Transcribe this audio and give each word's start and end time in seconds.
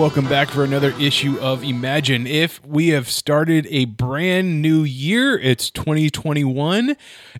Welcome 0.00 0.30
back 0.30 0.48
for 0.48 0.64
another 0.64 0.94
issue 0.98 1.38
of 1.40 1.62
Imagine 1.62 2.26
If. 2.26 2.64
We 2.64 2.88
have 2.88 3.10
started 3.10 3.66
a 3.68 3.84
brand 3.84 4.62
new 4.62 4.82
year. 4.82 5.38
It's 5.38 5.70
2021, 5.70 6.96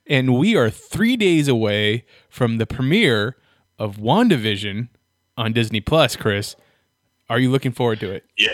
and 0.06 0.38
we 0.38 0.56
are 0.56 0.68
three 0.68 1.16
days 1.16 1.48
away 1.48 2.04
from 2.28 2.58
the 2.58 2.66
premiere 2.66 3.38
of 3.78 3.96
WandaVision 3.96 4.88
on 5.38 5.54
Disney 5.54 5.80
Plus. 5.80 6.16
Chris, 6.16 6.54
are 7.30 7.38
you 7.38 7.50
looking 7.50 7.72
forward 7.72 7.98
to 8.00 8.12
it? 8.12 8.24
Yeah. 8.36 8.52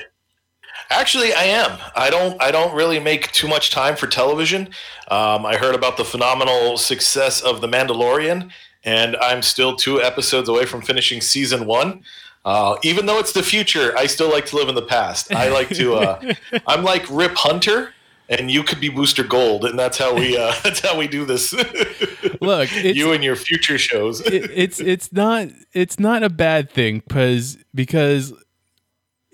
Actually, 0.89 1.35
I 1.35 1.43
am. 1.43 1.77
I 1.97 2.09
don't. 2.09 2.41
I 2.41 2.53
don't 2.53 2.77
really 2.77 3.01
make 3.01 3.33
too 3.33 3.49
much 3.49 3.73
time 3.73 3.97
for 3.97 4.07
television. 4.07 4.69
Um, 5.09 5.45
I 5.45 5.57
heard 5.57 5.75
about 5.75 5.97
the 5.97 6.05
phenomenal 6.05 6.79
success 6.79 7.41
of 7.41 7.61
The 7.61 7.67
Mandalorian, 7.67 8.53
and 8.85 9.17
I'm 9.17 9.43
still 9.43 9.75
two 9.75 10.01
episodes 10.01 10.49
away 10.49 10.65
from 10.65 10.81
finishing 10.81 11.21
season 11.21 11.67
one. 11.67 12.05
Uh, 12.47 12.77
even 12.85 13.07
though 13.07 13.19
it's 13.19 13.33
the 13.33 13.43
future, 13.43 13.93
I 13.99 14.07
still 14.07 14.31
like 14.31 14.47
to 14.47 14.57
live 14.57 14.69
in 14.69 14.77
the 14.77 14.83
past. 14.83 15.35
I 15.35 15.49
like 15.49 15.69
to. 15.71 15.95
Uh, 15.97 16.35
I'm 16.69 16.85
like 16.85 17.05
Rip 17.11 17.37
Hunter, 17.37 17.93
and 18.29 18.53
you 18.53 18.63
could 18.63 18.81
be 18.81 18.89
Booster 18.89 19.25
Gold, 19.25 19.65
and 19.65 19.77
that's 19.77 19.99
how 19.99 20.15
we. 20.15 20.39
Uh, 20.39 20.55
that's 20.63 20.79
how 20.79 20.97
we 20.97 21.09
do 21.09 21.25
this. 21.25 21.53
Look, 22.41 22.73
you 22.73 23.13
and 23.13 23.25
your 23.25 23.35
future 23.35 23.79
shows. 23.79 24.21
it, 24.21 24.49
it's 24.55 24.79
it's 24.79 25.13
not 25.13 25.49
it's 25.73 25.99
not 25.99 26.23
a 26.23 26.31
bad 26.31 26.71
thing 26.71 27.03
because 27.09 27.59
because 27.75 28.33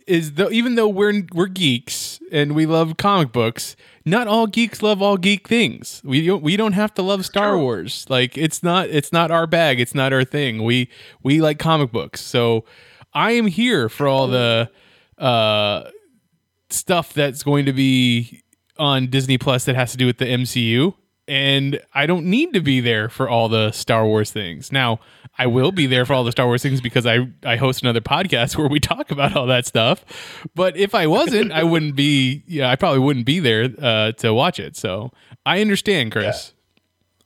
is 0.07 0.33
though 0.33 0.51
even 0.51 0.77
though 0.77 0.89
we're 0.89 1.23
we're 1.35 1.49
geeks 1.49 2.19
and 2.33 2.55
we 2.55 2.65
love 2.65 2.97
comic 2.97 3.31
books, 3.31 3.77
not 4.07 4.27
all 4.27 4.47
geeks 4.47 4.81
love 4.83 5.03
all 5.03 5.19
geek 5.19 5.47
things. 5.47 6.01
We 6.03 6.25
don't 6.27 6.43
we 6.43 6.57
don't 6.57 6.73
have 6.73 6.95
to 6.95 7.03
love 7.03 7.27
Star 7.27 7.59
Wars. 7.59 8.07
Like 8.09 8.39
it's 8.39 8.63
not 8.63 8.89
it's 8.89 9.13
not 9.13 9.31
our 9.31 9.47
bag. 9.47 9.81
It's 9.81 9.95
not 9.95 10.15
our 10.15 10.25
thing. 10.25 10.65
We 10.65 10.89
we 11.23 11.43
like 11.43 11.59
comic 11.59 11.93
books. 11.93 12.23
So 12.23 12.65
I 13.15 13.33
am 13.33 13.47
here 13.47 13.89
for 13.89 14.07
all 14.07 14.27
the 14.29 14.71
uh 15.19 15.85
stuff 16.71 17.13
that's 17.13 17.43
going 17.43 17.67
to 17.67 17.73
be 17.73 18.43
on 18.79 19.09
Disney 19.09 19.39
Plus 19.39 19.65
that 19.67 19.75
has 19.75 19.93
to 19.93 19.97
do 19.97 20.07
with 20.07 20.19
the 20.19 20.25
MCU. 20.25 20.95
And 21.29 21.81
I 21.95 22.07
don't 22.07 22.27
need 22.27 22.53
to 22.55 22.61
be 22.61 22.81
there 22.81 23.09
for 23.09 23.29
all 23.29 23.49
the 23.49 23.71
Star 23.71 24.05
Wars 24.05 24.33
things. 24.33 24.73
Now, 24.73 24.99
I 25.39 25.47
will 25.47 25.71
be 25.71 25.87
there 25.87 26.05
for 26.05 26.15
all 26.15 26.25
the 26.25 26.33
Star 26.33 26.47
Wars 26.47 26.63
things 26.63 26.81
because 26.81 27.07
I, 27.07 27.29
I 27.45 27.57
host 27.57 27.83
another 27.83 28.01
podcast 28.01 28.57
where 28.59 28.69
we 28.69 28.81
talk 28.81 29.11
about 29.11 29.37
all 29.37 29.47
that 29.47 29.67
stuff. 29.67 30.05
But 30.55 30.77
if 30.77 30.95
I 30.95 31.07
wasn't, 31.07 31.53
I 31.53 31.63
wouldn't 31.63 31.95
be, 31.95 32.43
yeah, 32.47 32.71
I 32.71 32.77
probably 32.77 32.99
wouldn't 32.99 33.25
be 33.25 33.39
there 33.39 33.69
uh, 33.81 34.13
to 34.13 34.35
watch 34.35 34.59
it. 34.59 34.77
So 34.77 35.13
I 35.47 35.61
understand, 35.61 36.13
Chris. 36.13 36.53
Yeah. 36.55 36.59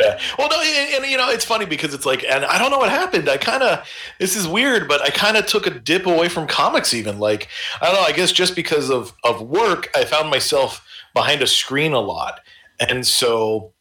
Well, 0.00 0.48
no, 0.50 0.60
and, 0.60 0.94
and, 1.04 1.10
you 1.10 1.16
know, 1.16 1.30
it's 1.30 1.44
funny 1.44 1.64
because 1.64 1.94
it's 1.94 2.04
like, 2.04 2.24
and 2.24 2.44
I 2.44 2.58
don't 2.58 2.70
know 2.70 2.78
what 2.78 2.90
happened. 2.90 3.28
I 3.28 3.38
kind 3.38 3.62
of, 3.62 3.88
this 4.18 4.36
is 4.36 4.46
weird, 4.46 4.88
but 4.88 5.00
I 5.00 5.10
kind 5.10 5.36
of 5.36 5.46
took 5.46 5.66
a 5.66 5.70
dip 5.70 6.06
away 6.06 6.28
from 6.28 6.46
comics. 6.46 6.92
Even 6.92 7.18
like, 7.18 7.48
I 7.80 7.86
don't 7.86 7.94
know. 7.94 8.02
I 8.02 8.12
guess 8.12 8.32
just 8.32 8.54
because 8.54 8.90
of 8.90 9.14
of 9.24 9.40
work, 9.40 9.90
I 9.94 10.04
found 10.04 10.28
myself 10.30 10.86
behind 11.14 11.40
a 11.42 11.46
screen 11.46 11.92
a 11.92 12.00
lot, 12.00 12.40
and 12.78 13.06
so 13.06 13.72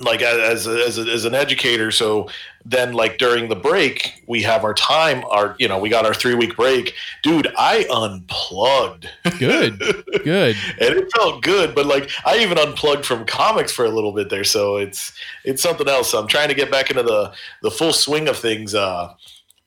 like 0.00 0.22
as 0.22 0.66
as, 0.66 0.98
as 0.98 1.24
an 1.24 1.34
educator 1.34 1.92
so 1.92 2.28
then 2.64 2.94
like 2.94 3.16
during 3.16 3.48
the 3.48 3.54
break 3.54 4.24
we 4.26 4.42
have 4.42 4.64
our 4.64 4.74
time 4.74 5.24
our 5.30 5.54
you 5.60 5.68
know 5.68 5.78
we 5.78 5.88
got 5.88 6.04
our 6.04 6.12
three 6.12 6.34
week 6.34 6.56
break 6.56 6.94
dude 7.22 7.46
i 7.56 7.86
unplugged 7.92 9.08
Good. 9.38 9.78
Good. 10.24 10.56
and 10.80 10.96
it 10.96 11.12
felt 11.14 11.42
good 11.42 11.76
but 11.76 11.86
like 11.86 12.10
i 12.26 12.38
even 12.38 12.58
unplugged 12.58 13.06
from 13.06 13.24
comics 13.24 13.70
for 13.70 13.84
a 13.84 13.90
little 13.90 14.12
bit 14.12 14.30
there 14.30 14.42
so 14.42 14.78
it's 14.78 15.12
it's 15.44 15.62
something 15.62 15.88
else 15.88 16.12
i'm 16.12 16.26
trying 16.26 16.48
to 16.48 16.54
get 16.54 16.72
back 16.72 16.90
into 16.90 17.04
the 17.04 17.32
the 17.62 17.70
full 17.70 17.92
swing 17.92 18.26
of 18.26 18.36
things 18.36 18.74
uh 18.74 19.14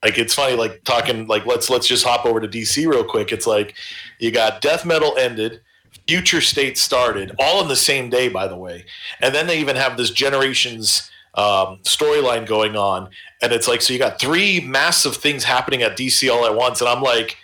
like 0.03 0.17
it's 0.17 0.33
funny 0.33 0.57
like 0.57 0.83
talking 0.83 1.25
like 1.27 1.45
let's 1.45 1.69
let's 1.69 1.87
just 1.87 2.05
hop 2.05 2.25
over 2.25 2.41
to 2.41 2.49
dc 2.49 2.75
real 2.85 3.05
quick 3.05 3.31
it's 3.31 3.47
like 3.47 3.75
you 4.19 4.29
got 4.29 4.59
death 4.59 4.85
metal 4.85 5.15
ended 5.17 5.61
future 6.07 6.41
state 6.41 6.77
started 6.77 7.35
all 7.39 7.61
in 7.61 7.67
the 7.67 7.75
same 7.75 8.09
day 8.09 8.29
by 8.29 8.47
the 8.47 8.55
way 8.55 8.85
and 9.21 9.33
then 9.33 9.47
they 9.47 9.59
even 9.59 9.75
have 9.75 9.97
this 9.97 10.09
generations 10.09 11.09
um, 11.35 11.79
storyline 11.83 12.47
going 12.47 12.75
on 12.75 13.09
and 13.41 13.51
it's 13.53 13.67
like 13.67 13.81
so 13.81 13.93
you 13.93 13.99
got 13.99 14.19
three 14.19 14.59
massive 14.59 15.15
things 15.15 15.43
happening 15.43 15.81
at 15.83 15.97
dc 15.97 16.31
all 16.31 16.45
at 16.45 16.55
once 16.55 16.81
and 16.81 16.89
i'm 16.89 17.01
like 17.01 17.37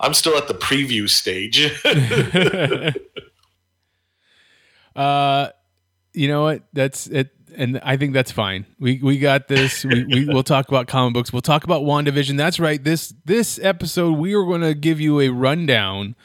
i'm 0.00 0.14
still 0.14 0.36
at 0.36 0.48
the 0.48 0.54
preview 0.54 1.08
stage 1.08 1.70
uh, 4.96 5.50
you 6.16 6.28
know 6.28 6.42
what? 6.42 6.62
That's 6.72 7.06
it. 7.06 7.30
And 7.54 7.78
I 7.82 7.96
think 7.96 8.12
that's 8.12 8.32
fine. 8.32 8.66
We 8.80 9.00
we 9.02 9.18
got 9.18 9.48
this. 9.48 9.84
We, 9.84 10.04
we 10.04 10.24
we'll 10.28 10.42
talk 10.42 10.68
about 10.68 10.88
comic 10.88 11.14
books. 11.14 11.32
We'll 11.32 11.42
talk 11.42 11.64
about 11.64 11.82
WandaVision. 11.82 12.36
That's 12.36 12.58
right. 12.58 12.82
This 12.82 13.14
this 13.24 13.60
episode 13.62 14.18
we 14.18 14.34
are 14.34 14.44
going 14.44 14.62
to 14.62 14.74
give 14.74 15.00
you 15.00 15.20
a 15.20 15.28
rundown 15.28 16.16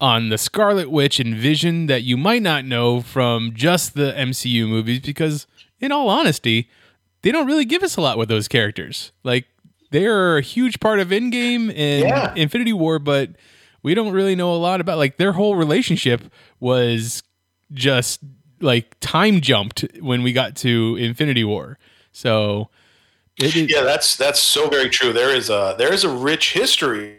on 0.00 0.28
the 0.28 0.38
Scarlet 0.38 0.90
Witch 0.90 1.18
and 1.20 1.34
Vision 1.34 1.86
that 1.86 2.02
you 2.02 2.16
might 2.16 2.42
not 2.42 2.64
know 2.64 3.00
from 3.00 3.52
just 3.54 3.94
the 3.94 4.12
MCU 4.12 4.68
movies 4.68 5.00
because 5.00 5.46
in 5.80 5.90
all 5.92 6.08
honesty, 6.08 6.68
they 7.22 7.32
don't 7.32 7.46
really 7.46 7.64
give 7.64 7.82
us 7.82 7.96
a 7.96 8.00
lot 8.00 8.18
with 8.18 8.28
those 8.28 8.46
characters. 8.48 9.12
Like 9.24 9.46
they're 9.90 10.36
a 10.38 10.42
huge 10.42 10.80
part 10.80 11.00
of 11.00 11.08
Endgame 11.08 11.68
and 11.74 12.04
Yeah. 12.04 12.34
Infinity 12.36 12.72
War, 12.74 12.98
but 12.98 13.30
we 13.82 13.94
don't 13.94 14.12
really 14.12 14.34
know 14.34 14.52
a 14.54 14.56
lot 14.58 14.80
about 14.80 14.98
like 14.98 15.16
their 15.16 15.32
whole 15.32 15.56
relationship 15.56 16.20
was 16.60 17.22
just 17.72 18.20
like 18.60 18.96
time 19.00 19.40
jumped 19.40 19.84
when 20.00 20.22
we 20.22 20.32
got 20.32 20.56
to 20.56 20.96
Infinity 20.98 21.44
War. 21.44 21.78
So 22.12 22.68
it, 23.38 23.54
it- 23.56 23.70
yeah 23.70 23.82
that's 23.82 24.16
that's 24.16 24.40
so 24.40 24.68
very 24.68 24.88
true 24.88 25.12
there 25.12 25.34
is 25.34 25.50
a 25.50 25.74
there 25.78 25.92
is 25.92 26.04
a 26.04 26.08
rich 26.08 26.52
history 26.54 27.16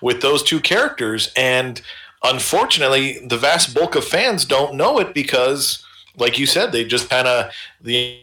with 0.00 0.20
those 0.20 0.42
two 0.42 0.60
characters 0.60 1.32
and 1.36 1.82
unfortunately 2.24 3.18
the 3.26 3.36
vast 3.36 3.74
bulk 3.74 3.94
of 3.94 4.04
fans 4.04 4.44
don't 4.44 4.74
know 4.74 4.98
it 4.98 5.14
because 5.14 5.84
like 6.16 6.38
you 6.38 6.46
said 6.46 6.70
they 6.72 6.84
just 6.84 7.08
kind 7.08 7.26
of 7.26 7.50
the 7.80 8.18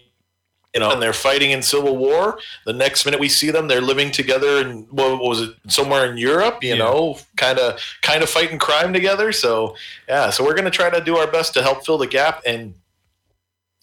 you 0.73 0.79
know 0.81 0.91
and 0.91 1.01
they're 1.01 1.13
fighting 1.13 1.51
in 1.51 1.61
civil 1.63 1.95
war 1.97 2.37
the 2.65 2.73
next 2.73 3.05
minute 3.05 3.19
we 3.19 3.29
see 3.29 3.49
them 3.49 3.67
they're 3.67 3.81
living 3.81 4.11
together 4.11 4.59
and 4.61 4.87
what 4.91 5.19
was 5.19 5.41
it 5.41 5.55
somewhere 5.67 6.05
in 6.11 6.17
europe 6.17 6.63
you 6.63 6.69
Yeah. 6.75 6.83
know 6.83 7.17
kind 7.37 7.57
of 7.57 7.79
kind 8.01 8.21
of 8.21 8.29
fighting 8.29 8.59
crime 8.59 8.93
together 8.93 9.31
so 9.31 9.75
yeah 10.07 10.29
so 10.29 10.43
we're 10.43 10.53
going 10.53 10.65
to 10.65 10.77
try 10.81 10.89
to 10.89 11.01
do 11.03 11.17
our 11.17 11.29
best 11.31 11.53
to 11.55 11.63
help 11.63 11.83
fill 11.85 11.97
the 11.97 12.07
gap 12.07 12.41
and 12.45 12.75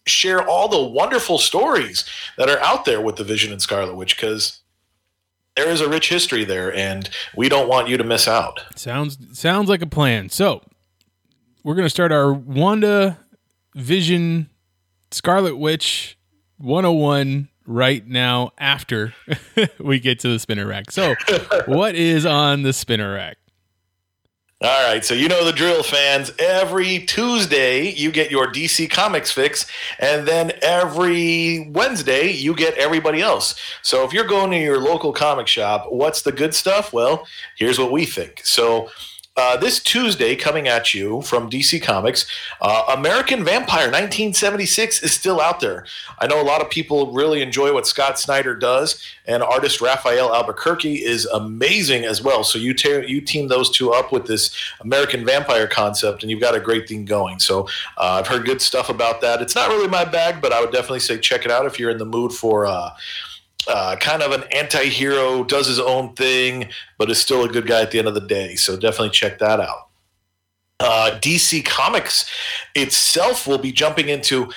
share 0.07 0.47
all 0.47 0.69
the 0.69 0.83
wonderful 0.83 1.39
stories 1.39 2.05
that 2.37 2.51
are 2.51 2.59
out 2.59 2.85
there 2.85 3.01
with 3.01 3.17
the 3.17 3.25
Vision 3.25 3.51
and 3.53 3.63
Scarlet 3.63 3.95
Witch 3.97 4.17
because 4.17 4.61
there 5.57 5.69
is 5.71 5.81
a 5.81 5.89
rich 5.89 6.09
history 6.09 6.45
there, 6.45 6.75
and 6.75 7.09
we 7.37 7.49
don't 7.49 7.69
want 7.69 7.89
you 7.89 7.97
to 7.97 8.05
miss 8.05 8.27
out. 8.27 8.61
Sounds 8.77 9.19
sounds 9.39 9.69
like 9.69 9.83
a 9.83 9.87
plan. 9.87 10.29
So 10.29 10.63
we're 11.63 11.75
gonna 11.75 11.91
start 11.91 12.13
our 12.13 12.33
Wanda 12.33 13.19
Vision 13.75 14.51
Scarlet 15.11 15.57
Witch 15.57 16.19
101 16.59 17.49
right 17.67 18.07
now 18.07 18.53
after 18.59 19.15
we 19.79 19.99
get 20.01 20.19
to 20.21 20.29
the 20.29 20.39
spinner 20.39 20.67
rack. 20.67 20.91
So 20.91 21.15
what 21.67 21.95
is 21.95 22.27
on 22.27 22.63
the 22.63 22.73
spinner 22.73 23.15
rack? 23.15 23.39
All 24.65 24.89
right, 24.89 25.05
so 25.05 25.13
you 25.13 25.29
know 25.29 25.45
the 25.45 25.53
drill, 25.53 25.83
fans. 25.83 26.33
Every 26.39 27.01
Tuesday, 27.01 27.91
you 27.91 28.11
get 28.11 28.31
your 28.31 28.51
DC 28.51 28.89
Comics 28.89 29.31
fix, 29.31 29.67
and 29.99 30.27
then 30.27 30.53
every 30.63 31.69
Wednesday, 31.69 32.31
you 32.31 32.55
get 32.55 32.73
everybody 32.79 33.21
else. 33.21 33.61
So 33.83 34.07
if 34.07 34.15
you're 34.15 34.25
going 34.25 34.51
to 34.53 34.57
your 34.57 34.81
local 34.81 35.13
comic 35.13 35.49
shop, 35.49 35.93
what's 35.93 36.23
the 36.23 36.33
good 36.33 36.55
stuff? 36.55 36.95
Well, 36.95 37.27
here's 37.57 37.79
what 37.79 37.93
we 37.93 38.07
think. 38.07 38.41
So 38.43 38.89
uh, 39.37 39.57
this 39.57 39.81
Tuesday, 39.81 40.37
coming 40.37 40.69
at 40.69 40.95
you 40.95 41.21
from 41.23 41.51
DC 41.51 41.83
Comics, 41.83 42.25
uh, 42.61 42.85
American 42.97 43.43
Vampire 43.43 43.87
1976 43.87 45.03
is 45.03 45.13
still 45.13 45.41
out 45.41 45.59
there. 45.59 45.85
I 46.21 46.29
know 46.29 46.41
a 46.41 46.45
lot 46.45 46.63
of 46.63 46.71
people 46.71 47.13
really 47.13 47.43
enjoy 47.43 47.75
what 47.75 47.85
Scott 47.85 48.17
Snyder 48.17 48.55
does, 48.55 49.03
and 49.27 49.43
artist 49.43 49.81
Rafael 49.81 50.33
Albuquerque 50.33 51.05
is 51.05 51.27
amazing 51.27 52.05
as 52.05 52.23
well. 52.23 52.45
So 52.45 52.61
you 52.61 52.75
te- 52.75 53.09
you 53.09 53.21
team 53.21 53.49
those 53.49 53.71
two 53.71 53.91
up 53.91 54.13
with 54.13 54.29
this 54.29 54.55
American 54.81 55.25
Vampire 55.25 55.67
concept, 55.67 56.23
and 56.23 56.31
you've 56.31 56.41
got 56.41 56.55
a 56.55 56.61
great 56.61 56.89
thing 56.89 57.05
going. 57.05 57.41
So 57.41 57.63
uh, 57.97 58.21
I've 58.21 58.29
heard 58.29 58.45
good 58.45 58.63
stuff 58.63 58.89
about 58.89 59.21
that. 59.23 59.43
It's 59.43 59.57
not 59.57 59.69
really 59.69 59.89
my 59.89 60.05
bag, 60.05 60.41
but 60.41 60.53
I 60.53 60.61
would 60.61 60.71
definitely 60.71 61.01
say 61.01 61.19
check 61.19 61.45
it 61.45 61.51
out 61.51 61.67
if 61.67 61.81
you're 61.81 61.91
in 61.91 61.99
the 61.99 62.07
mood 62.07 62.33
for. 62.33 62.67
Uh, 63.67 63.97
kind 63.97 64.23
of 64.23 64.33
an 64.33 64.45
anti-hero, 64.53 65.43
does 65.45 65.67
his 65.67 65.81
own 65.81 66.13
thing, 66.15 66.69
but 66.99 67.11
is 67.11 67.19
still 67.19 67.45
a 67.45 67.49
good 67.49 67.67
guy 67.67 67.81
at 67.81 67.91
the 67.91 67.99
end 67.99 68.09
of 68.09 68.15
the 68.15 68.21
day. 68.21 68.57
So 68.57 68.77
definitely 68.77 69.11
check 69.11 69.39
that 69.39 69.61
out. 69.61 69.89
Uh, 70.81 71.19
DC 71.21 71.65
Comics 71.65 72.29
itself 72.75 73.47
will 73.47 73.59
be 73.59 73.73
jumping 73.73 74.09
into 74.09 74.51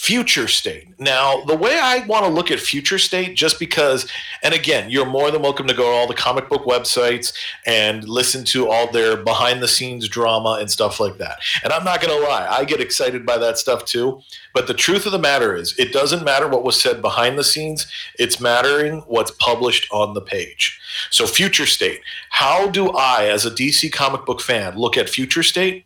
future 0.00 0.48
state. 0.48 0.88
Now, 0.98 1.44
the 1.44 1.54
way 1.54 1.78
I 1.78 2.06
want 2.06 2.24
to 2.24 2.30
look 2.30 2.50
at 2.50 2.58
future 2.58 2.98
state, 2.98 3.36
just 3.36 3.58
because, 3.58 4.10
and 4.42 4.54
again, 4.54 4.88
you're 4.88 5.04
more 5.04 5.30
than 5.30 5.42
welcome 5.42 5.66
to 5.66 5.74
go 5.74 5.82
to 5.82 5.88
all 5.90 6.06
the 6.06 6.14
comic 6.14 6.48
book 6.48 6.64
websites 6.64 7.34
and 7.66 8.08
listen 8.08 8.42
to 8.46 8.66
all 8.66 8.90
their 8.90 9.18
behind 9.18 9.62
the 9.62 9.68
scenes 9.68 10.08
drama 10.08 10.56
and 10.58 10.70
stuff 10.70 11.00
like 11.00 11.18
that. 11.18 11.40
And 11.62 11.70
I'm 11.70 11.84
not 11.84 12.00
going 12.00 12.18
to 12.18 12.26
lie, 12.26 12.46
I 12.48 12.64
get 12.64 12.80
excited 12.80 13.26
by 13.26 13.36
that 13.36 13.58
stuff 13.58 13.84
too. 13.84 14.22
But 14.54 14.68
the 14.68 14.74
truth 14.74 15.04
of 15.04 15.12
the 15.12 15.18
matter 15.18 15.54
is, 15.54 15.78
it 15.78 15.92
doesn't 15.92 16.24
matter 16.24 16.48
what 16.48 16.64
was 16.64 16.80
said 16.80 17.02
behind 17.02 17.38
the 17.38 17.44
scenes, 17.44 17.86
it's 18.18 18.40
mattering 18.40 19.00
what's 19.06 19.32
published 19.32 19.86
on 19.92 20.14
the 20.14 20.22
page. 20.22 20.80
So, 21.10 21.26
future 21.26 21.66
state, 21.66 22.00
how 22.30 22.70
do 22.70 22.88
I, 22.88 23.26
as 23.26 23.44
a 23.44 23.50
DC 23.50 23.92
comic 23.92 24.24
book 24.24 24.40
fan, 24.40 24.78
look 24.78 24.96
at 24.96 25.10
future 25.10 25.42
state? 25.42 25.84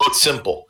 It's 0.00 0.20
simple 0.20 0.66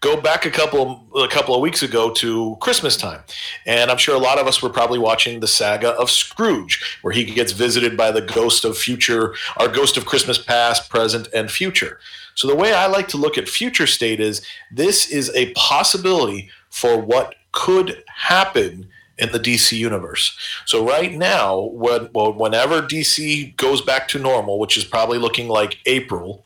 go 0.00 0.20
back 0.20 0.46
a 0.46 0.50
couple 0.50 1.06
a 1.16 1.28
couple 1.28 1.54
of 1.54 1.60
weeks 1.60 1.82
ago 1.82 2.10
to 2.12 2.56
Christmas 2.60 2.96
time, 2.96 3.20
and 3.64 3.90
I'm 3.90 3.96
sure 3.96 4.14
a 4.14 4.20
lot 4.20 4.38
of 4.38 4.46
us 4.46 4.62
were 4.62 4.70
probably 4.70 4.98
watching 4.98 5.40
the 5.40 5.46
saga 5.46 5.90
of 5.90 6.10
Scrooge, 6.10 6.98
where 7.02 7.12
he 7.12 7.24
gets 7.24 7.52
visited 7.52 7.96
by 7.96 8.10
the 8.10 8.22
ghost 8.22 8.64
of 8.64 8.76
future, 8.76 9.34
our 9.56 9.68
ghost 9.68 9.96
of 9.96 10.06
Christmas 10.06 10.38
past, 10.38 10.90
present, 10.90 11.28
and 11.34 11.50
future. 11.50 11.98
So 12.34 12.46
the 12.48 12.54
way 12.54 12.74
I 12.74 12.86
like 12.86 13.08
to 13.08 13.16
look 13.16 13.38
at 13.38 13.48
future 13.48 13.86
state 13.86 14.20
is 14.20 14.42
this 14.70 15.10
is 15.10 15.30
a 15.34 15.52
possibility 15.52 16.50
for 16.70 16.98
what 17.00 17.34
could 17.52 18.04
happen 18.06 18.88
in 19.18 19.32
the 19.32 19.40
DC 19.40 19.76
universe. 19.76 20.38
So 20.66 20.86
right 20.86 21.12
now, 21.12 21.60
when, 21.72 22.10
whenever 22.12 22.82
DC 22.82 23.56
goes 23.56 23.80
back 23.80 24.08
to 24.08 24.18
normal, 24.18 24.58
which 24.58 24.76
is 24.76 24.84
probably 24.84 25.18
looking 25.18 25.48
like 25.48 25.78
April 25.86 26.45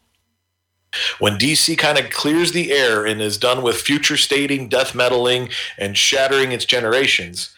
when 1.19 1.38
DC 1.38 1.78
kind 1.78 1.98
of 1.98 2.10
clears 2.10 2.52
the 2.52 2.72
air 2.72 3.06
and 3.06 3.20
is 3.20 3.38
done 3.38 3.62
with 3.62 3.81
future 3.81 4.16
stating, 4.16 4.69
death 4.69 4.92
metaling, 4.92 5.52
and 5.78 5.96
shattering 5.96 6.52
its 6.52 6.64
generations, 6.64 7.50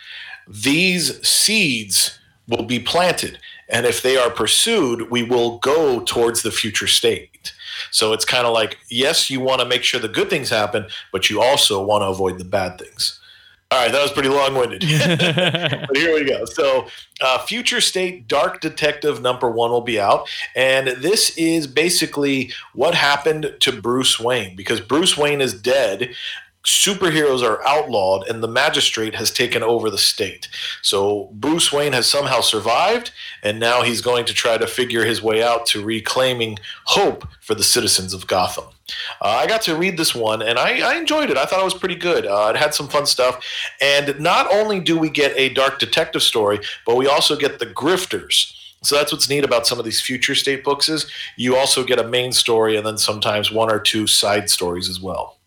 these 0.47 1.27
seeds 1.27 2.19
will 2.49 2.65
be 2.65 2.79
planted. 2.79 3.39
And 3.69 3.87
if 3.87 4.03
they 4.03 4.17
are 4.17 4.31
pursued, 4.31 5.11
we 5.11 5.23
will 5.23 5.59
go 5.59 6.01
towards 6.01 6.43
the 6.43 6.51
future 6.51 6.87
state. 6.87 7.53
So 7.91 8.13
it's 8.13 8.25
kind 8.25 8.47
of 8.47 8.53
like, 8.53 8.79
yes, 8.91 9.31
you 9.31 9.41
want 9.41 9.61
to 9.61 9.67
make 9.67 9.83
sure 9.83 9.99
the 9.99 10.09
good 10.09 10.29
things 10.29 10.51
happen, 10.51 10.87
but 11.11 11.31
you 11.31 11.41
also 11.41 11.83
want 11.83 12.03
to 12.03 12.09
avoid 12.09 12.39
the 12.39 12.45
bad 12.45 12.79
things. 12.79 13.19
All 13.73 13.79
right, 13.79 13.91
that 13.91 14.03
was 14.03 14.13
pretty 14.13 14.29
long 14.29 14.55
winded. 14.55 14.83
but 15.09 15.97
here 15.97 16.13
we 16.13 16.27
go. 16.27 16.45
So, 16.45 16.89
uh, 17.23 17.39
Future 17.39 17.81
State 17.81 18.29
Dark 18.29 18.61
Detective 18.61 19.23
number 19.23 19.51
one 19.51 19.71
will 19.71 19.81
be 19.81 19.99
out. 19.99 20.29
And 20.55 20.89
this 20.89 21.35
is 21.39 21.67
basically 21.67 22.53
what 22.75 22.95
happened 22.95 23.57
to 23.61 23.73
Bruce 23.73 24.21
Wayne 24.21 24.57
because 24.57 24.83
Bruce 24.83 25.17
Wayne 25.17 25.41
is 25.41 25.55
dead 25.59 26.15
superheroes 26.65 27.43
are 27.43 27.65
outlawed 27.67 28.29
and 28.29 28.43
the 28.43 28.49
magistrate 28.49 29.15
has 29.15 29.31
taken 29.31 29.63
over 29.63 29.91
the 29.91 29.99
state. 29.99 30.49
So 30.81 31.31
Bruce 31.33 31.73
Wayne 31.73 31.93
has 31.93 32.07
somehow 32.07 32.41
survived 32.41 33.11
and 33.43 33.59
now 33.59 33.83
he's 33.83 34.01
going 34.01 34.25
to 34.27 34.35
try 34.35 34.59
to 34.59 34.67
figure 34.67 35.05
his 35.05 35.23
way 35.23 35.43
out 35.43 35.67
to 35.67 35.85
reclaiming 35.85 36.59
hope 36.85 37.27
for 37.41 37.55
the 37.55 37.65
citizens 37.65 38.15
of 38.15 38.27
Gotham. 38.27 38.67
Uh, 39.21 39.29
I 39.29 39.47
got 39.47 39.63
to 39.63 39.77
read 39.77 39.97
this 39.97 40.15
one 40.15 40.43
and 40.43 40.59
I, 40.59 40.81
I, 40.81 40.99
enjoyed 40.99 41.31
it. 41.31 41.37
I 41.37 41.47
thought 41.47 41.61
it 41.61 41.65
was 41.65 41.75
pretty 41.75 41.97
good. 41.97 42.27
Uh, 42.27 42.53
it 42.55 42.59
had 42.59 42.75
some 42.75 42.89
fun 42.89 43.07
stuff. 43.07 43.45
And 43.81 44.19
not 44.21 44.53
only 44.53 44.81
do 44.81 44.99
we 44.99 45.11
get 45.11 45.37
a 45.37 45.49
dark 45.55 45.79
detective 45.79 46.23
story, 46.23 46.61
but 46.87 46.97
we 46.97 47.07
also 47.07 47.37
get 47.37 47.59
the 47.59 47.67
grifters. 47.67 48.55
So 48.83 48.97
that's 48.97 49.13
what's 49.13 49.29
neat 49.29 49.45
about 49.45 49.67
some 49.67 49.79
of 49.79 49.85
these 49.85 50.01
future 50.01 50.35
state 50.35 50.65
books 50.65 50.89
is 50.89 51.11
you 51.37 51.57
also 51.57 51.85
get 51.85 52.01
a 52.01 52.07
main 52.07 52.33
story 52.33 52.77
and 52.77 52.85
then 52.85 52.99
sometimes 52.99 53.51
one 53.51 53.71
or 53.71 53.79
two 53.79 54.07
side 54.07 54.51
stories 54.51 54.89
as 54.89 55.01
well. 55.01 55.39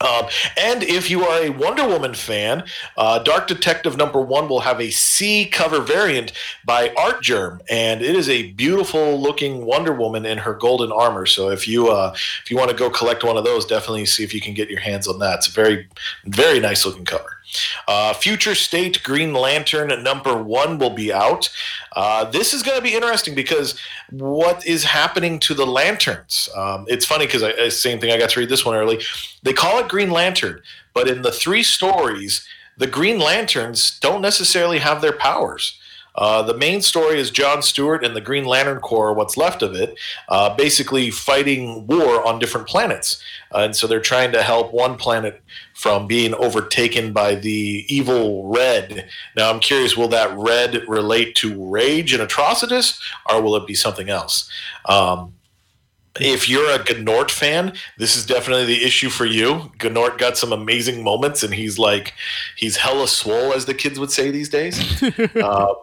Um, 0.00 0.26
and 0.56 0.82
if 0.82 1.10
you 1.10 1.24
are 1.24 1.42
a 1.42 1.50
Wonder 1.50 1.86
Woman 1.86 2.14
fan, 2.14 2.64
uh, 2.96 3.18
Dark 3.18 3.46
Detective 3.46 3.98
number 3.98 4.20
one 4.20 4.48
will 4.48 4.60
have 4.60 4.80
a 4.80 4.90
C 4.90 5.44
cover 5.44 5.80
variant 5.80 6.32
by 6.64 6.94
Artgerm, 6.96 7.60
and 7.68 8.00
it 8.00 8.16
is 8.16 8.28
a 8.28 8.52
beautiful 8.52 9.20
looking 9.20 9.66
Wonder 9.66 9.92
Woman 9.92 10.24
in 10.24 10.38
her 10.38 10.54
golden 10.54 10.90
armor. 10.90 11.26
So 11.26 11.50
if 11.50 11.68
you 11.68 11.90
uh, 11.90 12.14
if 12.42 12.50
you 12.50 12.56
want 12.56 12.70
to 12.70 12.76
go 12.76 12.88
collect 12.88 13.24
one 13.24 13.36
of 13.36 13.44
those, 13.44 13.66
definitely 13.66 14.06
see 14.06 14.24
if 14.24 14.32
you 14.32 14.40
can 14.40 14.54
get 14.54 14.70
your 14.70 14.80
hands 14.80 15.06
on 15.06 15.18
that. 15.18 15.38
It's 15.38 15.48
a 15.48 15.52
very 15.52 15.86
very 16.24 16.60
nice 16.60 16.86
looking 16.86 17.04
cover. 17.04 17.39
Uh, 17.88 18.12
Future 18.14 18.54
State 18.54 19.02
Green 19.02 19.32
Lantern 19.32 20.02
number 20.02 20.42
one 20.42 20.78
will 20.78 20.90
be 20.90 21.12
out. 21.12 21.48
Uh, 21.96 22.24
this 22.24 22.54
is 22.54 22.62
going 22.62 22.76
to 22.76 22.82
be 22.82 22.94
interesting 22.94 23.34
because 23.34 23.78
what 24.10 24.66
is 24.66 24.84
happening 24.84 25.38
to 25.40 25.54
the 25.54 25.66
lanterns? 25.66 26.48
Um, 26.56 26.84
it's 26.88 27.04
funny 27.04 27.26
because 27.26 27.80
same 27.80 27.98
thing. 27.98 28.12
I 28.12 28.18
got 28.18 28.30
to 28.30 28.40
read 28.40 28.48
this 28.48 28.64
one 28.64 28.76
early. 28.76 29.00
They 29.42 29.52
call 29.52 29.78
it 29.78 29.88
Green 29.88 30.10
Lantern, 30.10 30.62
but 30.94 31.08
in 31.08 31.22
the 31.22 31.32
three 31.32 31.62
stories, 31.62 32.46
the 32.76 32.86
Green 32.86 33.18
Lanterns 33.18 33.98
don't 34.00 34.22
necessarily 34.22 34.78
have 34.78 35.02
their 35.02 35.12
powers. 35.12 35.79
Uh, 36.14 36.42
the 36.42 36.56
main 36.56 36.82
story 36.82 37.18
is 37.18 37.30
John 37.30 37.62
Stewart 37.62 38.04
and 38.04 38.14
the 38.14 38.20
Green 38.20 38.44
Lantern 38.44 38.80
Corps, 38.80 39.12
what's 39.12 39.36
left 39.36 39.62
of 39.62 39.74
it, 39.74 39.98
uh, 40.28 40.54
basically 40.54 41.10
fighting 41.10 41.86
war 41.86 42.26
on 42.26 42.38
different 42.38 42.66
planets. 42.66 43.22
Uh, 43.52 43.58
and 43.60 43.76
so 43.76 43.86
they're 43.86 44.00
trying 44.00 44.32
to 44.32 44.42
help 44.42 44.72
one 44.72 44.96
planet 44.96 45.40
from 45.74 46.06
being 46.06 46.34
overtaken 46.34 47.12
by 47.12 47.34
the 47.34 47.84
evil 47.88 48.48
Red. 48.48 49.08
Now, 49.36 49.50
I'm 49.50 49.60
curious 49.60 49.96
will 49.96 50.08
that 50.08 50.36
Red 50.36 50.82
relate 50.88 51.34
to 51.36 51.70
Rage 51.70 52.12
and 52.12 52.22
Atrocitus, 52.22 53.00
or 53.30 53.40
will 53.40 53.56
it 53.56 53.66
be 53.66 53.74
something 53.74 54.10
else? 54.10 54.50
Um, 54.86 55.34
if 56.18 56.48
you're 56.48 56.70
a 56.70 56.78
Gnort 56.78 57.30
fan, 57.30 57.72
this 57.98 58.16
is 58.16 58.26
definitely 58.26 58.66
the 58.66 58.84
issue 58.84 59.10
for 59.10 59.26
you. 59.26 59.70
Gnort 59.78 60.18
got 60.18 60.36
some 60.36 60.52
amazing 60.52 61.04
moments, 61.04 61.42
and 61.42 61.54
he's 61.54 61.78
like, 61.78 62.14
he's 62.56 62.76
hella 62.76 63.06
swole, 63.06 63.52
as 63.52 63.66
the 63.66 63.74
kids 63.74 63.98
would 63.98 64.10
say 64.10 64.30
these 64.30 64.48
days. 64.48 65.02
uh, 65.36 65.74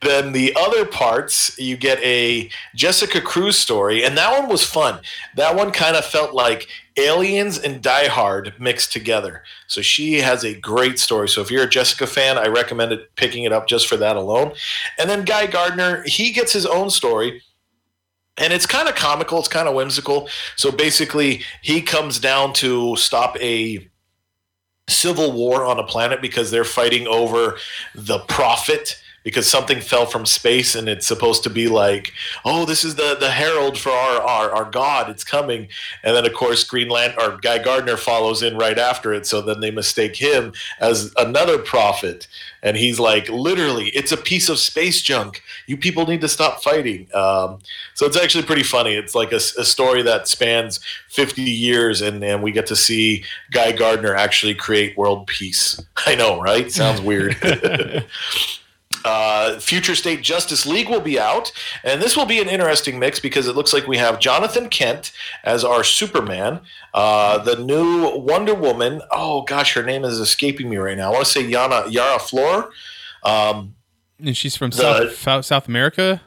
then 0.00 0.32
the 0.32 0.54
other 0.54 0.84
parts, 0.84 1.58
you 1.58 1.76
get 1.76 2.02
a 2.04 2.50
Jessica 2.74 3.20
Cruz 3.20 3.58
story, 3.58 4.04
and 4.04 4.16
that 4.16 4.38
one 4.38 4.48
was 4.48 4.62
fun. 4.62 5.00
That 5.34 5.56
one 5.56 5.72
kind 5.72 5.96
of 5.96 6.04
felt 6.04 6.34
like 6.34 6.68
Aliens 6.96 7.58
and 7.58 7.82
Die 7.82 8.06
Hard 8.06 8.54
mixed 8.60 8.92
together. 8.92 9.42
So 9.66 9.82
she 9.82 10.20
has 10.20 10.44
a 10.44 10.54
great 10.54 11.00
story. 11.00 11.28
So 11.28 11.40
if 11.40 11.50
you're 11.50 11.64
a 11.64 11.68
Jessica 11.68 12.06
fan, 12.06 12.38
I 12.38 12.46
recommend 12.46 12.92
it, 12.92 13.14
picking 13.16 13.42
it 13.42 13.52
up 13.52 13.66
just 13.66 13.88
for 13.88 13.96
that 13.96 14.16
alone. 14.16 14.52
And 14.98 15.10
then 15.10 15.24
Guy 15.24 15.46
Gardner, 15.46 16.04
he 16.04 16.32
gets 16.32 16.52
his 16.52 16.66
own 16.66 16.90
story. 16.90 17.42
And 18.36 18.52
it's 18.52 18.66
kind 18.66 18.88
of 18.88 18.94
comical, 18.94 19.40
it's 19.40 19.48
kind 19.48 19.66
of 19.66 19.74
whimsical. 19.74 20.28
So 20.54 20.70
basically, 20.70 21.42
he 21.60 21.82
comes 21.82 22.20
down 22.20 22.52
to 22.54 22.94
stop 22.94 23.36
a 23.40 23.88
civil 24.88 25.32
war 25.32 25.64
on 25.64 25.80
a 25.80 25.84
planet 25.84 26.22
because 26.22 26.52
they're 26.52 26.64
fighting 26.64 27.08
over 27.08 27.56
the 27.96 28.20
prophet 28.20 29.02
because 29.28 29.46
something 29.46 29.78
fell 29.78 30.06
from 30.06 30.24
space 30.24 30.74
and 30.74 30.88
it's 30.88 31.06
supposed 31.06 31.42
to 31.42 31.50
be 31.50 31.68
like, 31.68 32.14
oh, 32.46 32.64
this 32.64 32.82
is 32.82 32.94
the 32.94 33.14
the 33.20 33.30
herald 33.30 33.76
for 33.76 33.90
our 33.90 34.22
our, 34.22 34.50
our 34.52 34.70
god, 34.70 35.10
it's 35.10 35.22
coming. 35.22 35.68
And 36.02 36.16
then 36.16 36.24
of 36.24 36.32
course 36.32 36.64
Greenland 36.64 37.12
or 37.20 37.36
Guy 37.36 37.58
Gardner 37.58 37.98
follows 37.98 38.42
in 38.42 38.56
right 38.56 38.78
after 38.78 39.12
it, 39.12 39.26
so 39.26 39.42
then 39.42 39.60
they 39.60 39.70
mistake 39.70 40.16
him 40.16 40.54
as 40.80 41.12
another 41.18 41.58
prophet. 41.58 42.26
And 42.62 42.78
he's 42.78 42.98
like, 42.98 43.28
literally, 43.28 43.88
it's 43.88 44.12
a 44.12 44.16
piece 44.16 44.48
of 44.48 44.58
space 44.58 45.02
junk. 45.02 45.42
You 45.66 45.76
people 45.76 46.06
need 46.06 46.22
to 46.22 46.28
stop 46.28 46.62
fighting. 46.62 47.06
Um, 47.14 47.58
so 47.92 48.06
it's 48.06 48.16
actually 48.16 48.44
pretty 48.44 48.62
funny. 48.62 48.94
It's 48.94 49.14
like 49.14 49.32
a, 49.32 49.36
a 49.36 49.64
story 49.64 50.00
that 50.02 50.26
spans 50.26 50.80
50 51.10 51.42
years, 51.42 52.00
and, 52.00 52.24
and 52.24 52.42
we 52.42 52.50
get 52.50 52.66
to 52.68 52.76
see 52.76 53.24
Guy 53.50 53.72
Gardner 53.72 54.14
actually 54.14 54.54
create 54.54 54.96
world 54.96 55.26
peace. 55.26 55.78
I 56.06 56.14
know, 56.14 56.40
right? 56.40 56.72
Sounds 56.72 57.02
weird. 57.02 57.36
Uh, 59.04 59.58
Future 59.58 59.94
State 59.94 60.22
Justice 60.22 60.66
League 60.66 60.88
will 60.88 61.00
be 61.00 61.18
out, 61.18 61.52
and 61.84 62.02
this 62.02 62.16
will 62.16 62.26
be 62.26 62.40
an 62.40 62.48
interesting 62.48 62.98
mix 62.98 63.20
because 63.20 63.46
it 63.46 63.54
looks 63.54 63.72
like 63.72 63.86
we 63.86 63.96
have 63.96 64.18
Jonathan 64.18 64.68
Kent 64.68 65.12
as 65.44 65.64
our 65.64 65.84
Superman, 65.84 66.60
uh, 66.94 67.38
the 67.38 67.56
new 67.56 68.16
Wonder 68.18 68.54
Woman. 68.54 69.00
Oh 69.10 69.42
gosh, 69.42 69.74
her 69.74 69.82
name 69.82 70.04
is 70.04 70.18
escaping 70.18 70.68
me 70.68 70.76
right 70.76 70.96
now. 70.96 71.10
I 71.10 71.12
want 71.12 71.26
to 71.26 71.30
say 71.30 71.44
Yana 71.44 71.90
Yara 71.90 72.18
Flor. 72.18 72.70
Um, 73.22 73.74
and 74.20 74.36
she's 74.36 74.56
from 74.56 74.70
the, 74.70 75.10
South, 75.10 75.44
South 75.44 75.68
America. 75.68 76.20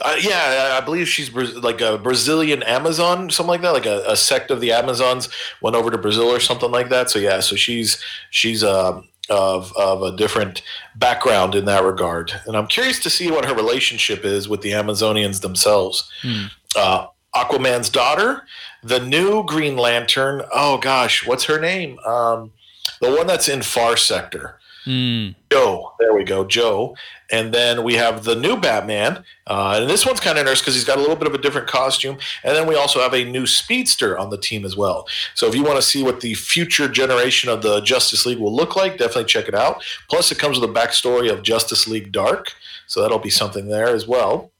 Uh, 0.00 0.16
yeah, 0.20 0.78
I 0.80 0.84
believe 0.84 1.08
she's 1.08 1.28
Bra- 1.28 1.44
like 1.56 1.80
a 1.80 1.98
Brazilian 1.98 2.62
Amazon, 2.62 3.28
something 3.28 3.50
like 3.50 3.60
that. 3.62 3.72
Like 3.72 3.86
a, 3.86 4.02
a, 4.06 4.16
sect 4.16 4.50
of 4.50 4.60
the 4.60 4.72
Amazons 4.72 5.28
went 5.60 5.76
over 5.76 5.90
to 5.90 5.98
Brazil 5.98 6.28
or 6.28 6.40
something 6.40 6.70
like 6.70 6.88
that. 6.88 7.10
So 7.10 7.18
yeah, 7.18 7.40
so 7.40 7.56
she's 7.56 8.02
she's 8.30 8.64
uh, 8.64 9.02
of 9.30 9.72
of 9.76 10.02
a 10.02 10.16
different 10.16 10.62
background 10.96 11.54
in 11.54 11.64
that 11.64 11.84
regard, 11.84 12.32
and 12.46 12.56
I'm 12.56 12.66
curious 12.66 12.98
to 13.00 13.10
see 13.10 13.30
what 13.30 13.44
her 13.44 13.54
relationship 13.54 14.24
is 14.24 14.48
with 14.48 14.60
the 14.60 14.72
Amazonians 14.72 15.40
themselves. 15.40 16.10
Hmm. 16.22 16.44
Uh, 16.76 17.06
Aquaman's 17.34 17.88
daughter, 17.88 18.46
the 18.82 19.00
new 19.00 19.44
Green 19.44 19.76
Lantern. 19.76 20.42
Oh 20.52 20.78
gosh, 20.78 21.26
what's 21.26 21.44
her 21.44 21.60
name? 21.60 21.98
Um, 22.00 22.52
the 23.00 23.10
one 23.10 23.26
that's 23.26 23.48
in 23.48 23.62
Far 23.62 23.96
Sector. 23.96 24.58
Mm. 24.86 25.34
Jo. 25.50 25.92
There 25.98 26.12
we 26.14 26.24
go, 26.24 26.44
Jo. 26.44 26.94
And 27.30 27.52
then 27.54 27.82
we 27.84 27.94
have 27.94 28.24
the 28.24 28.34
new 28.36 28.56
Batman. 28.56 29.24
Uh, 29.46 29.78
and 29.80 29.90
this 29.90 30.04
one's 30.04 30.20
kind 30.20 30.36
of 30.36 30.40
interesting 30.42 30.64
because 30.64 30.74
he's 30.74 30.84
got 30.84 30.98
a 30.98 31.00
little 31.00 31.16
bit 31.16 31.26
of 31.26 31.34
a 31.34 31.38
different 31.38 31.66
costume. 31.66 32.18
And 32.42 32.54
then 32.54 32.66
we 32.66 32.74
also 32.76 33.00
have 33.00 33.14
a 33.14 33.24
new 33.24 33.46
speedster 33.46 34.18
on 34.18 34.30
the 34.30 34.36
team 34.38 34.64
as 34.64 34.76
well. 34.76 35.06
So 35.34 35.46
if 35.46 35.54
you 35.54 35.62
want 35.64 35.76
to 35.76 35.82
see 35.82 36.02
what 36.02 36.20
the 36.20 36.34
future 36.34 36.88
generation 36.88 37.48
of 37.48 37.62
the 37.62 37.80
Justice 37.80 38.26
League 38.26 38.38
will 38.38 38.54
look 38.54 38.76
like, 38.76 38.98
definitely 38.98 39.24
check 39.24 39.48
it 39.48 39.54
out. 39.54 39.82
Plus, 40.10 40.30
it 40.30 40.38
comes 40.38 40.60
with 40.60 40.68
a 40.68 40.72
backstory 40.72 41.32
of 41.32 41.42
Justice 41.42 41.88
League 41.88 42.12
Dark. 42.12 42.52
So 42.86 43.00
that'll 43.00 43.18
be 43.18 43.30
something 43.30 43.68
there 43.68 43.88
as 43.88 44.06
well. 44.06 44.50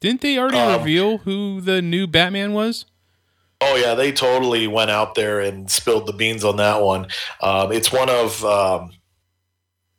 Didn't 0.00 0.20
they 0.22 0.38
already 0.38 0.58
Um, 0.58 0.78
reveal 0.80 1.18
who 1.18 1.60
the 1.60 1.82
new 1.82 2.06
Batman 2.06 2.52
was? 2.52 2.86
Oh 3.60 3.76
yeah, 3.76 3.94
they 3.94 4.12
totally 4.12 4.66
went 4.66 4.90
out 4.90 5.14
there 5.14 5.40
and 5.40 5.70
spilled 5.70 6.06
the 6.06 6.12
beans 6.12 6.44
on 6.44 6.56
that 6.56 6.82
one. 6.82 7.06
Um, 7.40 7.72
it's 7.72 7.90
one 7.90 8.10
of 8.10 8.44
um, 8.44 8.92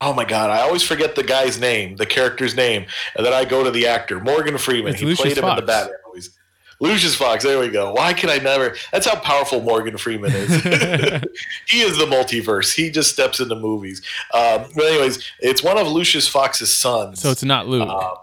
oh 0.01 0.13
my 0.13 0.25
god, 0.25 0.49
I 0.49 0.61
always 0.61 0.83
forget 0.83 1.15
the 1.15 1.23
guy's 1.23 1.59
name, 1.59 1.95
the 1.95 2.05
character's 2.05 2.55
name, 2.55 2.85
and 3.15 3.25
then 3.25 3.33
I 3.33 3.45
go 3.45 3.63
to 3.63 3.71
the 3.71 3.87
actor 3.87 4.19
Morgan 4.19 4.57
Freeman. 4.57 4.93
It's 4.93 4.99
he 4.99 5.05
Lucius 5.05 5.21
played 5.21 5.37
him 5.37 5.49
in 5.49 5.55
the 5.55 5.61
Batman 5.61 5.97
movies. 6.07 6.31
Lucius 6.79 7.15
Fox. 7.15 7.43
There 7.43 7.59
we 7.59 7.69
go. 7.69 7.93
Why 7.93 8.13
can 8.13 8.29
I 8.29 8.37
never? 8.37 8.75
That's 8.91 9.07
how 9.07 9.19
powerful 9.19 9.61
Morgan 9.61 9.97
Freeman 9.97 10.31
is. 10.31 10.49
he 11.67 11.81
is 11.81 11.97
the 11.97 12.05
multiverse. 12.05 12.73
He 12.75 12.91
just 12.91 13.11
steps 13.11 13.39
into 13.39 13.55
movies. 13.55 14.01
Um, 14.33 14.65
but 14.75 14.85
anyways, 14.85 15.23
it's 15.39 15.63
one 15.63 15.77
of 15.77 15.87
Lucius 15.87 16.27
Fox's 16.27 16.75
sons. 16.75 17.21
So 17.21 17.31
it's 17.31 17.43
not 17.43 17.67
Luke. 17.67 17.89
Um, 17.89 18.17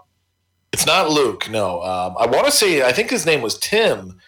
it's 0.71 0.85
not 0.85 1.09
Luke. 1.09 1.49
No, 1.49 1.81
um, 1.81 2.15
I 2.19 2.25
want 2.25 2.45
to 2.45 2.51
say 2.51 2.83
I 2.83 2.91
think 2.91 3.09
his 3.09 3.25
name 3.25 3.41
was 3.41 3.57
Tim, 3.57 4.19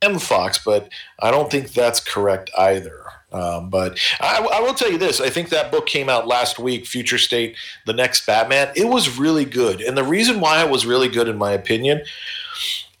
Tim 0.00 0.18
Fox, 0.18 0.58
but 0.58 0.88
I 1.20 1.30
don't 1.30 1.50
think 1.50 1.72
that's 1.72 2.00
correct 2.00 2.50
either. 2.58 3.03
Um, 3.34 3.68
but 3.68 3.98
I, 4.20 4.38
I 4.54 4.60
will 4.60 4.74
tell 4.74 4.90
you 4.90 4.98
this: 4.98 5.20
I 5.20 5.28
think 5.28 5.48
that 5.48 5.70
book 5.70 5.86
came 5.86 6.08
out 6.08 6.26
last 6.26 6.58
week, 6.58 6.86
Future 6.86 7.18
State, 7.18 7.56
the 7.84 7.92
next 7.92 8.24
Batman. 8.26 8.72
It 8.76 8.86
was 8.86 9.18
really 9.18 9.44
good, 9.44 9.80
and 9.80 9.96
the 9.96 10.04
reason 10.04 10.40
why 10.40 10.64
it 10.64 10.70
was 10.70 10.86
really 10.86 11.08
good, 11.08 11.28
in 11.28 11.36
my 11.36 11.52
opinion, 11.52 12.02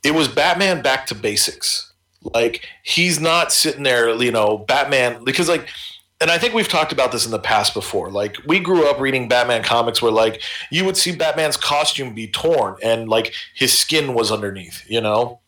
it 0.02 0.12
was 0.12 0.28
Batman 0.28 0.82
back 0.82 1.06
to 1.06 1.14
basics. 1.14 1.92
Like 2.22 2.66
he's 2.82 3.20
not 3.20 3.52
sitting 3.52 3.82
there, 3.84 4.10
you 4.10 4.32
know, 4.32 4.58
Batman 4.58 5.22
because 5.24 5.48
like 5.48 5.68
and 6.20 6.30
I 6.30 6.38
think 6.38 6.54
we've 6.54 6.68
talked 6.68 6.92
about 6.92 7.12
this 7.12 7.26
in 7.26 7.32
the 7.32 7.38
past 7.38 7.74
before. 7.74 8.10
Like 8.10 8.36
we 8.46 8.58
grew 8.60 8.88
up 8.88 8.98
reading 8.98 9.28
Batman 9.28 9.62
comics 9.62 10.00
where 10.00 10.12
like 10.12 10.40
you 10.70 10.84
would 10.84 10.96
see 10.96 11.14
Batman's 11.14 11.56
costume 11.56 12.14
be 12.14 12.28
torn 12.28 12.76
and 12.82 13.08
like 13.08 13.34
his 13.54 13.76
skin 13.76 14.14
was 14.14 14.32
underneath, 14.32 14.84
you 14.88 15.00
know? 15.00 15.40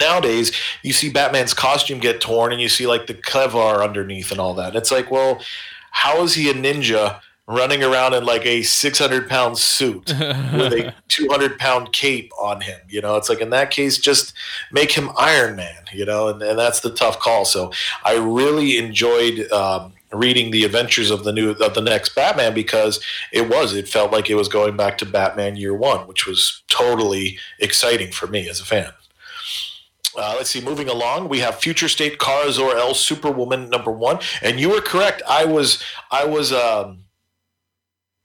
Nowadays, 0.00 0.52
you 0.82 0.92
see 0.92 1.10
Batman's 1.10 1.54
costume 1.54 1.98
get 1.98 2.20
torn 2.20 2.52
and 2.52 2.60
you 2.60 2.68
see 2.68 2.86
like 2.86 3.06
the 3.06 3.14
Kevlar 3.14 3.82
underneath 3.82 4.30
and 4.30 4.40
all 4.40 4.54
that. 4.54 4.76
It's 4.76 4.92
like, 4.92 5.10
well, 5.10 5.40
how 5.90 6.22
is 6.22 6.34
he 6.34 6.48
a 6.48 6.54
ninja 6.54 7.20
running 7.48 7.82
around 7.82 8.12
in 8.14 8.24
like 8.24 8.44
a 8.44 8.62
600 8.62 9.28
pound 9.28 9.58
suit 9.58 10.08
with 10.08 10.72
a 10.72 10.94
200 11.08 11.58
pound 11.58 11.92
cape 11.92 12.30
on 12.40 12.60
him? 12.60 12.78
You 12.88 13.00
know, 13.00 13.16
it's 13.16 13.28
like 13.28 13.40
in 13.40 13.50
that 13.50 13.70
case, 13.72 13.98
just 13.98 14.34
make 14.70 14.92
him 14.92 15.10
Iron 15.16 15.56
Man, 15.56 15.82
you 15.92 16.04
know, 16.04 16.28
and, 16.28 16.40
and 16.42 16.58
that's 16.58 16.80
the 16.80 16.90
tough 16.90 17.18
call. 17.18 17.44
So 17.44 17.72
I 18.04 18.16
really 18.16 18.78
enjoyed 18.78 19.50
um, 19.50 19.94
reading 20.12 20.50
the 20.50 20.64
adventures 20.64 21.10
of 21.10 21.24
the 21.24 21.32
new 21.32 21.50
of 21.50 21.74
the 21.74 21.80
next 21.80 22.14
Batman 22.14 22.54
because 22.54 23.02
it 23.32 23.48
was 23.48 23.74
it 23.74 23.88
felt 23.88 24.12
like 24.12 24.30
it 24.30 24.36
was 24.36 24.48
going 24.48 24.76
back 24.76 24.98
to 24.98 25.06
Batman 25.06 25.56
Year 25.56 25.74
One, 25.74 26.06
which 26.06 26.26
was 26.26 26.62
totally 26.68 27.38
exciting 27.58 28.12
for 28.12 28.26
me 28.26 28.48
as 28.48 28.60
a 28.60 28.64
fan. 28.64 28.92
Uh, 30.18 30.34
let's 30.36 30.50
see. 30.50 30.60
Moving 30.60 30.88
along, 30.88 31.28
we 31.28 31.38
have 31.38 31.54
Future 31.60 31.88
State 31.88 32.18
Kara 32.18 32.50
Zor-El 32.50 32.94
Superwoman 32.94 33.70
number 33.70 33.92
one, 33.92 34.18
and 34.42 34.58
you 34.58 34.68
were 34.68 34.80
correct. 34.80 35.22
I 35.28 35.44
was 35.44 35.82
I 36.10 36.24
was. 36.24 36.52
Um, 36.52 37.04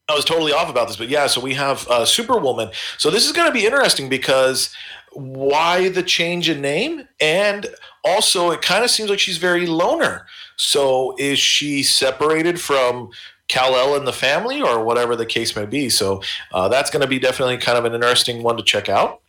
I 0.10 0.16
was 0.16 0.26
totally 0.26 0.52
off 0.52 0.70
about 0.70 0.90
this, 0.90 0.98
but 0.98 1.08
yeah, 1.08 1.28
so 1.28 1.40
we 1.40 1.54
have 1.54 1.88
uh, 1.88 2.04
Superwoman. 2.04 2.72
So 2.98 3.10
this 3.10 3.26
is 3.26 3.32
going 3.32 3.48
to 3.48 3.54
be 3.54 3.66
interesting 3.66 4.10
because 4.10 4.76
why 5.14 5.88
the 5.88 6.04
change 6.04 6.50
in 6.50 6.60
name? 6.60 7.08
And 7.22 7.68
also, 8.04 8.52
it 8.52 8.62
kind 8.62 8.84
of 8.84 8.90
seems 8.92 9.10
like 9.10 9.20
she's 9.20 9.38
very 9.38 9.66
loner. 9.66 10.28
So 10.58 11.16
is 11.18 11.40
she 11.40 11.84
separated 11.84 12.60
from 12.60 13.12
Kal 13.48 13.76
El 13.76 13.96
and 13.96 14.06
the 14.06 14.12
family, 14.14 14.62
or 14.62 14.84
whatever 14.84 15.16
the 15.16 15.26
case 15.26 15.56
may 15.56 15.66
be? 15.66 15.90
So 15.90 16.22
uh, 16.52 16.68
that's 16.68 16.90
going 16.90 17.02
to 17.02 17.08
be 17.08 17.18
definitely 17.18 17.58
kind 17.58 17.78
of 17.78 17.86
an 17.86 17.94
interesting 17.94 18.44
one 18.44 18.58
to 18.58 18.64
check 18.64 18.90
out. 18.90 19.22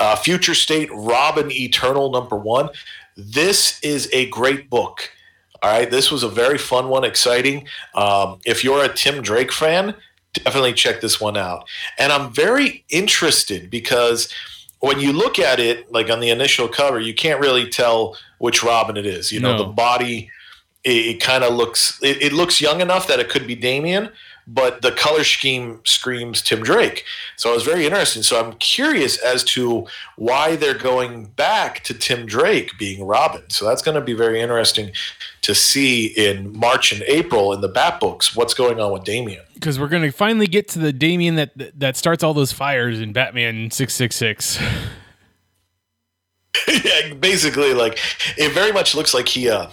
Uh, 0.00 0.16
Future 0.16 0.54
State 0.54 0.88
Robin 0.92 1.50
Eternal 1.52 2.10
number 2.10 2.36
one. 2.36 2.70
This 3.16 3.78
is 3.82 4.08
a 4.12 4.28
great 4.30 4.68
book. 4.70 5.10
All 5.62 5.70
right, 5.70 5.90
this 5.90 6.10
was 6.10 6.22
a 6.22 6.28
very 6.28 6.56
fun 6.56 6.88
one, 6.88 7.04
exciting. 7.04 7.66
Um, 7.94 8.38
if 8.46 8.64
you're 8.64 8.82
a 8.82 8.88
Tim 8.88 9.20
Drake 9.22 9.52
fan, 9.52 9.94
definitely 10.32 10.72
check 10.72 11.02
this 11.02 11.20
one 11.20 11.36
out. 11.36 11.68
And 11.98 12.12
I'm 12.12 12.32
very 12.32 12.82
interested 12.88 13.68
because 13.70 14.32
when 14.78 15.00
you 15.00 15.12
look 15.12 15.38
at 15.38 15.60
it, 15.60 15.92
like 15.92 16.08
on 16.08 16.20
the 16.20 16.30
initial 16.30 16.66
cover, 16.66 16.98
you 16.98 17.12
can't 17.12 17.38
really 17.40 17.68
tell 17.68 18.16
which 18.38 18.62
Robin 18.62 18.96
it 18.96 19.04
is. 19.04 19.30
You 19.30 19.40
know, 19.40 19.52
No. 19.52 19.58
the 19.58 19.72
body, 19.72 20.30
it, 20.82 20.90
it 21.16 21.20
kind 21.20 21.44
of 21.44 21.52
looks, 21.52 21.98
it, 22.02 22.22
it 22.22 22.32
looks 22.32 22.58
young 22.62 22.80
enough 22.80 23.06
that 23.08 23.20
it 23.20 23.28
could 23.28 23.46
be 23.46 23.54
Damian, 23.54 24.08
but 24.46 24.82
the 24.82 24.92
color 24.92 25.24
scheme 25.24 25.80
screams 25.84 26.42
Tim 26.42 26.62
Drake. 26.62 27.04
So 27.36 27.50
I 27.50 27.54
was 27.54 27.64
very 27.64 27.84
interested. 27.84 28.24
So 28.24 28.40
I'm 28.40 28.54
curious 28.54 29.18
as 29.18 29.44
to 29.44 29.86
why 30.16 30.56
they're 30.56 30.74
going 30.74 31.26
back 31.26 31.82
to 31.84 31.94
Tim 31.94 32.26
Drake 32.26 32.72
being 32.78 33.06
Robin. 33.06 33.42
So 33.48 33.66
that's 33.66 33.82
going 33.82 33.94
to 33.94 34.00
be 34.00 34.12
very 34.12 34.40
interesting 34.40 34.92
to 35.42 35.54
see 35.54 36.06
in 36.06 36.56
March 36.56 36.92
and 36.92 37.02
April 37.02 37.52
in 37.52 37.60
the 37.60 37.68
Bat 37.68 38.00
books 38.00 38.36
what's 38.36 38.54
going 38.54 38.80
on 38.80 38.92
with 38.92 39.04
Damian. 39.04 39.44
Because 39.54 39.78
we're 39.78 39.88
gonna 39.88 40.12
finally 40.12 40.46
get 40.46 40.68
to 40.68 40.78
the 40.78 40.92
Damian 40.92 41.36
that 41.36 41.78
that 41.78 41.96
starts 41.96 42.22
all 42.22 42.34
those 42.34 42.52
fires 42.52 43.00
in 43.00 43.12
Batman 43.12 43.70
six 43.70 43.94
six 43.94 44.16
six. 44.16 44.58
yeah, 46.68 47.14
basically, 47.14 47.74
like 47.74 47.98
it 48.36 48.52
very 48.52 48.72
much 48.72 48.94
looks 48.94 49.14
like 49.14 49.28
he 49.28 49.48
uh, 49.48 49.68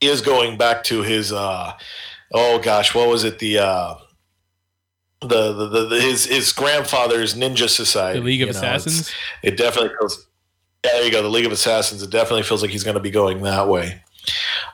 is 0.00 0.20
going 0.20 0.56
back 0.56 0.84
to 0.84 1.02
his. 1.02 1.32
Uh, 1.32 1.72
oh 2.32 2.58
gosh, 2.58 2.94
what 2.94 3.08
was 3.08 3.24
it? 3.24 3.38
The 3.38 3.58
uh, 3.58 3.94
the, 5.20 5.52
the, 5.52 5.68
the, 5.68 5.86
the 5.86 6.00
his 6.00 6.26
his 6.26 6.52
grandfather's 6.52 7.34
ninja 7.34 7.68
society, 7.68 8.18
The 8.18 8.24
League 8.24 8.42
of 8.42 8.48
you 8.48 8.52
know, 8.54 8.58
Assassins. 8.58 9.10
It 9.42 9.56
definitely 9.56 9.94
feels. 9.98 10.26
Yeah, 10.84 10.92
there 10.92 11.04
you 11.04 11.12
go. 11.12 11.22
The 11.22 11.28
League 11.28 11.46
of 11.46 11.52
Assassins. 11.52 12.02
It 12.02 12.10
definitely 12.10 12.42
feels 12.42 12.62
like 12.62 12.70
he's 12.70 12.84
going 12.84 12.96
to 12.96 13.00
be 13.00 13.10
going 13.10 13.42
that 13.42 13.68
way. 13.68 14.02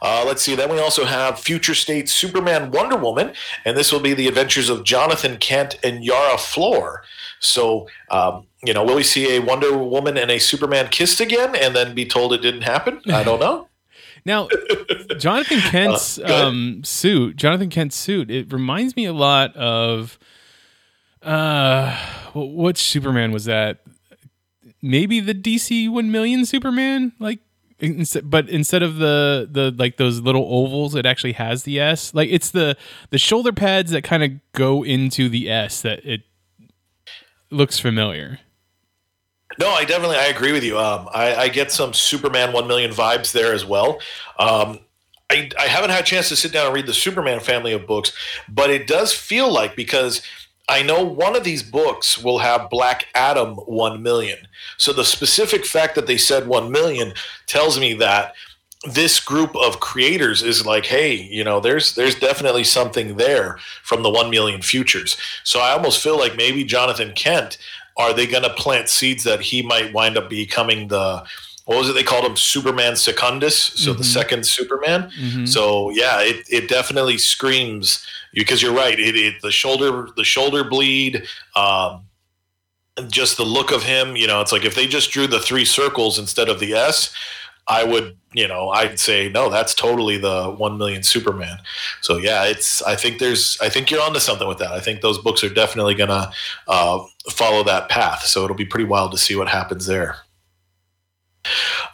Uh, 0.01 0.25
let's 0.27 0.43
see. 0.43 0.55
Then 0.55 0.71
we 0.71 0.79
also 0.79 1.05
have 1.05 1.39
Future 1.41 1.75
State 1.75 2.09
Superman 2.09 2.71
Wonder 2.71 2.97
Woman, 2.97 3.33
and 3.65 3.77
this 3.77 3.93
will 3.93 4.01
be 4.01 4.15
the 4.15 4.29
adventures 4.29 4.69
of 4.69 4.85
Jonathan 4.85 5.37
Kent 5.39 5.79
and 5.83 6.05
Yara 6.05 6.39
Flor. 6.39 7.03
So, 7.41 7.89
um, 8.11 8.47
you 8.63 8.73
know, 8.73 8.85
will 8.85 8.97
we 8.97 9.03
see 9.03 9.37
a 9.37 9.41
Wonder 9.41 9.77
Woman 9.77 10.17
and 10.17 10.31
a 10.31 10.39
Superman 10.39 10.89
kissed 10.89 11.21
again 11.21 11.55
and 11.57 11.75
then 11.75 11.95
be 11.95 12.05
told 12.05 12.33
it 12.33 12.43
didn't 12.43 12.63
happen? 12.63 13.01
I 13.13 13.23
don't 13.23 13.41
know. 13.41 13.69
Now, 14.25 14.49
Jonathan 15.19 15.61
Kent's 15.71 16.19
Uh, 16.19 16.47
um, 16.47 16.83
suit, 16.85 17.37
Jonathan 17.37 17.71
Kent's 17.71 17.97
suit, 17.97 18.31
it 18.31 18.53
reminds 18.53 18.97
me 18.97 19.05
a 19.07 19.13
lot 19.13 19.55
of 19.57 20.19
uh, 21.23 21.93
wh- 22.33 22.55
which 22.57 22.79
Superman 22.79 23.33
was 23.33 23.45
that? 23.47 23.81
Maybe 24.83 25.21
the 25.21 25.35
DC 25.35 25.91
One 25.91 26.11
Million 26.11 26.47
Superman, 26.47 27.13
like. 27.19 27.41
But 28.25 28.49
instead 28.49 28.83
of 28.83 28.97
the 28.97 29.49
the 29.49 29.73
like 29.79 29.99
those 29.99 30.21
little 30.21 30.45
ovals, 30.51 30.97
it 30.97 31.07
actually 31.07 31.35
has 31.35 31.63
the 31.63 31.79
S. 31.79 32.13
Like 32.13 32.29
it's 32.29 32.51
the 32.51 32.77
the 33.11 33.19
shoulder 33.19 33.53
pads 33.53 33.93
that 33.93 34.03
kind 34.03 34.25
of 34.25 34.33
go 34.51 34.83
into 34.85 35.29
the 35.29 35.49
S 35.49 35.81
that 35.83 36.05
it 36.05 36.23
looks 37.53 37.79
familiar. 37.79 38.41
No, 39.59 39.71
I 39.71 39.85
definitely 39.85 40.17
I 40.17 40.27
agree 40.27 40.53
with 40.53 40.65
you. 40.65 40.79
Um, 40.79 41.09
I, 41.13 41.35
I 41.35 41.49
get 41.49 41.73
some 41.73 41.93
Superman 41.93 42.53
one 42.53 42.69
million 42.69 42.93
vibes 42.93 43.33
there 43.33 43.53
as 43.53 43.65
well. 43.65 44.01
Um, 44.39 44.79
I, 45.31 45.51
I 45.59 45.67
haven't 45.67 45.91
had 45.91 46.03
a 46.03 46.07
chance 46.07 46.29
to 46.31 46.37
sit 46.37 46.53
down 46.53 46.67
and 46.67 46.75
read 46.75 46.87
the 46.87 46.95
Superman 46.95 47.41
family 47.41 47.73
of 47.73 47.87
books, 47.87 48.13
but 48.49 48.71
it 48.71 48.87
does 48.87 49.13
feel 49.13 49.53
like 49.53 49.77
because 49.77 50.23
I 50.69 50.83
know 50.83 51.03
one 51.03 51.35
of 51.35 51.45
these 51.45 51.63
books 51.63 52.23
will 52.23 52.39
have 52.39 52.71
Black 52.71 53.07
Adam 53.15 53.55
one 53.57 54.03
million. 54.03 54.39
So 54.77 54.93
the 54.93 55.05
specific 55.05 55.65
fact 55.65 55.95
that 55.95 56.07
they 56.07 56.19
said 56.19 56.47
one 56.47 56.71
million 56.71 57.15
tells 57.47 57.81
me 57.81 57.95
that 57.95 58.35
this 58.93 59.19
group 59.19 59.57
of 59.57 59.81
creators 59.81 60.43
is 60.43 60.65
like, 60.65 60.87
hey, 60.87 61.15
you 61.15 61.43
know, 61.43 61.59
there's 61.59 61.95
there's 61.95 62.15
definitely 62.15 62.65
something 62.65 63.17
there 63.17 63.59
from 63.83 64.03
the 64.03 64.11
one 64.11 64.31
million 64.31 64.63
futures. 64.63 65.17
So 65.43 65.61
I 65.61 65.73
almost 65.73 66.03
feel 66.03 66.19
like 66.19 66.37
maybe 66.37 66.65
Jonathan 66.65 67.13
Kent 67.13 67.59
are 67.99 68.15
they 68.15 68.27
going 68.27 68.45
to 68.45 68.51
plant 68.55 68.89
seeds 68.89 69.25
that 69.25 69.41
he 69.41 69.61
might 69.61 69.93
wind 69.93 70.17
up 70.17 70.31
becoming 70.31 70.89
the 70.89 71.25
what 71.67 71.77
was 71.77 71.91
it 71.91 71.93
they 71.93 72.03
called 72.03 72.25
him 72.25 72.37
Superman 72.37 72.97
Secundus, 72.97 73.59
so 73.59 73.93
the 73.93 74.03
second 74.05 74.47
Superman. 74.47 75.11
So 75.47 75.91
yeah, 75.91 76.23
it, 76.23 76.47
it 76.49 76.69
definitely 76.69 77.19
screams 77.19 78.07
because 78.33 78.63
you're 78.63 78.73
right. 78.73 78.99
It, 78.99 79.15
it 79.17 79.43
the 79.43 79.51
shoulder 79.51 80.09
the 80.17 80.25
shoulder 80.25 80.65
bleed. 80.65 81.25
Um, 81.55 82.05
just 83.11 83.37
the 83.37 83.45
look 83.45 83.71
of 83.71 83.83
him, 83.83 84.17
you 84.17 84.27
know, 84.27 84.41
it's 84.41 84.51
like 84.51 84.65
if 84.65 84.75
they 84.75 84.87
just 84.87 85.11
drew 85.11 85.27
the 85.27 85.39
three 85.39 85.65
circles 85.65 86.19
instead 86.19 86.49
of 86.49 86.59
the 86.59 86.73
S, 86.75 87.15
I 87.69 87.85
would, 87.85 88.17
you 88.39 88.47
know, 88.47 88.71
I'd 88.71 89.01
say 89.01 89.29
no, 89.29 89.51
that's 89.51 89.75
totally 89.75 90.17
the 90.17 90.49
one 90.51 90.79
million 90.79 91.03
Superman. 91.03 91.59
So 92.03 92.19
yeah, 92.19 92.45
it's. 92.45 92.81
I 92.83 92.95
think 92.95 93.19
there's. 93.19 93.59
I 93.61 93.69
think 93.69 93.91
you're 93.91 94.01
onto 94.01 94.21
something 94.21 94.47
with 94.47 94.59
that. 94.59 94.71
I 94.71 94.79
think 94.79 95.01
those 95.01 95.19
books 95.19 95.43
are 95.43 95.49
definitely 95.49 95.97
gonna 95.97 96.31
uh, 96.69 97.01
follow 97.31 97.65
that 97.65 97.89
path. 97.89 98.23
So 98.23 98.45
it'll 98.45 98.57
be 98.57 98.65
pretty 98.65 98.85
wild 98.85 99.11
to 99.11 99.19
see 99.19 99.35
what 99.35 99.49
happens 99.49 99.87
there. 99.87 100.19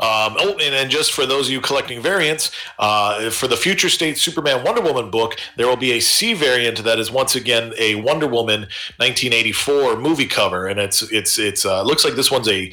Um, 0.01 0.37
oh, 0.39 0.57
and 0.61 0.75
then 0.75 0.91
just 0.91 1.13
for 1.13 1.25
those 1.25 1.47
of 1.47 1.53
you 1.53 1.61
collecting 1.63 2.03
variants, 2.03 2.51
uh, 2.79 3.31
for 3.31 3.47
the 3.47 3.57
Future 3.57 3.89
State 3.89 4.19
Superman 4.19 4.65
Wonder 4.65 4.83
Woman 4.83 5.11
book, 5.11 5.37
there 5.57 5.67
will 5.67 5.77
be 5.77 5.93
a 5.93 6.01
C 6.01 6.35
variant 6.35 6.85
that 6.85 6.99
is 6.99 7.11
once 7.11 7.37
again 7.37 7.73
a 7.79 7.95
Wonder 7.95 8.27
Woman 8.27 8.63
1984 8.99 9.97
movie 9.97 10.27
cover, 10.27 10.67
and 10.67 10.79
it's 10.79 11.01
it's 11.11 11.39
it's 11.39 11.65
uh, 11.65 11.83
looks 11.83 12.05
like 12.05 12.17
this 12.17 12.31
one's 12.31 12.49
a 12.49 12.71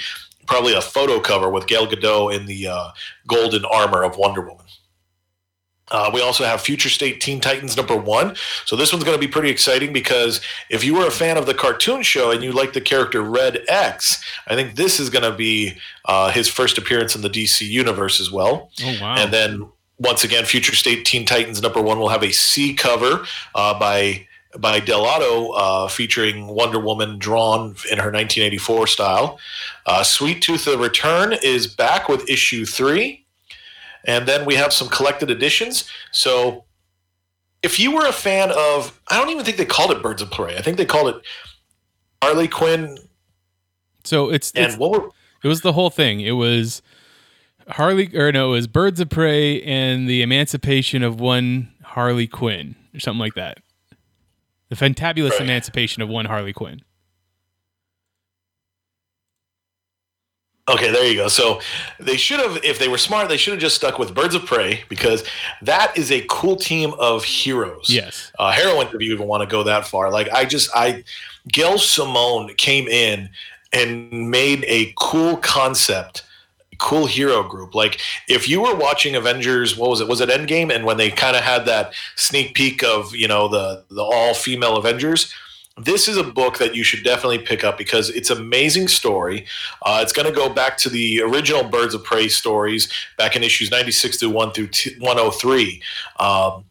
probably 0.48 0.74
a 0.74 0.82
photo 0.82 1.20
cover 1.20 1.50
with 1.50 1.68
Gal 1.68 1.88
Gadot 1.88 2.36
in 2.36 2.46
the 2.46 2.68
uh, 2.68 2.90
golden 3.28 3.66
armor 3.66 4.04
of 4.04 4.18
Wonder 4.18 4.42
Woman. 4.42 4.66
Uh, 5.92 6.10
we 6.14 6.22
also 6.22 6.46
have 6.46 6.62
Future 6.62 6.90
State 6.90 7.20
Teen 7.20 7.42
Titans 7.42 7.76
number 7.76 7.96
one. 7.96 8.36
So 8.66 8.76
this 8.76 8.94
one's 8.94 9.04
going 9.04 9.18
to 9.18 9.20
be 9.20 9.32
pretty 9.32 9.50
exciting 9.50 9.92
because 9.92 10.40
if 10.70 10.84
you 10.84 10.96
were 10.96 11.06
a 11.06 11.12
fan 11.12 11.38
of 11.38 11.46
the 11.46 11.54
cartoon 11.54 12.02
show 12.02 12.32
and 12.32 12.42
you 12.42 12.54
like 12.54 12.72
the 12.74 12.82
character 12.82 13.22
Red 13.22 13.60
X, 13.68 14.24
I 14.48 14.56
think 14.56 14.76
this 14.76 15.00
is 15.00 15.10
going 15.10 15.30
to 15.30 15.36
be 15.36 15.74
uh, 16.06 16.32
his 16.32 16.48
first 16.48 16.78
appearance 16.78 17.14
in 17.14 17.22
the 17.22 17.30
DC 17.30 17.68
universe 17.68 18.22
as 18.22 18.32
well. 18.32 18.72
Oh 18.82 18.98
wow! 19.02 19.16
And 19.18 19.34
then 19.34 19.68
once 20.00 20.24
again, 20.24 20.46
Future 20.46 20.76
State 20.76 21.04
Teen 21.04 21.26
Titans 21.26 21.62
number 21.62 21.82
one 21.82 22.00
will 22.00 22.10
have 22.10 22.24
a 22.24 22.32
C 22.32 22.74
cover 22.74 23.26
uh, 23.54 23.78
by 23.78 24.26
by 24.60 24.80
Dell'Otto 24.80 25.54
uh, 25.56 25.88
featuring 25.88 26.48
Wonder 26.48 26.80
Woman 26.80 27.18
drawn 27.18 27.76
in 27.92 27.98
her 27.98 28.12
1984 28.12 28.88
style. 28.88 29.40
Uh, 29.86 30.04
Sweet 30.04 30.42
Tooth: 30.42 30.66
The 30.66 30.78
Return 30.78 31.36
is 31.44 31.68
back 31.68 32.10
with 32.10 32.30
issue 32.30 32.66
three. 32.66 33.26
And 34.06 34.28
then 34.28 34.46
we 34.46 34.56
have 34.56 34.74
some 34.74 34.88
collected 34.88 35.30
editions. 35.30 35.90
So 36.12 36.66
if 37.64 37.80
you 37.80 37.96
were 37.96 38.08
a 38.08 38.14
fan 38.14 38.52
of, 38.52 39.00
I 39.10 39.18
don't 39.18 39.30
even 39.30 39.46
think 39.46 39.58
they 39.58 39.66
called 39.66 39.92
it 39.92 40.02
Birds 40.02 40.22
of 40.22 40.32
Prey. 40.32 40.58
I 40.58 40.62
think 40.62 40.78
they 40.78 40.86
called 40.86 41.16
it 41.16 41.22
Harley 42.24 42.48
Quinn. 42.48 42.98
so 44.04 44.30
it's, 44.30 44.52
And 44.54 44.66
it's 44.66 44.78
what 44.78 44.92
were, 44.92 45.10
it 45.44 45.48
was 45.48 45.62
the 45.62 45.74
whole 45.74 45.90
thing. 45.90 46.22
It 46.22 46.32
was 46.32 46.82
Harley 47.68 48.16
or 48.16 48.32
no, 48.32 48.50
it 48.50 48.56
was 48.56 48.68
Birds 48.68 49.00
of 49.00 49.10
Prey 49.10 49.62
and 49.62 50.10
the 50.10 50.22
Emancipation 50.22 51.04
of 51.04 51.20
one 51.20 51.72
Harley 51.84 52.28
Quinn 52.28 52.76
or 52.94 53.00
something 53.00 53.20
like 53.20 53.36
that. 53.36 53.60
The 54.72 54.78
fantabulous 54.78 55.32
Right. 55.32 55.42
emancipation 55.42 56.02
of 56.02 56.08
one 56.08 56.26
Harley 56.26 56.54
Quinn. 56.54 56.82
okay, 60.70 60.90
there 60.92 61.06
you 61.06 61.16
go. 61.16 61.28
So 61.28 61.60
they 62.00 62.16
should 62.16 62.40
have, 62.40 62.64
if 62.64 62.80
they 62.80 62.88
were 62.88 62.98
smart, 62.98 63.28
they 63.28 63.36
should 63.36 63.52
have 63.52 63.60
just 63.60 63.76
stuck 63.76 64.00
with 64.00 64.16
Birds 64.16 64.34
of 64.36 64.46
Prey 64.46 64.84
because 64.88 65.26
that 65.62 65.98
is 65.98 66.10
a 66.12 66.26
cool 66.30 66.56
team 66.56 66.94
of 66.98 67.26
heroes. 67.26 67.90
Yes. 67.90 68.32
uh, 68.40 68.52
heroine 68.52 68.88
if 68.88 68.94
you 68.94 69.14
even 69.14 69.28
want 69.28 69.42
to 69.42 69.48
go 69.48 69.64
that 69.64 69.86
far. 69.86 70.10
Like 70.10 70.30
I 70.32 70.46
just 70.46 70.70
I 70.74 71.04
Gail 71.50 71.78
Simone 71.78 72.54
came 72.56 72.88
in 72.88 73.30
and 73.74 74.30
made 74.30 74.64
a 74.68 74.94
cool 74.98 75.36
concept, 75.38 76.24
cool 76.82 77.06
hero 77.06 77.44
group. 77.44 77.74
Like 77.74 78.02
if 78.28 78.50
you 78.50 78.62
were 78.62 78.76
watching 78.76 79.16
Avengers, 79.16 79.78
what 79.78 79.90
was 79.90 80.02
it? 80.02 80.08
Was 80.08 80.20
it 80.20 80.30
Endgame? 80.30 80.74
And 80.74 80.84
when 80.84 80.98
they 80.98 81.10
kind 81.10 81.38
of 81.38 81.44
had 81.44 81.66
that 81.66 81.94
sneak 82.16 82.56
peek 82.56 82.84
of 82.84 83.16
you 83.16 83.28
know 83.28 83.48
the 83.48 83.86
the 83.90 84.04
all 84.04 84.34
female 84.34 84.76
Avengers. 84.76 85.34
This 85.78 86.10
is 86.10 86.18
a 86.18 86.24
book 86.24 86.58
that 86.58 86.76
you 86.76 86.84
should 86.84 87.02
definitely 87.02 87.40
pick 87.40 87.64
up 87.64 87.78
because 87.78 88.10
it's 88.10 88.30
amazing 88.30 88.90
story. 88.90 89.46
Uh, 89.82 90.00
it's 90.02 90.12
going 90.12 90.28
to 90.28 90.36
go 90.36 90.50
back 90.50 90.78
to 90.80 90.90
the 90.90 91.22
original 91.22 91.64
Birds 91.64 91.96
of 91.96 92.04
Prey 92.04 92.28
stories 92.28 92.92
back 93.18 93.38
in 93.38 93.42
issues 93.42 93.72
96 93.72 94.18
through 94.18 94.32
1 94.32 94.52
through 94.52 94.68
t- 94.68 94.96
103. 95.00 95.82
Um, 96.20 96.66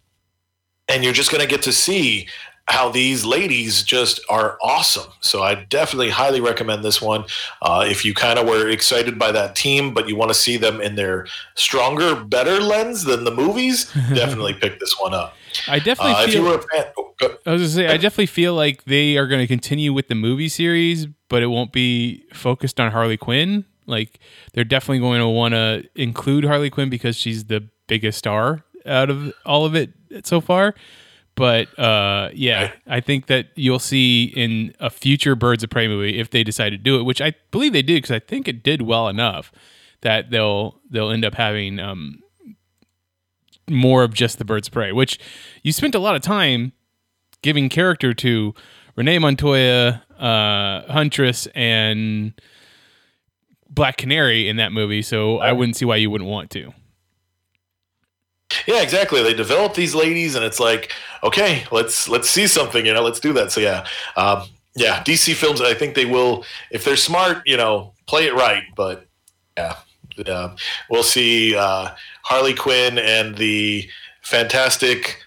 and 0.87 1.03
you're 1.03 1.15
just 1.15 1.33
going 1.33 1.41
to 1.41 1.49
get 1.49 1.63
to 1.63 1.73
see 1.73 2.29
how 2.71 2.89
these 2.89 3.25
ladies 3.25 3.83
just 3.83 4.21
are 4.29 4.57
awesome. 4.63 5.11
So 5.21 5.43
I 5.43 5.55
definitely 5.55 6.11
highly 6.11 6.41
recommend 6.41 6.85
this 6.85 7.03
one. 7.03 7.25
Uh, 7.61 7.85
if 7.87 8.05
you 8.05 8.15
kind 8.15 8.39
of 8.39 8.47
were 8.47 8.69
excited 8.69 9.19
by 9.19 9.33
that 9.33 9.57
team, 9.57 9.93
but 9.93 10.09
you 10.09 10.17
want 10.17 10.31
to 10.31 10.35
see 10.35 10.57
them 10.57 10.81
in 10.81 10.95
their 10.95 11.27
stronger, 11.57 12.15
better 12.15 12.61
lens 12.61 13.05
than 13.05 13.25
the 13.25 13.31
movies, 13.31 13.93
definitely 14.15 14.55
pick 14.55 14.79
this 14.81 14.99
one 14.99 15.13
up. 15.13 15.35
I 15.67 15.79
definitely 15.81 16.15
Uh, 16.15 16.23
if 16.23 16.35
you 16.35 16.43
feel 16.43 16.45
were 16.45 16.59
a 16.59 16.63
fan, 16.63 16.93
oh, 16.97 17.15
I 17.45 17.53
was 17.53 17.63
gonna 17.63 17.69
say 17.69 17.87
I 17.89 17.97
definitely 17.97 18.27
feel 18.27 18.55
like 18.55 18.85
they 18.85 19.17
are 19.17 19.27
going 19.27 19.41
to 19.41 19.49
continue 19.49 19.93
with 19.93 20.09
the 20.09 20.15
movie 20.15 20.49
series, 20.49 21.07
but 21.29 21.43
it 21.43 21.49
won't 21.49 21.73
be 21.73 22.25
focused 22.33 22.79
on 22.79 22.93
Harley 22.93 23.17
Quinn. 23.17 23.65
Like 23.87 24.21
they're 24.53 24.65
definitely 24.65 25.01
going 25.01 25.21
to 25.21 25.29
want 25.29 25.53
to 25.55 25.85
include 25.97 26.45
Harley 26.45 26.71
Quinn 26.71 26.89
because 26.89 27.17
she's 27.17 27.47
the 27.47 27.69
biggest 27.89 28.19
star 28.19 28.63
out 28.87 29.11
of 29.11 29.33
all 29.45 29.67
of 29.67 29.75
it 29.75 29.91
so 30.25 30.41
far. 30.41 30.75
But 31.35 31.79
uh, 31.79 32.31
yeah, 32.35 32.73
I 32.87 33.01
think 33.01 33.27
that 33.27 33.49
you'll 33.55 33.79
see 33.79 34.25
in 34.25 34.75
a 34.79 34.91
future 34.91 35.35
Birds 35.35 35.65
of 35.65 35.71
Prey 35.71 35.89
movie 35.89 36.19
if 36.19 36.31
they 36.31 36.45
decide 36.45 36.71
to 36.71 36.79
do 36.79 36.99
it, 36.99 37.05
which 37.05 37.21
I 37.21 37.35
believe 37.51 37.73
they 37.73 37.83
did 37.83 37.97
because 38.03 38.11
I 38.11 38.19
think 38.19 38.47
it 38.47 38.63
did 38.63 38.83
well 38.83 39.09
enough 39.09 39.51
that 40.03 40.31
they'll 40.31 40.81
they'll 40.91 41.11
end 41.11 41.25
up 41.25 41.35
having 41.35 41.79
um, 41.79 42.21
more 43.69 44.03
of 44.03 44.13
just 44.13 44.39
the 44.39 44.45
Birds 44.45 44.69
of 44.69 44.75
Prey, 44.75 44.93
which 44.93 45.19
you 45.63 45.73
spent 45.73 45.95
a 45.95 45.99
lot 45.99 46.15
of 46.17 46.23
time 46.23 46.73
giving 47.43 47.69
character 47.69 48.13
to 48.13 48.55
Renee 48.97 49.19
Montoya, 49.19 50.03
uh, 50.19 50.93
Huntress, 50.93 51.47
and 51.55 52.35
Black 53.69 53.97
Canary 53.97 54.49
in 54.49 54.57
that 54.57 54.73
movie. 54.73 55.03
So 55.03 55.39
I 55.39 55.53
wouldn't 55.53 55.77
see 55.77 55.85
why 55.85 55.97
you 55.97 56.11
wouldn't 56.11 56.29
want 56.29 56.51
to. 56.51 56.75
Yeah, 58.67 58.83
exactly. 58.83 59.23
They 59.23 59.35
develop 59.35 59.75
these 59.75 59.95
ladies, 59.95 60.35
and 60.35 60.45
it's 60.45 60.61
like, 60.61 60.93
okay, 61.23 61.65
let's 61.71 62.09
let's 62.09 62.29
see 62.29 62.47
something. 62.47 62.85
You 62.85 62.95
know, 62.95 63.03
let's 63.03 63.21
do 63.21 63.33
that. 63.35 63.53
So 63.53 63.61
yeah, 63.61 63.87
um, 64.17 64.49
yeah. 64.75 65.03
DC 65.05 65.35
films, 65.35 65.61
I 65.61 65.75
think 65.75 65.95
they 65.95 66.07
will, 66.07 66.45
if 66.71 66.85
they're 66.85 66.97
smart, 66.97 67.43
you 67.47 67.57
know, 67.57 67.93
play 68.07 68.27
it 68.27 68.35
right. 68.35 68.65
But 68.77 69.07
yeah, 69.57 69.77
yeah. 70.17 70.55
we'll 70.89 71.03
see 71.03 71.57
uh, 71.57 71.91
Harley 72.23 72.55
Quinn 72.55 72.99
and 72.99 73.37
the 73.37 73.89
Fantastic 74.23 75.23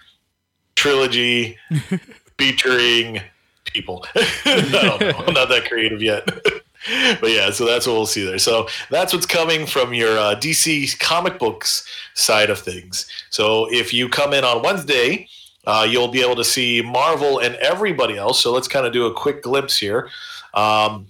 trilogy 0.76 1.58
featuring 2.38 3.20
people. 3.64 4.06
Know. 4.46 4.98
I'm 5.00 5.34
not 5.34 5.48
that 5.48 5.66
creative 5.68 6.02
yet. 6.02 6.28
but 7.20 7.30
yeah, 7.30 7.50
so 7.50 7.64
that's 7.64 7.86
what 7.86 7.94
we'll 7.94 8.06
see 8.06 8.24
there. 8.24 8.38
So 8.38 8.68
that's 8.90 9.12
what's 9.12 9.26
coming 9.26 9.66
from 9.66 9.94
your 9.94 10.18
uh, 10.18 10.34
DC 10.34 10.98
comic 10.98 11.38
books 11.38 11.86
side 12.14 12.50
of 12.50 12.58
things. 12.58 13.06
So 13.30 13.70
if 13.72 13.94
you 13.94 14.08
come 14.08 14.32
in 14.32 14.44
on 14.44 14.62
Wednesday, 14.62 15.28
uh, 15.66 15.86
you'll 15.88 16.08
be 16.08 16.20
able 16.20 16.36
to 16.36 16.44
see 16.44 16.82
Marvel 16.82 17.38
and 17.38 17.54
everybody 17.56 18.16
else. 18.16 18.40
So 18.40 18.52
let's 18.52 18.68
kind 18.68 18.86
of 18.86 18.92
do 18.92 19.06
a 19.06 19.14
quick 19.14 19.42
glimpse 19.42 19.78
here. 19.78 20.10
Um, 20.52 21.06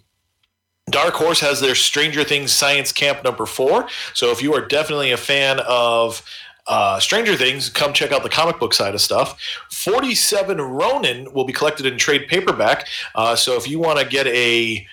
Dark 0.90 1.14
Horse 1.14 1.40
has 1.40 1.60
their 1.60 1.74
Stranger 1.74 2.24
Things 2.24 2.52
Science 2.52 2.92
Camp 2.92 3.24
number 3.24 3.46
four. 3.46 3.88
So 4.12 4.30
if 4.30 4.42
you 4.42 4.54
are 4.54 4.60
definitely 4.60 5.12
a 5.12 5.16
fan 5.16 5.60
of 5.66 6.22
uh, 6.66 7.00
Stranger 7.00 7.36
Things, 7.36 7.68
come 7.68 7.92
check 7.92 8.12
out 8.12 8.22
the 8.22 8.28
comic 8.28 8.60
book 8.60 8.74
side 8.74 8.94
of 8.94 9.00
stuff. 9.00 9.40
47 9.70 10.60
Ronin 10.60 11.32
will 11.32 11.44
be 11.44 11.52
collected 11.52 11.86
in 11.86 11.98
trade 11.98 12.28
paperback. 12.28 12.86
Uh, 13.14 13.34
so 13.34 13.56
if 13.56 13.68
you 13.68 13.78
want 13.78 13.98
to 13.98 14.04
get 14.04 14.26
a 14.28 14.86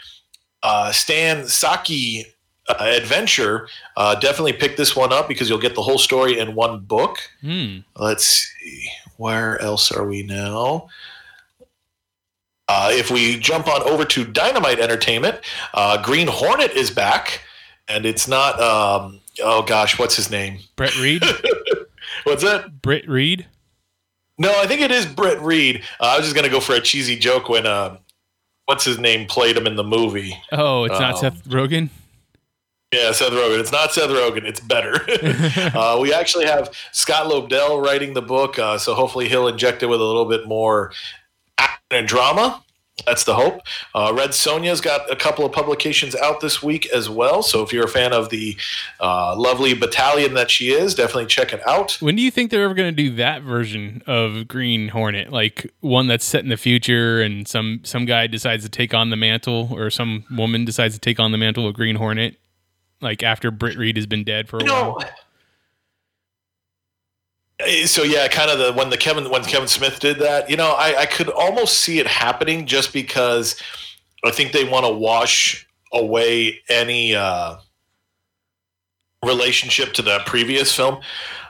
uh, 0.64 0.92
Stan 0.92 1.48
Sakai 1.48 2.26
uh, 2.68 2.76
adventure, 2.80 3.68
uh, 3.98 4.16
definitely 4.16 4.54
pick 4.54 4.78
this 4.78 4.96
one 4.96 5.12
up 5.12 5.28
because 5.28 5.50
you'll 5.50 5.60
get 5.60 5.76
the 5.76 5.82
whole 5.82 5.98
story 5.98 6.38
in 6.38 6.56
one 6.56 6.80
book. 6.80 7.18
Hmm. 7.42 7.80
Let's 7.96 8.26
see. 8.26 8.88
Where 9.18 9.60
else 9.62 9.92
are 9.92 10.08
we 10.08 10.24
now? 10.24 10.88
Uh, 12.68 12.90
if 12.92 13.12
we 13.12 13.38
jump 13.38 13.68
on 13.68 13.82
over 13.84 14.06
to 14.06 14.24
Dynamite 14.24 14.80
Entertainment, 14.80 15.40
uh, 15.74 16.02
Green 16.02 16.28
Hornet 16.28 16.72
is 16.72 16.90
back, 16.90 17.42
and 17.88 18.06
it's 18.06 18.28
not. 18.28 18.60
Um, 18.62 19.20
oh 19.44 19.62
gosh, 19.62 20.00
what's 20.00 20.16
his 20.16 20.32
name? 20.32 20.60
Brett 20.76 20.98
Reed. 20.98 21.24
What's 22.24 22.44
that? 22.44 22.82
Brett 22.82 23.08
Reed. 23.08 23.48
No, 24.38 24.52
I 24.60 24.68
think 24.68 24.82
it 24.82 24.92
is 24.92 25.06
Brett 25.06 25.42
Reed. 25.42 25.84
Uh, 26.00 26.14
I 26.14 26.18
was 26.18 26.26
just 26.26 26.36
gonna 26.36 26.50
go 26.50 26.60
for 26.60 26.74
a 26.74 26.82
cheesy 26.82 27.18
joke 27.18 27.50
when 27.50 27.66
uh, 27.66 27.98
what's 28.72 28.86
his 28.86 29.00
name 29.00 29.28
played 29.28 29.58
him 29.58 29.68
in 29.68 29.76
the 29.76 29.84
movie. 29.84 30.34
Oh, 30.54 30.86
it's 30.86 30.98
not 30.98 31.16
Um, 31.16 31.20
Seth 31.20 31.44
Rogen. 31.50 31.90
Yeah, 32.94 33.12
Seth 33.12 33.34
Rogen. 33.34 33.60
It's 33.60 33.72
not 33.72 33.92
Seth 33.92 34.10
Rogen. 34.10 34.46
It's 34.46 34.62
better. 34.62 34.96
uh, 35.78 36.00
we 36.00 36.14
actually 36.14 36.46
have 36.46 36.74
Scott 36.94 37.30
Lobdell 37.30 37.84
writing 37.84 38.14
the 38.14 38.22
book, 38.22 38.58
uh, 38.58 38.78
so 38.78 38.94
hopefully 38.94 39.28
he'll 39.28 39.50
inject 39.50 39.84
it 39.84 39.88
with 39.88 40.00
a 40.00 40.04
little 40.06 40.24
bit 40.24 40.48
more 40.48 40.94
action 41.58 41.82
and 41.92 42.08
drama. 42.08 42.64
That's 43.06 43.24
the 43.24 43.36
hope. 43.36 43.62
Uh, 43.96 44.14
Red 44.16 44.30
Sonja's 44.32 44.82
got 44.82 45.12
a 45.12 45.16
couple 45.16 45.46
of 45.46 45.52
publications 45.52 46.16
out 46.16 46.42
this 46.42 46.62
week 46.62 46.88
as 46.94 47.10
well. 47.10 47.42
So 47.44 47.62
if 47.62 47.74
you're 47.74 47.86
a 47.86 47.90
fan 47.90 48.14
of 48.14 48.30
the 48.30 48.58
uh, 49.00 49.36
lovely 49.38 49.74
battalion 49.74 50.34
that 50.36 50.52
she 50.52 50.70
is, 50.72 50.96
definitely 50.96 51.26
check 51.26 51.54
it 51.54 51.66
out. 51.68 51.98
When 52.00 52.16
do 52.16 52.22
you 52.22 52.32
think 52.32 52.52
they're 52.52 52.64
ever 52.64 52.74
going 52.74 52.96
to 52.96 53.04
do 53.04 53.16
that 53.16 53.42
version 53.42 54.04
of 54.08 54.48
Green 54.48 54.90
Hornet, 54.90 55.32
like 55.32 55.72
one 55.80 56.08
that's 56.08 56.26
set 56.26 56.44
in 56.44 56.50
the 56.50 56.58
future, 56.58 57.22
and 57.22 57.48
some 57.48 57.82
some 57.84 58.06
guy 58.06 58.28
decides 58.28 58.64
to 58.64 58.70
take 58.70 58.94
on 58.94 59.10
the 59.10 59.16
mantle, 59.16 59.70
or 59.72 59.90
some 59.90 60.26
woman 60.32 60.66
decides 60.66 60.94
to 60.94 61.00
take 61.00 61.20
on 61.20 61.32
the 61.32 61.38
mantle 61.38 61.68
of 61.68 61.74
Green 61.74 61.96
Hornet, 61.96 62.38
like 63.02 63.24
after 63.24 63.52
Britt 63.52 63.78
Reid 63.78 63.98
has 63.98 64.06
been 64.06 64.24
dead 64.24 64.48
for 64.48 64.58
a 64.58 64.64
You 64.64 64.72
while? 64.72 65.04
So 67.86 68.04
yeah, 68.04 68.28
kind 68.28 68.52
of 68.52 68.60
the 68.60 68.74
when 68.74 68.90
the 68.90 68.98
Kevin 68.98 69.30
when 69.30 69.44
Kevin 69.44 69.68
Smith 69.68 70.00
did 70.00 70.20
that, 70.20 70.50
you 70.50 70.58
know, 70.58 70.72
I, 70.72 71.02
I 71.02 71.06
could 71.06 71.30
almost 71.30 71.80
see 71.80 72.00
it 72.00 72.08
happening 72.08 72.66
just 72.66 72.94
because 72.94 73.62
I 74.24 74.32
think 74.32 74.52
they 74.52 74.64
want 74.64 74.86
to 74.86 74.92
wash 74.92 75.68
away 75.94 76.60
any 76.70 77.16
uh, 77.16 77.58
relationship 79.26 79.94
to 79.94 80.02
the 80.02 80.20
previous 80.26 80.76
film. 80.76 81.00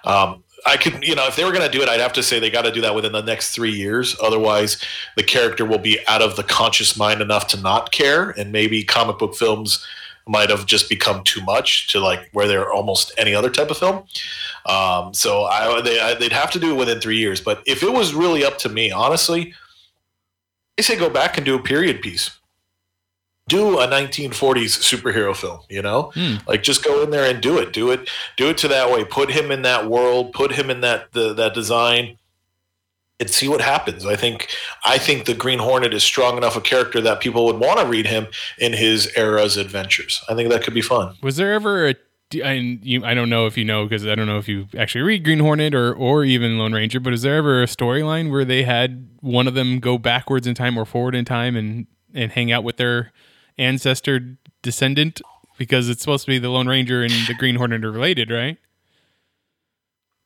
Um, 0.04 0.44
I 0.66 0.78
could, 0.78 1.04
you 1.04 1.16
know, 1.16 1.28
if 1.28 1.36
they 1.36 1.44
were 1.44 1.52
going 1.52 1.70
to 1.70 1.76
do 1.76 1.82
it, 1.82 1.90
I'd 1.90 2.00
have 2.00 2.14
to 2.14 2.24
say 2.24 2.40
they 2.40 2.50
got 2.50 2.64
to 2.64 2.72
do 2.72 2.82
that 2.82 2.94
within 2.94 3.14
the 3.14 3.24
next 3.24 3.54
three 3.54 3.72
years. 3.72 4.16
Otherwise, 4.22 4.78
the 5.16 5.24
character 5.24 5.66
will 5.66 5.80
be 5.80 6.00
out 6.08 6.22
of 6.22 6.36
the 6.36 6.44
conscious 6.44 6.98
mind 6.98 7.22
enough 7.22 7.48
to 7.48 7.62
not 7.62 7.92
care, 7.92 8.30
and 8.32 8.52
maybe 8.52 8.84
comic 8.84 9.18
book 9.18 9.36
films 9.36 9.86
might 10.28 10.50
have 10.50 10.66
just 10.66 10.90
become 10.90 11.24
too 11.24 11.42
much 11.42 11.88
to 11.90 12.00
like 12.00 12.30
where 12.34 12.48
they're 12.48 12.72
almost 12.72 13.12
any 13.18 13.34
other 13.34 13.50
type 13.50 13.70
of 13.72 13.78
film. 13.78 14.04
Um, 14.66 15.14
so 15.14 15.44
I, 15.46 15.82
they, 15.82 16.00
I, 16.00 16.14
they'd 16.14 16.32
have 16.32 16.52
to 16.52 16.60
do 16.60 16.72
it 16.72 16.78
within 16.78 17.00
three 17.02 17.18
years. 17.18 17.42
But 17.42 17.64
if 17.66 17.84
it 17.84 17.92
was 17.92 18.14
really 18.14 18.46
up 18.46 18.58
to 18.60 18.70
me, 18.70 18.92
honestly, 18.92 19.54
I 20.78 20.84
say 20.84 20.96
go 20.98 21.10
back 21.10 21.38
and 21.38 21.46
do 21.46 21.56
a 21.56 21.62
period 21.62 22.02
piece. 22.02 22.32
Do 23.48 23.80
a 23.80 23.88
1940s 23.88 24.80
superhero 24.80 25.36
film, 25.36 25.60
you 25.70 25.82
know, 25.82 26.12
Hmm. 26.14 26.36
like 26.48 26.64
just 26.64 26.86
go 26.86 27.04
in 27.04 27.10
there 27.10 27.30
and 27.30 27.42
do 27.42 27.58
it. 27.58 27.74
Do 27.74 27.92
it. 27.92 28.10
Do 28.38 28.50
it 28.50 28.58
to 28.60 28.68
that 28.70 28.90
way. 28.92 29.04
Put 29.04 29.32
him 29.32 29.52
in 29.52 29.64
that 29.64 29.90
world. 29.90 30.32
Put 30.32 30.54
him 30.54 30.70
in 30.70 30.82
that 30.82 31.12
the, 31.12 31.34
that 31.34 31.54
design, 31.54 32.18
and 33.22 33.30
see 33.30 33.48
what 33.48 33.62
happens. 33.62 34.06
I 34.06 34.18
think 34.18 34.50
I 34.84 34.98
think 34.98 35.26
the 35.26 35.36
Green 35.36 35.60
Hornet 35.60 35.94
is 35.94 36.04
strong 36.04 36.36
enough 36.36 36.58
a 36.58 36.62
character 36.62 37.00
that 37.02 37.22
people 37.22 37.46
would 37.46 37.60
want 37.60 37.80
to 37.80 37.86
read 37.86 38.08
him 38.08 38.28
in 38.58 38.74
his 38.74 39.10
era's 39.16 39.56
adventures. 39.56 40.22
I 40.28 40.36
think 40.36 40.50
that 40.50 40.64
could 40.64 40.74
be 40.74 40.82
fun. 40.82 41.16
Was 41.22 41.38
there 41.38 41.54
ever 41.54 41.88
a 41.88 41.96
I, 42.34 42.80
you, 42.82 43.04
I 43.04 43.14
don't 43.14 43.30
know 43.30 43.46
if 43.46 43.58
you 43.58 43.66
know 43.66 43.84
because 43.84 44.08
I 44.08 44.16
don't 44.16 44.26
know 44.26 44.38
if 44.38 44.48
you 44.48 44.68
actually 44.78 45.02
read 45.02 45.24
Green 45.24 45.40
Hornet 45.40 45.76
or 45.76 45.94
or 45.94 46.26
even 46.26 46.58
Lone 46.58 46.74
Ranger, 46.74 47.00
but 47.00 47.14
is 47.14 47.22
there 47.22 47.36
ever 47.36 47.62
a 47.62 47.68
storyline 47.68 48.32
where 48.32 48.46
they 48.46 48.64
had 48.64 49.10
one 49.20 49.48
of 49.48 49.54
them 49.54 49.80
go 49.80 49.98
backwards 49.98 50.48
in 50.48 50.56
time 50.56 50.78
or 50.78 50.86
forward 50.86 51.14
in 51.14 51.26
time 51.26 51.56
and 51.56 51.88
and 52.14 52.32
hang 52.32 52.52
out 52.52 52.64
with 52.64 52.78
their 52.78 53.12
ancestor 53.58 54.38
descendant 54.62 55.22
because 55.58 55.90
it's 55.90 56.02
supposed 56.02 56.26
to 56.26 56.32
be 56.32 56.40
the 56.40 56.50
Lone 56.50 56.68
Ranger 56.68 57.04
and 57.04 57.12
the 57.28 57.36
Green 57.38 57.56
Hornet 57.56 57.84
are 57.86 57.92
related, 57.92 58.32
right? 58.32 58.58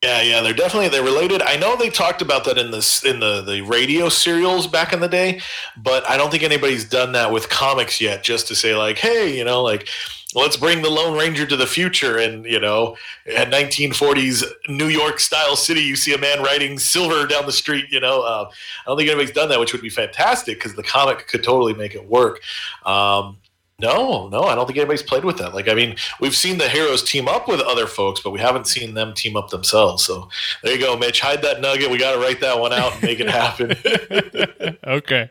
Yeah, 0.02 0.20
yeah, 0.20 0.40
they're 0.42 0.52
definitely 0.52 0.90
they're 0.90 1.02
related. 1.02 1.40
I 1.42 1.56
know 1.56 1.74
they 1.74 1.88
talked 1.88 2.20
about 2.20 2.44
that 2.44 2.58
in 2.58 2.70
this 2.70 3.02
in 3.02 3.18
the 3.18 3.40
the 3.40 3.62
radio 3.62 4.10
serials 4.10 4.66
back 4.66 4.92
in 4.92 5.00
the 5.00 5.08
day, 5.08 5.40
but 5.78 6.08
I 6.08 6.18
don't 6.18 6.30
think 6.30 6.42
anybody's 6.42 6.84
done 6.84 7.12
that 7.12 7.32
with 7.32 7.48
comics 7.48 7.98
yet. 7.98 8.22
Just 8.22 8.46
to 8.48 8.54
say 8.54 8.76
like, 8.76 8.98
hey, 8.98 9.36
you 9.36 9.42
know, 9.42 9.62
like 9.62 9.88
let's 10.34 10.58
bring 10.58 10.82
the 10.82 10.90
Lone 10.90 11.18
Ranger 11.18 11.46
to 11.46 11.56
the 11.56 11.66
future, 11.66 12.18
and 12.18 12.44
you 12.44 12.60
know, 12.60 12.94
at 13.34 13.50
1940s 13.50 14.44
New 14.68 14.88
York 14.88 15.18
style 15.18 15.56
city, 15.56 15.80
you 15.80 15.96
see 15.96 16.12
a 16.12 16.18
man 16.18 16.42
riding 16.42 16.78
silver 16.78 17.26
down 17.26 17.46
the 17.46 17.52
street. 17.52 17.86
You 17.90 18.00
know, 18.00 18.20
uh, 18.20 18.50
I 18.50 18.84
don't 18.86 18.98
think 18.98 19.08
anybody's 19.08 19.34
done 19.34 19.48
that, 19.48 19.58
which 19.58 19.72
would 19.72 19.82
be 19.82 19.88
fantastic 19.88 20.58
because 20.58 20.74
the 20.74 20.82
comic 20.82 21.26
could 21.26 21.42
totally 21.42 21.72
make 21.72 21.94
it 21.94 22.06
work. 22.06 22.40
Um, 22.84 23.38
no, 23.78 24.28
no, 24.28 24.44
I 24.44 24.54
don't 24.54 24.66
think 24.66 24.78
anybody's 24.78 25.02
played 25.02 25.24
with 25.24 25.36
that. 25.36 25.54
Like, 25.54 25.68
I 25.68 25.74
mean, 25.74 25.96
we've 26.18 26.34
seen 26.34 26.56
the 26.56 26.68
heroes 26.68 27.02
team 27.02 27.28
up 27.28 27.46
with 27.46 27.60
other 27.60 27.86
folks, 27.86 28.20
but 28.20 28.30
we 28.30 28.40
haven't 28.40 28.66
seen 28.66 28.94
them 28.94 29.12
team 29.12 29.36
up 29.36 29.50
themselves. 29.50 30.02
So 30.02 30.30
there 30.62 30.74
you 30.74 30.80
go, 30.80 30.96
Mitch. 30.96 31.20
Hide 31.20 31.42
that 31.42 31.60
nugget. 31.60 31.90
We 31.90 31.98
got 31.98 32.14
to 32.14 32.18
write 32.18 32.40
that 32.40 32.58
one 32.58 32.72
out 32.72 32.94
and 32.94 33.02
make 33.02 33.20
it 33.20 33.28
happen. 33.28 33.76
okay. 34.86 35.30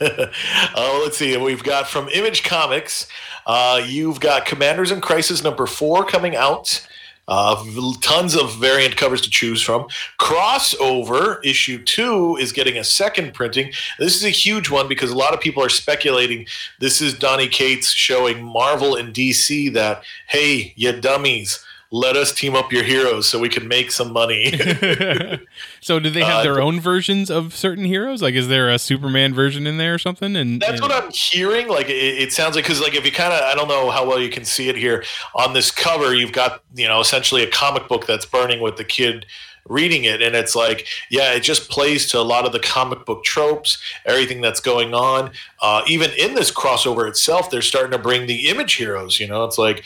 uh, 0.00 1.00
let's 1.02 1.18
see. 1.18 1.36
We've 1.36 1.62
got 1.62 1.88
from 1.88 2.08
Image 2.08 2.42
Comics. 2.42 3.06
Uh, 3.46 3.82
you've 3.86 4.18
got 4.20 4.46
Commanders 4.46 4.90
in 4.90 5.02
Crisis 5.02 5.44
number 5.44 5.66
four 5.66 6.06
coming 6.06 6.36
out. 6.36 6.86
Uh, 7.28 7.62
tons 8.00 8.36
of 8.36 8.54
variant 8.56 8.96
covers 8.96 9.20
to 9.20 9.30
choose 9.30 9.60
from. 9.60 9.86
Crossover 10.18 11.44
issue 11.44 11.82
two 11.82 12.36
is 12.36 12.52
getting 12.52 12.78
a 12.78 12.84
second 12.84 13.34
printing. 13.34 13.72
This 13.98 14.14
is 14.14 14.24
a 14.24 14.30
huge 14.30 14.70
one 14.70 14.86
because 14.86 15.10
a 15.10 15.16
lot 15.16 15.34
of 15.34 15.40
people 15.40 15.62
are 15.62 15.68
speculating 15.68 16.46
this 16.78 17.00
is 17.00 17.18
Donny 17.18 17.48
Cates 17.48 17.90
showing 17.90 18.44
Marvel 18.44 18.94
and 18.94 19.12
DC 19.12 19.72
that, 19.74 20.04
hey, 20.28 20.72
you 20.76 20.92
dummies, 20.92 21.64
let 21.92 22.16
us 22.16 22.32
team 22.32 22.54
up 22.56 22.72
your 22.72 22.82
heroes 22.82 23.28
so 23.28 23.38
we 23.38 23.48
can 23.48 23.68
make 23.68 23.90
some 23.92 24.12
money. 24.12 24.52
so 25.80 25.98
do 25.98 26.10
they 26.10 26.22
have 26.24 26.40
Uh, 26.40 26.42
their 26.42 26.60
own 26.60 26.80
versions 26.80 27.30
of 27.30 27.54
certain 27.54 27.84
heroes? 27.84 28.22
Like, 28.22 28.34
is 28.34 28.48
there 28.48 28.68
a 28.68 28.78
Superman 28.78 29.34
version 29.34 29.66
in 29.66 29.78
there 29.78 29.94
or 29.94 29.98
something? 29.98 30.36
And 30.36 30.60
That's 30.60 30.72
and- 30.72 30.80
what 30.82 30.92
I'm 30.92 31.10
hearing. 31.12 31.68
Like 31.68 31.88
it, 31.88 31.92
it 32.22 32.32
sounds 32.32 32.56
like 32.56 32.64
because 32.64 32.80
like 32.80 32.94
if 32.94 33.04
you 33.04 33.12
kind 33.12 33.32
of 33.32 33.40
I 33.40 33.54
don't 33.54 33.68
know 33.68 33.90
how 33.90 34.06
well 34.06 34.20
you 34.20 34.30
can 34.30 34.44
see 34.44 34.68
it 34.68 34.76
here 34.76 35.04
on 35.34 35.52
this 35.52 35.70
cover, 35.70 36.14
you've 36.14 36.32
got 36.32 36.62
you 36.74 36.88
know 36.88 37.00
essentially 37.00 37.42
a 37.42 37.50
comic 37.50 37.88
book 37.88 38.06
that's 38.06 38.26
burning 38.26 38.60
with 38.60 38.76
the 38.76 38.84
kid 38.84 39.26
reading 39.68 40.04
it 40.04 40.22
and 40.22 40.36
it's 40.36 40.54
like 40.54 40.86
yeah 41.10 41.32
it 41.32 41.40
just 41.40 41.68
plays 41.68 42.06
to 42.08 42.16
a 42.16 42.22
lot 42.22 42.46
of 42.46 42.52
the 42.52 42.60
comic 42.60 43.04
book 43.04 43.24
tropes 43.24 43.78
everything 44.04 44.40
that's 44.40 44.60
going 44.60 44.94
on 44.94 45.28
uh, 45.60 45.82
even 45.88 46.08
in 46.16 46.36
this 46.36 46.52
crossover 46.52 47.08
itself 47.08 47.50
they're 47.50 47.60
starting 47.60 47.90
to 47.90 47.98
bring 47.98 48.28
the 48.28 48.46
image 48.48 48.74
heroes 48.74 49.18
you 49.18 49.26
know 49.26 49.42
it's 49.42 49.58
like 49.58 49.82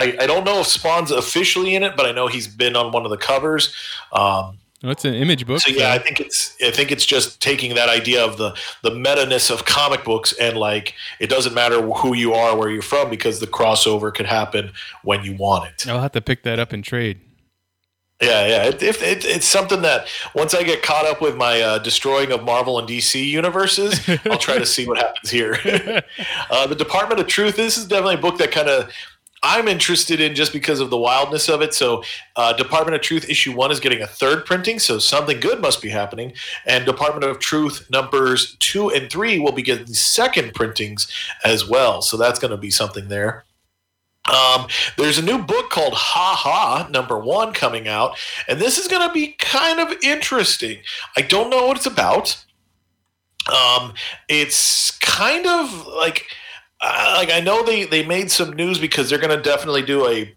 I, 0.00 0.16
I 0.20 0.26
don't 0.26 0.44
know 0.44 0.60
if 0.60 0.66
Spawn's 0.66 1.10
officially 1.10 1.74
in 1.74 1.82
it, 1.82 1.96
but 1.96 2.06
I 2.06 2.12
know 2.12 2.26
he's 2.26 2.48
been 2.48 2.74
on 2.74 2.90
one 2.90 3.04
of 3.04 3.10
the 3.10 3.18
covers. 3.18 3.74
Um, 4.12 4.58
Oh, 4.82 4.88
it's 4.88 5.04
an 5.04 5.12
image 5.12 5.46
book. 5.46 5.60
so 5.60 5.70
yeah, 5.70 5.92
I 5.92 5.98
think 5.98 6.20
it's 6.20 6.56
I 6.64 6.70
think 6.70 6.90
it's 6.90 7.04
just 7.04 7.42
taking 7.42 7.74
that 7.74 7.90
idea 7.90 8.24
of 8.24 8.38
the 8.38 8.56
the 8.82 8.90
meta 8.90 9.26
ness 9.26 9.50
of 9.50 9.66
comic 9.66 10.04
books 10.04 10.32
and 10.40 10.56
like 10.56 10.94
it 11.18 11.28
doesn't 11.28 11.52
matter 11.52 11.82
who 11.82 12.14
you 12.14 12.32
are, 12.32 12.56
where 12.56 12.70
you're 12.70 12.80
from, 12.80 13.10
because 13.10 13.40
the 13.40 13.46
crossover 13.46 14.12
could 14.12 14.24
happen 14.24 14.72
when 15.04 15.22
you 15.22 15.36
want 15.36 15.66
it. 15.66 15.86
I'll 15.86 16.00
have 16.00 16.12
to 16.12 16.22
pick 16.22 16.44
that 16.44 16.58
up 16.58 16.72
and 16.72 16.82
trade. 16.82 17.20
Yeah, 18.22 18.46
yeah. 18.46 18.64
It, 18.64 18.82
if 18.82 19.02
it, 19.02 19.24
it's 19.24 19.46
something 19.46 19.80
that 19.82 20.06
once 20.34 20.54
I 20.54 20.62
get 20.62 20.82
caught 20.82 21.06
up 21.06 21.22
with 21.22 21.36
my 21.36 21.60
uh, 21.60 21.78
destroying 21.78 22.32
of 22.32 22.42
Marvel 22.42 22.78
and 22.78 22.86
DC 22.86 23.24
universes, 23.26 23.98
I'll 24.26 24.36
try 24.36 24.58
to 24.58 24.66
see 24.66 24.86
what 24.86 24.98
happens 24.98 25.30
here. 25.30 25.58
uh, 26.50 26.66
the 26.66 26.74
Department 26.74 27.20
of 27.20 27.28
Truth. 27.28 27.56
This 27.56 27.78
is 27.78 27.86
definitely 27.86 28.16
a 28.16 28.18
book 28.18 28.36
that 28.38 28.50
kind 28.50 28.68
of 28.68 28.90
I'm 29.42 29.68
interested 29.68 30.20
in 30.20 30.34
just 30.34 30.52
because 30.52 30.80
of 30.80 30.90
the 30.90 30.98
wildness 30.98 31.48
of 31.48 31.62
it. 31.62 31.72
So, 31.72 32.04
uh, 32.36 32.52
Department 32.52 32.94
of 32.94 33.00
Truth 33.00 33.28
issue 33.28 33.52
one 33.56 33.70
is 33.70 33.80
getting 33.80 34.02
a 34.02 34.06
third 34.06 34.44
printing, 34.44 34.78
so 34.78 34.98
something 34.98 35.40
good 35.40 35.60
must 35.60 35.80
be 35.80 35.88
happening. 35.88 36.34
And 36.66 36.84
Department 36.84 37.24
of 37.24 37.38
Truth 37.38 37.88
numbers 37.90 38.56
two 38.60 38.90
and 38.90 39.10
three 39.10 39.38
will 39.38 39.52
be 39.52 39.62
getting 39.62 39.86
second 39.86 40.52
printings 40.54 41.08
as 41.44 41.66
well. 41.66 42.02
So 42.02 42.16
that's 42.16 42.38
going 42.38 42.50
to 42.50 42.58
be 42.58 42.70
something 42.70 43.08
there. 43.08 43.44
Um, 44.30 44.66
there's 44.98 45.18
a 45.18 45.24
new 45.24 45.38
book 45.38 45.70
called 45.70 45.94
Ha 45.94 46.34
Ha 46.36 46.88
Number 46.90 47.18
One 47.18 47.52
coming 47.52 47.88
out, 47.88 48.18
and 48.46 48.60
this 48.60 48.78
is 48.78 48.88
going 48.88 49.08
to 49.08 49.12
be 49.12 49.32
kind 49.38 49.80
of 49.80 49.96
interesting. 50.02 50.80
I 51.16 51.22
don't 51.22 51.50
know 51.50 51.66
what 51.66 51.78
it's 51.78 51.86
about. 51.86 52.44
Um, 53.50 53.94
it's 54.28 54.90
kind 54.98 55.46
of 55.46 55.86
like, 55.86 56.26
uh, 56.80 57.14
like 57.16 57.30
I 57.30 57.40
know 57.40 57.64
they 57.64 57.84
they 57.84 58.04
made 58.04 58.30
some 58.30 58.52
news 58.52 58.78
because 58.78 59.08
they're 59.08 59.18
going 59.18 59.36
to 59.36 59.42
definitely 59.42 59.82
do 59.82 60.06
a 60.06 60.32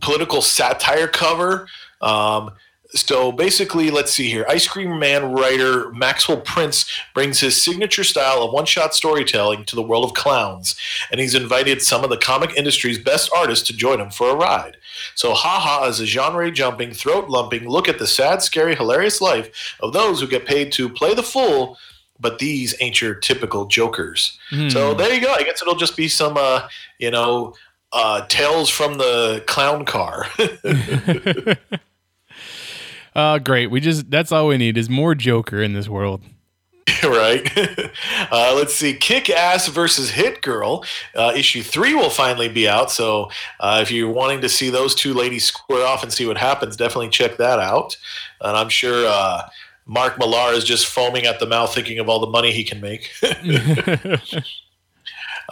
political 0.00 0.42
satire 0.42 1.08
cover. 1.08 1.66
Um, 2.00 2.52
so 2.92 3.30
basically, 3.30 3.90
let's 3.90 4.12
see 4.12 4.28
here. 4.28 4.44
Ice 4.48 4.66
Cream 4.66 4.98
Man 4.98 5.32
writer 5.32 5.92
Maxwell 5.92 6.40
Prince 6.40 6.90
brings 7.14 7.38
his 7.38 7.62
signature 7.62 8.02
style 8.02 8.42
of 8.42 8.52
one 8.52 8.66
shot 8.66 8.94
storytelling 8.94 9.64
to 9.66 9.76
the 9.76 9.82
world 9.82 10.04
of 10.04 10.14
clowns, 10.14 10.74
and 11.10 11.20
he's 11.20 11.34
invited 11.34 11.82
some 11.82 12.02
of 12.02 12.10
the 12.10 12.16
comic 12.16 12.56
industry's 12.56 12.98
best 12.98 13.30
artists 13.34 13.66
to 13.68 13.76
join 13.76 14.00
him 14.00 14.10
for 14.10 14.30
a 14.30 14.34
ride. 14.34 14.76
So, 15.14 15.34
haha 15.34 15.86
is 15.86 16.00
a 16.00 16.06
genre 16.06 16.50
jumping, 16.50 16.92
throat 16.92 17.28
lumping 17.28 17.68
look 17.68 17.88
at 17.88 17.98
the 17.98 18.06
sad, 18.06 18.42
scary, 18.42 18.74
hilarious 18.74 19.20
life 19.20 19.76
of 19.80 19.92
those 19.92 20.20
who 20.20 20.26
get 20.26 20.46
paid 20.46 20.72
to 20.72 20.88
play 20.88 21.14
the 21.14 21.22
fool. 21.22 21.78
But 22.20 22.38
these 22.38 22.74
ain't 22.80 23.00
your 23.00 23.14
typical 23.14 23.66
jokers. 23.66 24.38
So 24.68 24.94
there 24.94 25.12
you 25.14 25.20
go. 25.20 25.32
I 25.32 25.42
guess 25.42 25.62
it'll 25.62 25.76
just 25.76 25.96
be 25.96 26.08
some, 26.08 26.36
uh, 26.36 26.68
you 26.98 27.10
know, 27.10 27.54
uh, 27.92 28.26
tales 28.26 28.68
from 28.68 28.98
the 28.98 29.42
clown 29.46 29.84
car. 29.84 30.26
Uh, 33.14 33.38
great. 33.38 33.68
We 33.68 33.80
just 33.80 34.10
that's 34.10 34.32
all 34.32 34.46
we 34.46 34.56
need 34.56 34.78
is 34.78 34.88
more 34.88 35.14
Joker 35.14 35.62
in 35.62 35.72
this 35.72 35.88
world. 35.88 36.22
right? 37.04 37.46
uh, 38.30 38.54
let's 38.54 38.74
see. 38.74 38.94
Kick 38.94 39.30
Ass 39.30 39.68
versus 39.68 40.10
Hit 40.10 40.42
Girl. 40.42 40.84
Uh, 41.14 41.32
issue 41.36 41.62
three 41.62 41.94
will 41.94 42.10
finally 42.10 42.48
be 42.48 42.68
out. 42.68 42.90
So 42.90 43.30
uh, 43.60 43.80
if 43.82 43.90
you're 43.90 44.10
wanting 44.10 44.40
to 44.42 44.48
see 44.48 44.70
those 44.70 44.94
two 44.94 45.14
ladies 45.14 45.44
square 45.44 45.86
off 45.86 46.02
and 46.02 46.12
see 46.12 46.26
what 46.26 46.36
happens, 46.38 46.76
definitely 46.76 47.10
check 47.10 47.36
that 47.36 47.58
out. 47.58 47.96
And 48.40 48.56
I'm 48.56 48.68
sure. 48.68 49.06
Uh, 49.06 49.42
Mark 49.86 50.18
Millar 50.18 50.52
is 50.52 50.64
just 50.64 50.86
foaming 50.86 51.26
at 51.26 51.40
the 51.40 51.46
mouth, 51.46 51.74
thinking 51.74 51.98
of 51.98 52.08
all 52.08 52.20
the 52.20 52.26
money 52.28 52.52
he 52.52 52.64
can 52.64 52.80
make. 52.80 53.10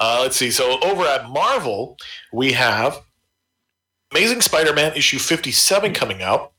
uh, 0.01 0.21
let's 0.21 0.37
see. 0.37 0.51
So 0.51 0.79
over 0.81 1.05
at 1.05 1.29
Marvel, 1.29 1.97
we 2.33 2.53
have 2.53 3.01
Amazing 4.13 4.41
Spider-Man 4.41 4.93
issue 4.97 5.19
57 5.19 5.93
coming 5.93 6.23
out. 6.23 6.53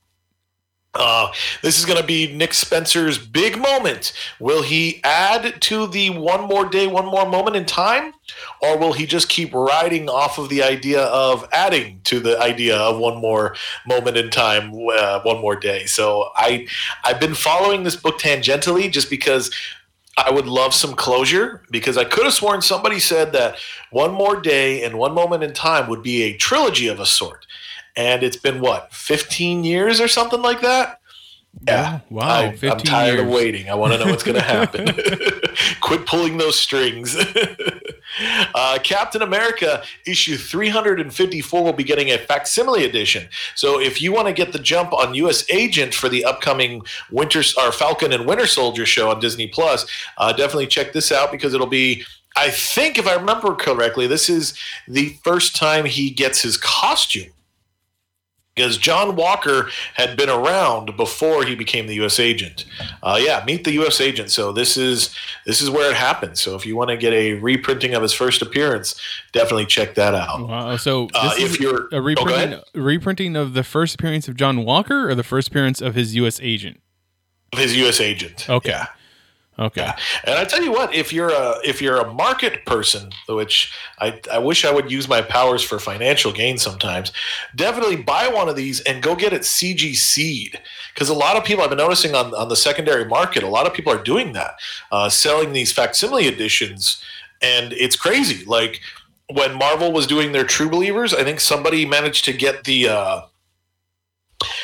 Uh, 0.95 1.31
this 1.61 1.77
is 1.77 1.85
going 1.85 1.99
to 1.99 2.05
be 2.05 2.33
Nick 2.33 2.53
Spencer's 2.53 3.19
big 3.19 3.59
moment. 3.59 4.11
Will 4.39 4.63
he 4.63 5.01
add 5.03 5.61
to 5.61 5.85
the 5.85 6.09
one 6.09 6.47
more 6.47 6.65
day, 6.65 6.87
one 6.87 7.05
more 7.05 7.29
moment 7.29 7.55
in 7.55 7.65
time? 7.65 8.13
Or 8.61 8.77
will 8.77 8.93
he 8.93 9.05
just 9.05 9.29
keep 9.29 9.53
riding 9.53 10.09
off 10.09 10.39
of 10.39 10.49
the 10.49 10.63
idea 10.63 11.03
of 11.03 11.47
adding 11.51 12.01
to 12.05 12.19
the 12.19 12.39
idea 12.39 12.75
of 12.75 12.97
one 12.97 13.21
more 13.21 13.55
moment 13.85 14.17
in 14.17 14.31
time, 14.31 14.73
uh, 14.91 15.21
one 15.21 15.39
more 15.41 15.55
day? 15.55 15.85
So 15.85 16.29
I, 16.35 16.67
I've 17.03 17.19
been 17.19 17.35
following 17.35 17.83
this 17.83 17.95
book 17.95 18.19
tangentially 18.19 18.91
just 18.91 19.11
because 19.11 19.51
I 20.17 20.31
would 20.31 20.47
love 20.47 20.73
some 20.73 20.95
closure 20.95 21.61
because 21.69 21.97
I 21.97 22.03
could 22.03 22.25
have 22.25 22.33
sworn 22.33 22.61
somebody 22.61 22.99
said 22.99 23.31
that 23.33 23.57
one 23.91 24.11
more 24.11 24.41
day 24.41 24.83
and 24.83 24.97
one 24.97 25.13
moment 25.13 25.43
in 25.43 25.53
time 25.53 25.87
would 25.87 26.03
be 26.03 26.23
a 26.23 26.35
trilogy 26.35 26.87
of 26.87 26.99
a 26.99 27.05
sort 27.05 27.45
and 27.95 28.23
it's 28.23 28.37
been 28.37 28.61
what 28.61 28.93
15 28.93 29.63
years 29.63 29.99
or 29.99 30.07
something 30.07 30.41
like 30.41 30.61
that? 30.61 30.99
Yeah. 31.67 31.99
Wow 32.09 32.27
I, 32.27 32.43
am 32.61 32.77
tired 32.77 33.15
years. 33.15 33.21
of 33.21 33.27
waiting. 33.27 33.69
I 33.69 33.75
want 33.75 33.93
to 33.93 33.99
know 33.99 34.05
what's 34.05 34.23
going 34.23 34.35
to 34.39 34.41
happen. 34.41 34.87
Quit 35.81 36.05
pulling 36.05 36.37
those 36.37 36.57
strings. 36.57 37.15
Uh, 38.55 38.79
captain 38.83 39.21
america 39.21 39.83
issue 40.07 40.35
354 40.35 41.63
will 41.63 41.71
be 41.71 41.83
getting 41.83 42.09
a 42.09 42.17
facsimile 42.17 42.83
edition. 42.83 43.29
So 43.53 43.79
if 43.79 44.01
you 44.01 44.11
want 44.11 44.27
to 44.27 44.33
get 44.33 44.51
the 44.51 44.57
jump 44.57 44.93
on 44.93 45.13
us 45.13 45.47
agent 45.51 45.93
for 45.93 46.09
the 46.09 46.25
upcoming 46.25 46.81
winter 47.11 47.43
or 47.61 47.71
falcon 47.71 48.11
and 48.11 48.25
winter 48.25 48.47
soldier 48.47 48.85
show 48.85 49.11
on 49.11 49.19
disney 49.19 49.47
plus 49.47 49.85
uh, 50.17 50.33
definitely 50.33 50.65
check 50.65 50.91
this 50.91 51.11
out 51.11 51.31
because 51.31 51.53
it'll 51.53 51.67
be 51.67 52.03
I 52.35 52.49
think, 52.49 52.97
if 52.97 53.07
I 53.07 53.15
remember 53.15 53.53
correctly, 53.55 54.07
this 54.07 54.29
is 54.29 54.57
the 54.87 55.09
first 55.23 55.55
time 55.55 55.85
he 55.85 56.09
gets 56.09 56.41
his 56.41 56.57
costume 56.57 57.31
because 58.59 58.77
John 58.77 59.15
Walker 59.15 59.69
had 59.93 60.17
been 60.17 60.29
around 60.29 60.97
before 60.97 61.45
he 61.45 61.55
became 61.55 61.87
the 61.87 61.95
U.S. 61.95 62.19
agent. 62.19 62.65
Uh, 63.01 63.17
yeah, 63.21 63.41
meet 63.47 63.63
the 63.63 63.71
U.S. 63.73 64.01
agent. 64.01 64.29
So 64.31 64.51
this 64.51 64.75
is 64.75 65.15
this 65.45 65.61
is 65.61 65.69
where 65.69 65.89
it 65.89 65.95
happens. 65.95 66.41
So 66.41 66.55
if 66.55 66.65
you 66.65 66.75
want 66.75 66.89
to 66.89 66.97
get 66.97 67.13
a 67.13 67.35
reprinting 67.35 67.93
of 67.95 68.01
his 68.01 68.11
first 68.13 68.41
appearance, 68.41 68.99
definitely 69.31 69.65
check 69.65 69.95
that 69.95 70.13
out. 70.13 70.47
Wow. 70.47 70.75
So 70.75 71.05
this 71.13 71.15
Uh, 71.15 71.35
is 71.37 71.53
if 71.53 71.59
you're 71.59 71.85
a 71.87 71.95
oh, 71.95 71.99
reprinting, 71.99 72.53
ahead. 72.53 72.63
reprinting 72.75 73.35
of 73.35 73.53
the 73.53 73.63
first 73.63 73.95
appearance 73.95 74.27
of 74.27 74.35
John 74.35 74.65
Walker 74.65 75.09
or 75.09 75.15
the 75.15 75.23
first 75.23 75.47
appearance 75.47 75.81
of 75.81 75.95
his 75.95 76.13
U.S. 76.15 76.39
agent. 76.43 76.81
his 77.55 77.75
U.S. 77.77 77.99
agent. 78.01 78.49
Okay. 78.49 78.69
Yeah. 78.71 78.87
Okay. 79.59 79.91
And 80.23 80.35
I 80.35 80.45
tell 80.45 80.63
you 80.63 80.71
what, 80.71 80.95
if 80.95 81.11
you're 81.11 81.31
a 81.31 81.57
if 81.65 81.81
you're 81.81 81.97
a 81.97 82.13
market 82.13 82.65
person, 82.65 83.11
which 83.27 83.73
I, 83.99 84.19
I 84.31 84.39
wish 84.39 84.63
I 84.63 84.71
would 84.71 84.89
use 84.89 85.09
my 85.09 85.21
powers 85.21 85.61
for 85.61 85.79
financial 85.79 86.31
gain 86.31 86.57
sometimes, 86.57 87.11
definitely 87.57 87.97
buy 87.97 88.29
one 88.29 88.47
of 88.47 88.55
these 88.55 88.79
and 88.81 89.03
go 89.03 89.15
get 89.15 89.33
it 89.33 89.41
CGC'd. 89.41 90.61
Because 90.93 91.09
a 91.09 91.13
lot 91.13 91.35
of 91.35 91.43
people 91.43 91.61
I've 91.61 91.69
been 91.69 91.77
noticing 91.77 92.15
on, 92.15 92.33
on 92.33 92.47
the 92.47 92.55
secondary 92.55 93.03
market, 93.03 93.43
a 93.43 93.47
lot 93.47 93.67
of 93.67 93.73
people 93.73 93.91
are 93.91 94.01
doing 94.01 94.31
that, 94.33 94.55
uh, 94.93 95.09
selling 95.09 95.51
these 95.51 95.73
facsimile 95.73 96.27
editions, 96.27 97.03
and 97.41 97.73
it's 97.73 97.97
crazy. 97.97 98.45
Like 98.45 98.79
when 99.33 99.57
Marvel 99.57 99.91
was 99.91 100.07
doing 100.07 100.31
their 100.31 100.45
True 100.45 100.69
Believers, 100.69 101.13
I 101.13 101.25
think 101.25 101.41
somebody 101.41 101.85
managed 101.85 102.23
to 102.25 102.33
get 102.33 102.63
the 102.63 102.87
uh, 102.87 103.21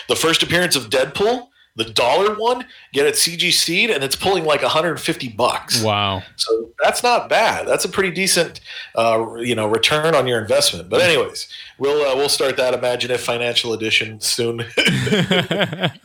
the 0.07 0.15
first 0.15 0.41
appearance 0.41 0.77
of 0.77 0.89
Deadpool, 0.89 1.49
the 1.75 1.85
dollar 1.85 2.35
one, 2.35 2.65
get 2.93 3.05
it 3.05 3.15
CGC'd, 3.15 3.89
and 3.89 4.03
it's 4.03 4.15
pulling 4.15 4.45
like 4.45 4.61
150 4.61 5.29
bucks. 5.29 5.83
Wow. 5.83 6.23
So 6.37 6.69
that's 6.81 7.03
not 7.03 7.27
bad. 7.27 7.67
That's 7.67 7.83
a 7.85 7.89
pretty 7.89 8.11
decent, 8.11 8.61
uh, 8.95 9.35
you 9.39 9.55
know, 9.55 9.67
return 9.67 10.15
on 10.15 10.25
your 10.27 10.39
investment. 10.39 10.89
But 10.89 11.01
anyways, 11.01 11.47
we'll 11.77 12.09
uh, 12.09 12.15
we'll 12.15 12.29
start 12.29 12.57
that 12.57 12.73
Imagine 12.73 13.11
If 13.11 13.21
financial 13.21 13.73
edition 13.73 14.21
soon. 14.21 14.65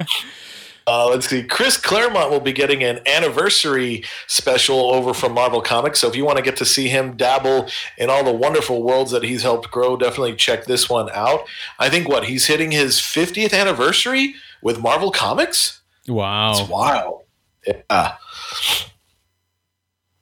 Uh, 0.87 1.09
let's 1.09 1.29
see. 1.29 1.43
Chris 1.45 1.77
Claremont 1.77 2.33
will 2.33 2.41
be 2.41 2.53
getting 2.53 2.83
an 2.83 2.99
anniversary 3.07 4.03
special 4.27 4.91
over 4.93 5.15
from 5.15 5.33
Marvel 5.33 5.61
Comics. 5.61 6.01
So 6.01 6.09
if 6.09 6.17
you 6.17 6.25
want 6.25 6.39
to 6.39 6.43
get 6.43 6.57
to 6.57 6.65
see 6.65 6.89
him 6.89 7.17
dabble 7.17 7.69
in 7.97 8.11
all 8.11 8.25
the 8.25 8.33
wonderful 8.33 8.83
worlds 8.83 9.13
that 9.13 9.23
he's 9.23 9.45
helped 9.45 9.71
grow, 9.71 9.97
definitely 9.97 10.35
check 10.35 10.65
this 10.65 10.91
one 10.91 11.09
out. 11.13 11.43
I 11.79 11.91
think 11.91 12.09
what 12.09 12.25
he's 12.25 12.47
hitting 12.47 12.73
his 12.73 12.97
50th 12.97 13.57
anniversary 13.57 14.35
with 14.63 14.81
Marvel 14.81 15.11
Comics. 15.11 15.81
wow. 16.09 16.53
It's 16.53 16.69
wild. 16.69 17.23
Yeah. 17.67 18.15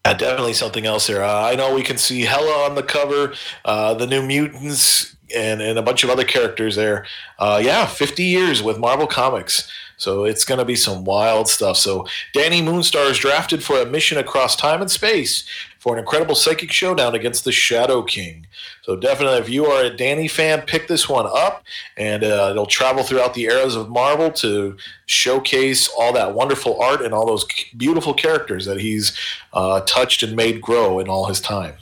Yeah, 0.05 0.15
definitely 0.15 0.55
something 0.55 0.87
else 0.87 1.07
there. 1.07 1.23
Uh, 1.23 1.43
I 1.43 1.55
know 1.55 1.75
we 1.75 1.83
can 1.83 1.99
see 1.99 2.23
Hela 2.23 2.65
on 2.67 2.77
the 2.77 2.83
cover, 2.83 3.35
uh, 3.67 3.93
the 3.93 4.07
New 4.07 4.23
Mutants, 4.23 5.17
and, 5.37 5.61
and 5.61 5.79
a 5.79 5.83
bunch 5.83 6.03
of 6.03 6.11
other 6.11 6.25
characters 6.25 6.77
there. 6.77 7.05
Uh, 7.39 7.61
yeah, 7.63 7.85
50 7.85 8.23
years 8.25 8.63
with 8.63 8.79
Marvel 8.79 9.07
Comics. 9.07 9.71
So 9.99 10.25
it's 10.25 10.45
going 10.45 10.59
to 10.59 10.65
be 10.65 10.77
some 10.77 11.05
wild 11.05 11.49
stuff. 11.49 11.77
So 11.77 12.07
Dani 12.35 12.63
Moonstar 12.63 13.11
is 13.11 13.19
drafted 13.19 13.63
for 13.63 13.83
a 13.83 13.87
mission 13.87 14.17
across 14.17 14.57
time 14.57 14.81
and 14.81 14.91
space 14.91 15.45
for 15.79 15.95
an 15.95 16.01
incredible 16.01 16.35
psychic 16.35 16.73
showdown 16.73 17.15
against 17.15 17.45
the 17.45 17.53
Shadow 17.53 18.03
King. 18.03 18.47
So 18.83 18.97
definitely, 18.97 19.39
if 19.39 19.49
you 19.49 19.67
are 19.67 19.85
a 19.85 19.91
Dani 19.91 20.31
fan, 20.31 20.63
pick 20.63 20.89
this 20.89 21.09
one 21.09 21.27
up, 21.27 21.63
and 21.97 22.25
uh, 22.25 22.49
it'll 22.51 22.67
travel 22.67 23.05
throughout 23.05 23.35
the 23.35 23.45
eras 23.45 23.77
of 23.77 23.89
Marvel 23.89 24.31
to 24.33 24.77
showcase 25.07 25.89
all 25.89 26.13
that 26.13 26.35
wonderful 26.35 26.81
art 26.83 27.01
and 27.03 27.15
all 27.15 27.27
those 27.27 27.47
beautiful 27.77 28.15
characters 28.15 28.65
that 28.67 28.81
he's 28.81 29.17
uh, 29.53 29.81
touched 29.83 30.23
and 30.23 30.35
made 30.35 30.61
grow 30.61 30.99
in 30.99 31.09
all 31.09 31.27
his 31.27 31.41
time. 31.41 31.75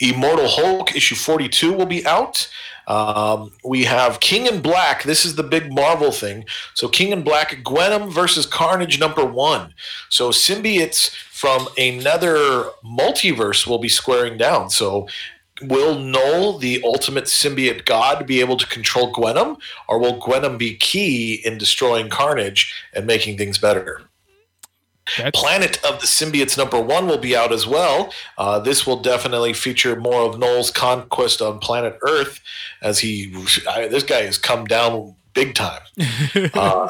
Immortal 0.00 0.48
Hulk 0.48 0.94
issue 0.94 1.16
42 1.16 1.72
will 1.72 1.86
be 1.86 2.06
out. 2.06 2.48
Um, 2.88 3.52
we 3.64 3.84
have 3.84 4.18
King 4.20 4.46
in 4.46 4.60
Black. 4.60 5.04
This 5.04 5.24
is 5.24 5.36
the 5.36 5.42
big 5.42 5.72
Marvel 5.72 6.10
thing. 6.10 6.46
So 6.74 6.88
King 6.88 7.12
in 7.12 7.22
Black, 7.22 7.50
Gwenom 7.62 8.10
versus 8.10 8.46
Carnage 8.46 8.98
number 8.98 9.24
one. 9.24 9.74
So 10.08 10.30
symbiotes 10.30 11.14
from 11.30 11.68
another 11.76 12.70
multiverse 12.84 13.66
will 13.66 13.78
be 13.78 13.90
squaring 13.90 14.38
down. 14.38 14.70
So 14.70 15.06
will 15.62 15.98
Knull, 15.98 16.58
the 16.58 16.82
ultimate 16.82 17.24
symbiote 17.24 17.84
god, 17.84 18.26
be 18.26 18.40
able 18.40 18.56
to 18.56 18.66
control 18.66 19.12
Gwenom, 19.12 19.58
or 19.86 19.98
will 19.98 20.20
Gwenom 20.20 20.56
be 20.56 20.74
key 20.76 21.34
in 21.44 21.58
destroying 21.58 22.08
Carnage 22.08 22.74
and 22.94 23.06
making 23.06 23.36
things 23.36 23.58
better? 23.58 24.02
That's, 25.16 25.38
Planet 25.38 25.76
of 25.84 26.00
the 26.00 26.06
Symbiotes 26.06 26.58
number 26.58 26.80
one 26.80 27.06
will 27.06 27.18
be 27.18 27.36
out 27.36 27.52
as 27.52 27.66
well. 27.66 28.12
Uh, 28.36 28.58
this 28.58 28.86
will 28.86 29.00
definitely 29.00 29.52
feature 29.52 29.96
more 29.96 30.22
of 30.22 30.38
Knull's 30.38 30.70
conquest 30.70 31.40
on 31.40 31.58
planet 31.58 31.98
Earth, 32.02 32.40
as 32.82 32.98
he 33.00 33.32
I, 33.68 33.88
this 33.88 34.02
guy 34.02 34.22
has 34.22 34.38
come 34.38 34.64
down 34.66 35.14
big 35.34 35.54
time. 35.54 35.80
Uh, 36.54 36.88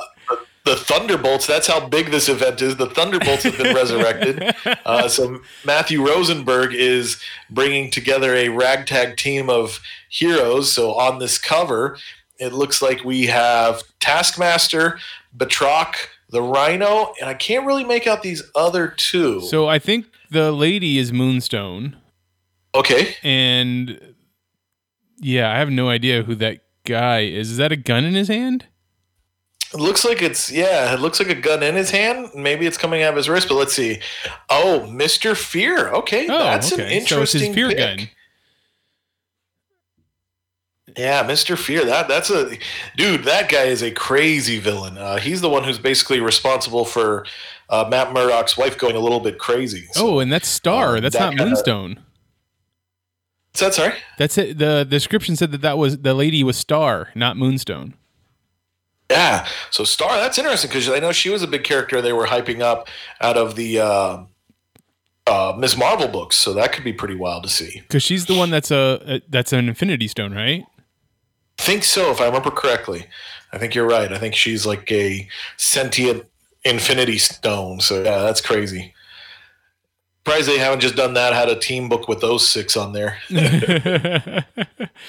the- 0.65 0.77
Thunderbolts, 0.77 1.47
that's 1.47 1.67
how 1.67 1.87
big 1.89 2.11
this 2.11 2.29
event 2.29 2.61
is. 2.61 2.77
The 2.77 2.91
Thunderbolts 2.91 3.45
have 3.45 3.57
been 3.57 3.75
resurrected. 3.75 4.55
Uh, 4.85 5.07
so 5.09 5.41
Matthew 5.67 6.07
Rosenberg 6.07 6.73
is 6.73 7.21
bringing 7.51 7.91
together 7.91 8.35
a 8.35 8.49
ragtag 8.49 9.17
team 9.19 9.51
of 9.51 9.81
heroes. 10.09 10.73
So 10.73 10.95
on 10.95 11.19
this 11.19 11.37
cover, 11.39 11.99
it 12.39 12.53
looks 12.55 12.81
like 12.81 13.05
we 13.05 13.27
have 13.27 13.83
Taskmaster, 14.01 14.99
Batroc, 15.37 15.95
the 16.31 16.43
Rhino, 16.43 17.15
and 17.21 17.29
I 17.29 17.35
can't 17.35 17.65
really 17.67 17.85
make 17.85 18.07
out 18.07 18.23
these 18.23 18.43
other 18.55 18.89
two. 18.89 19.41
so 19.43 19.67
I 19.69 19.79
think 19.79 20.07
the 20.31 20.53
lady 20.53 20.99
is 20.99 21.13
Moonstone, 21.13 21.97
okay, 22.75 23.17
and 23.23 24.15
yeah, 25.21 25.51
I 25.53 25.59
have 25.59 25.71
no 25.71 25.89
idea 25.89 26.23
who 26.23 26.35
that 26.37 26.61
guy 26.85 27.21
is. 27.21 27.51
Is 27.53 27.57
that 27.57 27.73
a 27.73 27.77
gun 27.77 28.05
in 28.05 28.15
his 28.15 28.29
hand? 28.29 28.67
it 29.75 29.79
looks 29.81 30.03
like 30.03 30.23
it's 30.23 30.51
yeah, 30.51 30.95
it 30.95 31.01
looks 31.01 31.19
like 31.19 31.29
a 31.29 31.35
gun 31.35 31.63
in 31.63 31.75
his 31.75 31.91
hand. 31.91 32.29
Maybe 32.35 32.67
it's 32.67 32.79
coming 32.79 33.03
out 33.03 33.11
of 33.11 33.17
his 33.17 33.29
wrist, 33.29 33.49
but 33.49 33.57
let's 33.57 33.75
see. 33.75 34.01
Oh, 34.49 34.87
Mister 34.87 35.35
Fear. 35.35 35.89
Okay, 35.93 36.27
Oh, 36.29 36.39
that's 36.39 36.73
an 36.73 36.81
okay. 36.81 36.89
So 36.91 36.97
it's 36.97 37.35
interesting 37.35 37.49
his 37.49 37.55
fear 37.55 37.69
pick. 37.69 37.77
gun. 37.79 38.09
Yeah, 40.99 41.23
Mister 41.23 41.57
Fear. 41.57 41.85
That 41.85 42.09
that's 42.09 42.29
a 42.29 42.59
dude. 42.97 43.23
That 43.25 43.49
guy 43.49 43.65
is 43.65 43.83
a 43.83 43.91
crazy 43.93 44.59
villain. 44.59 44.99
Uh, 44.99 45.17
he's 45.19 45.41
the 45.41 45.49
one 45.49 45.63
who's 45.63 45.79
basically 45.79 46.19
responsible 46.21 46.85
for 46.85 47.25
uh, 47.71 47.87
Matt 47.89 48.13
Murdock's 48.13 48.57
wife 48.59 48.77
going 48.77 48.97
a 48.97 49.01
little 49.01 49.21
bit 49.21 49.39
crazy. 49.39 49.87
So, 49.93 50.17
Oh, 50.17 50.19
and 50.19 50.33
that's 50.33 50.49
Star. 50.49 50.97
uh, 50.97 51.01
that's 51.01 51.15
that 51.15 51.21
not 51.21 51.29
kinda- 51.31 51.45
Moonstone. 51.47 52.01
is 53.55 53.61
that 53.61 53.75
sorry? 53.75 53.95
That's 54.19 54.37
it. 54.39 54.59
The 54.59 54.85
description 54.85 55.37
said 55.37 55.53
that 55.53 55.61
that 55.63 55.79
was 55.79 55.99
the 55.99 56.15
lady 56.15 56.43
was 56.43 56.57
Star, 56.57 57.11
not 57.15 57.37
Moonstone. 57.37 57.95
Yeah. 59.11 59.47
So 59.71 59.85
Star, 59.85 60.17
that's 60.17 60.37
interesting 60.37 60.69
because 60.69 60.89
I 60.91 60.99
know 60.99 61.13
she 61.13 61.31
was 61.31 61.43
a 61.43 61.47
big 61.47 61.65
character 61.65 62.03
they 62.03 62.13
were 62.13 62.27
hyping 62.27 62.61
up 62.61 62.89
out 63.21 63.37
of 63.39 63.55
the 63.57 63.81
uh, 63.81 64.19
uh, 65.27 65.55
Ms. 65.57 65.77
Marvel 65.77 66.09
books. 66.09 66.37
So 66.37 66.53
that 66.55 66.73
could 66.73 66.85
be 66.85 66.93
pretty 66.93 67.15
wild 67.15 67.45
to 67.45 67.49
see. 67.49 67.81
Because 67.87 68.03
she's 68.03 68.27
the 68.27 68.35
one 68.37 68.51
that's 68.51 68.71
a, 68.71 69.01
a 69.07 69.21
that's 69.29 69.53
an 69.53 69.69
Infinity 69.69 70.09
Stone, 70.09 70.35
right? 70.35 70.65
Think 71.59 71.85
so, 71.85 72.11
if 72.11 72.21
I 72.21 72.27
remember 72.27 72.51
correctly. 72.51 73.07
I 73.53 73.59
think 73.59 73.75
you're 73.75 73.87
right. 73.87 74.13
I 74.13 74.19
think 74.19 74.35
she's 74.35 74.67
like 74.67 74.91
a 74.91 75.29
sentient 75.57 76.25
Infinity 76.65 77.19
Stone. 77.19 77.81
So 77.81 78.03
yeah, 78.03 78.19
that's 78.19 78.41
crazy. 78.41 78.95
Surprised 80.19 80.49
they 80.49 80.59
haven't 80.59 80.81
just 80.81 80.97
done 80.97 81.15
that. 81.15 81.33
Had 81.33 81.49
a 81.49 81.59
team 81.59 81.89
book 81.89 82.07
with 82.07 82.21
those 82.21 82.47
six 82.47 82.77
on 82.77 82.93
there. 82.93 83.19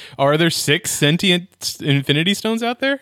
Are 0.17 0.37
there 0.37 0.49
six 0.49 0.91
sentient 0.91 1.77
Infinity 1.81 2.33
Stones 2.33 2.63
out 2.63 2.79
there? 2.79 3.01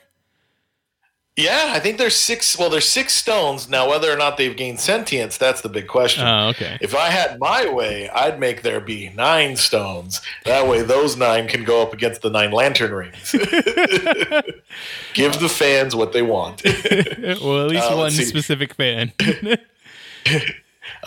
Yeah, 1.38 1.71
I 1.76 1.80
think 1.80 2.00
there's 2.00 2.15
six. 2.15 2.58
Well, 2.58 2.71
there's 2.71 2.88
six 2.89 3.13
stones 3.13 3.69
now. 3.69 3.88
Whether 3.88 4.12
or 4.12 4.17
not 4.17 4.38
they've 4.38 4.58
gained 4.58 4.80
sentience, 4.80 5.38
that's 5.38 5.62
the 5.62 5.69
big 5.69 5.88
question. 5.88 6.26
Oh, 6.28 6.47
okay. 6.50 6.80
If 6.82 6.95
I 6.95 7.10
had 7.10 7.39
my 7.39 7.69
way, 7.71 8.10
I'd 8.10 8.39
make 8.39 8.63
there 8.63 8.80
be 8.80 9.10
nine 9.10 9.56
stones. 9.56 10.19
That 10.45 10.67
way, 10.67 10.82
those 10.82 11.15
nine 11.15 11.47
can 11.47 11.63
go 11.63 11.84
up 11.84 11.93
against 11.93 12.23
the 12.23 12.32
nine 12.32 12.50
lantern 12.52 12.91
rings. 12.91 13.32
Give 15.13 15.39
the 15.39 15.47
fans 15.47 15.95
what 15.95 16.12
they 16.12 16.23
want. 16.23 16.63
well, 16.65 17.65
at 17.65 17.69
least 17.69 17.91
Uh, 17.91 17.95
one 17.97 18.10
specific 18.12 18.73
fan. 18.73 19.13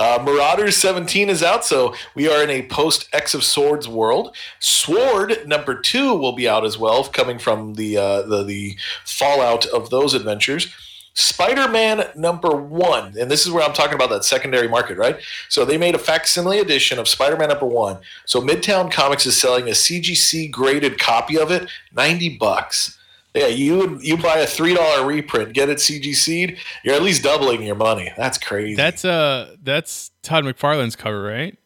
Uh, 0.00 0.18
Marauders 0.24 0.78
17 0.78 1.28
is 1.28 1.42
out, 1.42 1.62
so 1.62 1.94
we 2.14 2.26
are 2.26 2.42
in 2.42 2.48
a 2.48 2.62
post 2.68 3.06
X 3.12 3.34
of 3.34 3.44
Swords 3.44 3.86
world. 3.86 4.34
Sword 4.58 5.46
number 5.46 5.78
two 5.78 6.14
will 6.14 6.32
be 6.32 6.48
out 6.48 6.64
as 6.64 6.78
well, 6.78 7.04
coming 7.04 7.38
from 7.38 7.74
the 7.74 7.98
uh, 7.98 8.22
the, 8.22 8.42
the 8.42 8.78
fallout 9.04 9.66
of 9.66 9.90
those 9.90 10.14
adventures. 10.14 10.74
Spider 11.12 11.68
Man 11.68 12.06
number 12.16 12.56
one, 12.56 13.14
and 13.20 13.30
this 13.30 13.44
is 13.44 13.52
where 13.52 13.62
I'm 13.62 13.74
talking 13.74 13.94
about 13.94 14.08
that 14.08 14.24
secondary 14.24 14.68
market, 14.68 14.96
right? 14.96 15.18
So 15.50 15.66
they 15.66 15.76
made 15.76 15.94
a 15.94 15.98
facsimile 15.98 16.60
edition 16.60 16.98
of 16.98 17.06
Spider 17.06 17.36
Man 17.36 17.50
number 17.50 17.66
one. 17.66 17.98
So 18.24 18.40
Midtown 18.40 18.90
Comics 18.90 19.26
is 19.26 19.38
selling 19.38 19.68
a 19.68 19.72
CGC 19.72 20.50
graded 20.50 20.98
copy 20.98 21.38
of 21.38 21.50
it, 21.50 21.68
90 21.94 22.38
bucks. 22.38 22.98
Yeah, 23.34 23.46
you 23.46 23.76
would 23.78 24.02
you 24.02 24.16
buy 24.16 24.38
a 24.38 24.46
three 24.46 24.74
dollar 24.74 25.06
reprint, 25.06 25.52
get 25.52 25.68
it 25.68 25.78
CGC'd, 25.78 26.58
you're 26.84 26.94
at 26.94 27.02
least 27.02 27.22
doubling 27.22 27.62
your 27.62 27.76
money. 27.76 28.12
That's 28.16 28.38
crazy. 28.38 28.74
that's 28.74 29.04
uh 29.04 29.54
that's 29.62 30.10
Todd 30.22 30.44
McFarlane's 30.44 30.96
cover, 30.96 31.22
right? 31.22 31.56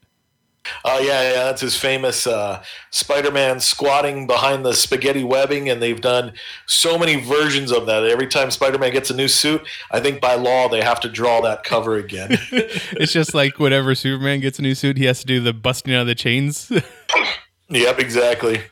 Oh 0.84 0.98
yeah, 0.98 1.22
yeah, 1.22 1.44
that's 1.44 1.60
his 1.60 1.76
famous 1.76 2.26
uh, 2.26 2.62
Spider-Man 2.90 3.60
squatting 3.60 4.26
behind 4.26 4.64
the 4.64 4.72
spaghetti 4.72 5.22
webbing, 5.22 5.68
and 5.68 5.82
they've 5.82 6.00
done 6.00 6.32
so 6.66 6.96
many 6.98 7.16
versions 7.16 7.70
of 7.70 7.84
that. 7.86 8.04
Every 8.04 8.26
time 8.26 8.50
Spider-Man 8.50 8.92
gets 8.92 9.10
a 9.10 9.14
new 9.14 9.28
suit, 9.28 9.60
I 9.90 10.00
think 10.00 10.20
by 10.22 10.34
law 10.36 10.68
they 10.68 10.80
have 10.80 11.00
to 11.00 11.08
draw 11.10 11.42
that 11.42 11.64
cover 11.64 11.96
again. 11.96 12.38
It's 12.96 13.12
just 13.12 13.34
like 13.34 13.58
whenever 13.58 13.94
Superman 13.94 14.40
gets 14.40 14.58
a 14.58 14.62
new 14.62 14.74
suit, 14.74 14.96
he 14.96 15.04
has 15.04 15.20
to 15.20 15.26
do 15.26 15.40
the 15.40 15.52
busting 15.52 15.92
out 15.92 16.02
of 16.02 16.06
the 16.06 16.14
chains. 16.14 16.72
yep, 17.68 17.98
exactly. 17.98 18.62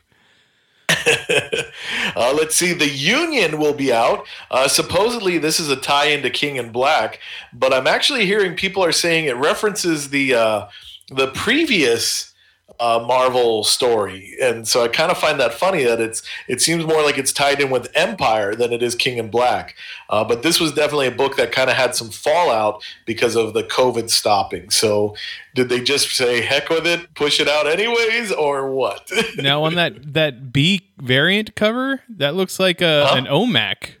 uh, 2.15 2.33
let's 2.35 2.55
see. 2.55 2.73
The 2.73 2.89
Union 2.89 3.57
will 3.57 3.73
be 3.73 3.91
out. 3.91 4.25
Uh, 4.51 4.67
supposedly, 4.67 5.37
this 5.37 5.59
is 5.59 5.69
a 5.69 5.75
tie 5.75 6.07
into 6.07 6.29
King 6.29 6.57
in 6.57 6.71
Black, 6.71 7.19
but 7.53 7.73
I'm 7.73 7.87
actually 7.87 8.25
hearing 8.25 8.55
people 8.55 8.83
are 8.83 8.91
saying 8.91 9.25
it 9.25 9.37
references 9.37 10.09
the 10.09 10.35
uh, 10.35 10.67
the 11.09 11.27
previous 11.27 12.32
uh, 12.79 13.03
Marvel 13.07 13.63
story, 13.63 14.35
and 14.41 14.67
so 14.67 14.83
I 14.83 14.87
kind 14.87 15.11
of 15.11 15.17
find 15.17 15.39
that 15.39 15.53
funny 15.53 15.83
that 15.83 15.99
it's 16.01 16.23
it 16.47 16.61
seems 16.61 16.85
more 16.85 17.01
like 17.03 17.17
it's 17.17 17.31
tied 17.31 17.61
in 17.61 17.69
with 17.69 17.91
Empyre 17.93 18.57
than 18.57 18.73
it 18.73 18.83
is 18.83 18.95
King 18.95 19.17
in 19.17 19.29
Black. 19.29 19.75
Uh, 20.09 20.23
but 20.23 20.43
this 20.43 20.59
was 20.59 20.71
definitely 20.73 21.07
a 21.07 21.11
book 21.11 21.37
that 21.37 21.51
kind 21.51 21.69
of 21.69 21.75
had 21.75 21.95
some 21.95 22.09
fallout 22.09 22.83
because 23.05 23.35
of 23.35 23.53
the 23.53 23.63
COVID 23.63 24.09
stopping. 24.09 24.69
So, 24.69 25.15
did 25.55 25.69
they 25.69 25.81
just 25.81 26.09
say 26.09 26.41
heck 26.41 26.69
with 26.69 26.85
it, 26.85 27.13
push 27.15 27.39
it 27.39 27.47
out 27.47 27.67
anyways, 27.67 28.31
or 28.31 28.71
what? 28.71 29.11
now 29.37 29.63
on 29.63 29.75
that 29.75 30.13
that 30.13 30.51
B 30.51 30.89
variant 30.97 31.55
cover, 31.55 32.01
that 32.09 32.35
looks 32.35 32.59
like 32.59 32.81
a, 32.81 33.05
Huh? 33.07 33.15
an 33.17 33.25
OMAC. 33.25 33.95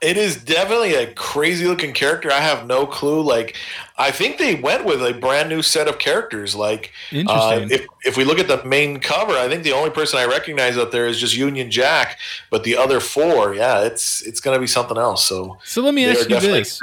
It 0.00 0.16
is 0.16 0.36
definitely 0.36 0.94
a 0.94 1.12
crazy 1.14 1.66
looking 1.66 1.92
character. 1.92 2.30
I 2.30 2.38
have 2.40 2.66
no 2.66 2.86
clue. 2.86 3.20
Like, 3.20 3.56
I 3.98 4.10
think 4.10 4.36
they 4.38 4.54
went 4.54 4.84
with 4.84 5.02
a 5.02 5.14
brand 5.14 5.48
new 5.48 5.62
set 5.62 5.88
of 5.88 5.98
characters. 5.98 6.54
Like, 6.54 6.92
uh, 7.12 7.66
if 7.70 7.86
if 8.04 8.16
we 8.16 8.24
look 8.24 8.38
at 8.38 8.46
the 8.46 8.62
main 8.64 9.00
cover, 9.00 9.32
I 9.32 9.48
think 9.48 9.62
the 9.62 9.72
only 9.72 9.90
person 9.90 10.18
I 10.18 10.26
recognize 10.26 10.76
out 10.76 10.92
there 10.92 11.06
is 11.06 11.18
just 11.18 11.34
Union 11.36 11.70
Jack. 11.70 12.18
But 12.50 12.64
the 12.64 12.76
other 12.76 13.00
four, 13.00 13.54
yeah, 13.54 13.80
it's 13.82 14.20
it's 14.22 14.40
going 14.40 14.54
to 14.54 14.60
be 14.60 14.66
something 14.66 14.98
else. 14.98 15.24
So 15.24 15.58
So 15.64 15.82
let 15.82 15.94
me 15.94 16.04
ask 16.04 16.28
you 16.28 16.40
this: 16.40 16.80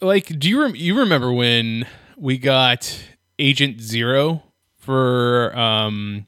like, 0.00 0.38
do 0.38 0.48
you 0.48 0.60
rem- 0.62 0.76
you 0.76 0.98
remember 0.98 1.32
when 1.32 1.86
we 2.16 2.36
got 2.36 3.04
Agent 3.38 3.80
Zero 3.80 4.42
for 4.78 5.56
um, 5.56 6.26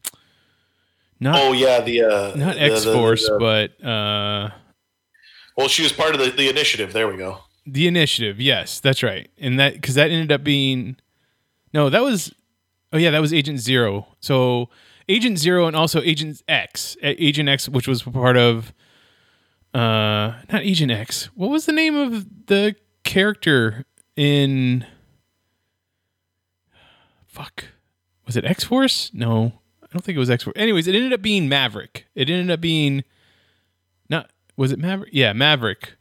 not 1.18 1.36
Oh 1.40 1.52
yeah, 1.52 1.80
the 1.80 2.02
uh, 2.02 2.32
not 2.36 2.56
X 2.56 2.84
Force, 2.84 3.28
but 3.38 3.84
uh, 3.84 4.50
well, 5.56 5.68
she 5.68 5.82
was 5.82 5.92
part 5.92 6.14
of 6.14 6.20
the, 6.20 6.30
the 6.30 6.48
initiative. 6.48 6.92
There 6.92 7.08
we 7.08 7.16
go. 7.16 7.40
The 7.66 7.86
Initiative. 7.86 8.40
Yes, 8.40 8.80
that's 8.80 9.02
right, 9.02 9.30
and 9.38 9.58
that 9.58 9.74
because 9.74 9.94
that 9.94 10.10
ended 10.10 10.32
up 10.32 10.44
being 10.44 10.96
no, 11.72 11.90
that 11.90 12.02
was 12.02 12.32
oh 12.92 12.98
yeah, 12.98 13.10
that 13.10 13.20
was 13.20 13.32
Agent 13.34 13.58
Zero. 13.58 14.06
So 14.20 14.68
Agent 15.08 15.38
Zero 15.38 15.66
and 15.66 15.76
also 15.76 16.00
Agent 16.00 16.42
X, 16.48 16.96
Agent 17.02 17.48
X, 17.48 17.68
which 17.68 17.88
was 17.88 18.02
part 18.02 18.36
of 18.36 18.72
uh, 19.74 20.34
not 20.52 20.62
Agent 20.62 20.92
X. 20.92 21.26
What 21.34 21.50
was 21.50 21.66
the 21.66 21.72
name 21.72 21.96
of 21.96 22.46
the 22.46 22.76
character 23.02 23.84
in? 24.16 24.86
Fuck, 27.26 27.64
was 28.24 28.36
it 28.36 28.44
X 28.44 28.62
Force? 28.62 29.10
No, 29.12 29.54
I 29.82 29.86
don't 29.92 30.04
think 30.04 30.14
it 30.14 30.20
was 30.20 30.30
X 30.30 30.44
Force. 30.44 30.54
Anyways, 30.56 30.86
it 30.86 30.94
ended 30.94 31.12
up 31.12 31.22
being 31.22 31.48
Maverick. 31.48 32.06
It 32.14 32.30
ended 32.30 32.52
up 32.52 32.60
being 32.60 33.02
not. 34.08 34.30
Was 34.56 34.70
it 34.70 34.78
Maverick? 34.78 35.10
Yeah, 35.12 35.32
Maverick 35.32 35.94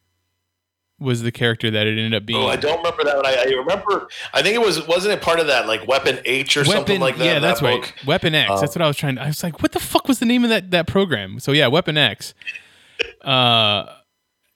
was 1.04 1.22
the 1.22 1.32
character 1.32 1.70
that 1.70 1.86
it 1.86 1.92
ended 1.92 2.16
up 2.16 2.26
being. 2.26 2.42
Oh, 2.42 2.48
I 2.48 2.56
don't 2.56 2.78
remember 2.78 3.04
that 3.04 3.16
one. 3.18 3.26
I, 3.26 3.36
I 3.36 3.44
remember. 3.56 4.08
I 4.34 4.42
think 4.42 4.56
it 4.56 4.62
was 4.62 4.88
wasn't 4.88 5.14
it 5.14 5.22
part 5.22 5.40
of 5.40 5.48
that 5.48 5.68
like 5.68 5.88
Weapon 5.88 6.20
H 6.26 6.58
or 6.58 6.66
something 6.66 7.00
like 7.00 7.18
that. 7.18 7.26
Yeah, 7.26 7.40
that's 7.40 7.60
that 7.62 7.66
right. 7.68 7.94
Weapon 8.08 8.34
X. 8.34 8.50
Uh, 8.50 8.60
that's 8.62 8.76
what 8.76 8.82
I 8.82 8.88
was 8.88 8.98
trying. 8.98 9.16
To, 9.16 9.22
I 9.24 9.28
was 9.28 9.44
like, 9.44 9.62
what 9.62 9.74
the 9.74 9.80
fuck 9.80 10.08
was 10.08 10.18
the 10.20 10.26
name 10.26 10.44
of 10.44 10.50
that 10.50 10.72
that 10.72 10.88
program? 10.88 11.40
So 11.40 11.52
yeah, 11.52 11.68
Weapon 11.68 11.98
X. 11.98 12.34
Uh, 13.22 13.92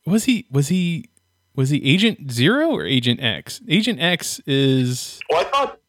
was 0.05 0.25
he 0.25 0.45
was 0.51 0.67
he 0.69 1.09
was 1.55 1.69
he 1.69 1.83
Agent 1.83 2.31
Zero 2.31 2.69
or 2.69 2.85
Agent 2.85 3.21
X? 3.21 3.61
Agent 3.67 3.99
X 3.99 4.39
is 4.45 5.19
Well, 5.29 5.41
I 5.41 5.49
thought 5.49 5.79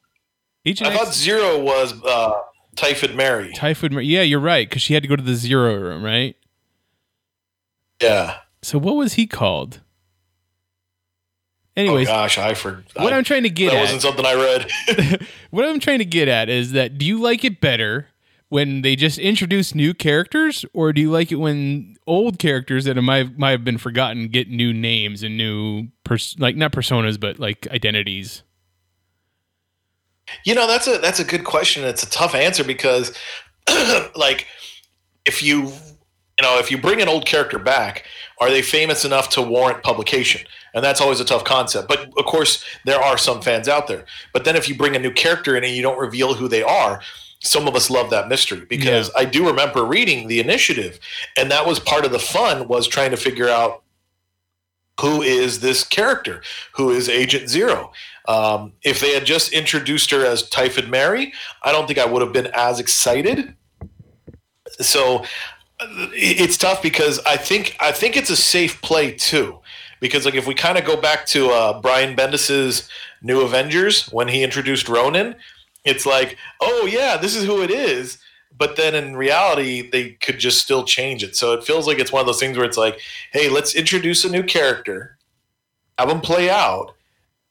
Agent 0.64 0.90
I 0.90 0.94
X. 0.94 1.04
thought 1.04 1.14
Zero 1.14 1.58
was 1.62 1.92
uh, 2.04 2.32
Typhid 2.74 3.14
Mary. 3.14 3.52
Typhoid. 3.52 3.92
Mar- 3.92 4.00
Yeah, 4.00 4.22
you're 4.22 4.40
right 4.40 4.68
because 4.68 4.82
she 4.82 4.94
had 4.94 5.02
to 5.02 5.08
go 5.08 5.14
to 5.14 5.22
the 5.22 5.34
Zero 5.34 5.74
room, 5.76 6.02
right? 6.02 6.34
Yeah. 8.02 8.38
So 8.62 8.78
what 8.78 8.96
was 8.96 9.14
he 9.14 9.26
called? 9.26 9.80
Oh 11.78 11.82
Anyways, 11.82 12.08
gosh, 12.08 12.38
I 12.38 12.54
forgot. 12.54 12.84
what 12.96 13.12
I'm 13.12 13.24
trying 13.24 13.44
to 13.44 13.50
get 13.50 13.70
that 13.70 13.76
at 13.76 13.80
wasn't 13.82 14.02
something 14.02 14.26
I 14.26 14.34
read. 14.34 15.22
what 15.50 15.64
I'm 15.64 15.78
trying 15.80 16.00
to 16.00 16.04
get 16.04 16.28
at 16.28 16.48
is 16.48 16.72
that 16.72 16.98
do 16.98 17.06
you 17.06 17.20
like 17.20 17.44
it 17.44 17.60
better 17.60 18.08
when 18.48 18.82
they 18.82 18.96
just 18.96 19.18
introduce 19.18 19.74
new 19.74 19.94
characters, 19.94 20.64
or 20.72 20.92
do 20.92 21.00
you 21.00 21.10
like 21.10 21.30
it 21.30 21.36
when 21.36 21.96
old 22.06 22.38
characters 22.38 22.84
that 22.86 23.00
might 23.00 23.38
might 23.38 23.52
have 23.52 23.64
been 23.64 23.78
forgotten 23.78 24.28
get 24.28 24.48
new 24.48 24.72
names 24.72 25.22
and 25.22 25.36
new 25.36 25.88
pers- 26.04 26.36
like 26.38 26.56
not 26.56 26.72
personas 26.72 27.18
but 27.18 27.38
like 27.38 27.66
identities? 27.70 28.42
you 30.44 30.54
know, 30.54 30.66
that's 30.66 30.86
a 30.86 30.98
that's 30.98 31.20
a 31.20 31.24
good 31.24 31.44
question. 31.44 31.84
It's 31.84 32.02
a 32.02 32.10
tough 32.10 32.34
answer 32.34 32.64
because, 32.64 33.16
like, 34.16 34.46
if 35.24 35.42
you 35.42 35.66
you 35.66 36.42
know 36.42 36.58
if 36.58 36.70
you 36.70 36.78
bring 36.78 37.00
an 37.00 37.08
old 37.08 37.26
character 37.26 37.58
back, 37.58 38.04
are 38.40 38.50
they 38.50 38.62
famous 38.62 39.04
enough 39.04 39.28
to 39.30 39.42
warrant 39.42 39.82
publication? 39.82 40.42
And 40.74 40.84
that's 40.84 41.00
always 41.00 41.20
a 41.20 41.24
tough 41.24 41.44
concept. 41.44 41.88
But 41.88 42.12
of 42.18 42.24
course, 42.24 42.64
there 42.84 43.00
are 43.00 43.18
some 43.18 43.40
fans 43.40 43.68
out 43.68 43.86
there. 43.86 44.04
But 44.32 44.44
then 44.44 44.56
if 44.56 44.68
you 44.68 44.74
bring 44.76 44.94
a 44.94 45.00
new 45.00 45.10
character 45.10 45.56
in 45.56 45.64
and 45.64 45.74
you 45.74 45.82
don't 45.82 45.98
reveal 45.98 46.34
who 46.34 46.48
they 46.48 46.62
are, 46.62 47.00
some 47.40 47.68
of 47.68 47.76
us 47.76 47.90
love 47.90 48.10
that 48.10 48.28
mystery 48.28 48.64
because 48.68 49.10
I 49.16 49.24
do 49.24 49.46
remember 49.46 49.84
reading 49.84 50.26
the 50.26 50.40
initiative, 50.40 50.98
and 51.36 51.50
that 51.50 51.66
was 51.66 51.78
part 51.78 52.04
of 52.04 52.10
the 52.10 52.18
fun 52.18 52.66
was 52.66 52.88
trying 52.88 53.12
to 53.12 53.16
figure 53.16 53.48
out 53.48 53.82
who 55.00 55.22
is 55.22 55.60
this 55.60 55.84
character, 55.84 56.42
who 56.74 56.90
is 56.90 57.08
Agent 57.08 57.48
Zero. 57.48 57.92
Um, 58.26 58.72
if 58.82 59.00
they 59.00 59.14
had 59.14 59.24
just 59.24 59.52
introduced 59.52 60.10
her 60.10 60.26
as 60.26 60.48
Typhid 60.48 60.90
Mary, 60.90 61.32
I 61.62 61.70
don't 61.70 61.86
think 61.86 61.98
I 61.98 62.04
would 62.04 62.22
have 62.22 62.32
been 62.32 62.50
as 62.54 62.80
excited. 62.80 63.54
So 64.80 65.24
it's 65.80 66.56
tough 66.56 66.82
because 66.82 67.20
I 67.20 67.36
think 67.36 67.76
I 67.80 67.92
think 67.92 68.16
it's 68.16 68.30
a 68.30 68.36
safe 68.36 68.80
play 68.82 69.12
too. 69.12 69.58
Because 70.00 70.24
like 70.24 70.34
if 70.34 70.46
we 70.46 70.54
kind 70.54 70.78
of 70.78 70.84
go 70.84 70.96
back 70.96 71.26
to 71.26 71.50
uh, 71.50 71.80
Brian 71.80 72.16
Bendis's 72.16 72.88
New 73.22 73.40
Avengers 73.40 74.06
when 74.08 74.28
he 74.28 74.42
introduced 74.42 74.88
Ronin, 74.88 75.34
it's 75.84 76.06
like, 76.06 76.36
oh 76.60 76.88
yeah, 76.90 77.16
this 77.16 77.34
is 77.34 77.44
who 77.44 77.62
it 77.62 77.70
is. 77.70 78.18
But 78.56 78.76
then 78.76 78.94
in 78.94 79.16
reality, 79.16 79.88
they 79.88 80.10
could 80.10 80.38
just 80.38 80.60
still 80.60 80.84
change 80.84 81.22
it. 81.22 81.36
So 81.36 81.52
it 81.52 81.64
feels 81.64 81.86
like 81.86 81.98
it's 81.98 82.12
one 82.12 82.20
of 82.20 82.26
those 82.26 82.40
things 82.40 82.56
where 82.56 82.66
it's 82.66 82.76
like, 82.76 82.98
hey, 83.32 83.48
let's 83.48 83.74
introduce 83.74 84.24
a 84.24 84.30
new 84.30 84.42
character, 84.42 85.16
have 85.96 86.08
them 86.08 86.20
play 86.20 86.50
out, 86.50 86.94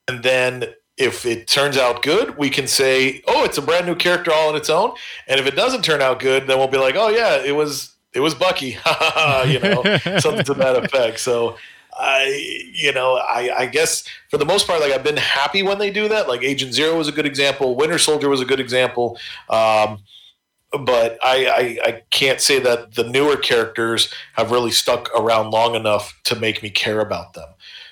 and 0.08 0.24
then 0.24 0.66
if 0.98 1.26
it 1.26 1.48
turns 1.48 1.78
out 1.78 2.02
good, 2.02 2.38
we 2.38 2.50
can 2.50 2.68
say, 2.68 3.22
"Oh, 3.28 3.44
it's 3.44 3.58
a 3.58 3.62
brand 3.62 3.86
new 3.86 3.96
character 3.96 4.34
all 4.34 4.50
on 4.50 4.56
its 4.56 4.70
own." 4.70 4.94
And 5.28 5.40
if 5.40 5.46
it 5.46 5.56
doesn't 5.56 5.84
turn 5.84 6.02
out 6.02 6.20
good, 6.20 6.48
then 6.48 6.58
we'll 6.58 6.68
be 6.68 6.80
like, 6.80 6.96
"Oh 6.96 7.10
yeah, 7.10 7.36
it 7.36 7.56
was 7.56 7.97
it 8.14 8.20
was 8.20 8.34
Bucky," 8.36 8.68
you 9.48 9.60
know, 9.60 9.84
something 10.20 10.46
to 10.46 10.54
that 10.56 10.84
effect. 10.84 11.20
So 11.20 11.58
I, 12.00 12.70
you 12.74 12.94
know, 12.94 13.16
I, 13.16 13.52
I 13.58 13.66
guess 13.66 14.04
for 14.30 14.38
the 14.38 14.46
most 14.46 14.68
part, 14.68 14.82
like 14.82 14.92
I've 14.92 15.04
been 15.04 15.18
happy 15.18 15.64
when 15.64 15.80
they 15.80 15.90
do 15.90 16.08
that. 16.08 16.28
Like 16.28 16.44
Agent 16.44 16.74
Zero 16.74 16.98
was 16.98 17.08
a 17.08 17.12
good 17.12 17.26
example. 17.26 17.76
Winter 17.76 17.98
Soldier 17.98 18.30
was 18.30 18.42
a 18.42 18.46
good 18.46 18.60
example. 18.60 19.18
Um, 19.50 20.00
but 20.72 21.18
I, 21.24 21.48
I, 21.48 21.88
I 21.88 22.04
can't 22.12 22.42
say 22.42 22.60
that 22.60 22.96
the 22.96 23.06
newer 23.06 23.38
characters 23.38 24.14
have 24.34 24.52
really 24.52 24.72
stuck 24.72 25.10
around 25.18 25.52
long 25.52 25.76
enough 25.76 26.14
to 26.26 26.36
make 26.36 26.62
me 26.62 26.70
care 26.70 27.00
about 27.00 27.34
them. 27.34 27.48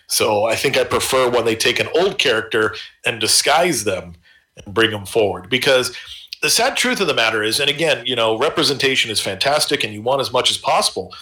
So 0.08 0.46
I 0.46 0.56
think 0.56 0.78
I 0.78 0.84
prefer 0.84 1.30
when 1.30 1.46
they 1.46 1.56
take 1.56 1.80
an 1.80 1.88
old 1.96 2.20
character 2.20 2.76
and 3.06 3.20
disguise 3.20 3.86
them 3.86 4.16
and 4.58 4.74
bring 4.74 4.92
them 4.92 5.06
forward 5.06 5.50
because 5.50 5.96
the 6.42 6.50
sad 6.50 6.78
truth 6.78 7.00
of 7.00 7.08
the 7.08 7.14
matter 7.14 7.44
is, 7.44 7.60
and 7.60 7.70
again, 7.70 8.06
you 8.06 8.16
know, 8.16 8.38
representation 8.38 9.12
is 9.12 9.20
fantastic 9.20 9.84
and 9.84 9.94
you 9.94 10.02
want 10.02 10.22
as 10.22 10.32
much 10.32 10.52
as 10.52 10.58
possible. 10.58 11.14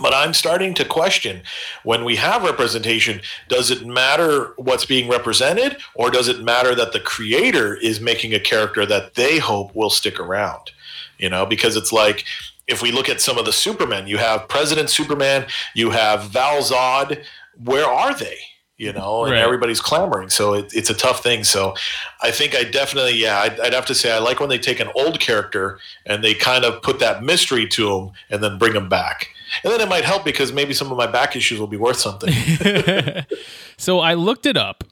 But 0.00 0.12
I'm 0.12 0.34
starting 0.34 0.74
to 0.74 0.84
question 0.84 1.42
when 1.82 2.04
we 2.04 2.16
have 2.16 2.42
representation, 2.44 3.22
does 3.48 3.70
it 3.70 3.86
matter 3.86 4.52
what's 4.56 4.84
being 4.84 5.08
represented, 5.08 5.78
or 5.94 6.10
does 6.10 6.28
it 6.28 6.42
matter 6.42 6.74
that 6.74 6.92
the 6.92 7.00
creator 7.00 7.76
is 7.76 8.00
making 8.00 8.34
a 8.34 8.40
character 8.40 8.84
that 8.86 9.14
they 9.14 9.38
hope 9.38 9.74
will 9.74 9.90
stick 9.90 10.20
around? 10.20 10.70
You 11.18 11.30
know, 11.30 11.46
because 11.46 11.76
it's 11.76 11.92
like 11.92 12.24
if 12.66 12.82
we 12.82 12.92
look 12.92 13.08
at 13.08 13.22
some 13.22 13.38
of 13.38 13.46
the 13.46 13.52
Supermen, 13.52 14.06
you 14.06 14.18
have 14.18 14.48
President 14.48 14.90
Superman, 14.90 15.46
you 15.74 15.90
have 15.90 16.24
Val 16.24 16.60
Zod. 16.60 17.24
Where 17.64 17.86
are 17.86 18.14
they? 18.14 18.36
You 18.78 18.92
know, 18.92 19.24
and 19.24 19.32
Right. 19.32 19.40
everybody's 19.42 19.80
clamoring. 19.80 20.28
So 20.28 20.52
it, 20.52 20.70
it's 20.74 20.90
a 20.90 20.94
tough 20.94 21.22
thing. 21.22 21.44
So 21.44 21.74
I 22.20 22.30
think 22.30 22.54
I 22.54 22.62
definitely, 22.62 23.14
yeah, 23.14 23.38
I'd, 23.40 23.58
I'd 23.58 23.72
have 23.72 23.86
to 23.86 23.94
say 23.94 24.12
I 24.12 24.18
like 24.18 24.38
when 24.38 24.50
they 24.50 24.58
take 24.58 24.80
an 24.80 24.90
old 24.94 25.18
character 25.18 25.78
and 26.04 26.22
they 26.22 26.34
kind 26.34 26.62
of 26.62 26.82
put 26.82 26.98
that 26.98 27.22
mystery 27.22 27.66
to 27.68 27.88
them 27.88 28.10
and 28.28 28.42
then 28.42 28.58
bring 28.58 28.74
them 28.74 28.90
back. 28.90 29.28
And 29.64 29.72
then 29.72 29.80
it 29.80 29.88
might 29.88 30.04
help 30.04 30.26
because 30.26 30.52
maybe 30.52 30.74
some 30.74 30.90
of 30.92 30.98
my 30.98 31.06
back 31.06 31.34
issues 31.36 31.58
will 31.58 31.68
be 31.68 31.78
worth 31.78 31.96
something. 31.96 32.34
so 33.78 34.00
I 34.00 34.12
looked 34.14 34.44
it 34.44 34.56
up, 34.58 34.84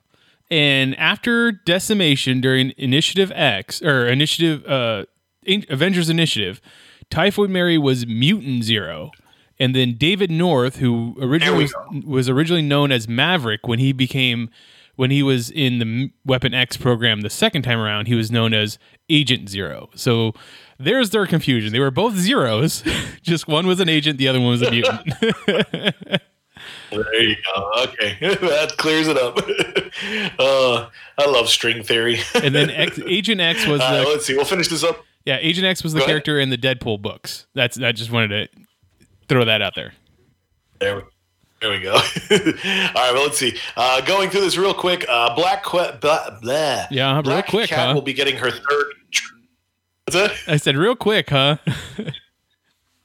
and 0.51 0.97
after 0.97 1.53
decimation 1.53 2.41
during 2.41 2.73
Initiative 2.79 3.33
X 3.35 3.83
or 3.83 4.07
Initiative 4.07 4.65
uh, 4.67 5.05
Avengers 5.69 6.09
Initiative, 6.09 6.61
Typhoid 7.11 7.51
Mary 7.51 7.77
was 7.77 8.07
Mutant 8.07 8.63
Zero, 8.65 9.11
and 9.59 9.75
then 9.75 9.95
David 9.95 10.31
North, 10.31 10.77
who 10.77 11.17
originally 11.21 11.65
was, 11.65 12.05
was 12.05 12.29
originally 12.29 12.63
known 12.63 12.93
as 12.93 13.09
Maverick, 13.09 13.67
when 13.67 13.79
he 13.79 13.93
became 13.93 14.51
when 14.97 15.11
he 15.11 15.23
was 15.25 15.51
in 15.51 15.79
the 15.81 16.13
Weapon 16.25 16.55
X 16.55 16.77
program 16.77 17.23
the 17.23 17.31
second 17.31 17.63
time 17.63 17.81
around, 17.81 18.07
he 18.07 18.15
was 18.15 18.31
known 18.31 18.55
as 18.55 18.79
Agent 19.09 19.49
Zero. 19.49 19.91
So. 19.95 20.33
There's 20.77 21.11
their 21.11 21.25
confusion. 21.25 21.73
They 21.73 21.79
were 21.79 21.93
both 21.93 22.17
zeros, 22.17 22.83
just 23.23 23.47
one 23.47 23.65
was 23.69 23.79
an 23.79 23.89
agent, 23.89 24.19
the 24.19 24.27
other 24.27 24.41
one 24.41 24.51
was 24.51 24.63
a 24.63 24.73
mutant. 24.73 25.15
there 26.91 27.23
you 27.23 27.37
go. 27.55 27.71
Okay. 27.85 28.17
that 28.21 28.75
clears 28.77 29.07
it 29.09 29.17
up. 29.17 29.39
uh, 30.39 30.89
I 31.19 31.31
love 31.31 31.49
string 31.49 31.83
theory. 31.83 32.19
and 32.35 32.55
then 32.55 32.71
X, 32.71 32.99
Agent 33.07 33.41
X 33.41 33.67
was 33.67 33.81
the 33.81 34.05
let's 34.09 34.27
see. 34.27 34.35
We'll 34.35 34.45
finish 34.45 34.69
this 34.69 34.83
up. 34.83 35.05
Yeah, 35.25 35.39
Agent 35.41 35.67
X 35.67 35.83
was 35.83 35.93
the 35.93 36.01
Go 36.01 36.05
ahead. 36.05 36.11
character 36.13 36.41
in 36.41 36.51
the 36.51 36.59
Deadpool 36.59 37.01
books. 37.01 37.47
That's 37.55 37.81
I 37.81 37.93
just 37.93 38.11
wanted 38.11 38.29
to 38.53 38.61
throw 39.29 39.45
that 39.45 39.63
out 39.63 39.75
there. 39.75 39.93
There 40.81 40.97
we, 40.97 41.03
there 41.61 41.71
we 41.71 41.81
go. 41.81 41.93
All 41.95 42.01
right, 42.01 43.13
well, 43.13 43.23
let's 43.25 43.39
see. 43.39 43.57
Uh, 43.77 44.01
going 44.03 44.31
through 44.31 44.43
this 44.43 44.57
real 44.57 44.75
quick. 44.75 45.05
Uh, 45.09 45.35
Black 45.35 45.65
que- 45.65 45.97
blah, 46.01 46.39
blah. 46.41 46.87
Yeah, 46.91 47.21
real 47.25 47.43
quick, 47.43 47.69
Cat 47.71 47.89
huh? 47.89 47.95
will 47.95 48.03
be 48.03 48.13
getting 48.13 48.37
her 48.37 48.51
third. 48.51 48.87
What's 50.07 50.15
that? 50.15 50.33
I 50.47 50.57
said 50.57 50.77
real 50.77 50.97
quick, 50.97 51.31
huh? 51.31 51.57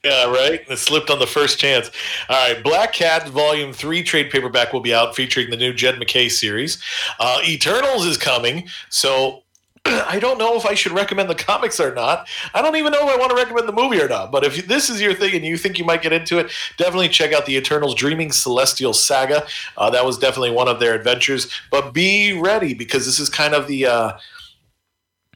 Yeah, 0.04 0.32
right. 0.32 0.62
It 0.70 0.78
slipped 0.78 1.10
on 1.10 1.20
the 1.20 1.28
first 1.28 1.60
chance. 1.60 1.92
All 2.30 2.54
right, 2.54 2.64
Black 2.64 2.94
Cat 2.94 3.28
Volume 3.28 3.74
Three 3.74 4.02
trade 4.02 4.30
paperback 4.32 4.72
will 4.72 4.80
be 4.80 4.94
out, 4.94 5.14
featuring 5.14 5.50
the 5.50 5.58
new 5.58 5.74
Jed 5.74 6.00
MacKay 6.00 6.30
series. 6.30 6.82
Uh, 7.20 7.42
Eternals 7.46 8.06
is 8.06 8.18
coming, 8.18 8.70
so 8.88 9.44
I 9.86 10.20
don't 10.20 10.38
know 10.38 10.56
if 10.56 10.66
I 10.66 10.74
should 10.74 10.92
recommend 10.92 11.30
the 11.30 11.36
comics 11.36 11.80
or 11.80 11.94
not. 11.94 12.28
I 12.54 12.62
don't 12.62 12.76
even 12.76 12.92
know 12.92 13.08
if 13.08 13.16
I 13.16 13.18
want 13.18 13.32
to 13.32 13.36
recommend 13.36 13.68
the 13.68 13.74
movie 13.74 14.02
or 14.02 14.08
not. 14.08 14.32
But 14.32 14.44
if 14.44 14.68
this 14.68 14.90
is 14.90 15.02
your 15.02 15.14
thing 15.14 15.36
and 15.36 15.46
you 15.46 15.58
think 15.58 15.78
you 15.78 15.86
might 15.86 16.02
get 16.02 16.14
into 16.14 16.40
it, 16.40 16.52
definitely 16.78 17.10
check 17.10 17.34
out 17.34 17.46
the 17.46 17.56
Eternals 17.56 17.96
Dreaming 17.96 18.32
Celestial 18.32 18.94
Saga. 18.94 19.46
Uh, 19.78 19.90
that 19.90 20.06
was 20.06 20.18
definitely 20.18 20.52
one 20.52 20.68
of 20.68 20.80
their 20.80 20.96
adventures. 20.96 21.52
But 21.72 21.94
be 21.94 22.34
ready 22.34 22.74
because 22.74 23.06
this 23.06 23.20
is 23.20 23.30
kind 23.30 23.54
of 23.54 23.68
the 23.68 23.86
uh, 23.86 24.18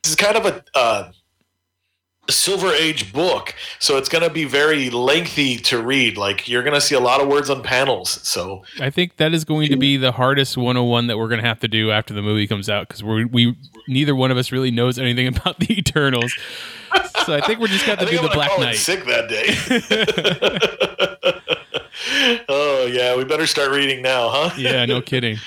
this 0.03 0.11
is 0.11 0.15
kind 0.15 0.37
of 0.37 0.45
a 0.45 0.63
uh, 0.75 1.11
Silver 2.30 2.71
Age 2.71 3.11
book, 3.11 3.53
so 3.80 3.97
it's 3.97 4.07
going 4.07 4.24
to 4.24 4.30
be 4.30 4.45
very 4.45 4.89
lengthy 4.89 5.57
to 5.57 5.82
read. 5.82 6.17
Like 6.17 6.47
you're 6.47 6.63
going 6.63 6.74
to 6.74 6.82
see 6.82 6.95
a 6.95 6.99
lot 6.99 7.21
of 7.21 7.28
words 7.28 7.49
on 7.49 7.61
panels. 7.63 8.19
So 8.28 8.63
I 8.80 8.89
think 8.89 9.17
that 9.17 9.34
is 9.34 9.43
going 9.43 9.69
to 9.69 9.78
be 9.78 9.97
the 9.97 10.13
hardest 10.13 10.55
101 10.55 11.07
that 11.07 11.17
we're 11.17 11.28
going 11.28 11.41
to 11.41 11.47
have 11.47 11.59
to 11.59 11.67
do 11.67 11.91
after 11.91 12.13
the 12.13 12.21
movie 12.21 12.47
comes 12.47 12.69
out 12.69 12.88
because 12.88 13.03
we 13.03 13.26
we 13.26 13.57
neither 13.88 14.15
one 14.15 14.32
of 14.32 14.38
us 14.38 14.51
really 14.51 14.71
knows 14.71 14.97
anything 14.97 15.28
about 15.36 15.59
the 15.59 15.78
Eternals. 15.78 16.34
So 17.26 17.34
I 17.34 17.41
think 17.41 17.59
we're 17.59 17.67
just 17.67 17.86
got 17.86 17.99
to 17.99 18.05
do 18.05 18.17
I'm 18.17 18.24
the 18.24 18.30
Black 18.30 18.57
Knight. 18.59 18.76
sick 18.76 19.05
that 19.05 19.28
day. 19.30 20.80
oh 22.49 22.86
yeah, 22.91 23.15
we 23.15 23.24
better 23.24 23.47
start 23.47 23.71
reading 23.71 24.01
now, 24.01 24.30
huh? 24.30 24.51
Yeah, 24.57 24.86
no 24.86 25.01
kidding. 25.01 25.38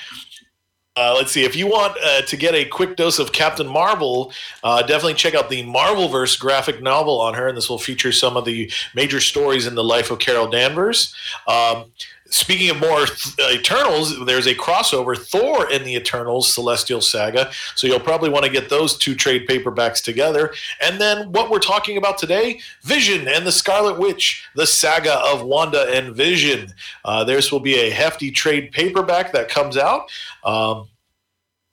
Uh, 0.97 1.13
let's 1.15 1.31
see. 1.31 1.43
If 1.43 1.55
you 1.55 1.67
want 1.67 1.95
uh, 2.03 2.23
to 2.23 2.35
get 2.35 2.55
a 2.55 2.65
quick 2.65 2.95
dose 2.95 3.19
of 3.19 3.31
Captain 3.31 3.67
Marvel, 3.67 4.33
uh, 4.63 4.81
definitely 4.81 5.13
check 5.13 5.35
out 5.35 5.47
the 5.47 5.63
Marvelverse 5.63 6.39
graphic 6.39 6.81
novel 6.81 7.21
on 7.21 7.35
her, 7.35 7.47
and 7.47 7.55
this 7.55 7.69
will 7.69 7.77
feature 7.77 8.11
some 8.11 8.35
of 8.35 8.45
the 8.45 8.71
major 8.95 9.19
stories 9.19 9.67
in 9.67 9.75
the 9.75 9.83
life 9.83 10.09
of 10.09 10.17
Carol 10.17 10.49
Danvers. 10.49 11.13
Um, 11.47 11.91
speaking 12.29 12.69
of 12.69 12.79
more 12.79 13.01
uh, 13.01 13.51
Eternals, 13.51 14.25
there's 14.25 14.47
a 14.47 14.55
crossover 14.55 15.17
Thor 15.17 15.69
in 15.71 15.83
the 15.83 15.95
Eternals 15.95 16.53
Celestial 16.53 17.01
Saga, 17.01 17.51
so 17.75 17.87
you'll 17.87 17.99
probably 17.99 18.29
want 18.29 18.45
to 18.45 18.51
get 18.51 18.69
those 18.69 18.97
two 18.97 19.15
trade 19.15 19.47
paperbacks 19.47 20.03
together. 20.03 20.53
And 20.81 20.99
then 20.99 21.31
what 21.31 21.49
we're 21.49 21.59
talking 21.59 21.97
about 21.97 22.17
today, 22.17 22.59
Vision 22.83 23.27
and 23.27 23.45
the 23.45 23.51
Scarlet 23.51 23.99
Witch, 23.99 24.47
the 24.55 24.67
saga 24.67 25.15
of 25.25 25.43
Wanda 25.43 25.87
and 25.93 26.15
Vision. 26.15 26.73
Uh, 27.05 27.23
this 27.23 27.51
will 27.51 27.59
be 27.59 27.75
a 27.75 27.89
hefty 27.89 28.31
trade 28.31 28.71
paperback 28.71 29.31
that 29.31 29.49
comes 29.49 29.77
out. 29.77 30.09
Um, 30.43 30.87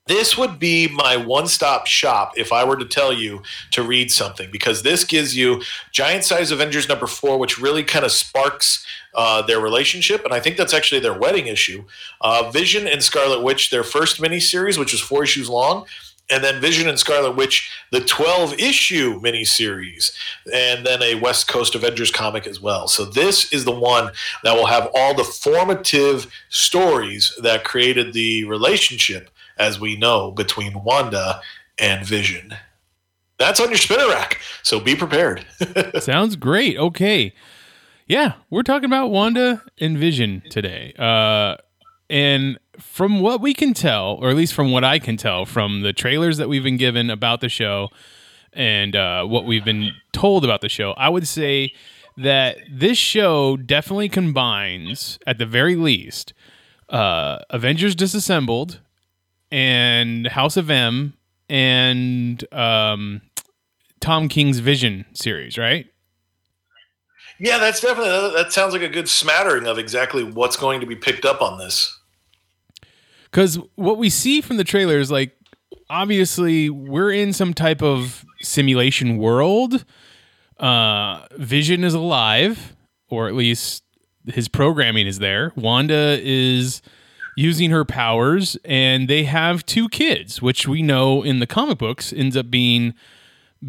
this 0.06 0.36
would 0.36 0.58
be 0.58 0.88
my 0.88 1.16
one 1.16 1.46
stop 1.46 1.86
shop 1.86 2.34
if 2.36 2.52
I 2.52 2.64
were 2.64 2.76
to 2.76 2.84
tell 2.84 3.12
you 3.12 3.42
to 3.70 3.82
read 3.82 4.10
something 4.10 4.50
because 4.50 4.82
this 4.82 5.02
gives 5.02 5.36
you 5.36 5.62
Giant 5.92 6.24
Size 6.24 6.50
Avengers 6.50 6.88
number 6.88 7.06
four, 7.06 7.38
which 7.38 7.58
really 7.58 7.82
kind 7.82 8.04
of 8.04 8.12
sparks 8.12 8.84
uh, 9.14 9.40
their 9.42 9.60
relationship. 9.60 10.24
And 10.24 10.34
I 10.34 10.40
think 10.40 10.56
that's 10.56 10.74
actually 10.74 11.00
their 11.00 11.18
wedding 11.18 11.46
issue. 11.46 11.84
Uh, 12.20 12.50
Vision 12.50 12.86
and 12.86 13.02
Scarlet 13.02 13.42
Witch, 13.42 13.70
their 13.70 13.84
first 13.84 14.20
miniseries, 14.20 14.78
which 14.78 14.92
was 14.92 15.00
four 15.00 15.22
issues 15.22 15.48
long. 15.48 15.86
And 16.30 16.42
then 16.42 16.60
Vision 16.60 16.88
and 16.88 16.98
Scarlet 16.98 17.36
Witch, 17.36 17.70
the 17.90 18.00
12 18.00 18.58
issue 18.58 19.20
miniseries, 19.20 20.10
and 20.50 20.84
then 20.84 21.02
a 21.02 21.16
West 21.16 21.48
Coast 21.48 21.74
Avengers 21.74 22.10
comic 22.10 22.46
as 22.46 22.62
well. 22.62 22.88
So, 22.88 23.04
this 23.04 23.52
is 23.52 23.66
the 23.66 23.78
one 23.78 24.10
that 24.42 24.54
will 24.54 24.64
have 24.64 24.90
all 24.94 25.12
the 25.12 25.22
formative 25.22 26.32
stories 26.48 27.34
that 27.42 27.64
created 27.64 28.14
the 28.14 28.44
relationship 28.44 29.28
as 29.58 29.80
we 29.80 29.96
know, 29.96 30.30
between 30.30 30.82
Wanda 30.82 31.40
and 31.78 32.04
Vision. 32.06 32.54
That's 33.38 33.60
on 33.60 33.68
your 33.68 33.78
spinner 33.78 34.08
rack, 34.08 34.40
so 34.62 34.78
be 34.78 34.94
prepared. 34.94 35.44
Sounds 35.98 36.36
great. 36.36 36.76
Okay. 36.78 37.34
Yeah, 38.06 38.34
we're 38.50 38.62
talking 38.62 38.84
about 38.84 39.08
Wanda 39.08 39.62
and 39.78 39.98
Vision 39.98 40.42
today. 40.50 40.92
Uh, 40.98 41.56
and 42.10 42.58
from 42.78 43.20
what 43.20 43.40
we 43.40 43.54
can 43.54 43.74
tell, 43.74 44.18
or 44.20 44.30
at 44.30 44.36
least 44.36 44.54
from 44.54 44.70
what 44.70 44.84
I 44.84 44.98
can 44.98 45.16
tell 45.16 45.46
from 45.46 45.82
the 45.82 45.92
trailers 45.92 46.36
that 46.36 46.48
we've 46.48 46.62
been 46.62 46.76
given 46.76 47.10
about 47.10 47.40
the 47.40 47.48
show 47.48 47.88
and 48.52 48.94
uh, 48.94 49.24
what 49.24 49.46
we've 49.46 49.64
been 49.64 49.92
told 50.12 50.44
about 50.44 50.60
the 50.60 50.68
show, 50.68 50.92
I 50.92 51.08
would 51.08 51.26
say 51.26 51.72
that 52.16 52.58
this 52.70 52.98
show 52.98 53.56
definitely 53.56 54.08
combines, 54.08 55.18
at 55.26 55.38
the 55.38 55.46
very 55.46 55.74
least, 55.74 56.34
uh, 56.88 57.38
Avengers 57.50 57.94
Disassembled 57.94 58.80
and 59.54 60.26
House 60.26 60.56
of 60.56 60.68
M 60.68 61.14
and 61.48 62.44
um, 62.52 63.22
Tom 64.00 64.28
King's 64.28 64.58
Vision 64.58 65.06
series, 65.14 65.56
right? 65.56 65.86
yeah, 67.38 67.58
that's 67.58 67.80
definitely 67.80 68.32
that 68.34 68.52
sounds 68.52 68.72
like 68.72 68.82
a 68.82 68.88
good 68.88 69.08
smattering 69.08 69.68
of 69.68 69.78
exactly 69.78 70.24
what's 70.24 70.56
going 70.56 70.80
to 70.80 70.86
be 70.86 70.96
picked 70.96 71.24
up 71.24 71.40
on 71.40 71.58
this. 71.58 71.96
Because 73.24 73.58
what 73.76 73.96
we 73.96 74.10
see 74.10 74.40
from 74.40 74.56
the 74.56 74.64
trailer 74.64 74.98
is 74.98 75.12
like, 75.12 75.36
obviously, 75.88 76.68
we're 76.68 77.12
in 77.12 77.32
some 77.32 77.54
type 77.54 77.80
of 77.80 78.24
simulation 78.42 79.18
world. 79.18 79.84
Uh, 80.58 81.26
Vision 81.36 81.84
is 81.84 81.94
alive, 81.94 82.74
or 83.08 83.28
at 83.28 83.34
least 83.34 83.84
his 84.26 84.48
programming 84.48 85.06
is 85.06 85.20
there. 85.20 85.52
Wanda 85.54 86.18
is 86.22 86.82
using 87.36 87.70
her 87.70 87.84
powers, 87.84 88.56
and 88.64 89.08
they 89.08 89.24
have 89.24 89.66
two 89.66 89.88
kids, 89.88 90.40
which 90.40 90.68
we 90.68 90.82
know 90.82 91.22
in 91.22 91.40
the 91.40 91.46
comic 91.46 91.78
books 91.78 92.12
ends 92.12 92.36
up 92.36 92.50
being 92.50 92.94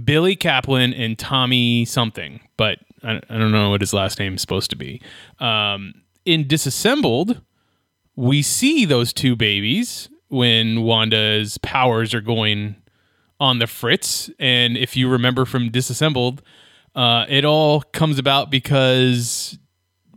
Billy 0.04 0.36
Kaplan 0.36 0.94
and 0.94 1.18
Tommy 1.18 1.86
something, 1.86 2.42
but 2.58 2.80
I, 3.04 3.22
I 3.30 3.38
don't 3.38 3.52
know 3.52 3.70
what 3.70 3.82
his 3.82 3.94
last 3.94 4.20
name 4.20 4.36
is 4.36 4.42
supposed 4.42 4.70
to 4.72 4.76
be. 4.76 5.02
Um, 5.40 5.94
in 6.26 6.48
Disassembled, 6.48 7.42
we 8.16 8.42
see 8.42 8.86
those 8.86 9.14
two 9.14 9.36
babies 9.36 10.10
when 10.28 10.82
Wanda's 10.82 11.58
powers 11.60 12.14
are 12.14 12.22
going 12.22 12.76
on 13.40 13.60
the 13.60 13.68
fritz. 13.68 14.30
And 14.40 14.78
if 14.78 14.96
you 14.96 15.10
remember 15.10 15.46
from 15.46 15.70
Disassembled, 15.70 16.42
uh, 16.96 17.26
it 17.30 17.46
all 17.46 17.82
comes 17.82 18.18
about 18.18 18.50
because 18.50 19.58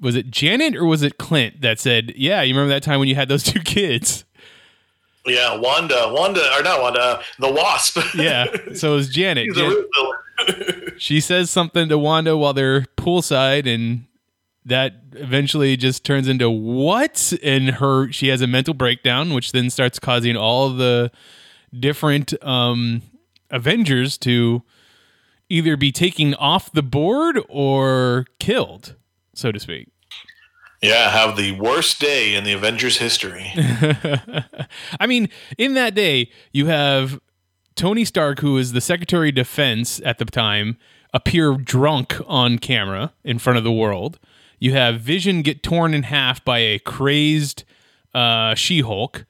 was 0.00 0.14
it 0.16 0.30
Janet 0.30 0.76
or 0.76 0.84
was 0.84 1.02
it 1.02 1.18
Clint 1.18 1.60
that 1.60 1.78
said, 1.78 2.12
"Yeah, 2.16 2.42
you 2.42 2.54
remember 2.54 2.72
that 2.74 2.82
time 2.82 2.98
when 2.98 3.08
you 3.08 3.14
had 3.14 3.28
those 3.28 3.42
two 3.52 3.60
kids?" 3.60 4.24
Yeah, 5.26 5.56
Wanda, 5.58 6.10
Wanda, 6.10 6.40
or 6.56 6.62
not 6.62 6.80
Wanda, 6.80 7.20
the 7.38 7.50
Wasp. 7.52 7.98
Yeah, 8.14 8.46
so 8.74 8.92
it 8.92 8.96
was 8.96 9.08
Janet. 9.14 9.54
Jan- 9.54 9.84
she 10.96 11.20
says 11.20 11.50
something 11.50 11.88
to 11.88 11.98
Wanda 11.98 12.36
while 12.36 12.54
they're 12.54 12.82
poolside, 12.96 13.66
and 13.72 14.06
that 14.64 14.94
eventually 15.12 15.76
just 15.76 16.04
turns 16.04 16.28
into 16.28 16.48
what? 16.48 17.32
And 17.42 17.70
her, 17.72 18.10
she 18.12 18.28
has 18.28 18.40
a 18.40 18.46
mental 18.46 18.74
breakdown, 18.74 19.34
which 19.34 19.52
then 19.52 19.68
starts 19.70 19.98
causing 19.98 20.36
all 20.36 20.70
the 20.70 21.10
different 21.78 22.32
um, 22.42 23.02
Avengers 23.50 24.16
to 24.18 24.62
either 25.48 25.76
be 25.76 25.92
taken 25.92 26.34
off 26.34 26.70
the 26.72 26.82
board 26.82 27.38
or 27.48 28.26
killed, 28.38 28.94
so 29.38 29.52
to 29.52 29.60
speak. 29.60 29.88
Yeah, 30.82 31.10
have 31.10 31.36
the 31.36 31.52
worst 31.52 32.00
day 32.00 32.34
in 32.34 32.44
the 32.44 32.52
Avengers 32.52 32.98
history. 32.98 33.52
I 35.00 35.06
mean, 35.06 35.28
in 35.56 35.74
that 35.74 35.94
day, 35.94 36.30
you 36.52 36.66
have 36.66 37.20
Tony 37.74 38.04
Stark, 38.04 38.40
who 38.40 38.56
is 38.58 38.72
the 38.72 38.80
Secretary 38.80 39.30
of 39.30 39.34
Defense 39.34 40.00
at 40.04 40.18
the 40.18 40.24
time, 40.24 40.76
appear 41.12 41.56
drunk 41.56 42.16
on 42.26 42.58
camera 42.58 43.12
in 43.24 43.38
front 43.38 43.56
of 43.56 43.64
the 43.64 43.72
world. 43.72 44.20
You 44.60 44.72
have 44.72 45.00
Vision 45.00 45.42
get 45.42 45.62
torn 45.62 45.94
in 45.94 46.04
half 46.04 46.44
by 46.44 46.58
a 46.58 46.78
crazed 46.78 47.64
uh, 48.14 48.54
She 48.54 48.80
Hulk. 48.80 49.24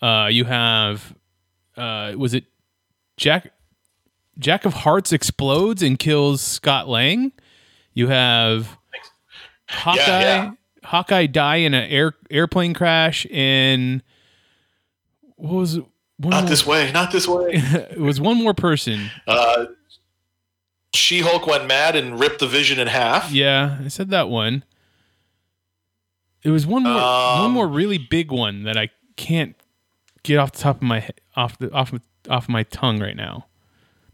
Uh, 0.00 0.28
you 0.30 0.44
have, 0.44 1.14
uh, 1.76 2.14
was 2.16 2.34
it 2.34 2.44
Jack? 3.16 3.52
Jack 4.38 4.64
of 4.64 4.72
Hearts 4.72 5.12
explodes 5.12 5.82
and 5.82 5.98
kills 5.98 6.40
Scott 6.40 6.88
Lang. 6.88 7.32
You 7.94 8.08
have 8.08 8.77
Hawkeye. 9.68 10.00
yeah. 10.20 10.50
Hawkeye 10.84 11.26
die 11.26 11.56
in 11.56 11.74
an 11.74 11.88
air 11.90 12.14
airplane 12.30 12.72
crash. 12.74 13.26
And 13.30 14.02
what 15.36 15.52
was 15.54 15.76
it? 15.76 15.84
One 16.18 16.30
not 16.30 16.42
more- 16.42 16.50
this 16.50 16.66
way, 16.66 16.90
not 16.92 17.12
this 17.12 17.28
way. 17.28 17.50
it 17.54 18.00
was 18.00 18.20
one 18.20 18.36
more 18.42 18.54
person. 18.54 19.10
Uh, 19.26 19.66
she 20.94 21.20
Hulk 21.20 21.46
went 21.46 21.66
mad 21.66 21.94
and 21.94 22.18
ripped 22.18 22.40
the 22.40 22.46
Vision 22.48 22.78
in 22.80 22.88
half. 22.88 23.30
Yeah, 23.30 23.78
I 23.84 23.88
said 23.88 24.10
that 24.10 24.28
one. 24.28 24.64
It 26.42 26.50
was 26.50 26.66
one 26.66 26.82
more 26.84 26.92
one 26.94 27.44
Um, 27.46 27.52
more 27.52 27.68
really 27.68 27.98
big 27.98 28.30
one 28.32 28.62
that 28.64 28.76
I 28.76 28.90
can't 29.16 29.54
get 30.22 30.38
off 30.38 30.52
the 30.52 30.58
top 30.58 30.76
of 30.76 30.82
my 30.82 31.08
off 31.36 31.58
the 31.58 31.70
off 31.72 31.92
of- 31.92 32.02
off 32.28 32.48
my 32.48 32.62
tongue 32.64 32.98
right 33.00 33.16
now. 33.16 33.46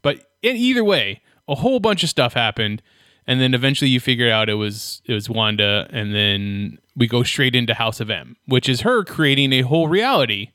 But 0.03 0.27
in 0.43 0.57
either 0.57 0.85
way, 0.85 1.23
a 1.49 1.55
whole 1.57 1.81
bunch 1.81 2.03
of 2.03 2.11
stuff 2.11 2.35
happened, 2.35 2.83
and 3.27 3.41
then 3.41 3.55
eventually 3.55 3.91
you 3.91 4.01
figure 4.01 4.31
out 4.31 4.49
it 4.49 4.55
was 4.55 5.03
it 5.07 5.15
was 5.15 5.29
Wanda, 5.29 5.89
and 5.91 6.15
then 6.15 6.79
we 6.97 7.07
go 7.07 7.23
straight 7.23 7.55
into 7.55 7.75
House 7.75 8.01
of 8.01 8.11
M, 8.11 8.37
which 8.47 8.69
is 8.69 8.83
her 8.83 9.05
creating 9.05 9.53
a 9.53 9.63
whole 9.63 9.89
reality 9.89 10.51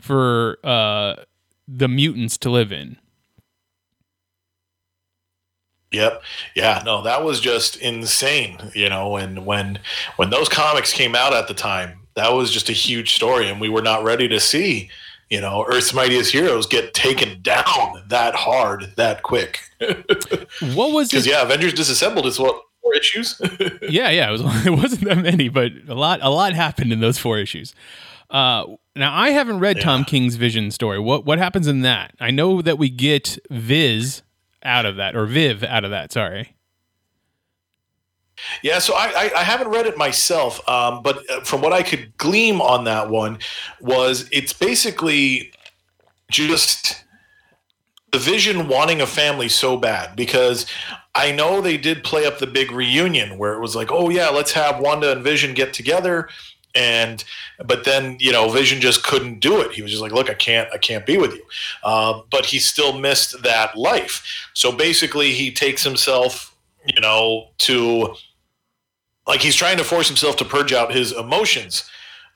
for 0.00 0.58
uh, 0.64 1.16
the 1.66 1.88
mutants 1.88 2.36
to 2.38 2.50
live 2.50 2.72
in. 2.72 2.98
Yep. 5.92 6.22
Yeah. 6.54 6.82
No, 6.84 7.02
that 7.02 7.24
was 7.24 7.40
just 7.40 7.76
insane. 7.76 8.58
You 8.74 8.88
know, 8.88 9.16
and 9.16 9.46
when 9.46 9.78
when 10.16 10.30
those 10.30 10.48
comics 10.48 10.92
came 10.92 11.14
out 11.14 11.32
at 11.32 11.48
the 11.48 11.54
time, 11.54 12.00
that 12.14 12.32
was 12.32 12.50
just 12.50 12.68
a 12.68 12.72
huge 12.72 13.14
story, 13.14 13.48
and 13.48 13.60
we 13.60 13.68
were 13.68 13.82
not 13.82 14.02
ready 14.02 14.28
to 14.28 14.40
see, 14.40 14.90
you 15.30 15.40
know, 15.40 15.64
Earth's 15.68 15.92
mightiest 15.92 16.32
heroes 16.32 16.66
get 16.66 16.94
taken 16.94 17.40
down 17.42 18.02
that 18.08 18.34
hard, 18.34 18.92
that 18.96 19.22
quick. 19.22 19.60
What 20.74 20.92
was 20.92 21.10
Because 21.10 21.26
yeah, 21.26 21.42
Avengers 21.42 21.74
Disassembled 21.74 22.26
is 22.26 22.38
what 22.38 22.60
four 22.82 22.94
issues. 22.94 23.40
Yeah, 23.88 24.10
yeah, 24.10 24.28
it 24.28 24.32
was. 24.32 24.42
It 24.66 24.70
wasn't 24.70 25.04
that 25.04 25.18
many, 25.18 25.48
but 25.48 25.72
a 25.88 25.94
lot. 25.94 26.20
A 26.22 26.30
lot 26.30 26.54
happened 26.54 26.92
in 26.92 27.00
those 27.00 27.18
four 27.18 27.38
issues. 27.38 27.74
Uh, 28.30 28.64
now 28.96 29.14
I 29.14 29.30
haven't 29.30 29.60
read 29.60 29.80
Tom 29.80 30.04
King's 30.04 30.36
Vision 30.36 30.70
story. 30.70 30.98
What 30.98 31.24
what 31.24 31.38
happens 31.38 31.66
in 31.66 31.82
that? 31.82 32.14
I 32.20 32.30
know 32.30 32.62
that 32.62 32.78
we 32.78 32.88
get 32.88 33.38
Viz 33.50 34.22
out 34.62 34.86
of 34.86 34.96
that, 34.96 35.14
or 35.14 35.26
Viv 35.26 35.62
out 35.62 35.84
of 35.84 35.90
that. 35.90 36.12
Sorry. 36.12 36.55
Yeah, 38.62 38.78
so 38.78 38.94
I, 38.94 39.30
I, 39.34 39.42
haven't 39.42 39.68
read 39.68 39.86
it 39.86 39.96
myself, 39.96 40.66
um, 40.68 41.02
but 41.02 41.28
uh, 41.30 41.40
from 41.40 41.62
what 41.62 41.72
I 41.72 41.82
could 41.82 42.16
glean 42.18 42.60
on 42.60 42.84
that 42.84 43.08
one 43.08 43.38
was 43.80 44.28
it's 44.30 44.52
basically 44.52 45.52
just 46.30 47.04
the 48.12 48.18
vision 48.18 48.68
wanting 48.68 49.00
a 49.00 49.06
family 49.06 49.48
so 49.48 49.76
bad 49.76 50.16
because 50.16 50.66
I 51.14 51.32
know 51.32 51.60
they 51.60 51.76
did 51.76 52.04
play 52.04 52.26
up 52.26 52.38
the 52.38 52.46
big 52.46 52.70
reunion 52.70 53.38
where 53.38 53.54
it 53.54 53.60
was 53.60 53.74
like, 53.74 53.90
oh 53.90 54.10
yeah, 54.10 54.28
let's 54.28 54.52
have 54.52 54.80
Wanda 54.80 55.12
and 55.12 55.24
Vision 55.24 55.54
get 55.54 55.72
together, 55.72 56.28
and 56.74 57.24
but 57.64 57.84
then 57.84 58.18
you 58.20 58.32
know 58.32 58.50
Vision 58.50 58.80
just 58.80 59.02
couldn't 59.02 59.40
do 59.40 59.60
it. 59.60 59.72
He 59.72 59.82
was 59.82 59.90
just 59.90 60.02
like, 60.02 60.12
look, 60.12 60.28
I 60.28 60.34
can't, 60.34 60.68
I 60.72 60.78
can't 60.78 61.06
be 61.06 61.16
with 61.16 61.32
you. 61.34 61.42
Uh, 61.82 62.20
but 62.30 62.44
he 62.44 62.58
still 62.58 62.98
missed 62.98 63.42
that 63.42 63.76
life. 63.76 64.48
So 64.52 64.70
basically, 64.70 65.32
he 65.32 65.50
takes 65.50 65.82
himself, 65.82 66.54
you 66.86 67.00
know, 67.00 67.48
to 67.58 68.14
like 69.26 69.40
he's 69.40 69.54
trying 69.54 69.76
to 69.78 69.84
force 69.84 70.08
himself 70.08 70.36
to 70.36 70.44
purge 70.44 70.72
out 70.72 70.94
his 70.94 71.12
emotions. 71.12 71.88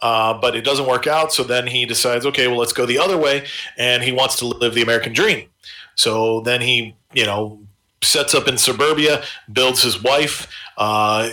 Uh, 0.02 0.32
but 0.32 0.56
it 0.56 0.64
doesn't 0.64 0.86
work 0.86 1.06
out. 1.06 1.30
So 1.30 1.42
then 1.44 1.66
he 1.66 1.84
decides, 1.84 2.24
okay, 2.24 2.48
well, 2.48 2.56
let's 2.56 2.72
go 2.72 2.86
the 2.86 2.98
other 2.98 3.18
way. 3.18 3.46
And 3.76 4.02
he 4.02 4.12
wants 4.12 4.36
to 4.36 4.46
live 4.46 4.72
the 4.74 4.80
American 4.80 5.12
dream. 5.12 5.48
So 5.94 6.40
then 6.40 6.62
he, 6.62 6.96
you 7.12 7.26
know, 7.26 7.60
sets 8.02 8.34
up 8.34 8.48
in 8.48 8.56
suburbia, 8.56 9.22
builds 9.52 9.82
his 9.82 10.02
wife. 10.02 10.46
Uh, 10.78 11.28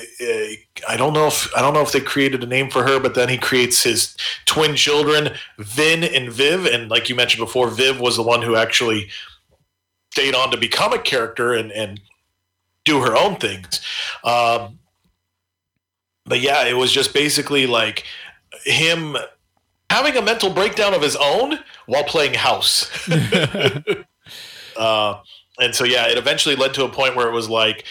I 0.87 0.97
don't 0.97 1.13
know 1.13 1.27
if 1.27 1.49
I 1.55 1.61
don't 1.61 1.73
know 1.73 1.81
if 1.81 1.93
they 1.93 2.01
created 2.01 2.43
a 2.43 2.47
name 2.47 2.69
for 2.69 2.83
her, 2.83 2.99
but 2.99 3.15
then 3.15 3.29
he 3.29 3.37
creates 3.37 3.83
his 3.83 4.15
twin 4.45 4.75
children, 4.75 5.29
Vin 5.57 6.03
and 6.03 6.29
Viv. 6.29 6.65
And 6.65 6.89
like 6.89 7.07
you 7.07 7.15
mentioned 7.15 7.45
before, 7.45 7.69
Viv 7.69 7.99
was 8.01 8.17
the 8.17 8.23
one 8.23 8.41
who 8.41 8.57
actually 8.57 9.07
stayed 10.11 10.35
on 10.35 10.51
to 10.51 10.57
become 10.57 10.91
a 10.91 10.99
character 10.99 11.53
and 11.53 11.71
and 11.71 12.01
do 12.83 13.01
her 13.01 13.15
own 13.15 13.37
things. 13.37 13.79
Um, 14.23 14.79
but 16.27 16.39
yeah, 16.39 16.65
it 16.65 16.75
was 16.75 16.91
just 16.91 17.13
basically 17.13 17.67
like 17.67 18.03
him 18.63 19.17
having 19.89 20.17
a 20.17 20.21
mental 20.21 20.51
breakdown 20.51 20.93
of 20.93 21.01
his 21.01 21.15
own 21.15 21.59
while 21.85 22.03
playing 22.03 22.33
house. 22.33 22.89
uh, 24.77 25.19
and 25.59 25.73
so 25.73 25.83
yeah, 25.83 26.07
it 26.07 26.17
eventually 26.17 26.55
led 26.55 26.73
to 26.75 26.83
a 26.83 26.89
point 26.89 27.15
where 27.15 27.27
it 27.27 27.33
was 27.33 27.49
like, 27.49 27.85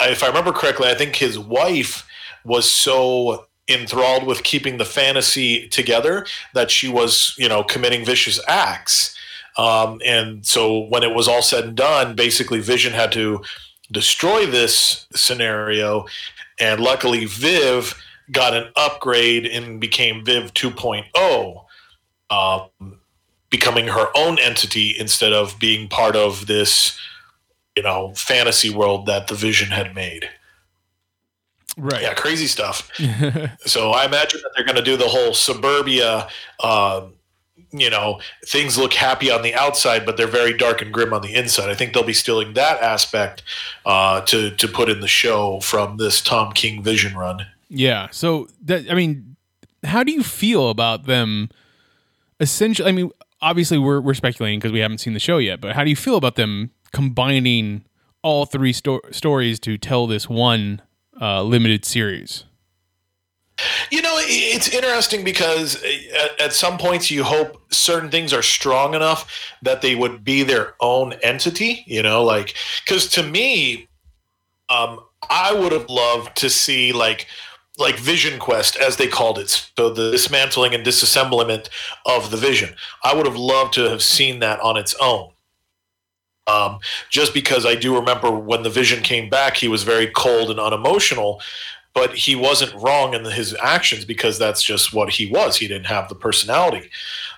if 0.00 0.22
I 0.22 0.28
remember 0.28 0.52
correctly, 0.52 0.88
I 0.88 0.94
think 0.94 1.16
his 1.16 1.38
wife 1.38 2.06
was 2.44 2.70
so 2.70 3.46
enthralled 3.68 4.26
with 4.26 4.42
keeping 4.42 4.78
the 4.78 4.84
fantasy 4.84 5.68
together 5.68 6.26
that 6.54 6.70
she 6.70 6.88
was, 6.88 7.34
you 7.38 7.48
know, 7.48 7.62
committing 7.62 8.04
vicious 8.04 8.40
acts. 8.48 9.16
Um, 9.56 10.00
and 10.04 10.44
so 10.44 10.80
when 10.86 11.02
it 11.02 11.14
was 11.14 11.28
all 11.28 11.42
said 11.42 11.64
and 11.64 11.76
done, 11.76 12.14
basically 12.16 12.60
Vision 12.60 12.92
had 12.92 13.12
to 13.12 13.42
destroy 13.90 14.46
this 14.46 15.06
scenario. 15.14 16.06
And 16.62 16.80
luckily, 16.80 17.24
Viv 17.24 18.00
got 18.30 18.54
an 18.54 18.70
upgrade 18.76 19.46
and 19.46 19.80
became 19.80 20.24
Viv 20.24 20.54
2.0, 20.54 21.64
um, 22.30 23.00
becoming 23.50 23.88
her 23.88 24.06
own 24.14 24.38
entity 24.38 24.94
instead 24.96 25.32
of 25.32 25.58
being 25.58 25.88
part 25.88 26.14
of 26.14 26.46
this, 26.46 26.96
you 27.74 27.82
know, 27.82 28.14
fantasy 28.14 28.70
world 28.70 29.06
that 29.06 29.26
the 29.26 29.34
Vision 29.34 29.72
had 29.72 29.92
made. 29.92 30.30
Right. 31.76 32.02
Yeah, 32.02 32.14
crazy 32.14 32.46
stuff. 32.46 32.88
so 33.66 33.90
I 33.90 34.04
imagine 34.04 34.40
that 34.44 34.52
they're 34.54 34.64
going 34.64 34.76
to 34.76 34.82
do 34.82 34.96
the 34.96 35.08
whole 35.08 35.34
suburbia. 35.34 36.28
Um, 36.62 37.14
you 37.72 37.90
know, 37.90 38.20
things 38.46 38.76
look 38.76 38.92
happy 38.92 39.30
on 39.30 39.42
the 39.42 39.54
outside, 39.54 40.04
but 40.04 40.16
they're 40.16 40.26
very 40.26 40.56
dark 40.56 40.82
and 40.82 40.92
grim 40.92 41.12
on 41.12 41.22
the 41.22 41.34
inside. 41.34 41.70
I 41.70 41.74
think 41.74 41.94
they'll 41.94 42.02
be 42.02 42.12
stealing 42.12 42.52
that 42.54 42.80
aspect 42.82 43.42
uh, 43.86 44.20
to 44.22 44.50
to 44.50 44.68
put 44.68 44.88
in 44.88 45.00
the 45.00 45.08
show 45.08 45.60
from 45.60 45.96
this 45.96 46.20
Tom 46.20 46.52
King 46.52 46.82
Vision 46.82 47.16
run. 47.16 47.46
Yeah. 47.68 48.08
So 48.10 48.48
that 48.64 48.90
I 48.90 48.94
mean, 48.94 49.36
how 49.84 50.04
do 50.04 50.12
you 50.12 50.22
feel 50.22 50.70
about 50.70 51.06
them? 51.06 51.50
Essentially, 52.40 52.88
I 52.88 52.92
mean, 52.92 53.10
obviously 53.40 53.78
we're 53.78 54.00
we're 54.00 54.14
speculating 54.14 54.58
because 54.58 54.72
we 54.72 54.80
haven't 54.80 54.98
seen 54.98 55.14
the 55.14 55.20
show 55.20 55.38
yet. 55.38 55.60
But 55.60 55.74
how 55.74 55.84
do 55.84 55.90
you 55.90 55.96
feel 55.96 56.16
about 56.16 56.36
them 56.36 56.70
combining 56.92 57.84
all 58.22 58.46
three 58.46 58.72
sto- 58.72 59.00
stories 59.10 59.58
to 59.60 59.78
tell 59.78 60.06
this 60.06 60.28
one 60.28 60.82
uh, 61.20 61.42
limited 61.42 61.84
series? 61.84 62.44
You 63.90 64.02
know, 64.02 64.14
it's 64.18 64.68
interesting 64.68 65.24
because 65.24 65.82
at, 65.82 66.40
at 66.40 66.52
some 66.52 66.78
points 66.78 67.10
you 67.10 67.22
hope 67.22 67.62
certain 67.72 68.10
things 68.10 68.32
are 68.32 68.42
strong 68.42 68.94
enough 68.94 69.30
that 69.62 69.82
they 69.82 69.94
would 69.94 70.24
be 70.24 70.42
their 70.42 70.74
own 70.80 71.12
entity. 71.22 71.84
You 71.86 72.02
know, 72.02 72.24
like 72.24 72.54
because 72.84 73.08
to 73.10 73.22
me, 73.22 73.88
um, 74.68 75.00
I 75.28 75.52
would 75.52 75.72
have 75.72 75.88
loved 75.88 76.36
to 76.38 76.50
see 76.50 76.92
like 76.92 77.26
like 77.78 77.96
Vision 77.96 78.38
Quest, 78.38 78.76
as 78.76 78.96
they 78.96 79.08
called 79.08 79.38
it. 79.38 79.48
So 79.48 79.90
the 79.90 80.10
dismantling 80.10 80.74
and 80.74 80.84
disassemblement 80.84 81.68
of 82.04 82.30
the 82.30 82.36
Vision. 82.36 82.74
I 83.02 83.14
would 83.14 83.26
have 83.26 83.36
loved 83.36 83.74
to 83.74 83.88
have 83.88 84.02
seen 84.02 84.40
that 84.40 84.60
on 84.60 84.76
its 84.76 84.94
own. 85.00 85.30
Um, 86.46 86.80
just 87.08 87.32
because 87.32 87.64
I 87.64 87.74
do 87.74 87.94
remember 87.94 88.30
when 88.30 88.62
the 88.62 88.70
Vision 88.70 89.02
came 89.02 89.30
back, 89.30 89.56
he 89.56 89.68
was 89.68 89.84
very 89.84 90.08
cold 90.08 90.50
and 90.50 90.58
unemotional, 90.58 91.40
but 91.94 92.14
he 92.14 92.34
wasn't 92.34 92.74
wrong 92.74 93.14
in 93.14 93.24
his 93.24 93.54
actions 93.62 94.04
because 94.04 94.38
that's 94.38 94.62
just 94.62 94.92
what 94.92 95.10
he 95.10 95.26
was. 95.26 95.56
He 95.56 95.68
didn't 95.68 95.86
have 95.86 96.08
the 96.08 96.14
personality. 96.14 96.90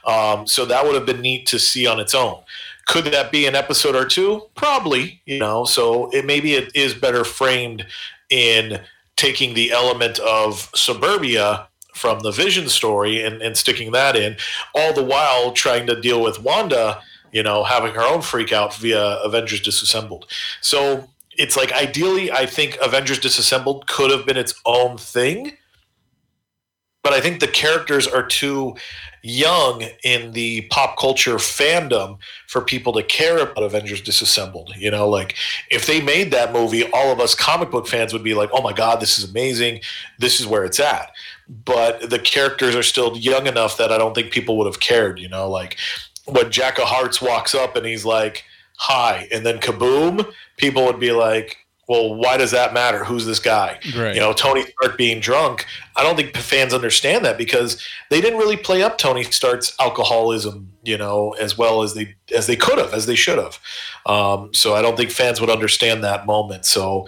Um, 0.05 0.47
so 0.47 0.65
that 0.65 0.85
would 0.85 0.95
have 0.95 1.07
been 1.07 1.21
neat 1.21 1.47
to 1.47 1.59
see 1.59 1.87
on 1.87 1.99
its 2.01 2.15
own. 2.15 2.41
Could 2.87 3.07
that 3.07 3.33
be 3.33 3.47
an 3.47 3.55
episode 3.55 3.97
or 3.97 4.05
two? 4.05 4.43
Probably, 4.55 5.21
you 5.25 5.39
know. 5.39 5.65
So 5.65 6.11
it 6.11 6.25
maybe 6.25 6.55
it 6.55 6.75
is 6.75 6.95
better 6.95 7.25
framed 7.25 7.87
in 8.31 8.81
taking 9.17 9.55
the 9.55 9.73
element 9.73 10.19
of 10.19 10.71
suburbia 10.75 11.69
from 11.95 12.21
the 12.21 12.33
Vision 12.33 12.69
story 12.69 13.23
and, 13.23 13.41
and 13.41 13.57
sticking 13.57 13.93
that 13.93 14.17
in, 14.17 14.37
all 14.75 14.93
the 14.93 15.05
while 15.05 15.53
trying 15.53 15.87
to 15.87 16.01
deal 16.01 16.21
with 16.21 16.43
Wanda, 16.43 17.01
you 17.33 17.43
know, 17.43 17.65
having 17.65 17.95
her 17.95 18.03
own 18.03 18.21
freak 18.21 18.53
out 18.53 18.75
via 18.75 19.19
Avengers 19.23 19.61
Disassembled. 19.61 20.27
So 20.61 21.09
it's 21.37 21.57
like 21.57 21.73
ideally, 21.73 22.31
I 22.31 22.47
think 22.47 22.79
Avengers 22.83 23.19
Disassembled 23.19 23.87
could 23.87 24.11
have 24.11 24.27
been 24.27 24.37
its 24.37 24.55
own 24.65 24.99
thing, 24.99 25.57
but 27.03 27.13
I 27.13 27.21
think 27.21 27.41
the 27.41 27.49
characters 27.49 28.07
are 28.07 28.27
too 28.27 28.77
young 29.23 29.83
in 30.03 30.33
the 30.33 30.63
pop 30.71 30.99
culture 30.99 31.37
fandom 31.37 32.19
for 32.47 32.61
people 32.61 32.93
to 32.93 33.03
care 33.03 33.39
about 33.39 33.63
Avengers 33.63 34.03
Disassembled. 34.03 34.75
You 34.77 34.91
know, 34.91 35.09
like 35.09 35.35
if 35.71 35.87
they 35.87 36.01
made 36.01 36.31
that 36.33 36.53
movie, 36.53 36.91
all 36.93 37.11
of 37.11 37.21
us 37.21 37.35
comic 37.35 37.71
book 37.71 37.87
fans 37.87 38.13
would 38.13 38.23
be 38.23 38.35
like, 38.35 38.51
oh 38.53 38.63
my 38.63 38.73
God, 38.73 39.01
this 39.01 39.19
is 39.19 39.29
amazing. 39.29 39.81
This 40.19 40.41
is 40.41 40.47
where 40.47 40.65
it's 40.65 40.81
at. 40.81 41.11
But 41.49 42.11
the 42.11 42.19
characters 42.19 42.75
are 42.77 42.83
still 42.83 43.17
young 43.17 43.47
enough 43.47 43.77
that 43.79 43.93
I 43.93 43.99
don't 43.99 44.15
think 44.15 44.31
people 44.31 44.57
would 44.59 44.67
have 44.67 44.81
cared. 44.81 45.19
You 45.19 45.29
know, 45.29 45.49
like 45.49 45.79
when 46.27 46.51
Jack 46.51 46.79
of 46.79 46.85
Hearts 46.85 47.21
walks 47.21 47.55
up 47.55 47.77
and 47.77 47.87
he's 47.87 48.05
like, 48.05 48.45
hi, 48.77 49.29
and 49.33 49.45
then 49.45 49.59
kaboom, 49.59 50.31
people 50.57 50.85
would 50.85 51.01
be 51.01 51.13
like, 51.13 51.59
well, 51.89 52.15
why 52.15 52.37
does 52.37 52.51
that 52.53 52.73
matter? 52.73 53.05
Who's 53.05 53.27
this 53.27 53.39
guy? 53.39 53.79
Right. 53.97 54.15
You 54.15 54.21
know, 54.21 54.33
Tony 54.33 54.65
Stark 54.65 54.97
being 54.97 55.21
drunk. 55.21 55.67
I 55.97 56.03
don't 56.03 56.17
think 56.17 56.35
fans 56.37 56.73
understand 56.73 57.25
that 57.25 57.37
because 57.37 57.83
they 58.11 58.21
didn't 58.21 58.39
really 58.39 58.57
play 58.57 58.83
up 58.83 58.97
Tony 58.97 59.23
Stark's 59.25 59.75
alcoholism, 59.79 60.73
you 60.83 60.97
know, 60.97 61.33
as 61.33 61.59
well 61.59 61.83
as 61.83 61.95
they 61.95 62.15
as 62.35 62.47
they 62.47 62.57
could 62.57 62.79
have, 62.79 62.95
as 62.95 63.07
they 63.07 63.15
should 63.15 63.39
have. 63.39 63.59
Um, 64.07 64.53
so 64.55 64.75
I 64.75 64.83
don't 64.83 64.97
think 64.97 65.11
fans 65.11 65.41
would 65.41 65.51
understand 65.51 66.03
that 66.05 66.25
moment. 66.25 66.65
So, 66.65 67.07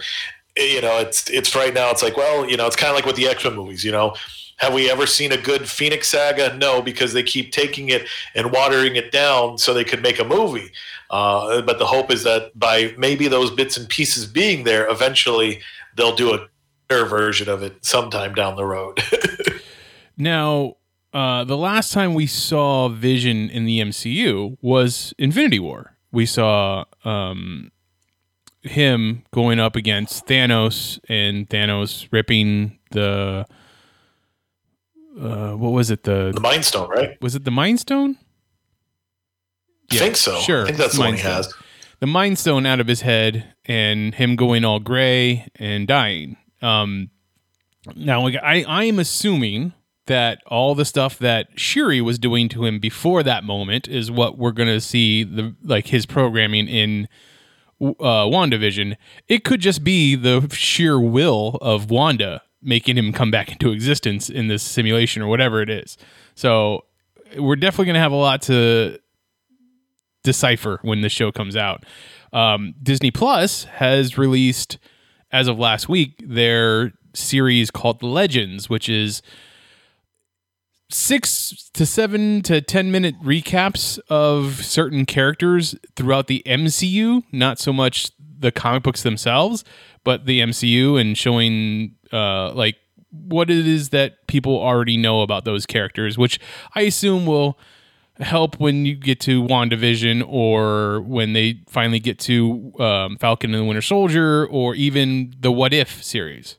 you 0.55 0.81
know, 0.81 0.99
it's 0.99 1.27
it's 1.29 1.55
right 1.55 1.73
now. 1.73 1.89
It's 1.89 2.03
like, 2.03 2.15
well, 2.15 2.47
you 2.47 2.57
know, 2.57 2.67
it's 2.67 2.75
kind 2.75 2.91
of 2.91 2.95
like 2.95 3.05
with 3.05 3.15
the 3.15 3.27
X 3.27 3.43
Men 3.43 3.55
movies. 3.55 3.83
You 3.83 3.91
know, 3.91 4.13
have 4.57 4.73
we 4.73 4.89
ever 4.89 5.07
seen 5.07 5.31
a 5.31 5.37
good 5.37 5.67
Phoenix 5.69 6.09
saga? 6.09 6.55
No, 6.55 6.81
because 6.81 7.13
they 7.13 7.23
keep 7.23 7.51
taking 7.51 7.89
it 7.89 8.07
and 8.35 8.51
watering 8.51 8.95
it 8.95 9.11
down 9.11 9.57
so 9.57 9.73
they 9.73 9.83
could 9.83 10.01
make 10.01 10.19
a 10.19 10.25
movie. 10.25 10.71
Uh, 11.09 11.61
but 11.61 11.79
the 11.79 11.85
hope 11.85 12.11
is 12.11 12.23
that 12.23 12.57
by 12.57 12.93
maybe 12.97 13.27
those 13.27 13.51
bits 13.51 13.77
and 13.77 13.87
pieces 13.87 14.25
being 14.25 14.63
there, 14.63 14.89
eventually 14.89 15.61
they'll 15.95 16.15
do 16.15 16.33
a 16.33 16.47
better 16.87 17.05
version 17.05 17.49
of 17.49 17.63
it 17.63 17.83
sometime 17.85 18.33
down 18.33 18.55
the 18.55 18.65
road. 18.65 18.99
Now, 20.17 20.77
uh, 21.13 21.43
the 21.43 21.57
last 21.57 21.93
time 21.93 22.15
we 22.15 22.25
saw 22.25 22.89
Vision 22.89 23.49
in 23.49 23.65
the 23.65 23.79
MCU 23.79 24.57
was 24.61 25.13
Infinity 25.19 25.59
War. 25.59 25.95
We 26.11 26.25
saw 26.25 26.85
um, 27.05 27.71
him 28.63 29.23
going 29.31 29.59
up 29.59 29.75
against 29.75 30.25
Thanos, 30.25 30.99
and 31.07 31.47
Thanos 31.47 32.07
ripping 32.11 32.79
the 32.91 33.45
uh, 35.19 35.53
what 35.53 35.71
was 35.71 35.89
it? 35.91 36.03
The, 36.03 36.31
the 36.33 36.41
Mind 36.41 36.65
Stone, 36.65 36.89
right? 36.89 37.21
was 37.21 37.35
it 37.35 37.43
the 37.43 37.51
Mind 37.51 37.79
Stone? 37.79 38.17
I 39.91 39.95
think 39.97 40.15
so. 40.17 40.37
Sure, 40.39 40.63
I 40.63 40.65
think 40.65 40.77
that's 40.77 40.95
the 40.95 40.99
one 41.01 41.13
he 41.13 41.19
Stone. 41.19 41.31
has. 41.33 41.53
the 41.99 42.07
mind 42.07 42.37
stone 42.37 42.65
out 42.65 42.79
of 42.81 42.87
his 42.87 43.01
head 43.01 43.53
and 43.65 44.13
him 44.15 44.35
going 44.35 44.65
all 44.65 44.79
gray 44.79 45.47
and 45.55 45.87
dying. 45.87 46.35
Um, 46.61 47.09
now, 47.95 48.21
like, 48.23 48.35
I, 48.43 48.63
I 48.63 48.83
am 48.83 48.99
assuming 48.99 49.73
that 50.07 50.39
all 50.47 50.75
the 50.75 50.83
stuff 50.85 51.17
that 51.19 51.47
Shuri 51.55 52.01
was 52.01 52.19
doing 52.19 52.49
to 52.49 52.65
him 52.65 52.79
before 52.79 53.23
that 53.23 53.43
moment 53.45 53.87
is 53.87 54.11
what 54.11 54.37
we're 54.37 54.51
going 54.51 54.67
to 54.69 54.81
see 54.81 55.23
the 55.23 55.55
like 55.63 55.87
his 55.87 56.05
programming 56.05 56.67
in 56.67 57.07
uh, 57.81 58.25
WandaVision. 58.25 58.95
It 59.29 59.43
could 59.45 59.61
just 59.61 59.83
be 59.83 60.15
the 60.15 60.47
sheer 60.51 60.99
will 60.99 61.57
of 61.61 61.89
Wanda 61.89 62.41
making 62.61 62.97
him 62.97 63.13
come 63.13 63.31
back 63.31 63.51
into 63.51 63.71
existence 63.71 64.29
in 64.29 64.47
this 64.47 64.63
simulation 64.63 65.21
or 65.21 65.27
whatever 65.27 65.61
it 65.61 65.69
is. 65.69 65.97
So 66.35 66.85
we're 67.37 67.55
definitely 67.55 67.85
going 67.85 67.95
to 67.95 68.01
have 68.01 68.11
a 68.11 68.15
lot 68.15 68.41
to 68.43 68.99
decipher 70.23 70.79
when 70.81 71.01
the 71.01 71.09
show 71.09 71.31
comes 71.31 71.55
out. 71.55 71.85
Um, 72.33 72.73
Disney 72.81 73.11
Plus 73.11 73.63
has 73.65 74.17
released, 74.17 74.77
as 75.31 75.47
of 75.47 75.57
last 75.57 75.87
week, 75.87 76.21
their 76.25 76.93
series 77.13 77.71
called 77.71 78.03
Legends, 78.03 78.69
which 78.69 78.89
is 78.89 79.21
six 80.89 81.69
to 81.73 81.85
seven 81.85 82.41
to 82.43 82.61
10 82.61 82.91
minute 82.91 83.15
recaps 83.21 83.99
of 84.09 84.65
certain 84.65 85.05
characters 85.05 85.75
throughout 85.95 86.27
the 86.27 86.43
MCU, 86.45 87.23
not 87.31 87.59
so 87.59 87.73
much 87.73 88.11
the 88.39 88.51
comic 88.51 88.83
books 88.83 89.03
themselves, 89.03 89.63
but 90.03 90.25
the 90.25 90.39
MCU 90.41 90.99
and 90.99 91.17
showing 91.17 91.95
uh, 92.13 92.51
like 92.53 92.77
what 93.11 93.49
it 93.49 93.67
is 93.67 93.89
that 93.89 94.27
people 94.27 94.57
already 94.57 94.97
know 94.97 95.21
about 95.21 95.45
those 95.45 95.65
characters, 95.65 96.17
which 96.17 96.39
I 96.75 96.81
assume 96.81 97.25
will 97.25 97.57
help 98.19 98.59
when 98.59 98.85
you 98.85 98.95
get 98.95 99.19
to 99.21 99.43
WandaVision 99.43 100.25
or 100.27 101.01
when 101.01 101.33
they 101.33 101.61
finally 101.67 101.99
get 101.99 102.19
to 102.19 102.73
um, 102.79 103.17
Falcon 103.17 103.53
and 103.53 103.63
the 103.63 103.65
Winter 103.65 103.81
Soldier 103.81 104.45
or 104.47 104.75
even 104.75 105.33
the 105.39 105.51
What 105.51 105.73
If 105.73 106.03
series. 106.03 106.57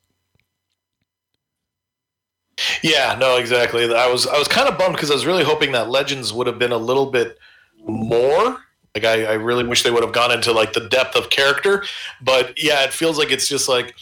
Yeah, 2.82 3.16
no, 3.20 3.36
exactly. 3.36 3.92
I 3.94 4.08
was 4.08 4.26
I 4.26 4.38
was 4.38 4.48
kind 4.48 4.68
of 4.68 4.78
bummed 4.78 4.94
because 4.94 5.10
I 5.10 5.14
was 5.14 5.26
really 5.26 5.44
hoping 5.44 5.72
that 5.72 5.90
Legends 5.90 6.32
would 6.32 6.46
have 6.46 6.58
been 6.58 6.72
a 6.72 6.78
little 6.78 7.06
bit 7.06 7.38
more. 7.86 8.58
Like 8.94 9.04
I, 9.04 9.24
I 9.24 9.32
really 9.34 9.64
wish 9.64 9.84
they 9.84 9.90
would 9.90 10.02
have 10.02 10.12
gone 10.12 10.32
into 10.32 10.52
like 10.52 10.72
the 10.72 10.88
depth 10.88 11.14
of 11.14 11.30
character. 11.30 11.84
But 12.20 12.60
yeah, 12.60 12.82
it 12.84 12.92
feels 12.92 13.16
like 13.16 13.30
it's 13.30 13.48
just 13.48 13.68
like, 13.68 13.94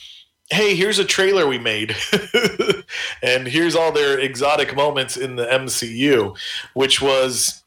hey, 0.50 0.74
here's 0.76 0.98
a 0.98 1.04
trailer 1.04 1.46
we 1.46 1.58
made, 1.58 1.96
and 3.22 3.46
here's 3.46 3.74
all 3.74 3.92
their 3.92 4.18
exotic 4.18 4.76
moments 4.76 5.16
in 5.16 5.36
the 5.36 5.46
MCU, 5.46 6.36
which 6.74 7.00
was 7.02 7.62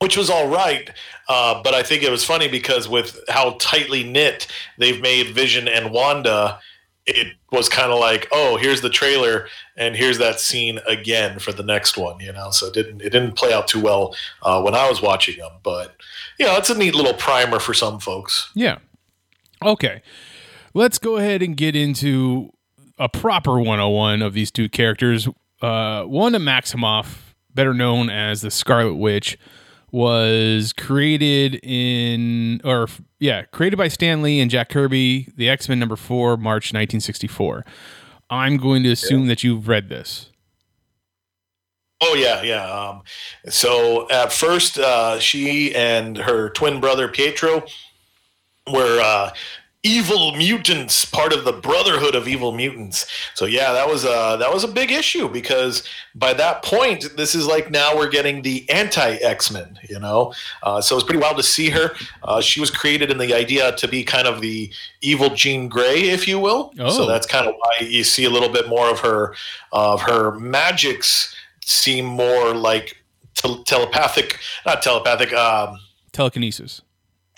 which 0.00 0.16
was 0.16 0.30
all 0.30 0.48
right. 0.48 0.90
Uh, 1.28 1.60
but 1.62 1.74
I 1.74 1.82
think 1.82 2.02
it 2.02 2.10
was 2.10 2.24
funny 2.24 2.48
because 2.48 2.88
with 2.88 3.18
how 3.28 3.56
tightly 3.60 4.04
knit 4.04 4.46
they've 4.78 5.00
made 5.00 5.34
Vision 5.34 5.66
and 5.66 5.90
Wanda, 5.90 6.60
it 7.04 7.34
was 7.50 7.68
kind 7.68 7.90
of 7.90 7.98
like, 7.98 8.28
oh, 8.30 8.56
here's 8.58 8.80
the 8.80 8.90
trailer, 8.90 9.48
and 9.76 9.96
here's 9.96 10.18
that 10.18 10.38
scene 10.38 10.78
again 10.86 11.38
for 11.38 11.52
the 11.52 11.62
next 11.62 11.96
one. 11.96 12.20
You 12.20 12.32
know, 12.32 12.50
so 12.50 12.66
it 12.66 12.74
didn't 12.74 13.00
it 13.00 13.10
didn't 13.10 13.32
play 13.32 13.52
out 13.52 13.66
too 13.66 13.80
well 13.80 14.14
uh, 14.42 14.62
when 14.62 14.74
I 14.74 14.88
was 14.88 15.02
watching 15.02 15.38
them. 15.38 15.52
But 15.62 15.96
you 16.38 16.46
know, 16.46 16.56
it's 16.56 16.70
a 16.70 16.78
neat 16.78 16.94
little 16.94 17.14
primer 17.14 17.58
for 17.58 17.74
some 17.74 17.98
folks. 17.98 18.50
Yeah. 18.54 18.78
Okay. 19.64 20.02
Let's 20.74 20.98
go 20.98 21.16
ahead 21.16 21.42
and 21.42 21.56
get 21.56 21.74
into 21.74 22.52
a 22.98 23.08
proper 23.08 23.58
101 23.58 24.22
of 24.22 24.34
these 24.34 24.50
two 24.50 24.68
characters. 24.68 25.28
Uh, 25.62 26.04
Wanda 26.06 26.38
Maximoff, 26.38 27.34
better 27.54 27.74
known 27.74 28.10
as 28.10 28.42
the 28.42 28.50
Scarlet 28.50 28.94
Witch, 28.94 29.38
was 29.90 30.72
created 30.72 31.58
in, 31.62 32.60
or 32.64 32.88
yeah, 33.18 33.42
created 33.44 33.76
by 33.76 33.88
Stan 33.88 34.22
Lee 34.22 34.40
and 34.40 34.50
Jack 34.50 34.68
Kirby, 34.68 35.28
the 35.36 35.48
X 35.48 35.68
Men 35.68 35.78
number 35.78 35.96
four, 35.96 36.36
March 36.36 36.72
1964. 36.72 37.64
I'm 38.30 38.58
going 38.58 38.82
to 38.82 38.92
assume 38.92 39.26
that 39.28 39.42
you've 39.42 39.68
read 39.68 39.88
this. 39.88 40.30
Oh 42.00 42.14
yeah, 42.14 42.42
yeah. 42.42 42.70
Um, 42.70 43.02
so 43.48 44.08
at 44.10 44.32
first, 44.32 44.78
uh, 44.78 45.18
she 45.18 45.74
and 45.74 46.16
her 46.16 46.50
twin 46.50 46.80
brother 46.80 47.08
Pietro 47.08 47.64
were 48.70 49.00
uh, 49.00 49.32
evil 49.84 50.34
mutants, 50.34 51.04
part 51.04 51.32
of 51.32 51.44
the 51.44 51.52
Brotherhood 51.52 52.14
of 52.14 52.26
Evil 52.26 52.52
Mutants. 52.52 53.06
So 53.34 53.44
yeah, 53.44 53.72
that 53.72 53.86
was 53.88 54.04
a 54.04 54.36
that 54.38 54.52
was 54.52 54.64
a 54.64 54.68
big 54.68 54.90
issue 54.90 55.28
because 55.28 55.84
by 56.14 56.32
that 56.34 56.64
point, 56.64 57.16
this 57.16 57.34
is 57.34 57.46
like 57.46 57.70
now 57.70 57.96
we're 57.96 58.08
getting 58.08 58.42
the 58.42 58.68
anti 58.70 59.14
X 59.16 59.50
Men. 59.50 59.78
You 59.88 60.00
know, 60.00 60.34
uh, 60.62 60.80
so 60.80 60.96
it's 60.96 61.04
pretty 61.04 61.20
wild 61.20 61.36
to 61.36 61.42
see 61.42 61.70
her. 61.70 61.94
Uh, 62.22 62.40
she 62.40 62.60
was 62.60 62.70
created 62.70 63.10
in 63.10 63.18
the 63.18 63.34
idea 63.34 63.74
to 63.76 63.88
be 63.88 64.02
kind 64.02 64.26
of 64.26 64.40
the 64.40 64.70
evil 65.00 65.30
Jean 65.30 65.68
Grey, 65.68 66.08
if 66.08 66.26
you 66.26 66.38
will. 66.38 66.72
Oh. 66.78 66.90
So 66.90 67.06
that's 67.06 67.26
kind 67.26 67.46
of 67.46 67.54
why 67.54 67.86
you 67.86 68.04
see 68.04 68.24
a 68.24 68.30
little 68.30 68.50
bit 68.50 68.68
more 68.68 68.90
of 68.90 69.00
her 69.00 69.34
of 69.72 70.02
her 70.02 70.32
magics 70.38 71.34
seem 71.64 72.04
more 72.04 72.54
like 72.54 72.96
tel- 73.34 73.62
telepathic, 73.64 74.38
not 74.66 74.82
telepathic. 74.82 75.32
Um, 75.32 75.78
Telekinesis. 76.12 76.82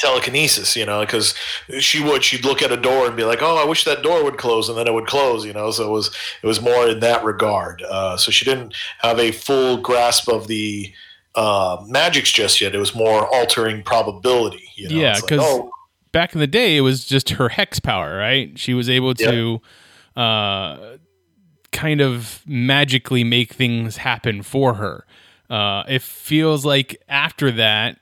Telekinesis, 0.00 0.76
you 0.76 0.86
know, 0.86 1.00
because 1.00 1.34
she 1.78 2.02
would 2.02 2.24
she'd 2.24 2.44
look 2.44 2.62
at 2.62 2.72
a 2.72 2.76
door 2.76 3.06
and 3.06 3.16
be 3.16 3.24
like, 3.24 3.42
"Oh, 3.42 3.56
I 3.56 3.64
wish 3.64 3.84
that 3.84 4.02
door 4.02 4.24
would 4.24 4.38
close," 4.38 4.68
and 4.68 4.76
then 4.76 4.86
it 4.86 4.94
would 4.94 5.06
close, 5.06 5.44
you 5.44 5.52
know. 5.52 5.70
So 5.70 5.86
it 5.86 5.90
was 5.90 6.10
it 6.42 6.46
was 6.46 6.60
more 6.60 6.88
in 6.88 7.00
that 7.00 7.24
regard. 7.24 7.82
Uh, 7.82 8.16
so 8.16 8.30
she 8.30 8.44
didn't 8.44 8.74
have 8.98 9.18
a 9.18 9.30
full 9.32 9.76
grasp 9.76 10.28
of 10.28 10.46
the 10.46 10.92
uh, 11.34 11.82
magics 11.86 12.32
just 12.32 12.60
yet. 12.60 12.74
It 12.74 12.78
was 12.78 12.94
more 12.94 13.32
altering 13.34 13.82
probability. 13.82 14.68
You 14.74 14.88
know? 14.88 14.96
Yeah, 14.96 15.12
It's 15.12 15.22
like, 15.22 15.30
because 15.30 15.44
oh, 15.46 15.70
back 16.12 16.34
in 16.34 16.40
the 16.40 16.46
day, 16.46 16.76
it 16.76 16.80
was 16.80 17.04
just 17.04 17.30
her 17.30 17.48
hex 17.48 17.80
power, 17.80 18.16
right? 18.16 18.58
She 18.58 18.74
was 18.74 18.88
able 18.88 19.14
to 19.14 19.60
uh, 20.16 20.96
kind 21.72 22.00
of 22.00 22.42
magically 22.46 23.24
make 23.24 23.52
things 23.52 23.98
happen 23.98 24.42
for 24.42 24.74
her. 24.74 25.06
Uh, 25.48 25.82
it 25.88 26.02
feels 26.02 26.64
like 26.64 27.02
after 27.08 27.50
that, 27.50 27.98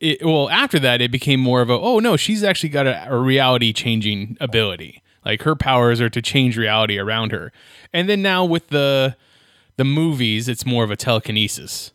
it, 0.00 0.24
well, 0.24 0.48
after 0.50 0.78
that, 0.80 1.00
it 1.00 1.10
became 1.10 1.40
more 1.40 1.60
of 1.60 1.70
a, 1.70 1.74
oh 1.74 1.98
no, 1.98 2.16
she's 2.16 2.42
actually 2.42 2.70
got 2.70 2.86
a, 2.86 3.06
a 3.12 3.18
reality 3.18 3.72
changing 3.72 4.36
ability. 4.40 5.02
Like 5.24 5.42
her 5.42 5.54
powers 5.54 6.00
are 6.00 6.10
to 6.10 6.22
change 6.22 6.56
reality 6.56 6.98
around 6.98 7.32
her. 7.32 7.52
And 7.92 8.08
then 8.08 8.22
now 8.22 8.44
with 8.44 8.68
the 8.68 9.16
the 9.76 9.84
movies, 9.84 10.48
it's 10.48 10.66
more 10.66 10.84
of 10.84 10.90
a 10.90 10.96
telekinesis. 10.96 11.92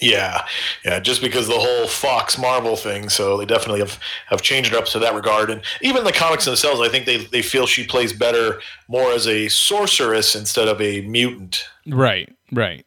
Yeah, 0.00 0.44
yeah, 0.84 0.98
just 0.98 1.22
because 1.22 1.46
the 1.46 1.58
whole 1.58 1.86
Fox 1.86 2.36
Marvel 2.36 2.74
thing, 2.74 3.08
so 3.08 3.36
they 3.36 3.46
definitely 3.46 3.80
have, 3.80 4.00
have 4.26 4.42
changed 4.42 4.72
it 4.72 4.76
up 4.76 4.86
to 4.86 4.98
that 4.98 5.14
regard. 5.14 5.48
And 5.48 5.62
even 5.80 6.02
the 6.02 6.12
comics 6.12 6.44
themselves, 6.44 6.80
I 6.80 6.88
think 6.88 7.06
they, 7.06 7.18
they 7.26 7.40
feel 7.40 7.66
she 7.66 7.86
plays 7.86 8.12
better 8.12 8.60
more 8.88 9.12
as 9.12 9.28
a 9.28 9.48
sorceress 9.48 10.34
instead 10.34 10.66
of 10.66 10.80
a 10.80 11.02
mutant. 11.02 11.64
Right, 11.86 12.34
right. 12.50 12.84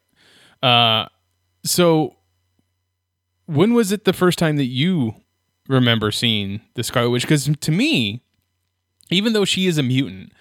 Uh, 0.62 1.06
so 1.64 2.16
when 3.46 3.74
was 3.74 3.92
it 3.92 4.06
the 4.06 4.14
first 4.14 4.40
time 4.40 4.58
that 4.58 4.66
you 4.66 5.16
remember 5.68 6.12
seeing 6.12 6.62
the 6.74 6.84
Scarlet 6.84 7.10
Witch? 7.10 7.24
Because 7.24 7.50
to 7.60 7.72
me, 7.72 8.22
even 9.10 9.34
though 9.34 9.46
she 9.46 9.68
is 9.68 9.78
a 9.78 9.84
mutant, 9.84 10.32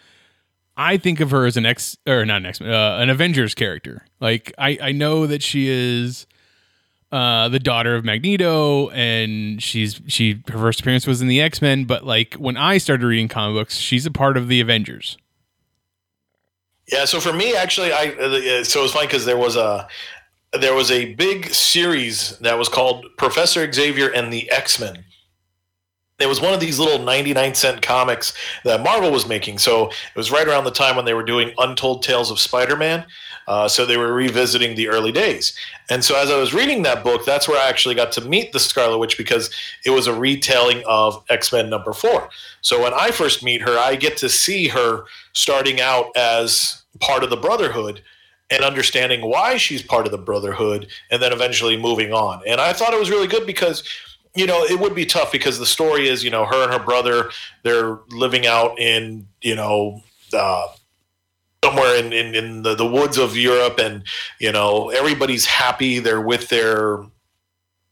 I 0.76 0.96
think 0.96 1.20
of 1.20 1.30
her 1.30 1.46
as 1.46 1.56
an 1.56 1.66
X 1.66 1.96
or 2.06 2.24
not 2.24 2.38
an 2.38 2.46
X, 2.46 2.60
uh, 2.60 2.98
an 3.00 3.10
Avengers 3.10 3.54
character. 3.54 4.04
Like 4.20 4.52
I, 4.58 4.78
I 4.80 4.92
know 4.92 5.26
that 5.26 5.42
she 5.42 5.68
is 5.68 6.26
uh, 7.12 7.48
the 7.48 7.60
daughter 7.60 7.94
of 7.94 8.04
Magneto, 8.04 8.90
and 8.90 9.62
she's 9.62 10.00
she 10.08 10.42
her 10.48 10.58
first 10.58 10.80
appearance 10.80 11.06
was 11.06 11.22
in 11.22 11.28
the 11.28 11.40
X 11.40 11.62
Men. 11.62 11.84
But 11.84 12.04
like 12.04 12.34
when 12.34 12.56
I 12.56 12.78
started 12.78 13.06
reading 13.06 13.28
comic 13.28 13.54
books, 13.54 13.76
she's 13.76 14.04
a 14.06 14.10
part 14.10 14.36
of 14.36 14.48
the 14.48 14.60
Avengers. 14.60 15.16
Yeah, 16.92 17.06
so 17.06 17.18
for 17.18 17.32
me, 17.32 17.54
actually, 17.54 17.92
I 17.92 18.08
uh, 18.08 18.64
so 18.64 18.80
it 18.80 18.82
was 18.82 18.92
funny 18.92 19.06
because 19.06 19.24
there 19.24 19.38
was 19.38 19.56
a 19.56 19.88
there 20.60 20.74
was 20.74 20.90
a 20.90 21.14
big 21.14 21.52
series 21.52 22.38
that 22.38 22.58
was 22.58 22.68
called 22.68 23.06
Professor 23.16 23.70
Xavier 23.70 24.08
and 24.08 24.32
the 24.32 24.50
X 24.50 24.78
Men. 24.78 25.04
It 26.20 26.28
was 26.28 26.40
one 26.40 26.54
of 26.54 26.60
these 26.60 26.78
little 26.78 27.04
99 27.04 27.54
cent 27.56 27.82
comics 27.82 28.34
that 28.64 28.84
Marvel 28.84 29.10
was 29.10 29.26
making. 29.26 29.58
So 29.58 29.88
it 29.88 30.16
was 30.16 30.30
right 30.30 30.46
around 30.46 30.62
the 30.62 30.70
time 30.70 30.94
when 30.94 31.04
they 31.04 31.14
were 31.14 31.24
doing 31.24 31.52
Untold 31.58 32.04
Tales 32.04 32.30
of 32.30 32.38
Spider 32.38 32.76
Man. 32.76 33.04
Uh, 33.48 33.68
so 33.68 33.84
they 33.84 33.96
were 33.96 34.12
revisiting 34.12 34.76
the 34.76 34.88
early 34.88 35.10
days. 35.10 35.58
And 35.90 36.04
so 36.04 36.16
as 36.16 36.30
I 36.30 36.38
was 36.38 36.54
reading 36.54 36.82
that 36.82 37.02
book, 37.02 37.24
that's 37.26 37.48
where 37.48 37.60
I 37.60 37.68
actually 37.68 37.96
got 37.96 38.12
to 38.12 38.20
meet 38.22 38.52
the 38.52 38.60
Scarlet 38.60 38.98
Witch 38.98 39.18
because 39.18 39.50
it 39.84 39.90
was 39.90 40.06
a 40.06 40.14
retelling 40.14 40.82
of 40.86 41.22
X 41.28 41.52
Men 41.52 41.68
number 41.68 41.92
four. 41.92 42.30
So 42.60 42.80
when 42.82 42.94
I 42.94 43.10
first 43.10 43.42
meet 43.42 43.60
her, 43.62 43.76
I 43.76 43.96
get 43.96 44.16
to 44.18 44.28
see 44.28 44.68
her 44.68 45.04
starting 45.32 45.80
out 45.80 46.16
as 46.16 46.84
part 47.00 47.24
of 47.24 47.30
the 47.30 47.36
Brotherhood 47.36 48.02
and 48.54 48.64
understanding 48.64 49.20
why 49.20 49.56
she's 49.56 49.82
part 49.82 50.06
of 50.06 50.12
the 50.12 50.18
Brotherhood 50.18 50.88
and 51.10 51.20
then 51.20 51.32
eventually 51.32 51.76
moving 51.76 52.12
on. 52.12 52.42
And 52.46 52.60
I 52.60 52.72
thought 52.72 52.94
it 52.94 53.00
was 53.00 53.10
really 53.10 53.26
good 53.26 53.46
because 53.46 53.82
you 54.34 54.46
know, 54.46 54.64
it 54.64 54.80
would 54.80 54.94
be 54.94 55.06
tough 55.06 55.30
because 55.30 55.58
the 55.58 55.66
story 55.66 56.08
is, 56.08 56.24
you 56.24 56.30
know, 56.30 56.44
her 56.44 56.64
and 56.64 56.72
her 56.72 56.84
brother, 56.84 57.30
they're 57.62 58.00
living 58.10 58.46
out 58.46 58.78
in, 58.80 59.28
you 59.42 59.54
know, 59.54 60.02
uh, 60.32 60.66
somewhere 61.64 61.96
in, 61.96 62.12
in, 62.12 62.34
in 62.34 62.62
the, 62.62 62.74
the 62.74 62.86
woods 62.86 63.16
of 63.16 63.36
Europe 63.36 63.78
and, 63.78 64.02
you 64.40 64.50
know, 64.50 64.90
everybody's 64.90 65.46
happy. 65.46 66.00
They're 66.00 66.20
with 66.20 66.48
their, 66.48 67.04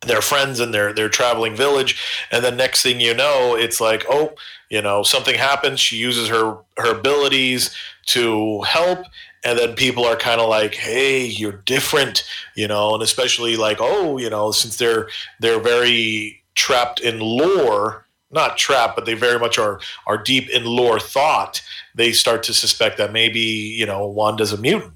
their 0.00 0.20
friends 0.20 0.58
and 0.58 0.74
their, 0.74 0.92
their 0.92 1.08
traveling 1.08 1.54
village. 1.54 2.02
And 2.32 2.44
then 2.44 2.56
next 2.56 2.82
thing 2.82 3.00
you 3.00 3.14
know, 3.14 3.56
it's 3.56 3.80
like, 3.80 4.04
oh, 4.10 4.34
you 4.68 4.82
know, 4.82 5.04
something 5.04 5.36
happens. 5.36 5.78
She 5.78 5.96
uses 5.96 6.28
her, 6.28 6.56
her 6.76 6.98
abilities 6.98 7.74
to 8.06 8.62
help 8.62 9.06
and 9.44 9.58
then 9.58 9.74
people 9.74 10.04
are 10.04 10.16
kind 10.16 10.40
of 10.40 10.48
like 10.48 10.74
hey 10.74 11.24
you're 11.24 11.60
different 11.64 12.24
you 12.54 12.68
know 12.68 12.94
and 12.94 13.02
especially 13.02 13.56
like 13.56 13.78
oh 13.80 14.18
you 14.18 14.30
know 14.30 14.50
since 14.50 14.76
they're 14.76 15.08
they're 15.40 15.60
very 15.60 16.42
trapped 16.54 17.00
in 17.00 17.18
lore 17.18 18.06
not 18.30 18.56
trapped 18.56 18.96
but 18.96 19.04
they 19.04 19.14
very 19.14 19.38
much 19.38 19.58
are 19.58 19.80
are 20.06 20.18
deep 20.18 20.48
in 20.50 20.64
lore 20.64 21.00
thought 21.00 21.60
they 21.94 22.12
start 22.12 22.42
to 22.44 22.54
suspect 22.54 22.98
that 22.98 23.12
maybe 23.12 23.40
you 23.40 23.86
know 23.86 24.06
wanda's 24.06 24.52
a 24.52 24.58
mutant. 24.58 24.92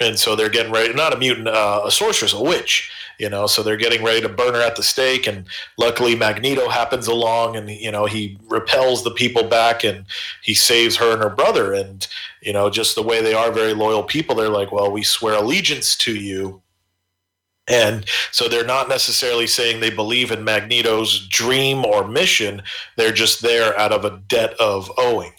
And 0.00 0.18
so 0.18 0.34
they're 0.34 0.48
getting 0.48 0.72
ready 0.72 0.92
not 0.94 1.12
a 1.12 1.18
mutant 1.18 1.48
uh, 1.48 1.82
a 1.84 1.90
sorceress 1.90 2.32
a 2.32 2.42
witch 2.42 2.90
you 3.18 3.28
know 3.28 3.46
so 3.46 3.62
they're 3.62 3.76
getting 3.76 4.02
ready 4.02 4.20
to 4.20 4.28
burn 4.28 4.54
her 4.54 4.60
at 4.60 4.76
the 4.76 4.82
stake. 4.82 5.26
And 5.26 5.46
luckily 5.78 6.14
magneto 6.14 6.68
happens 6.68 7.06
along 7.06 7.56
and 7.56 7.68
you 7.70 7.90
know 7.90 8.06
he 8.06 8.38
repels 8.48 9.04
the 9.04 9.10
people 9.10 9.44
back 9.44 9.84
and 9.84 10.04
he 10.42 10.54
saves 10.54 10.96
her 10.96 11.12
and 11.12 11.22
her 11.22 11.30
brother. 11.30 11.72
And 11.72 12.06
you 12.40 12.52
know 12.52 12.70
just 12.70 12.94
the 12.94 13.02
way 13.02 13.22
they 13.22 13.34
are 13.34 13.52
very 13.52 13.74
loyal 13.74 14.02
people 14.02 14.34
they're 14.34 14.48
like 14.48 14.72
well 14.72 14.90
we 14.90 15.02
swear 15.02 15.36
allegiance 15.36 15.96
to 15.96 16.14
you. 16.14 16.62
And 17.68 18.04
so 18.32 18.48
they're 18.48 18.64
not 18.64 18.88
necessarily 18.88 19.46
saying 19.46 19.78
they 19.80 19.90
believe 19.90 20.32
in 20.32 20.42
magneto's 20.42 21.28
dream 21.28 21.84
or 21.84 22.06
mission. 22.06 22.62
They're 22.96 23.12
just 23.12 23.40
there 23.40 23.78
out 23.78 23.92
of 23.92 24.04
a 24.04 24.20
debt 24.26 24.54
of 24.54 24.90
owing 24.98 25.32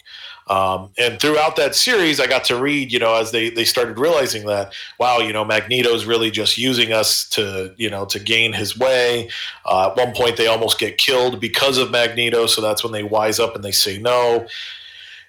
um, 0.46 0.90
and 0.98 1.18
throughout 1.20 1.56
that 1.56 1.74
series, 1.74 2.20
I 2.20 2.26
got 2.26 2.44
to 2.44 2.60
read, 2.60 2.92
you 2.92 2.98
know, 2.98 3.14
as 3.14 3.30
they, 3.30 3.48
they 3.48 3.64
started 3.64 3.98
realizing 3.98 4.46
that, 4.46 4.74
wow, 4.98 5.18
you 5.18 5.32
know, 5.32 5.44
Magneto's 5.44 6.04
really 6.04 6.30
just 6.30 6.58
using 6.58 6.92
us 6.92 7.26
to, 7.30 7.74
you 7.76 7.88
know, 7.88 8.04
to 8.06 8.18
gain 8.18 8.52
his 8.52 8.78
way. 8.78 9.30
Uh, 9.64 9.88
at 9.88 9.96
one 9.96 10.14
point, 10.14 10.36
they 10.36 10.46
almost 10.46 10.78
get 10.78 10.98
killed 10.98 11.40
because 11.40 11.78
of 11.78 11.90
Magneto. 11.90 12.46
So 12.46 12.60
that's 12.60 12.84
when 12.84 12.92
they 12.92 13.02
wise 13.02 13.40
up 13.40 13.54
and 13.54 13.64
they 13.64 13.72
say 13.72 13.98
no. 13.98 14.46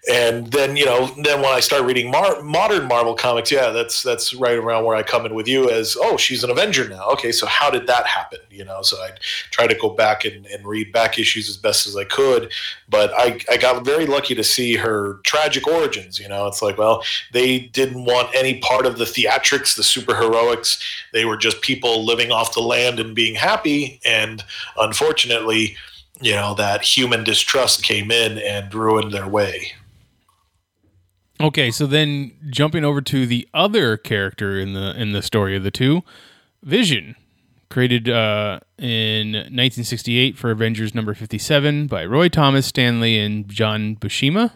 And 0.08 0.52
then, 0.52 0.78
you 0.78 0.86
know, 0.86 1.08
then 1.24 1.42
when 1.42 1.52
I 1.52 1.60
start 1.60 1.84
reading 1.84 2.12
Mar- 2.12 2.42
modern 2.44 2.88
Marvel 2.88 3.16
comics, 3.16 3.52
yeah, 3.52 3.72
that's 3.72 4.04
that's 4.04 4.36
right 4.36 4.56
around 4.58 4.84
where 4.86 4.96
I 4.96 5.02
come 5.02 5.26
in 5.26 5.34
with 5.34 5.48
you 5.48 5.70
as, 5.72 5.98
oh, 6.00 6.16
she's 6.16 6.44
an 6.44 6.52
Avenger 6.52 6.88
now. 6.88 7.10
Okay, 7.14 7.32
so 7.32 7.48
how 7.48 7.72
did 7.72 7.88
that 7.88 8.06
happen? 8.06 8.38
You 8.52 8.66
know, 8.66 8.84
so 8.84 8.98
I 8.98 9.12
try 9.50 9.66
to 9.66 9.74
go 9.74 9.90
back 9.90 10.24
and, 10.24 10.46
and 10.46 10.64
read 10.66 10.92
back 10.92 11.18
issues 11.18 11.50
as 11.50 11.58
best 11.58 11.88
as 11.88 11.98
I 11.98 12.04
could. 12.04 12.52
But 12.88 13.14
I, 13.16 13.40
I 13.50 13.58
got 13.58 13.84
very 13.84 14.06
lucky 14.06 14.36
to 14.36 14.44
see 14.44 14.76
her 14.76 15.16
tragic 15.24 15.66
origins. 15.66 16.20
You 16.20 16.28
know, 16.28 16.46
it's 16.46 16.62
like, 16.62 16.78
well, 16.78 17.04
they 17.32 17.60
didn't 17.60 18.06
want 18.06 18.30
any 18.36 18.60
part 18.60 18.86
of 18.86 19.00
the 19.00 19.06
theatrics, 19.06 19.76
the 19.76 19.82
superheroics. 19.82 20.84
They 21.14 21.26
were 21.26 21.38
just 21.38 21.62
people 21.62 22.06
living 22.06 22.32
off 22.32 22.54
the 22.54 22.62
land 22.62 23.00
and 23.00 23.16
being 23.16 23.34
happy. 23.34 24.00
And 24.06 24.44
unfortunately, 24.78 25.76
you 26.22 26.34
know, 26.34 26.54
that 26.54 26.84
human 26.84 27.24
distrust 27.24 27.82
came 27.82 28.12
in 28.12 28.38
and 28.38 28.72
ruined 28.74 29.12
their 29.12 29.28
way. 29.28 29.74
Okay, 31.42 31.70
so 31.70 31.86
then 31.86 32.32
jumping 32.50 32.86
over 32.86 33.02
to 33.02 33.26
the 33.26 33.48
other 33.54 33.98
character 33.98 34.58
in 34.58 34.74
the 34.74 35.00
in 35.00 35.12
the 35.12 35.22
story 35.22 35.56
of 35.56 35.64
the 35.64 35.72
two, 35.72 36.02
Vision, 36.64 37.16
created 37.70 38.08
uh, 38.10 38.60
in 38.78 39.34
1968 39.34 40.38
for 40.38 40.52
Avengers 40.52 40.96
number 40.96 41.14
57 41.14 41.88
by 41.88 42.06
Roy 42.06 42.30
Thomas, 42.30 42.68
Stan 42.68 43.02
Lee, 43.02 43.20
and 43.20 43.48
John 43.50 43.98
Buscema. 43.98 44.52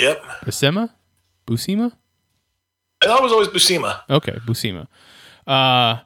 Yep. 0.00 0.22
Buscema? 0.44 0.90
Buscema? 1.46 1.92
And 3.02 3.10
that 3.10 3.22
was 3.22 3.32
always 3.32 3.48
Buscema. 3.48 4.00
Okay, 4.10 4.32
Buscema. 4.46 4.88
Uh, 5.46 6.00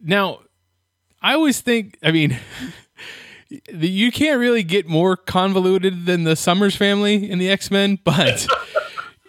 now, 0.00 0.40
I 1.20 1.34
always 1.34 1.60
think, 1.60 1.98
I 2.02 2.12
mean, 2.12 2.38
you 3.68 4.12
can't 4.12 4.38
really 4.38 4.62
get 4.62 4.86
more 4.86 5.16
convoluted 5.16 6.06
than 6.06 6.24
the 6.24 6.36
Summers 6.36 6.76
family 6.76 7.28
in 7.28 7.38
the 7.38 7.50
X 7.50 7.70
Men, 7.70 7.98
but 8.04 8.46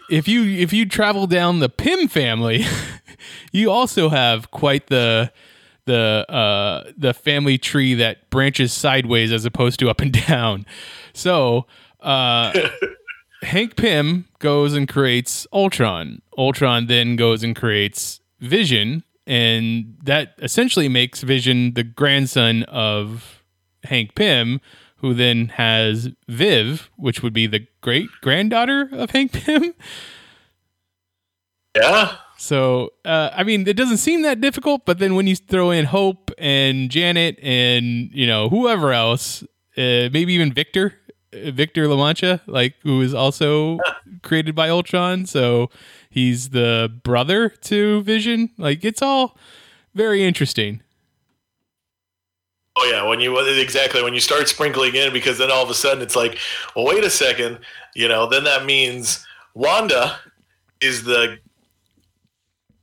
if 0.09 0.27
you 0.27 0.43
if 0.43 0.73
you 0.73 0.85
travel 0.85 1.27
down 1.27 1.59
the 1.59 1.69
Pym 1.69 2.07
family, 2.07 2.65
you 3.51 3.71
also 3.71 4.09
have 4.09 4.51
quite 4.51 4.87
the 4.87 5.31
the 5.85 6.25
uh, 6.29 6.91
the 6.97 7.13
family 7.13 7.57
tree 7.57 7.93
that 7.95 8.29
branches 8.29 8.73
sideways 8.73 9.31
as 9.31 9.45
opposed 9.45 9.79
to 9.79 9.89
up 9.89 10.01
and 10.01 10.11
down. 10.27 10.65
So 11.13 11.65
uh, 12.01 12.69
Hank 13.41 13.75
Pym 13.75 14.27
goes 14.39 14.73
and 14.73 14.87
creates 14.87 15.47
Ultron. 15.51 16.21
Ultron 16.37 16.87
then 16.87 17.15
goes 17.15 17.43
and 17.43 17.55
creates 17.55 18.21
Vision, 18.39 19.03
and 19.27 19.97
that 20.03 20.35
essentially 20.39 20.87
makes 20.87 21.23
Vision 21.23 21.73
the 21.73 21.83
grandson 21.83 22.63
of 22.63 23.43
Hank 23.83 24.15
Pym, 24.15 24.61
who 24.99 25.13
then 25.13 25.49
has 25.49 26.09
Viv, 26.27 26.89
which 26.95 27.23
would 27.23 27.33
be 27.33 27.47
the 27.47 27.67
great 27.81 28.09
granddaughter 28.21 28.89
of 28.91 29.11
Hank 29.11 29.31
Pym. 29.31 29.73
Yeah. 31.75 32.15
So, 32.37 32.93
uh, 33.03 33.31
I 33.33 33.43
mean, 33.43 33.67
it 33.67 33.75
doesn't 33.75 33.97
seem 33.97 34.21
that 34.21 34.39
difficult, 34.39 34.85
but 34.85 34.99
then 34.99 35.15
when 35.15 35.27
you 35.27 35.35
throw 35.35 35.71
in 35.71 35.85
Hope 35.85 36.31
and 36.37 36.89
Janet 36.89 37.37
and, 37.41 38.09
you 38.13 38.25
know, 38.25 38.49
whoever 38.49 38.93
else, 38.93 39.43
uh, 39.77 40.09
maybe 40.11 40.33
even 40.33 40.53
Victor, 40.53 40.95
uh, 41.33 41.51
Victor 41.51 41.85
LaMancha, 41.85 42.41
like, 42.47 42.75
who 42.83 43.01
is 43.01 43.13
also 43.13 43.77
created 44.23 44.55
by 44.55 44.69
Ultron. 44.69 45.25
So 45.25 45.69
he's 46.09 46.49
the 46.49 46.89
brother 47.03 47.49
to 47.49 48.03
Vision. 48.03 48.51
Like, 48.57 48.85
it's 48.85 49.01
all 49.01 49.37
very 49.93 50.23
interesting. 50.23 50.81
Oh 52.81 52.85
yeah, 52.85 53.05
when 53.05 53.19
you 53.19 53.37
exactly 53.59 54.01
when 54.01 54.13
you 54.13 54.21
start 54.21 54.47
sprinkling 54.47 54.95
in, 54.95 55.11
because 55.11 55.37
then 55.37 55.51
all 55.51 55.63
of 55.63 55.69
a 55.69 55.73
sudden 55.73 56.01
it's 56.01 56.15
like, 56.15 56.37
well, 56.75 56.85
wait 56.85 57.03
a 57.03 57.09
second, 57.09 57.59
you 57.93 58.07
know, 58.07 58.29
then 58.29 58.45
that 58.45 58.65
means 58.65 59.25
Wanda 59.53 60.17
is 60.81 61.03
the 61.03 61.39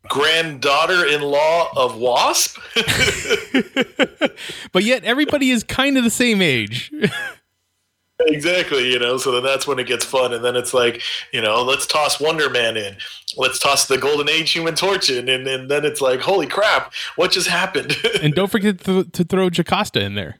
granddaughter-in-law 0.08 1.70
of 1.76 1.96
Wasp. 1.96 2.58
but 4.72 4.84
yet 4.84 5.02
everybody 5.04 5.50
is 5.50 5.64
kind 5.64 5.96
of 5.96 6.04
the 6.04 6.10
same 6.10 6.42
age. 6.42 6.92
exactly, 8.20 8.92
you 8.92 8.98
know. 8.98 9.16
So 9.16 9.32
then 9.32 9.42
that's 9.42 9.66
when 9.66 9.78
it 9.78 9.86
gets 9.86 10.04
fun, 10.04 10.32
and 10.32 10.44
then 10.44 10.56
it's 10.56 10.74
like, 10.74 11.02
you 11.32 11.40
know, 11.40 11.62
let's 11.62 11.86
toss 11.86 12.20
Wonder 12.20 12.50
Man 12.50 12.76
in, 12.76 12.96
let's 13.36 13.58
toss 13.58 13.86
the 13.86 13.98
Golden 13.98 14.28
Age 14.28 14.50
Human 14.52 14.74
Torch 14.74 15.10
in, 15.10 15.28
and, 15.28 15.46
and 15.46 15.70
then 15.70 15.84
it's 15.84 16.00
like, 16.00 16.20
holy 16.20 16.46
crap, 16.46 16.92
what 17.16 17.30
just 17.30 17.48
happened? 17.48 17.96
and 18.22 18.34
don't 18.34 18.50
forget 18.50 18.80
to, 18.80 19.04
to 19.04 19.24
throw 19.24 19.50
Jocasta 19.50 20.00
in 20.00 20.14
there. 20.14 20.38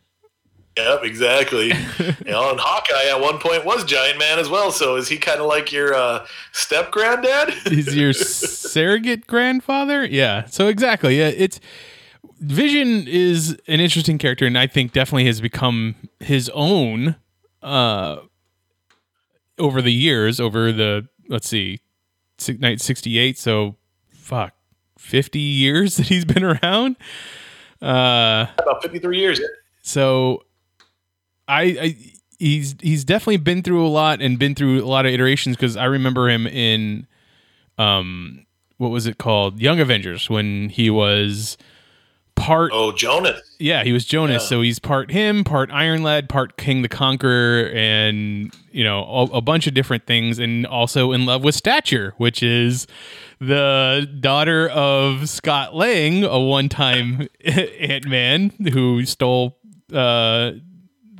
Yep, 0.76 1.04
exactly. 1.04 1.68
you 1.98 2.30
know, 2.30 2.50
and 2.50 2.60
Hawkeye 2.60 3.10
at 3.10 3.20
one 3.20 3.38
point 3.38 3.64
was 3.64 3.84
Giant 3.84 4.18
Man 4.18 4.38
as 4.38 4.50
well. 4.50 4.70
So 4.70 4.96
is 4.96 5.08
he 5.08 5.16
kind 5.16 5.40
of 5.40 5.46
like 5.46 5.72
your 5.72 5.94
uh, 5.94 6.26
step 6.52 6.90
granddad? 6.90 7.54
He's 7.68 7.96
your 7.96 8.12
surrogate 8.12 9.26
grandfather. 9.26 10.04
Yeah. 10.04 10.44
So 10.46 10.68
exactly. 10.68 11.18
Yeah. 11.18 11.28
It's 11.28 11.60
Vision 12.40 13.08
is 13.08 13.52
an 13.66 13.80
interesting 13.80 14.18
character, 14.18 14.44
and 14.44 14.58
I 14.58 14.66
think 14.66 14.92
definitely 14.92 15.24
has 15.24 15.40
become 15.40 15.94
his 16.20 16.50
own 16.50 17.16
uh, 17.66 18.20
over 19.58 19.82
the 19.82 19.92
years. 19.92 20.40
Over 20.40 20.72
the 20.72 21.08
let's 21.28 21.48
see, 21.48 21.80
night 22.58 22.80
sixty 22.80 23.18
eight. 23.18 23.36
So 23.38 23.76
fuck, 24.08 24.54
fifty 24.98 25.40
years 25.40 25.96
that 25.98 26.06
he's 26.06 26.24
been 26.24 26.44
around. 26.44 26.96
Uh, 27.82 28.46
About 28.58 28.82
fifty 28.82 28.98
three 28.98 29.18
years. 29.18 29.40
So 29.82 30.44
I, 31.48 31.62
I 31.62 31.96
he's 32.38 32.76
he's 32.80 33.04
definitely 33.04 33.38
been 33.38 33.62
through 33.62 33.86
a 33.86 33.88
lot 33.88 34.22
and 34.22 34.38
been 34.38 34.54
through 34.54 34.82
a 34.82 34.86
lot 34.86 35.06
of 35.06 35.12
iterations 35.12 35.56
because 35.56 35.76
I 35.76 35.84
remember 35.84 36.28
him 36.28 36.46
in 36.46 37.06
um 37.78 38.46
what 38.78 38.90
was 38.90 39.06
it 39.06 39.18
called 39.18 39.60
Young 39.60 39.80
Avengers 39.80 40.28
when 40.28 40.68
he 40.68 40.90
was 40.90 41.56
part 42.36 42.70
oh 42.72 42.92
Jonas 42.92 43.40
yeah 43.58 43.82
he 43.82 43.92
was 43.92 44.04
Jonas 44.04 44.42
yeah. 44.42 44.48
so 44.48 44.60
he's 44.60 44.78
part 44.78 45.10
him 45.10 45.42
part 45.42 45.70
Iron 45.72 46.02
Lad 46.02 46.28
part 46.28 46.56
Kang 46.56 46.82
the 46.82 46.88
Conqueror 46.88 47.70
and 47.74 48.54
you 48.70 48.84
know 48.84 49.02
a, 49.04 49.38
a 49.38 49.40
bunch 49.40 49.66
of 49.66 49.74
different 49.74 50.06
things 50.06 50.38
and 50.38 50.66
also 50.66 51.12
in 51.12 51.26
love 51.26 51.42
with 51.42 51.54
Stature 51.54 52.14
which 52.18 52.42
is 52.42 52.86
the 53.40 54.08
daughter 54.20 54.68
of 54.68 55.28
Scott 55.28 55.74
Lang 55.74 56.24
a 56.24 56.38
one 56.38 56.68
time 56.68 57.28
Ant 57.44 58.06
Man 58.06 58.50
who 58.72 59.04
stole 59.04 59.58
uh 59.92 60.52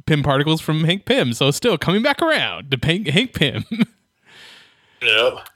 Pym 0.07 0.23
particles 0.23 0.61
from 0.61 0.85
Hank 0.85 1.05
Pym. 1.05 1.33
So 1.33 1.51
still 1.51 1.77
coming 1.77 2.03
back 2.03 2.23
around 2.23 2.71
to 2.71 2.79
Hank, 2.83 3.09
Hank 3.09 3.35
Pym. 3.35 3.65
yep. 5.03 5.49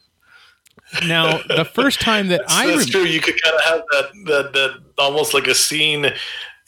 Now, 1.06 1.38
the 1.46 1.64
first 1.64 2.00
time 2.00 2.28
that 2.28 2.40
that's, 2.48 2.52
I 2.52 2.66
that's 2.66 2.78
rem- 2.78 2.88
true, 2.88 3.04
you 3.04 3.20
could 3.20 3.40
kind 3.40 3.54
of 3.54 3.62
have 3.62 3.82
that, 3.92 4.10
that 4.26 4.52
that 4.52 4.89
almost 5.00 5.34
like 5.34 5.46
a 5.46 5.54
scene 5.54 6.12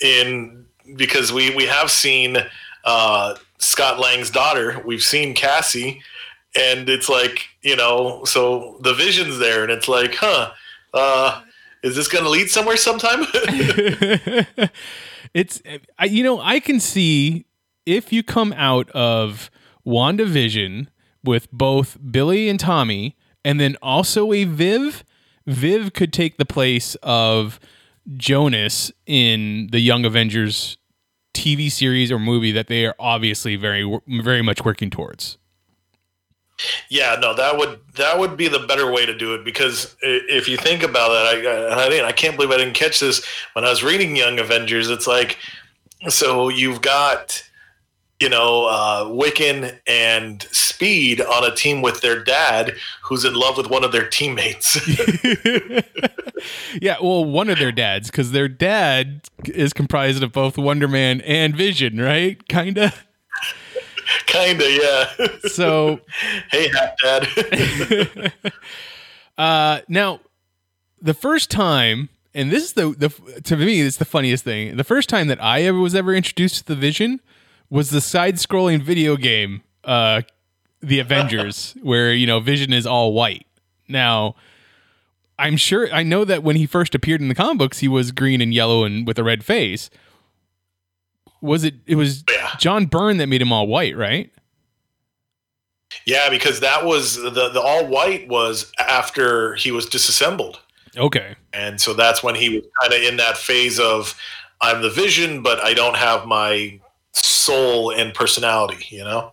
in 0.01 0.67
because 0.97 1.33
we 1.33 1.55
we 1.55 1.67
have 1.67 1.91
seen 1.91 2.39
uh, 2.85 3.37
Scott 3.59 3.99
Lang's 3.99 4.31
daughter, 4.31 4.83
we've 4.85 5.03
seen 5.03 5.35
Cassie, 5.35 6.03
and 6.57 6.89
it's 6.89 7.09
like 7.09 7.49
you 7.63 7.77
know, 7.77 8.25
so 8.25 8.79
the 8.81 8.95
vision's 8.95 9.39
there, 9.39 9.63
and 9.63 9.71
it's 9.71 9.89
like, 9.89 10.15
huh, 10.17 10.51
uh, 10.93 11.43
is 11.83 11.97
this 11.97 12.09
going 12.09 12.25
to 12.25 12.31
lead 12.31 12.49
somewhere 12.49 12.77
sometime? 12.77 13.27
it's 15.35 15.63
you 16.09 16.23
know 16.23 16.41
I 16.41 16.61
can 16.61 16.81
see 16.81 17.47
if 17.87 18.13
you 18.13 18.23
come 18.23 18.53
out 18.55 18.91
of 18.91 19.51
WandaVision 19.87 20.89
with 21.25 21.51
both 21.53 21.99
Billy 22.11 22.49
and 22.49 22.59
Tommy, 22.59 23.17
and 23.45 23.61
then 23.61 23.77
also 23.83 24.33
a 24.33 24.45
Viv, 24.45 25.05
Viv 25.47 25.93
could 25.93 26.13
take 26.13 26.37
the 26.37 26.45
place 26.45 26.95
of 26.97 27.59
Jonas 28.17 28.93
in 29.07 29.69
the 29.73 29.81
Young 29.81 30.05
Avengers 30.05 30.77
TV 31.35 31.71
series 31.71 32.13
or 32.13 32.19
movie 32.19 32.53
that 32.53 32.67
they 32.67 32.87
are 32.87 32.95
obviously 32.99 33.57
very, 33.57 34.01
very 34.07 34.43
much 34.43 34.65
working 34.65 34.91
towards. 34.91 35.39
Yeah, 36.89 37.17
no, 37.21 37.35
that 37.35 37.57
would 37.57 37.81
that 37.97 38.19
would 38.19 38.37
be 38.37 38.47
the 38.47 38.61
better 38.61 38.91
way 38.93 39.07
to 39.07 39.17
do 39.17 39.35
it 39.35 39.45
because 39.45 39.97
if 40.03 40.49
you 40.49 40.57
think 40.57 40.83
about 40.83 41.11
it, 41.11 41.47
I 41.47 41.85
I, 41.85 41.89
didn't, 41.89 42.05
I 42.05 42.13
can't 42.13 42.37
believe 42.37 42.53
I 42.53 42.59
didn't 42.59 42.75
catch 42.75 43.01
this 43.01 43.25
when 43.55 43.65
I 43.65 43.71
was 43.71 43.83
reading 43.83 44.15
Young 44.15 44.39
Avengers. 44.39 44.91
It's 44.91 45.07
like 45.07 45.39
so 46.09 46.49
you've 46.49 46.83
got 46.83 47.43
you 48.23 48.29
know, 48.29 48.67
uh, 48.67 49.05
Wiccan 49.07 49.81
and 49.89 50.43
Speed 50.53 51.21
on 51.21 51.45
a 51.45 51.53
team 51.53 51.83
with 51.83 52.03
their 52.03 52.23
dad, 52.23 52.77
who's 53.03 53.25
in 53.25 53.35
love 53.35 53.57
with 53.57 53.69
one 53.69 53.83
of 53.83 53.91
their 53.91 54.09
teammates. 54.09 54.79
yeah, 56.81 56.99
well, 57.03 57.25
one 57.25 57.51
of 57.51 57.59
their 57.59 57.73
dads, 57.73 58.13
because 58.13 58.31
their 58.31 58.47
dad 58.47 59.23
is 59.45 59.73
comprised 59.73 60.23
of 60.23 60.31
both 60.31 60.57
Wonder 60.57 60.87
Man 60.87 61.21
and 61.23 61.57
Vision, 61.57 62.01
right? 62.01 62.47
Kinda. 62.47 62.95
Kinda, 64.27 64.71
yeah. 64.71 65.27
So, 65.49 65.99
hey, 66.53 66.71
dad. 67.03 68.33
uh, 69.37 69.81
now, 69.89 70.21
the 71.01 71.15
first 71.15 71.51
time 71.51 72.09
and 72.35 72.53
this 72.53 72.63
is 72.63 72.75
the, 72.75 72.95
the 72.97 73.41
to 73.43 73.57
me 73.57 73.81
it's 73.81 73.97
the 73.97 74.05
funniest 74.05 74.45
thing. 74.45 74.77
The 74.77 74.85
first 74.85 75.09
time 75.09 75.27
that 75.27 75.43
I 75.43 75.63
ever 75.63 75.81
was 75.81 75.97
ever 75.97 76.15
introduced 76.15 76.59
to 76.59 76.65
the 76.65 76.77
Vision 76.77 77.21
was 77.73 77.89
the 77.89 78.03
side-scrolling 78.03 78.83
video 78.83 79.17
game, 79.17 79.63
uh, 79.83 80.21
The 80.83 80.99
Avengers, 81.01 81.75
where 81.83 82.13
you 82.13 82.27
know 82.27 82.39
Vision 82.39 82.73
is 82.73 82.87
all 82.87 83.15
white. 83.15 83.47
Now, 83.89 84.37
I'm 85.39 85.57
sure 85.57 85.93
I 85.93 86.03
know 86.03 86.25
that 86.27 86.43
when 86.43 86.57
he 86.57 86.67
first 86.67 86.95
appeared 86.95 87.23
in 87.23 87.29
the 87.29 87.35
comic 87.35 87.59
books, 87.59 87.79
he 87.79 87.89
was 87.89 88.13
green 88.13 88.43
and 88.43 88.53
yellow 88.53 88.85
and 88.85 89.07
with 89.07 89.19
a 89.19 89.25
red 89.25 89.43
face. 89.43 89.89
Was 91.41 91.65
it? 91.65 91.75
It 91.87 91.97
was 91.97 92.23
yeah. 92.31 92.51
John 92.59 92.85
Byrne 92.87 93.17
that 93.17 93.27
made 93.29 93.41
him 93.41 93.53
all 93.53 93.67
white, 93.67 93.97
right? 93.97 94.31
Yeah, 96.07 96.29
because 96.29 96.61
that 96.61 96.85
was 96.85 97.17
the 97.17 97.49
the 97.49 97.61
all 97.61 97.87
white 97.87 98.29
was 98.29 98.71
after 98.79 99.55
he 99.55 99.73
was 99.73 99.87
disassembled. 99.87 100.61
Okay, 100.95 101.37
and 101.55 101.81
so 101.81 101.95
that's 101.95 102.23
when 102.23 102.35
he 102.35 102.51
was 102.51 102.67
kind 102.83 102.93
of 102.93 103.01
in 103.03 103.17
that 103.17 103.39
phase 103.39 103.81
of 103.81 104.15
I'm 104.61 104.83
the 104.83 104.91
Vision, 104.91 105.43
but 105.43 105.59
I 105.65 105.73
don't 105.73 105.97
have 105.97 106.27
my 106.27 106.79
soul 107.45 107.91
and 107.91 108.15
personality, 108.15 108.85
you 108.91 109.05
know? 109.05 109.33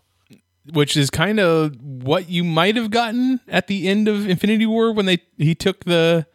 Which 0.74 0.95
is 0.95 1.10
kind 1.10 1.39
of 1.39 1.76
what 1.82 2.30
you 2.30 2.43
might 2.43 2.76
have 2.76 2.91
gotten 2.91 3.39
at 3.47 3.68
the 3.68 3.88
end 3.88 4.07
of 4.07 4.30
Infinity 4.30 4.66
War 4.66 4.91
when 4.91 5.05
they 5.05 5.20
he 5.38 5.55
took 5.55 5.86
the 5.86 6.28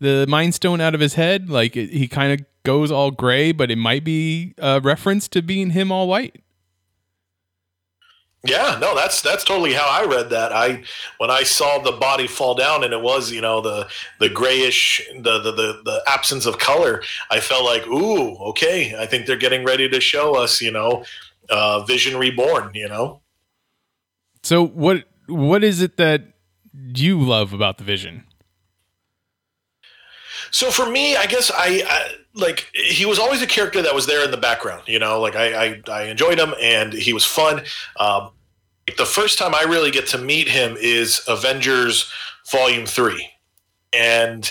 the 0.00 0.26
Mind 0.28 0.54
Stone 0.54 0.80
out 0.80 0.94
of 0.94 1.00
his 1.00 1.14
head. 1.14 1.48
Like 1.48 1.76
it, 1.76 1.90
he 1.90 2.08
kind 2.08 2.32
of 2.32 2.46
goes 2.64 2.90
all 2.90 3.10
gray, 3.10 3.52
but 3.52 3.70
it 3.70 3.76
might 3.76 4.04
be 4.04 4.54
a 4.58 4.80
reference 4.80 5.28
to 5.28 5.42
being 5.42 5.70
him 5.70 5.92
all 5.92 6.08
white. 6.08 6.42
Yeah, 8.44 8.78
no, 8.80 8.94
that's 8.94 9.20
that's 9.20 9.42
totally 9.42 9.72
how 9.72 9.86
I 9.88 10.04
read 10.04 10.30
that. 10.30 10.52
I 10.52 10.84
when 11.18 11.28
I 11.28 11.42
saw 11.42 11.80
the 11.80 11.92
body 11.92 12.28
fall 12.28 12.54
down 12.54 12.84
and 12.84 12.92
it 12.92 13.02
was, 13.02 13.32
you 13.32 13.40
know, 13.40 13.60
the 13.60 13.88
the 14.20 14.28
grayish, 14.28 15.04
the 15.16 15.40
the 15.40 15.50
the, 15.50 15.80
the 15.84 16.02
absence 16.06 16.46
of 16.46 16.58
color, 16.58 17.02
I 17.30 17.40
felt 17.40 17.64
like, 17.64 17.84
ooh, 17.88 18.36
okay, 18.50 18.94
I 18.96 19.06
think 19.06 19.26
they're 19.26 19.36
getting 19.36 19.64
ready 19.64 19.88
to 19.88 20.00
show 20.00 20.36
us, 20.36 20.60
you 20.60 20.70
know, 20.70 21.04
uh, 21.50 21.82
Vision 21.84 22.16
Reborn, 22.16 22.70
you 22.74 22.88
know. 22.88 23.22
So 24.44 24.64
what 24.64 25.04
what 25.26 25.64
is 25.64 25.82
it 25.82 25.96
that 25.96 26.22
you 26.72 27.20
love 27.20 27.52
about 27.52 27.78
the 27.78 27.84
Vision? 27.84 28.24
So 30.50 30.70
for 30.70 30.88
me, 30.88 31.16
I 31.16 31.26
guess 31.26 31.50
I, 31.50 31.82
I, 31.86 32.10
like 32.34 32.70
he 32.74 33.04
was 33.04 33.18
always 33.18 33.42
a 33.42 33.46
character 33.46 33.82
that 33.82 33.94
was 33.94 34.06
there 34.06 34.24
in 34.24 34.30
the 34.30 34.36
background. 34.36 34.82
You 34.86 34.98
know, 34.98 35.20
like 35.20 35.36
I 35.36 35.66
I, 35.66 35.82
I 35.88 36.02
enjoyed 36.04 36.38
him 36.38 36.54
and 36.60 36.92
he 36.92 37.12
was 37.12 37.24
fun. 37.24 37.62
Um, 37.98 38.30
the 38.96 39.06
first 39.06 39.38
time 39.38 39.54
I 39.54 39.62
really 39.62 39.90
get 39.90 40.06
to 40.08 40.18
meet 40.18 40.48
him 40.48 40.76
is 40.78 41.20
Avengers 41.28 42.10
Volume 42.50 42.86
Three, 42.86 43.28
and 43.92 44.50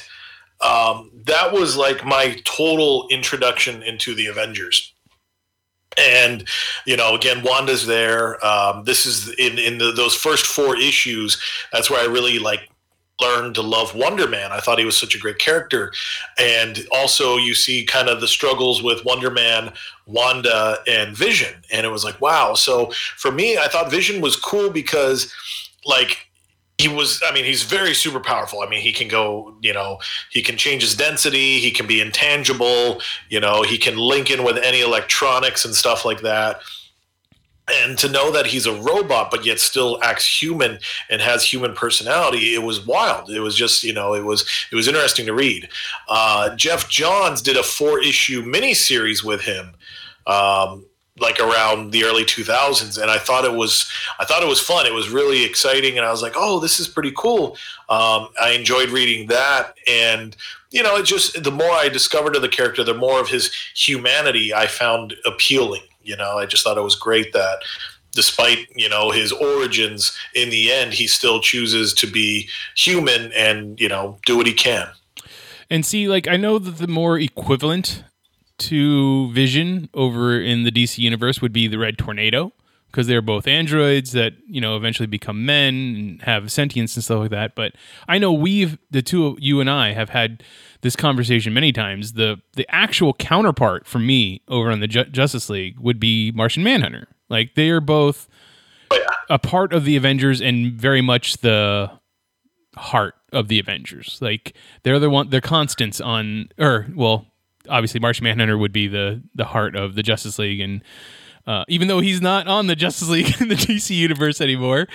um, 0.62 1.12
that 1.26 1.52
was 1.52 1.78
like 1.78 2.06
my 2.06 2.39
total 2.45 3.08
introduction 3.10 3.84
into 3.84 4.16
the 4.16 4.28
Avengers. 4.28 4.93
And 5.98 6.48
you 6.86 6.98
know, 6.98 7.16
again, 7.16 7.43
Wanda's 7.43 7.88
there. 7.88 8.43
Um, 8.45 8.84
this 8.84 9.06
is 9.06 9.30
in 9.36 9.58
in 9.58 9.78
the, 9.78 9.91
those 9.91 10.16
first 10.16 10.45
four 10.45 10.76
issues. 10.76 11.41
That's 11.72 11.89
where 11.89 12.02
I 12.02 12.12
really 12.12 12.38
like 12.38 12.70
learned 13.20 13.55
to 13.55 13.61
love 13.61 13.95
Wonder 13.95 14.28
Man. 14.28 14.51
I 14.51 14.59
thought 14.59 14.80
he 14.80 14.86
was 14.86 14.97
such 14.97 15.15
a 15.15 15.20
great 15.20 15.39
character. 15.39 15.91
And 16.38 16.86
also, 16.91 17.38
you 17.38 17.55
see 17.55 17.84
kind 17.84 18.09
of 18.09 18.22
the 18.22 18.28
struggles 18.28 18.84
with 18.84 19.03
Wonder 19.05 19.32
Man, 19.32 19.74
Wanda, 20.05 20.78
and 20.88 21.15
Vision. 21.15 21.55
And 21.72 21.86
it 21.86 21.89
was 21.89 22.03
like, 22.03 22.22
wow. 22.22 22.53
So 22.53 22.91
for 23.15 23.32
me, 23.32 23.57
I 23.57 23.68
thought 23.68 23.89
Vision 23.89 24.22
was 24.22 24.36
cool 24.36 24.70
because, 24.70 25.34
like, 25.86 26.28
he 26.78 26.88
was 26.88 27.22
i 27.28 27.34
mean 27.34 27.43
he's 27.43 27.63
very 27.63 27.95
super 27.95 28.20
powerful 28.20 28.61
i 28.61 28.70
mean 28.70 28.82
he 28.82 28.93
can 28.93 29.07
go 29.07 29.55
you 29.61 29.74
know 29.74 29.97
he 30.30 30.43
can 30.43 30.57
change 30.57 30.84
his 30.84 30.95
density 30.95 31.59
he 31.59 31.72
can 31.72 31.88
be 31.88 31.99
intangible 31.99 33.01
you 33.30 33.39
know 33.39 33.63
he 33.63 33.80
can 33.80 33.97
link 33.97 34.30
in 34.30 34.43
with 34.43 34.57
any 34.57 34.82
electronics 34.82 35.65
and 35.65 35.74
stuff 35.74 36.05
like 36.05 36.22
that 36.22 36.59
and 37.70 37.97
to 37.97 38.09
know 38.09 38.32
that 38.32 38.47
he's 38.47 38.65
a 38.65 38.82
robot 38.82 39.30
but 39.30 39.45
yet 39.45 39.59
still 39.59 39.99
acts 40.01 40.41
human 40.41 40.80
and 41.09 41.22
has 41.22 41.43
human 41.43 41.74
personality 41.74 42.53
it 42.53 42.63
was 42.63 42.86
wild. 42.86 43.30
It 43.30 43.39
was 43.39 43.55
just 43.55 43.84
you 43.84 43.93
know 43.93 44.13
it 44.13 44.24
was 44.24 44.47
it 44.72 44.76
was 44.76 44.88
interesting 44.88 45.26
to 45.26 45.34
read. 45.34 45.70
Uh, 46.07 46.55
geoff 46.55 46.89
johns 46.89 47.41
did 47.41 47.57
a 47.57 47.63
four 47.63 47.99
issue 47.99 48.43
miniseries 48.43 49.24
with 49.24 49.41
him 49.41 49.74
um, 50.26 50.86
like 51.20 51.39
around 51.39 51.91
the 51.91 52.03
early 52.03 52.24
2000s 52.24 53.01
and 53.01 53.09
i 53.09 53.18
thought 53.18 53.43
it 53.43 53.53
was 53.53 53.89
i 54.20 54.26
thought 54.26 54.43
it 54.43 54.49
was 54.49 54.61
fun. 54.61 54.86
It 54.86 54.93
was 54.93 55.09
really 55.09 55.43
exciting. 55.43 55.97
And 55.97 56.05
i 56.05 56.11
was 56.11 56.22
like 56.22 56.34
oh 56.36 56.59
this 56.59 56.80
is 56.80 56.88
pretty 56.88 57.11
cool. 57.18 57.57
Um, 57.89 58.30
i 58.41 58.51
enjoyed 58.55 58.89
reading 58.89 59.28
that. 59.28 59.76
And 59.88 60.36
you 60.70 60.84
know 60.84 60.97
it 60.97 61.05
just 61.05 61.43
the 61.43 61.51
more 61.51 61.72
i 61.72 61.89
discovered 61.89 62.36
of 62.36 62.41
the 62.41 62.49
character 62.49 62.84
the 62.84 62.93
more 62.93 63.20
of 63.20 63.30
his 63.30 63.53
humanity 63.74 64.53
i 64.53 64.68
found 64.68 65.15
appealing 65.26 65.82
you 66.08 66.16
know, 66.16 66.38
I 66.38 66.45
just 66.45 66.64
thought 66.64 66.78
it 66.78 66.82
was 66.82 66.95
great 66.95 67.34
that 67.34 67.60
despite 68.14 68.66
you 68.76 68.89
know 68.89 69.12
his 69.12 69.32
origins 69.32 70.18
in 70.34 70.49
the 70.49 70.72
end 70.72 70.91
he 70.91 71.05
still 71.05 71.39
chooses 71.39 71.93
to 71.93 72.08
be 72.08 72.49
human 72.76 73.32
and 73.34 73.80
you 73.80 73.88
know 73.88 74.18
do 74.26 74.36
what 74.36 74.47
he 74.47 74.53
can. 74.53 74.88
And 75.70 75.86
see 75.86 76.08
like 76.08 76.28
i 76.28 76.36
know 76.36 76.58
that 76.58 76.78
the 76.78 76.88
more 76.88 77.20
equivalent 77.20 78.03
to 78.58 79.32
vision 79.34 79.89
over 79.93 80.41
in 80.41 80.64
the 80.64 80.72
dc 80.72 80.97
universe 80.97 81.41
would 81.41 81.53
be 81.53 81.68
the 81.68 81.78
red 81.78 81.97
tornado 81.97 82.51
because 82.91 83.07
they're 83.07 83.21
both 83.21 83.47
androids 83.47 84.11
that 84.11 84.33
you 84.47 84.61
know 84.61 84.75
eventually 84.75 85.07
become 85.07 85.45
men 85.45 85.73
and 85.73 86.21
have 86.23 86.51
sentience 86.51 86.95
and 86.95 87.03
stuff 87.03 87.19
like 87.19 87.29
that 87.31 87.53
but 87.55 87.73
i 88.07 88.17
know 88.17 88.31
we've 88.31 88.77
the 88.91 89.01
two 89.01 89.27
of 89.27 89.38
you 89.39 89.59
and 89.59 89.69
i 89.69 89.93
have 89.93 90.09
had 90.09 90.43
this 90.81 90.95
conversation 90.95 91.53
many 91.53 91.71
times. 91.71 92.13
The 92.13 92.41
the 92.53 92.65
actual 92.73 93.13
counterpart 93.13 93.88
for 93.88 93.99
me 93.99 94.41
over 94.47 94.71
on 94.71 94.79
the 94.79 94.88
Ju- 94.88 95.05
Justice 95.05 95.49
League 95.49 95.79
would 95.79 95.99
be 95.99 96.31
Martian 96.31 96.63
Manhunter. 96.63 97.07
Like 97.29 97.55
they 97.55 97.69
are 97.69 97.81
both 97.81 98.27
a 99.29 99.39
part 99.39 99.73
of 99.73 99.85
the 99.85 99.95
Avengers 99.95 100.41
and 100.41 100.73
very 100.73 101.01
much 101.01 101.38
the 101.38 101.91
heart 102.75 103.15
of 103.33 103.47
the 103.47 103.59
Avengers. 103.59 104.17
Like 104.21 104.55
they're 104.83 104.99
the 104.99 105.09
one 105.09 105.29
they're 105.29 105.41
constants 105.41 105.99
on 105.99 106.49
or 106.57 106.88
well, 106.95 107.25
obviously 107.69 107.99
Martian 107.99 108.23
Manhunter 108.23 108.57
would 108.57 108.73
be 108.73 108.88
the 108.88 109.21
the 109.35 109.45
heart 109.45 109.75
of 109.75 109.95
the 109.95 110.03
Justice 110.03 110.39
League 110.39 110.59
and 110.59 110.81
uh, 111.48 111.64
even 111.68 111.88
though 111.88 112.02
he's 112.02 112.22
not 112.22 112.48
on 112.48 112.68
the 112.68 112.76
Justice 112.76 113.10
League 113.10 113.34
in 113.41 113.48
the 113.48 113.56
DC 113.56 113.95
universe 113.95 114.41
anymore, 114.41 114.88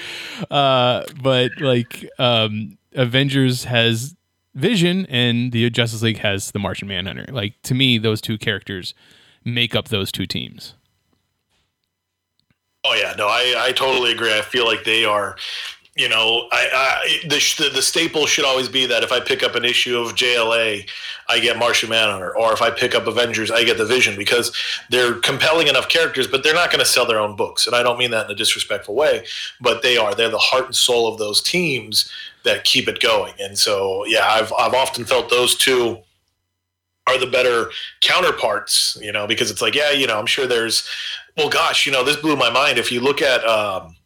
uh, 0.50 1.04
but 1.20 1.50
like 1.60 2.08
um, 2.18 2.78
Avengers 2.92 3.64
has 3.64 4.14
Vision 4.54 5.06
and 5.06 5.50
the 5.50 5.70
Justice 5.70 6.02
League 6.02 6.18
has 6.18 6.50
the 6.50 6.58
Martian 6.58 6.86
Manhunter. 6.88 7.26
Like 7.32 7.54
to 7.62 7.74
me, 7.74 7.98
those 7.98 8.20
two 8.20 8.36
characters 8.36 8.94
make 9.44 9.74
up 9.74 9.88
those 9.88 10.12
two 10.12 10.26
teams. 10.26 10.74
Oh 12.84 12.94
yeah, 12.94 13.14
no, 13.16 13.28
I, 13.28 13.54
I 13.58 13.72
totally 13.72 14.12
agree. 14.12 14.36
I 14.36 14.42
feel 14.42 14.66
like 14.66 14.84
they 14.84 15.04
are 15.04 15.36
you 15.94 16.08
know, 16.08 16.48
I, 16.50 16.68
I 16.72 17.28
the, 17.28 17.70
the 17.72 17.82
staple 17.82 18.26
should 18.26 18.46
always 18.46 18.68
be 18.68 18.86
that 18.86 19.02
if 19.02 19.12
I 19.12 19.20
pick 19.20 19.42
up 19.42 19.54
an 19.54 19.64
issue 19.64 19.98
of 19.98 20.14
JLA, 20.14 20.88
I 21.28 21.38
get 21.38 21.58
Martian 21.58 21.90
Manhunter, 21.90 22.34
or 22.34 22.52
if 22.54 22.62
I 22.62 22.70
pick 22.70 22.94
up 22.94 23.06
Avengers, 23.06 23.50
I 23.50 23.64
get 23.64 23.76
the 23.76 23.84
Vision 23.84 24.16
because 24.16 24.56
they're 24.88 25.14
compelling 25.14 25.68
enough 25.68 25.90
characters, 25.90 26.26
but 26.26 26.42
they're 26.42 26.54
not 26.54 26.70
going 26.70 26.78
to 26.78 26.90
sell 26.90 27.04
their 27.04 27.18
own 27.18 27.36
books, 27.36 27.66
and 27.66 27.76
I 27.76 27.82
don't 27.82 27.98
mean 27.98 28.10
that 28.12 28.24
in 28.24 28.32
a 28.32 28.34
disrespectful 28.34 28.94
way, 28.94 29.26
but 29.60 29.82
they 29.82 29.98
are. 29.98 30.14
They're 30.14 30.30
the 30.30 30.38
heart 30.38 30.64
and 30.64 30.74
soul 30.74 31.12
of 31.12 31.18
those 31.18 31.42
teams 31.42 32.10
that 32.44 32.64
keep 32.64 32.88
it 32.88 33.00
going, 33.00 33.34
and 33.38 33.58
so 33.58 34.06
yeah, 34.06 34.26
I've 34.26 34.52
I've 34.54 34.74
often 34.74 35.04
felt 35.04 35.28
those 35.28 35.56
two 35.56 35.98
are 37.06 37.18
the 37.18 37.26
better 37.26 37.70
counterparts, 38.00 38.96
you 39.02 39.12
know, 39.12 39.26
because 39.26 39.50
it's 39.50 39.60
like 39.60 39.74
yeah, 39.74 39.90
you 39.90 40.06
know, 40.06 40.18
I'm 40.18 40.26
sure 40.26 40.46
there's, 40.46 40.88
well, 41.36 41.50
gosh, 41.50 41.84
you 41.84 41.92
know, 41.92 42.02
this 42.02 42.16
blew 42.16 42.36
my 42.36 42.48
mind. 42.48 42.78
If 42.78 42.90
you 42.90 43.00
look 43.00 43.20
at 43.20 43.44
um, 43.44 43.96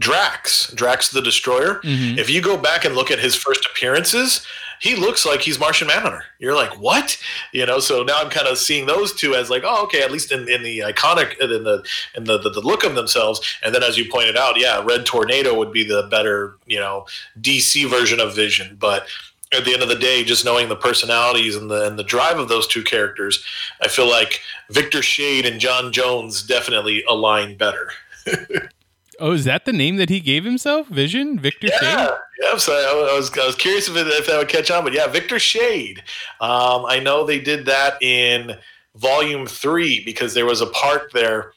Drax, 0.00 0.72
Drax 0.72 1.10
the 1.10 1.22
Destroyer. 1.22 1.80
Mm-hmm. 1.84 2.18
If 2.18 2.28
you 2.28 2.40
go 2.42 2.56
back 2.56 2.84
and 2.84 2.94
look 2.94 3.10
at 3.10 3.18
his 3.18 3.36
first 3.36 3.66
appearances, 3.70 4.44
he 4.80 4.96
looks 4.96 5.26
like 5.26 5.42
he's 5.42 5.60
Martian 5.60 5.88
Manhunter. 5.88 6.24
You're 6.38 6.56
like, 6.56 6.80
what? 6.80 7.18
You 7.52 7.66
know, 7.66 7.78
so 7.80 8.02
now 8.02 8.18
I'm 8.18 8.30
kind 8.30 8.48
of 8.48 8.56
seeing 8.56 8.86
those 8.86 9.12
two 9.12 9.34
as 9.34 9.50
like, 9.50 9.62
oh, 9.64 9.84
okay, 9.84 10.02
at 10.02 10.10
least 10.10 10.32
in, 10.32 10.48
in 10.48 10.62
the 10.62 10.78
iconic 10.80 11.38
in 11.38 11.64
the 11.64 11.84
in 12.16 12.24
the, 12.24 12.38
the, 12.38 12.48
the 12.48 12.62
look 12.62 12.82
of 12.82 12.94
themselves. 12.94 13.40
And 13.62 13.74
then 13.74 13.82
as 13.82 13.98
you 13.98 14.10
pointed 14.10 14.38
out, 14.38 14.58
yeah, 14.58 14.82
Red 14.82 15.04
Tornado 15.04 15.54
would 15.54 15.70
be 15.70 15.84
the 15.84 16.08
better, 16.10 16.56
you 16.66 16.78
know, 16.78 17.06
DC 17.40 17.88
version 17.90 18.20
of 18.20 18.34
Vision. 18.34 18.78
But 18.80 19.06
at 19.52 19.66
the 19.66 19.74
end 19.74 19.82
of 19.82 19.90
the 19.90 19.96
day, 19.96 20.24
just 20.24 20.46
knowing 20.46 20.70
the 20.70 20.76
personalities 20.76 21.56
and 21.56 21.70
the 21.70 21.86
and 21.86 21.98
the 21.98 22.04
drive 22.04 22.38
of 22.38 22.48
those 22.48 22.66
two 22.66 22.82
characters, 22.82 23.44
I 23.82 23.88
feel 23.88 24.08
like 24.08 24.40
Victor 24.70 25.02
Shade 25.02 25.44
and 25.44 25.60
John 25.60 25.92
Jones 25.92 26.42
definitely 26.42 27.04
align 27.06 27.58
better. 27.58 27.92
Oh, 29.20 29.32
is 29.32 29.44
that 29.44 29.66
the 29.66 29.72
name 29.72 29.96
that 29.96 30.08
he 30.08 30.20
gave 30.20 30.44
himself? 30.44 30.88
Vision, 30.88 31.38
Victor 31.38 31.68
yeah, 31.68 31.78
Shade. 31.78 32.14
Yeah, 32.42 32.56
so 32.56 32.72
I 32.72 33.14
was 33.16 33.36
I 33.36 33.46
was 33.46 33.54
curious 33.54 33.88
if, 33.88 33.96
it, 33.96 34.06
if 34.06 34.26
that 34.26 34.38
would 34.38 34.48
catch 34.48 34.70
on, 34.70 34.82
but 34.82 34.92
yeah, 34.92 35.06
Victor 35.06 35.38
Shade. 35.38 36.02
Um, 36.40 36.86
I 36.86 36.98
know 37.00 37.24
they 37.24 37.38
did 37.38 37.66
that 37.66 38.02
in 38.02 38.56
Volume 38.96 39.46
Three 39.46 40.02
because 40.04 40.34
there 40.34 40.46
was 40.46 40.60
a 40.60 40.66
part 40.66 41.12
there. 41.12 41.52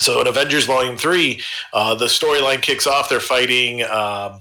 So 0.00 0.20
in 0.20 0.26
Avengers 0.26 0.66
Volume 0.66 0.96
Three, 0.96 1.40
uh, 1.72 1.94
the 1.94 2.06
storyline 2.06 2.60
kicks 2.60 2.86
off. 2.86 3.08
They're 3.08 3.20
fighting. 3.20 3.84
Um, 3.84 4.40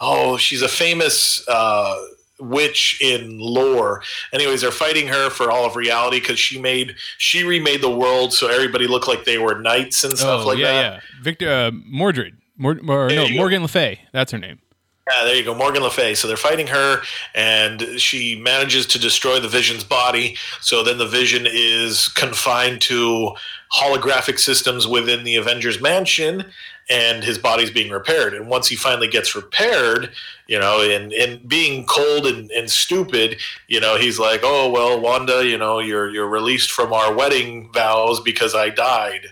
oh, 0.00 0.36
she's 0.38 0.62
a 0.62 0.68
famous. 0.68 1.46
Uh, 1.46 1.96
witch 2.38 3.00
in 3.00 3.38
lore. 3.38 4.02
Anyways, 4.32 4.60
they're 4.60 4.70
fighting 4.70 5.06
her 5.08 5.30
for 5.30 5.50
all 5.50 5.64
of 5.64 5.76
reality 5.76 6.20
because 6.20 6.38
she 6.38 6.60
made 6.60 6.96
she 7.18 7.44
remade 7.44 7.82
the 7.82 7.90
world 7.90 8.32
so 8.32 8.48
everybody 8.48 8.86
looked 8.86 9.08
like 9.08 9.24
they 9.24 9.38
were 9.38 9.58
knights 9.58 10.04
and 10.04 10.16
stuff 10.18 10.42
oh, 10.44 10.48
like 10.48 10.58
yeah, 10.58 10.72
that. 10.72 10.94
Yeah, 10.94 11.00
Victor 11.22 11.50
uh, 11.50 11.70
Mordred, 11.72 12.36
Mord, 12.56 12.88
or, 12.88 13.08
no 13.08 13.28
Morgan 13.30 13.62
Le 13.62 13.68
Fay. 13.68 14.00
That's 14.12 14.32
her 14.32 14.38
name. 14.38 14.60
Yeah, 15.08 15.24
there 15.24 15.36
you 15.36 15.44
go, 15.44 15.54
Morgan 15.54 15.84
Le 15.84 15.90
Fay. 15.90 16.16
So 16.16 16.26
they're 16.26 16.36
fighting 16.36 16.66
her, 16.66 17.00
and 17.32 17.80
she 17.96 18.40
manages 18.40 18.86
to 18.86 18.98
destroy 18.98 19.38
the 19.38 19.48
Vision's 19.48 19.84
body. 19.84 20.36
So 20.60 20.82
then 20.82 20.98
the 20.98 21.06
Vision 21.06 21.46
is 21.48 22.08
confined 22.08 22.80
to 22.82 23.32
holographic 23.72 24.40
systems 24.40 24.88
within 24.88 25.22
the 25.22 25.36
Avengers 25.36 25.80
Mansion, 25.80 26.44
and 26.88 27.24
his 27.24 27.38
body's 27.38 27.70
being 27.70 27.90
repaired. 27.90 28.34
And 28.34 28.48
once 28.48 28.68
he 28.68 28.76
finally 28.76 29.08
gets 29.08 29.34
repaired, 29.34 30.10
you 30.46 30.58
know, 30.58 30.80
and, 30.80 31.12
and 31.12 31.46
being 31.48 31.84
cold 31.86 32.26
and, 32.26 32.50
and 32.52 32.70
stupid, 32.70 33.38
you 33.66 33.80
know, 33.80 33.96
he's 33.96 34.18
like, 34.18 34.40
Oh, 34.44 34.70
well, 34.70 35.00
Wanda, 35.00 35.46
you 35.46 35.58
know, 35.58 35.78
you're 35.80 36.10
you're 36.10 36.28
released 36.28 36.70
from 36.70 36.92
our 36.92 37.12
wedding 37.12 37.70
vows 37.72 38.20
because 38.20 38.54
I 38.54 38.70
died. 38.70 39.26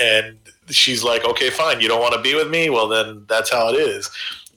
And 0.00 0.38
she's 0.68 1.04
like, 1.04 1.24
Okay, 1.24 1.50
fine, 1.50 1.80
you 1.80 1.88
don't 1.88 2.00
want 2.00 2.14
to 2.14 2.20
be 2.20 2.34
with 2.34 2.50
me? 2.50 2.70
Well 2.70 2.88
then 2.88 3.24
that's 3.28 3.50
how 3.50 3.68
it 3.68 3.76
is. 3.76 4.10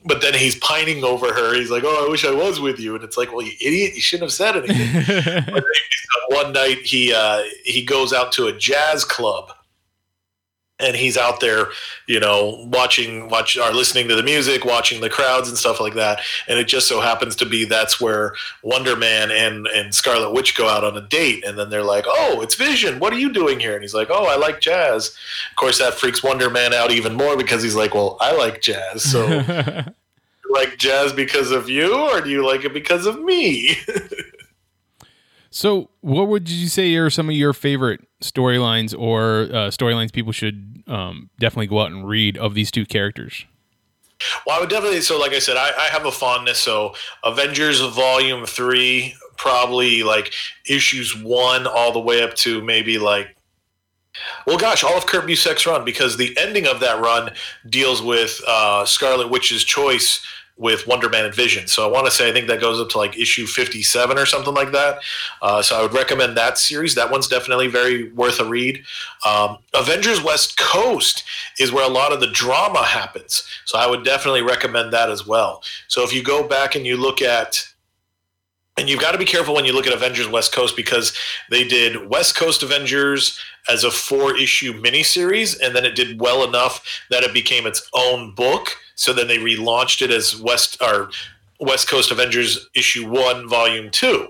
But 0.04 0.22
then 0.22 0.34
he's 0.34 0.56
pining 0.56 1.04
over 1.04 1.32
her. 1.32 1.54
He's 1.54 1.70
like, 1.70 1.84
"Oh, 1.86 2.06
I 2.08 2.10
wish 2.10 2.26
I 2.26 2.32
was 2.32 2.60
with 2.60 2.80
you." 2.80 2.96
And 2.96 3.04
it's 3.04 3.18
like, 3.18 3.32
"Well, 3.32 3.44
you 3.44 3.52
idiot! 3.62 3.94
You 3.94 4.02
shouldn't 4.02 4.32
have 4.32 4.34
said 4.34 4.58
anything." 4.58 5.62
one 6.30 6.54
night, 6.54 6.80
he 6.80 7.14
uh, 7.14 7.44
he 7.64 7.84
goes 7.84 8.12
out 8.12 8.32
to 8.34 8.48
a 8.48 8.54
jazz 8.54 9.06
club, 9.06 9.54
and 10.82 10.96
he's 10.96 11.18
out 11.18 11.40
there, 11.40 11.68
you 12.08 12.20
know, 12.20 12.68
watching, 12.72 13.30
watch, 13.30 13.58
or 13.58 13.72
listening 13.72 14.08
to 14.08 14.16
the 14.16 14.24
music, 14.24 14.66
watching 14.66 15.02
the 15.02 15.10
crowds 15.10 15.48
and 15.48 15.58
stuff 15.58 15.80
like 15.80 15.94
that. 15.94 16.22
And 16.48 16.60
it 16.60 16.68
just 16.68 16.88
so 16.88 17.02
happens 17.02 17.36
to 17.38 17.46
be 17.46 17.66
that's 17.66 18.02
where 18.02 18.34
Wonder 18.64 18.96
Man 18.96 19.32
and 19.32 19.68
and 19.68 19.94
Scarlet 19.94 20.34
Witch 20.34 20.56
go 20.56 20.68
out 20.68 20.84
on 20.84 20.98
a 20.98 21.02
date, 21.02 21.46
and 21.46 21.58
then 21.58 21.70
they're 21.70 21.84
like, 21.84 22.06
"Oh, 22.08 22.42
it's 22.42 22.56
Vision. 22.56 23.00
What 23.00 23.14
are 23.14 23.20
you 23.20 23.32
doing 23.32 23.60
here?" 23.60 23.74
And 23.74 23.82
he's 23.82 23.94
like, 23.94 24.10
"Oh, 24.10 24.26
I 24.26 24.36
like 24.36 24.62
jazz." 24.62 25.16
Of 25.52 25.56
course, 25.56 25.80
that 25.80 25.94
freaks 25.94 26.24
Wonder 26.24 26.50
Man 26.50 26.74
out 26.74 26.92
even 26.92 27.14
more 27.14 27.38
because 27.38 27.64
he's 27.64 27.76
like, 27.76 27.94
"Well, 27.94 28.18
I 28.20 28.36
like 28.36 28.62
jazz, 28.62 29.04
so." 29.04 29.44
like 30.52 30.78
jazz 30.78 31.14
because 31.14 31.52
of 31.52 31.70
you 31.70 31.98
or 32.10 32.20
do 32.20 32.30
you 32.30 32.46
like 32.46 32.66
it 32.66 32.74
because 32.74 33.06
of 33.06 33.22
me 33.22 33.78
So, 35.52 35.90
what 36.00 36.30
would 36.30 36.50
you 36.50 36.70
say 36.70 36.96
are 36.96 37.10
some 37.10 37.30
of 37.30 37.36
your 37.36 37.52
favorite 37.52 38.00
storylines 38.24 38.98
or 38.98 39.44
uh, 39.44 39.68
storylines 39.68 40.14
people 40.14 40.32
should 40.32 40.82
um, 40.88 41.30
definitely 41.40 41.68
go 41.68 41.82
out 41.82 41.92
and 41.92 42.08
read 42.08 42.38
of 42.38 42.54
these 42.54 42.72
two 42.72 42.86
characters? 42.86 43.46
Well, 44.46 44.56
I 44.56 44.60
would 44.62 44.70
definitely. 44.70 45.02
So, 45.02 45.20
like 45.20 45.34
I 45.34 45.40
said, 45.40 45.58
I, 45.58 45.72
I 45.78 45.90
have 45.90 46.06
a 46.06 46.12
fondness. 46.12 46.58
So, 46.58 46.96
Avengers 47.26 47.82
Volume 47.82 48.46
Three, 48.46 49.14
probably 49.36 50.04
like 50.04 50.34
issues 50.70 51.22
one 51.22 51.68
all 51.68 51.92
the 51.92 52.00
way 52.00 52.24
up 52.24 52.34
to 52.36 52.64
maybe 52.64 52.98
like 52.98 53.36
well, 54.46 54.58
gosh, 54.58 54.84
all 54.84 54.98
of 54.98 55.06
Kurt 55.06 55.26
Busiek's 55.26 55.66
run 55.66 55.86
because 55.86 56.18
the 56.18 56.38
ending 56.38 56.68
of 56.68 56.80
that 56.82 57.02
run 57.02 57.32
deals 57.70 58.02
with 58.02 58.42
uh, 58.48 58.86
Scarlet 58.86 59.30
Witch's 59.30 59.64
choice 59.64 60.26
with 60.58 60.86
Wonder 60.88 61.10
Man 61.10 61.26
and 61.26 61.34
Vision. 61.34 61.68
So 61.68 61.88
I 61.88 61.92
want 61.92 62.06
to 62.06 62.12
say 62.12 62.30
I 62.30 62.34
think 62.34 62.48
that 62.48 62.62
goes 62.62 62.80
up 62.80 62.90
to 62.90 62.98
like 62.98 63.18
issue 63.18 63.46
57 63.46 64.18
or 64.18 64.26
something 64.26 64.54
like 64.54 64.72
that. 64.72 65.00
Uh, 65.42 65.62
so 65.62 65.78
I 65.78 65.82
would 65.82 65.94
recommend 65.94 66.38
that 66.38 66.58
series. 66.58 66.96
That 66.96 67.10
one's 67.10 67.28
definitely 67.28 67.68
very 67.68 68.12
worth 68.12 68.40
a 68.40 68.46
read. 68.46 68.84
Um, 69.26 69.58
Avengers 69.74 70.24
West 70.24 70.58
Coast 70.58 71.24
is 71.60 71.72
where 71.72 71.86
a 71.86 71.92
lot 71.92 72.14
of 72.14 72.20
the 72.20 72.32
drama 72.32 72.84
happens. 72.84 73.44
So 73.66 73.80
I 73.80 73.88
would 73.88 74.04
definitely 74.04 74.42
recommend 74.42 74.94
that 74.94 75.10
as 75.10 75.26
well. 75.26 75.64
So 75.88 76.04
if 76.04 76.14
you 76.14 76.24
go 76.24 76.48
back 76.48 76.76
and 76.76 76.86
you 76.86 76.98
look 76.98 77.22
at 77.22 77.66
and 78.78 78.90
you've 78.90 79.02
got 79.02 79.12
to 79.12 79.18
be 79.18 79.26
careful 79.26 79.54
when 79.54 79.66
you 79.66 79.74
look 79.74 79.86
at 79.86 79.94
Avengers 79.94 80.28
West 80.28 80.54
Coast 80.54 80.76
because 80.76 81.16
they 81.50 81.68
did 81.68 82.10
West 82.10 82.36
Coast 82.36 82.64
Avengers 82.64 83.38
as 83.70 83.84
a 83.84 83.92
four 83.92 84.36
issue 84.36 84.74
miniseries, 84.74 85.60
and 85.62 85.76
then 85.76 85.86
it 85.86 85.96
did 85.96 86.20
well 86.20 86.44
enough 86.44 87.04
that 87.10 87.24
it 87.24 87.34
became 87.34 87.68
its 87.68 87.88
own 87.94 88.34
book. 88.34 88.70
So 89.02 89.14
then 89.14 89.28
they 89.28 89.40
relaunched 89.40 90.04
it 90.04 90.12
as 90.12 90.40
West 90.40 90.78
or 90.80 91.10
West 91.60 91.90
Coast 91.90 92.12
Avengers 92.12 92.70
issue 92.76 93.10
one, 93.10 93.50
volume 93.50 93.90
two. 93.90 94.28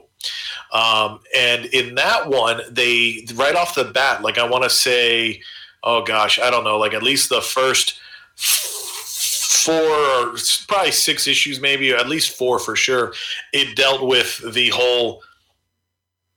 Um, 0.72 1.20
and 1.38 1.66
in 1.66 1.96
that 1.96 2.30
one, 2.30 2.62
they 2.70 3.26
right 3.36 3.56
off 3.56 3.76
the 3.76 3.84
bat, 3.84 4.22
like 4.22 4.38
I 4.38 4.48
want 4.48 4.64
to 4.64 4.70
say, 4.70 5.42
oh 5.84 6.04
gosh, 6.04 6.40
I 6.40 6.50
don't 6.50 6.64
know, 6.64 6.78
like 6.78 6.94
at 6.94 7.04
least 7.04 7.28
the 7.28 7.42
first 7.42 8.00
four 8.38 9.76
or 9.76 10.36
probably 10.70 10.92
six 10.92 11.28
issues, 11.28 11.60
maybe, 11.60 11.92
or 11.92 11.98
at 11.98 12.08
least 12.08 12.38
four 12.38 12.58
for 12.58 12.78
sure. 12.78 13.14
It 13.52 13.76
dealt 13.76 14.08
with 14.08 14.54
the 14.54 14.70
whole 14.70 15.22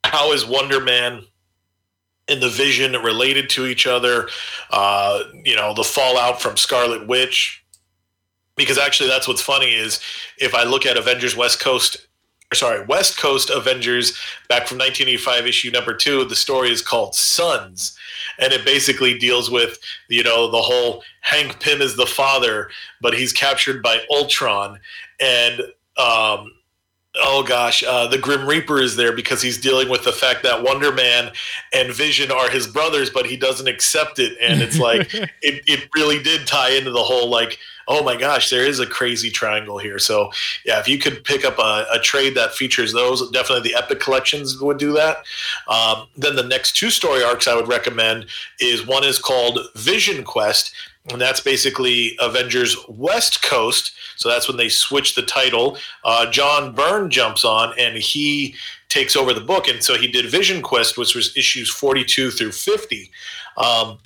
how 0.03 0.33
is 0.33 0.45
Wonder 0.45 0.81
Man 0.81 1.23
and 2.27 2.43
the 2.43 2.49
Vision 2.49 2.95
related 2.95 3.49
to 3.51 3.67
each 3.67 3.87
other? 3.87 4.29
Uh, 4.71 5.23
you 5.45 5.55
know, 5.55 5.73
the 5.73 5.85
fallout 5.85 6.43
from 6.43 6.57
Scarlet 6.57 7.07
Witch. 7.07 7.64
Because 8.57 8.79
actually, 8.79 9.09
that's 9.09 9.27
what's 9.27 9.43
funny 9.43 9.75
is 9.75 10.01
if 10.39 10.55
I 10.55 10.63
look 10.65 10.87
at 10.87 10.97
Avengers 10.97 11.37
West 11.37 11.61
Coast 11.61 12.07
sorry, 12.53 12.85
West 12.87 13.19
Coast 13.19 13.51
Avengers 13.51 14.13
back 14.49 14.67
from 14.67 14.79
1985 14.79 15.47
issue 15.47 15.71
number 15.71 15.95
two. 15.95 16.25
The 16.25 16.37
story 16.37 16.71
is 16.71 16.83
called 16.83 17.15
Sons, 17.15 17.97
and 18.39 18.53
it 18.53 18.65
basically 18.65 19.19
deals 19.19 19.51
with 19.51 19.79
you 20.09 20.23
know 20.23 20.51
the 20.51 20.63
whole 20.63 21.03
Hank 21.21 21.61
Pym 21.61 21.81
is 21.81 21.97
the 21.97 22.07
father, 22.07 22.71
but 23.01 23.15
he's 23.15 23.33
captured 23.33 23.83
by 23.83 24.05
Ultron, 24.11 24.79
and 25.21 25.61
um, 25.97 26.53
oh 27.17 27.45
gosh, 27.47 27.83
uh, 27.83 28.07
the 28.07 28.19
Grim 28.19 28.47
Reaper 28.47 28.81
is 28.81 28.97
there 28.97 29.15
because 29.15 29.43
he's 29.43 29.59
dealing 29.59 29.89
with 29.89 30.05
the 30.05 30.13
fact 30.13 30.43
that 30.43 30.63
Wonder 30.63 30.93
Man 30.93 31.33
and 31.73 31.93
Vision 31.93 32.31
are 32.31 32.51
his 32.51 32.67
brothers, 32.67 33.11
but 33.11 33.27
he 33.27 33.37
doesn't 33.37 33.69
accept 33.69 34.19
it, 34.19 34.37
and 34.41 34.61
it's 34.61 34.79
like 34.79 35.13
it, 35.15 35.31
it 35.43 35.89
really 35.95 36.23
did 36.23 36.47
tie 36.47 36.71
into 36.71 36.91
the 36.91 37.03
whole 37.03 37.29
like 37.29 37.59
oh 37.89 38.03
my 38.03 38.17
gosh, 38.17 38.51
there 38.51 38.65
is 38.65 38.81
a 38.81 38.87
crazy 38.87 39.31
triangle 39.31 39.79
here. 39.79 39.99
So 39.99 40.31
yeah, 40.65 40.81
if 40.81 40.89
you 40.89 40.99
could 40.99 41.25
pick 41.25 41.45
up 41.45 41.59
a, 41.59 41.87
a 41.93 41.99
trade 41.99 42.35
that 42.37 42.55
features 42.55 42.93
those, 42.93 43.29
definitely 43.31 43.69
the 43.71 43.77
Epic 43.77 44.01
collections 44.01 44.61
would 44.61 44.79
do 44.79 44.93
that. 44.93 45.25
Um, 45.69 46.07
then 46.17 46.37
the 46.37 46.43
next 46.43 46.77
two 46.77 46.91
story 46.91 47.23
arcs 47.23 47.49
I 47.49 47.55
would 47.55 47.69
recommend 47.69 48.27
is 48.61 48.87
one 48.87 49.05
is 49.05 49.19
called 49.19 49.59
Vision 49.77 50.25
Quest. 50.25 50.75
And 51.11 51.21
that's 51.21 51.41
basically 51.41 52.17
Avengers 52.19 52.77
West 52.89 53.43
Coast. 53.43 53.93
So 54.17 54.31
that's 54.31 54.49
when 54.49 54.57
they 54.57 54.71
switch 54.71 55.15
the 55.15 55.23
title. 55.23 55.77
Uh, 56.03 56.31
John 56.31 56.75
Byrne 56.75 57.11
jumps 57.11 57.45
on 57.45 57.79
and 57.79 57.99
he 57.99 58.55
takes 58.89 59.15
over 59.15 59.35
the 59.35 59.41
book. 59.41 59.69
And 59.69 59.83
so 59.83 59.99
he 59.99 60.07
did 60.07 60.31
Vision 60.31 60.63
Quest, 60.63 60.97
which 60.97 61.15
was 61.15 61.37
issues 61.37 61.69
42 61.69 62.31
through 62.31 62.53
50. 62.53 63.11
Um, 63.59 63.99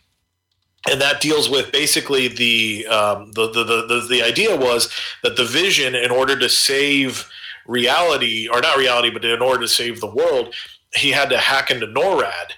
and 0.86 1.00
that 1.00 1.20
deals 1.20 1.50
with 1.50 1.72
basically 1.72 2.28
the, 2.28 2.86
um, 2.86 3.32
the, 3.32 3.50
the, 3.50 3.64
the 3.64 4.06
the 4.08 4.22
idea 4.22 4.56
was 4.56 4.92
that 5.22 5.36
the 5.36 5.44
vision 5.44 5.94
in 5.94 6.10
order 6.10 6.38
to 6.38 6.48
save 6.48 7.28
reality 7.66 8.48
or 8.48 8.60
not 8.60 8.78
reality 8.78 9.10
but 9.10 9.24
in 9.24 9.42
order 9.42 9.62
to 9.62 9.68
save 9.68 10.00
the 10.00 10.06
world 10.06 10.54
he 10.94 11.10
had 11.10 11.28
to 11.28 11.36
hack 11.36 11.70
into 11.70 11.86
norad 11.86 12.52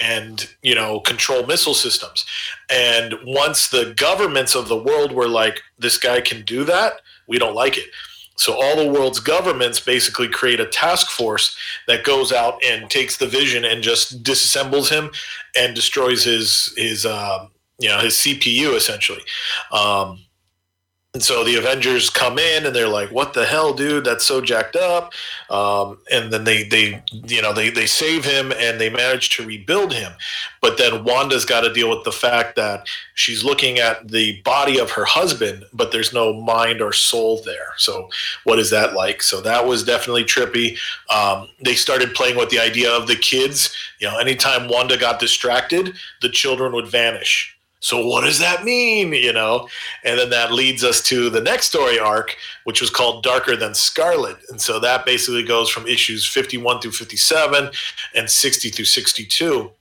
and 0.00 0.48
you 0.62 0.74
know 0.74 1.00
control 1.00 1.46
missile 1.46 1.74
systems. 1.74 2.24
And 2.70 3.14
once 3.24 3.68
the 3.68 3.94
governments 3.96 4.54
of 4.54 4.68
the 4.68 4.76
world 4.76 5.12
were 5.12 5.28
like 5.28 5.62
this 5.78 5.96
guy 5.98 6.20
can 6.20 6.44
do 6.44 6.64
that 6.64 7.00
we 7.30 7.38
don't 7.38 7.54
like 7.54 7.78
it. 7.78 7.86
So 8.36 8.54
all 8.60 8.76
the 8.76 8.90
world's 8.90 9.20
governments 9.20 9.80
basically 9.80 10.28
create 10.28 10.60
a 10.60 10.66
task 10.66 11.10
force 11.10 11.56
that 11.86 12.04
goes 12.04 12.32
out 12.32 12.62
and 12.64 12.90
takes 12.90 13.16
the 13.16 13.26
vision 13.26 13.64
and 13.64 13.82
just 13.82 14.22
disassembles 14.22 14.90
him 14.90 15.10
and 15.56 15.74
destroys 15.74 16.24
his 16.24 16.74
his 16.76 17.06
um, 17.06 17.50
you 17.80 17.88
know 17.88 17.98
his 17.98 18.14
CPU 18.14 18.76
essentially. 18.76 19.22
Um, 19.72 20.20
and 21.12 21.22
so 21.24 21.42
the 21.42 21.56
Avengers 21.56 22.08
come 22.08 22.38
in 22.38 22.64
and 22.64 22.74
they're 22.74 22.86
like, 22.86 23.10
"What 23.10 23.34
the 23.34 23.44
hell, 23.44 23.74
dude? 23.74 24.04
That's 24.04 24.24
so 24.24 24.40
jacked 24.40 24.76
up." 24.76 25.12
Um, 25.50 25.98
and 26.12 26.32
then 26.32 26.44
they 26.44 26.62
they 26.62 27.02
you 27.10 27.42
know 27.42 27.52
they 27.52 27.68
they 27.68 27.86
save 27.86 28.24
him 28.24 28.52
and 28.52 28.80
they 28.80 28.90
manage 28.90 29.30
to 29.30 29.44
rebuild 29.44 29.92
him. 29.92 30.12
But 30.62 30.78
then 30.78 31.02
Wanda's 31.02 31.44
got 31.44 31.62
to 31.62 31.72
deal 31.72 31.90
with 31.90 32.04
the 32.04 32.12
fact 32.12 32.54
that 32.56 32.86
she's 33.14 33.42
looking 33.42 33.80
at 33.80 34.06
the 34.06 34.40
body 34.42 34.78
of 34.78 34.92
her 34.92 35.04
husband, 35.04 35.64
but 35.72 35.90
there's 35.90 36.12
no 36.12 36.32
mind 36.32 36.80
or 36.80 36.92
soul 36.92 37.42
there. 37.44 37.72
So 37.76 38.08
what 38.44 38.60
is 38.60 38.70
that 38.70 38.94
like? 38.94 39.20
So 39.20 39.40
that 39.40 39.66
was 39.66 39.82
definitely 39.82 40.24
trippy. 40.24 40.78
Um, 41.12 41.48
they 41.60 41.74
started 41.74 42.14
playing 42.14 42.36
with 42.36 42.50
the 42.50 42.60
idea 42.60 42.88
of 42.92 43.08
the 43.08 43.16
kids. 43.16 43.74
You 43.98 44.06
know, 44.06 44.18
anytime 44.18 44.68
Wanda 44.68 44.96
got 44.96 45.18
distracted, 45.18 45.96
the 46.22 46.28
children 46.28 46.72
would 46.72 46.86
vanish 46.86 47.56
so 47.80 48.06
what 48.06 48.24
does 48.24 48.38
that 48.38 48.64
mean? 48.64 49.12
You 49.12 49.32
know, 49.32 49.68
and 50.04 50.18
then 50.18 50.30
that 50.30 50.52
leads 50.52 50.84
us 50.84 51.02
to 51.04 51.30
the 51.30 51.40
next 51.40 51.66
story 51.66 51.98
arc, 51.98 52.36
which 52.64 52.80
was 52.80 52.90
called 52.90 53.22
Darker 53.22 53.56
Than 53.56 53.74
Scarlet, 53.74 54.36
and 54.50 54.60
so 54.60 54.78
that 54.80 55.06
basically 55.06 55.42
goes 55.42 55.70
from 55.70 55.86
issues 55.86 56.26
51 56.26 56.80
through 56.80 56.92
57 56.92 57.70
and 58.14 58.30
60 58.30 58.70
through 58.70 58.84
62 58.84 59.72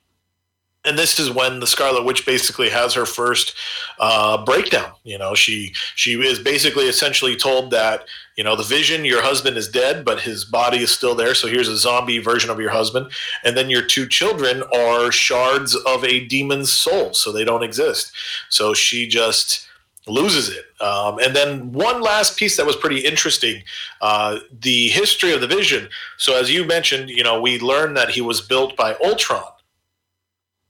and 0.85 0.97
this 0.97 1.19
is 1.19 1.29
when 1.29 1.59
the 1.59 1.67
Scarlet 1.67 2.05
Witch 2.05 2.25
basically 2.25 2.69
has 2.69 2.93
her 2.93 3.05
first 3.05 3.53
uh, 3.99 4.43
breakdown. 4.45 4.91
You 5.03 5.17
know, 5.17 5.35
she 5.35 5.73
she 5.95 6.13
is 6.13 6.39
basically 6.39 6.85
essentially 6.85 7.35
told 7.35 7.71
that 7.71 8.05
you 8.39 8.45
know 8.45 8.55
the 8.55 8.63
Vision, 8.63 9.03
your 9.03 9.21
husband 9.21 9.57
is 9.57 9.67
dead, 9.67 10.05
but 10.05 10.21
his 10.21 10.45
body 10.45 10.77
is 10.77 10.93
still 10.93 11.13
there. 11.13 11.35
So 11.35 11.49
here's 11.49 11.67
a 11.67 11.75
zombie 11.75 12.19
version 12.19 12.49
of 12.49 12.57
your 12.57 12.69
husband, 12.69 13.11
and 13.43 13.57
then 13.57 13.69
your 13.69 13.81
two 13.81 14.07
children 14.07 14.63
are 14.73 15.11
shards 15.11 15.75
of 15.75 16.05
a 16.05 16.25
demon's 16.25 16.71
soul, 16.71 17.13
so 17.13 17.33
they 17.33 17.43
don't 17.43 17.63
exist. 17.63 18.13
So 18.47 18.73
she 18.73 19.09
just 19.09 19.67
loses 20.07 20.47
it. 20.47 20.63
Um, 20.81 21.19
and 21.19 21.35
then 21.35 21.73
one 21.73 21.99
last 22.01 22.37
piece 22.37 22.55
that 22.55 22.65
was 22.65 22.77
pretty 22.77 22.99
interesting 22.99 23.61
uh, 23.99 24.39
the 24.57 24.87
history 24.87 25.33
of 25.33 25.41
the 25.41 25.47
Vision. 25.47 25.89
So, 26.17 26.39
as 26.39 26.49
you 26.49 26.63
mentioned, 26.63 27.09
you 27.09 27.25
know, 27.25 27.41
we 27.41 27.59
learned 27.59 27.97
that 27.97 28.11
he 28.11 28.21
was 28.21 28.39
built 28.39 28.77
by 28.77 28.95
Ultron. 29.03 29.51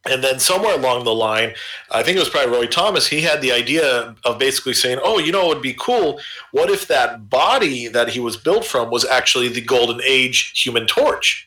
And 0.05 0.23
then 0.23 0.39
somewhere 0.39 0.75
along 0.75 1.03
the 1.03 1.13
line, 1.13 1.53
I 1.91 2.03
think 2.03 2.15
it 2.15 2.21
was 2.21 2.29
probably 2.29 2.55
Roy 2.55 2.67
Thomas, 2.67 3.07
he 3.07 3.19
had 3.19 3.41
the 3.41 3.51
idea 3.51 4.15
of 4.23 4.39
basically 4.39 4.73
saying, 4.73 4.99
oh, 5.03 5.19
you 5.19 5.31
know, 5.31 5.45
it 5.45 5.55
would 5.55 5.61
be 5.61 5.73
cool. 5.73 6.21
What 6.51 6.69
if 6.69 6.87
that 6.87 7.29
body 7.29 7.89
that 7.89 8.07
he 8.07 8.21
was 8.21 8.37
built 8.37 8.63
from 8.63 8.91
was 8.91 9.03
actually 9.03 9.49
the 9.49 9.61
Golden 9.61 9.99
Age 10.05 10.53
human 10.55 10.87
torch? 10.87 11.45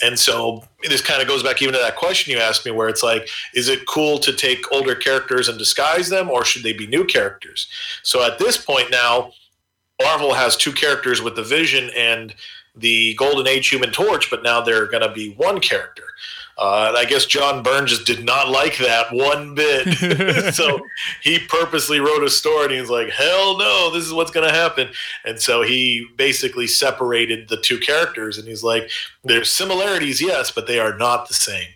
And 0.00 0.18
so 0.18 0.64
this 0.88 1.02
kind 1.02 1.20
of 1.20 1.28
goes 1.28 1.42
back 1.42 1.60
even 1.60 1.74
to 1.74 1.80
that 1.80 1.96
question 1.96 2.32
you 2.32 2.38
asked 2.38 2.64
me, 2.64 2.72
where 2.72 2.88
it's 2.88 3.02
like, 3.02 3.28
is 3.54 3.68
it 3.68 3.86
cool 3.86 4.18
to 4.20 4.32
take 4.32 4.72
older 4.72 4.94
characters 4.94 5.48
and 5.48 5.58
disguise 5.58 6.08
them, 6.08 6.30
or 6.30 6.46
should 6.46 6.62
they 6.62 6.72
be 6.72 6.86
new 6.86 7.04
characters? 7.04 7.68
So 8.02 8.24
at 8.24 8.38
this 8.38 8.56
point 8.56 8.90
now, 8.90 9.32
Marvel 10.00 10.32
has 10.32 10.56
two 10.56 10.72
characters 10.72 11.20
with 11.20 11.36
the 11.36 11.44
Vision 11.44 11.90
and 11.94 12.34
the 12.74 13.14
Golden 13.14 13.46
Age 13.46 13.68
human 13.68 13.92
torch, 13.92 14.30
but 14.30 14.42
now 14.42 14.62
they're 14.62 14.86
going 14.86 15.02
to 15.02 15.12
be 15.12 15.34
one 15.34 15.60
character. 15.60 16.04
Uh, 16.58 16.86
and 16.88 16.96
I 16.96 17.04
guess 17.04 17.26
John 17.26 17.62
Byrne 17.62 17.86
just 17.86 18.06
did 18.06 18.24
not 18.24 18.48
like 18.48 18.76
that 18.78 19.12
one 19.12 19.54
bit. 19.54 20.54
so 20.54 20.80
he 21.22 21.38
purposely 21.38 22.00
wrote 22.00 22.22
a 22.22 22.30
story 22.30 22.66
and 22.66 22.74
he's 22.74 22.90
like, 22.90 23.10
hell 23.10 23.58
no, 23.58 23.90
this 23.90 24.04
is 24.04 24.12
what's 24.12 24.30
going 24.30 24.48
to 24.48 24.54
happen. 24.54 24.88
And 25.24 25.40
so 25.40 25.62
he 25.62 26.06
basically 26.16 26.66
separated 26.66 27.48
the 27.48 27.56
two 27.56 27.78
characters 27.78 28.38
and 28.38 28.46
he's 28.46 28.62
like, 28.62 28.90
there's 29.24 29.50
similarities, 29.50 30.20
yes, 30.20 30.50
but 30.50 30.66
they 30.66 30.78
are 30.78 30.96
not 30.96 31.28
the 31.28 31.34
same. 31.34 31.68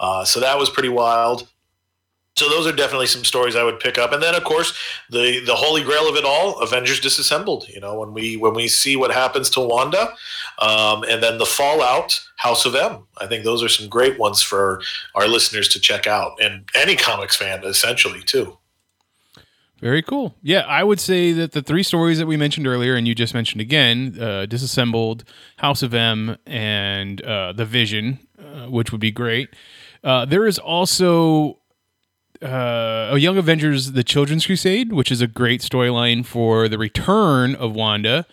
Uh, 0.00 0.24
so 0.24 0.40
that 0.40 0.58
was 0.58 0.68
pretty 0.70 0.88
wild. 0.88 1.48
So 2.36 2.48
those 2.48 2.66
are 2.66 2.74
definitely 2.74 3.06
some 3.06 3.24
stories 3.24 3.54
I 3.54 3.62
would 3.62 3.78
pick 3.78 3.96
up, 3.96 4.12
and 4.12 4.22
then 4.22 4.34
of 4.34 4.42
course 4.42 4.76
the 5.10 5.40
the 5.44 5.54
holy 5.54 5.84
grail 5.84 6.08
of 6.08 6.16
it 6.16 6.24
all, 6.24 6.60
Avengers 6.60 6.98
Disassembled. 7.00 7.68
You 7.68 7.80
know 7.80 7.98
when 7.98 8.12
we 8.12 8.36
when 8.36 8.54
we 8.54 8.66
see 8.66 8.96
what 8.96 9.12
happens 9.12 9.48
to 9.50 9.60
Wanda, 9.60 10.12
um, 10.58 11.04
and 11.04 11.22
then 11.22 11.38
the 11.38 11.46
fallout, 11.46 12.20
House 12.36 12.66
of 12.66 12.74
M. 12.74 13.06
I 13.18 13.26
think 13.26 13.44
those 13.44 13.62
are 13.62 13.68
some 13.68 13.88
great 13.88 14.18
ones 14.18 14.42
for 14.42 14.82
our 15.14 15.28
listeners 15.28 15.68
to 15.68 15.80
check 15.80 16.06
out, 16.08 16.32
and 16.42 16.68
any 16.74 16.96
comics 16.96 17.36
fan 17.36 17.62
essentially 17.64 18.22
too. 18.22 18.58
Very 19.80 20.02
cool. 20.02 20.34
Yeah, 20.42 20.60
I 20.60 20.82
would 20.82 20.98
say 20.98 21.32
that 21.32 21.52
the 21.52 21.60
three 21.60 21.82
stories 21.82 22.18
that 22.18 22.26
we 22.26 22.36
mentioned 22.36 22.66
earlier, 22.66 22.94
and 22.96 23.06
you 23.06 23.14
just 23.14 23.34
mentioned 23.34 23.60
again, 23.60 24.18
uh, 24.18 24.46
Disassembled, 24.46 25.24
House 25.58 25.82
of 25.82 25.92
M, 25.92 26.36
and 26.46 27.20
uh, 27.22 27.52
The 27.52 27.66
Vision, 27.66 28.18
uh, 28.38 28.66
which 28.66 28.92
would 28.92 29.00
be 29.00 29.10
great. 29.10 29.50
Uh, 30.02 30.24
there 30.24 30.46
is 30.46 30.58
also 30.58 31.58
uh, 32.42 33.08
oh, 33.12 33.16
Young 33.16 33.38
Avengers: 33.38 33.92
The 33.92 34.04
Children's 34.04 34.46
Crusade, 34.46 34.92
which 34.92 35.10
is 35.12 35.20
a 35.20 35.26
great 35.26 35.60
storyline 35.60 36.24
for 36.26 36.68
the 36.68 36.78
return 36.78 37.54
of 37.54 37.74
Wanda 37.74 38.26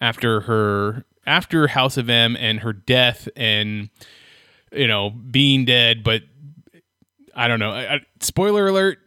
after 0.00 0.42
her 0.42 1.04
after 1.26 1.68
House 1.68 1.96
of 1.96 2.08
M 2.08 2.36
and 2.38 2.60
her 2.60 2.72
death, 2.72 3.28
and 3.36 3.90
you 4.72 4.86
know 4.86 5.10
being 5.10 5.64
dead. 5.64 6.02
But 6.04 6.22
I 7.34 7.48
don't 7.48 7.58
know. 7.58 7.70
I, 7.72 7.94
I, 7.96 8.00
spoiler 8.20 8.68
alert. 8.68 8.98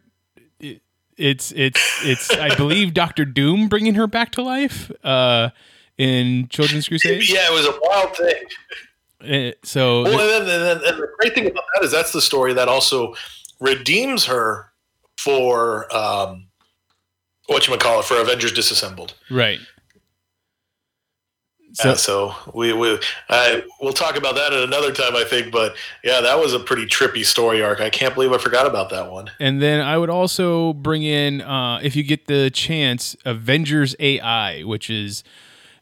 it- 0.60 0.82
It's 1.16 1.52
it's 1.52 1.80
it's 2.04 2.30
I 2.30 2.54
believe 2.56 2.94
Doctor 2.94 3.24
Doom 3.24 3.68
bringing 3.68 3.94
her 3.94 4.06
back 4.06 4.32
to 4.32 4.42
life 4.42 4.90
uh, 5.04 5.50
in 5.98 6.48
Children's 6.48 6.88
Crusade. 6.88 7.28
Yeah, 7.28 7.46
it 7.50 7.52
was 7.52 7.66
a 7.66 7.78
wild 7.82 8.16
thing. 8.16 8.44
Uh, 9.22 9.52
so 9.62 10.02
Well, 10.02 10.18
and, 10.40 10.48
then, 10.48 10.60
and, 10.60 10.80
then, 10.82 10.92
and 10.94 11.02
the 11.02 11.08
great 11.20 11.32
thing 11.34 11.46
about 11.46 11.62
that 11.74 11.84
is 11.84 11.92
that's 11.92 12.12
the 12.12 12.20
story 12.22 12.52
that 12.54 12.68
also 12.68 13.14
redeems 13.62 14.26
her 14.26 14.72
for 15.16 15.94
um, 15.94 16.48
what 17.46 17.66
you 17.66 17.70
would 17.70 17.80
call 17.80 18.00
it 18.00 18.04
for 18.04 18.20
Avengers 18.20 18.52
Disassembled. 18.52 19.14
right. 19.30 19.60
So, 21.74 21.94
so 21.94 22.34
we 22.52 22.74
we 22.74 22.98
uh, 23.30 23.60
we'll 23.80 23.94
talk 23.94 24.18
about 24.18 24.34
that 24.34 24.52
at 24.52 24.62
another 24.62 24.92
time, 24.92 25.16
I 25.16 25.24
think. 25.24 25.50
But 25.50 25.74
yeah, 26.04 26.20
that 26.20 26.38
was 26.38 26.52
a 26.52 26.60
pretty 26.60 26.84
trippy 26.84 27.24
story 27.24 27.62
arc. 27.62 27.80
I 27.80 27.88
can't 27.88 28.12
believe 28.12 28.30
I 28.30 28.36
forgot 28.36 28.66
about 28.66 28.90
that 28.90 29.10
one. 29.10 29.30
And 29.40 29.62
then 29.62 29.80
I 29.80 29.96
would 29.96 30.10
also 30.10 30.74
bring 30.74 31.02
in, 31.02 31.40
uh, 31.40 31.80
if 31.82 31.96
you 31.96 32.02
get 32.02 32.26
the 32.26 32.50
chance, 32.50 33.16
Avengers 33.24 33.96
AI, 33.98 34.60
which 34.64 34.90
is 34.90 35.24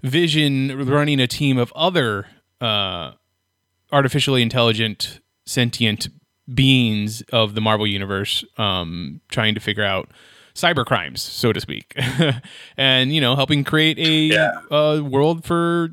Vision 0.02 0.86
running 0.86 1.18
a 1.18 1.26
team 1.26 1.58
of 1.58 1.72
other 1.74 2.28
uh, 2.60 3.14
artificially 3.90 4.42
intelligent, 4.42 5.18
sentient 5.44 6.08
beings 6.54 7.22
of 7.32 7.54
the 7.54 7.60
Marvel 7.60 7.86
Universe, 7.86 8.44
um, 8.58 9.20
trying 9.28 9.54
to 9.54 9.60
figure 9.60 9.84
out 9.84 10.10
cyber 10.54 10.84
crimes, 10.84 11.22
so 11.22 11.52
to 11.52 11.60
speak, 11.60 11.94
and 12.76 13.12
you 13.12 13.20
know, 13.20 13.36
helping 13.36 13.64
create 13.64 13.98
a 13.98 14.36
uh, 14.70 15.02
world 15.02 15.44
for 15.44 15.90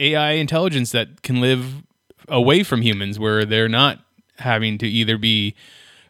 AI 0.00 0.32
intelligence 0.32 0.92
that 0.92 1.22
can 1.22 1.40
live 1.40 1.82
away 2.28 2.62
from 2.62 2.82
humans, 2.82 3.18
where 3.18 3.44
they're 3.44 3.68
not 3.68 4.00
having 4.38 4.78
to 4.78 4.86
either 4.86 5.18
be 5.18 5.54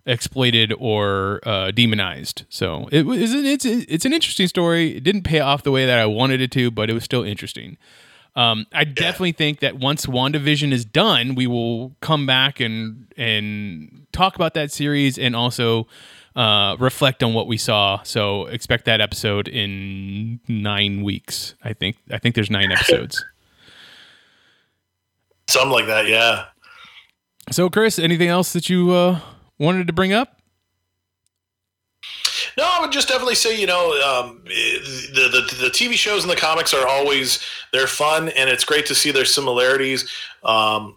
exploited 0.07 0.73
or 0.79 1.41
uh, 1.45 1.71
demonized. 1.71 2.45
So 2.49 2.89
it 2.91 3.07
was 3.07 3.33
it's 3.33 3.65
it's 3.65 4.05
an 4.05 4.13
interesting 4.13 4.49
story. 4.49 4.97
It 4.97 5.05
didn't 5.05 5.23
pay 5.23 5.41
off 5.41 5.63
the 5.63 5.71
way 5.71 5.87
that 5.87 5.99
I 5.99 6.07
wanted 6.07 6.41
it 6.41 6.51
to, 6.53 6.71
but 6.71 6.91
it 6.91 6.95
was 6.95 7.05
still 7.05 7.23
interesting. 7.23 7.77
Um, 8.39 8.67
I 8.73 8.85
definitely 8.85 9.33
think 9.33 9.59
that 9.61 9.81
once 9.81 10.07
WandaVision 10.07 10.71
is 10.71 10.85
done, 10.85 11.35
we 11.35 11.49
will 11.49 11.97
come 12.01 12.25
back 12.25 12.61
and 12.61 13.13
and 13.17 14.07
talk 14.13 14.37
about 14.37 14.55
that 14.55 14.71
series 14.71 15.19
and 15.19 15.35
also 15.35 15.89
uh, 16.37 16.77
reflect 16.79 17.25
on 17.25 17.35
what 17.35 17.49
we 17.49 17.57
saw. 17.57 18.01
So 18.05 18.47
expect 18.47 18.85
that 18.85 19.01
episode 19.01 19.49
in 19.49 20.39
nine 20.47 21.03
weeks. 21.03 21.57
I 21.65 21.73
think 21.73 21.97
I 22.13 22.19
think 22.19 22.37
there's 22.37 22.49
nine 22.49 22.71
episodes. 22.79 23.25
Something 25.49 25.73
like 25.73 25.87
that. 25.87 26.07
Yeah. 26.07 26.45
So 27.51 27.69
Chris, 27.69 27.99
anything 27.99 28.29
else 28.29 28.53
that 28.53 28.71
you 28.71 28.93
uh, 28.93 29.19
wanted 29.59 29.89
to 29.89 29.93
bring 29.93 30.13
up? 30.13 30.38
No, 32.59 32.65
I 32.69 32.81
would 32.81 32.91
just 32.91 33.07
definitely 33.07 33.37
say, 33.37 33.59
you 33.59 33.69
know, 33.69 33.93
um, 34.03 34.41
the, 34.45 35.29
the 35.31 35.57
the 35.63 35.71
TV 35.71 35.93
shows 35.93 36.25
and 36.25 36.31
the 36.31 36.35
comics 36.35 36.75
are 36.75 36.89
always 36.89 37.41
they're 37.73 37.87
fun, 37.87 38.31
and 38.31 38.51
it's 38.51 38.65
great 38.65 38.85
to 38.87 38.97
see 38.97 39.13
their 39.13 39.25
similarities. 39.25 40.11
Um, 40.43 40.97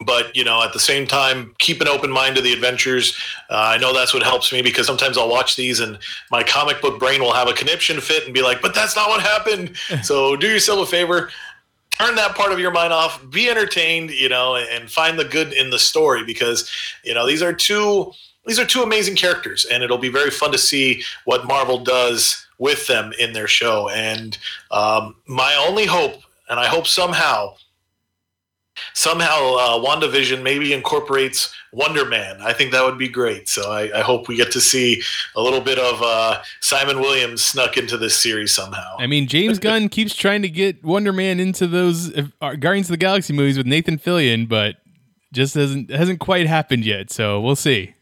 but 0.00 0.34
you 0.34 0.42
know, 0.42 0.64
at 0.64 0.72
the 0.72 0.80
same 0.80 1.06
time, 1.06 1.54
keep 1.58 1.82
an 1.82 1.88
open 1.88 2.10
mind 2.10 2.36
to 2.36 2.40
the 2.40 2.54
adventures. 2.54 3.14
Uh, 3.50 3.74
I 3.74 3.76
know 3.76 3.92
that's 3.92 4.14
what 4.14 4.22
helps 4.22 4.54
me 4.54 4.62
because 4.62 4.86
sometimes 4.86 5.18
I'll 5.18 5.28
watch 5.28 5.54
these, 5.54 5.80
and 5.80 5.98
my 6.30 6.42
comic 6.42 6.80
book 6.80 6.98
brain 6.98 7.20
will 7.20 7.34
have 7.34 7.48
a 7.48 7.52
conniption 7.52 8.00
fit 8.00 8.24
and 8.24 8.32
be 8.32 8.40
like, 8.40 8.62
"But 8.62 8.74
that's 8.74 8.96
not 8.96 9.10
what 9.10 9.20
happened." 9.20 9.76
so 10.02 10.34
do 10.34 10.48
yourself 10.48 10.88
a 10.88 10.90
favor, 10.90 11.30
turn 11.98 12.14
that 12.14 12.34
part 12.34 12.52
of 12.52 12.58
your 12.58 12.70
mind 12.70 12.94
off, 12.94 13.22
be 13.30 13.50
entertained, 13.50 14.12
you 14.12 14.30
know, 14.30 14.56
and 14.56 14.90
find 14.90 15.18
the 15.18 15.26
good 15.26 15.52
in 15.52 15.68
the 15.68 15.78
story 15.78 16.24
because 16.24 16.70
you 17.04 17.12
know 17.12 17.26
these 17.26 17.42
are 17.42 17.52
two 17.52 18.12
these 18.46 18.58
are 18.58 18.64
two 18.64 18.82
amazing 18.82 19.16
characters, 19.16 19.64
and 19.64 19.82
it'll 19.82 19.98
be 19.98 20.08
very 20.08 20.30
fun 20.30 20.52
to 20.52 20.58
see 20.58 21.02
what 21.24 21.46
Marvel 21.46 21.78
does 21.78 22.46
with 22.58 22.86
them 22.86 23.12
in 23.18 23.32
their 23.32 23.48
show. 23.48 23.88
And 23.90 24.38
um, 24.70 25.16
my 25.26 25.54
only 25.68 25.86
hope, 25.86 26.22
and 26.48 26.58
I 26.60 26.66
hope 26.66 26.86
somehow, 26.86 27.56
somehow 28.94 29.54
uh, 29.56 29.84
WandaVision 29.84 30.42
maybe 30.42 30.72
incorporates 30.72 31.52
Wonder 31.72 32.04
Man. 32.04 32.40
I 32.40 32.52
think 32.52 32.72
that 32.72 32.84
would 32.84 32.98
be 32.98 33.08
great. 33.08 33.48
So 33.48 33.70
I, 33.70 33.98
I 33.98 34.02
hope 34.02 34.28
we 34.28 34.36
get 34.36 34.52
to 34.52 34.60
see 34.60 35.02
a 35.34 35.42
little 35.42 35.60
bit 35.60 35.78
of 35.78 36.00
uh, 36.02 36.42
Simon 36.60 37.00
Williams 37.00 37.44
snuck 37.44 37.76
into 37.76 37.98
this 37.98 38.16
series 38.16 38.54
somehow. 38.54 38.96
I 38.98 39.06
mean, 39.06 39.26
James 39.26 39.58
Gunn 39.60 39.88
keeps 39.88 40.14
trying 40.14 40.42
to 40.42 40.48
get 40.48 40.84
Wonder 40.84 41.12
Man 41.12 41.40
into 41.40 41.66
those 41.66 42.16
uh, 42.16 42.54
Guardians 42.54 42.86
of 42.86 42.92
the 42.92 42.98
Galaxy 42.98 43.32
movies 43.32 43.58
with 43.58 43.66
Nathan 43.66 43.98
Fillion, 43.98 44.48
but 44.48 44.76
just 45.32 45.54
hasn't 45.54 45.90
hasn't 45.90 46.20
quite 46.20 46.46
happened 46.46 46.84
yet. 46.84 47.10
So 47.10 47.40
we'll 47.40 47.56
see. 47.56 47.95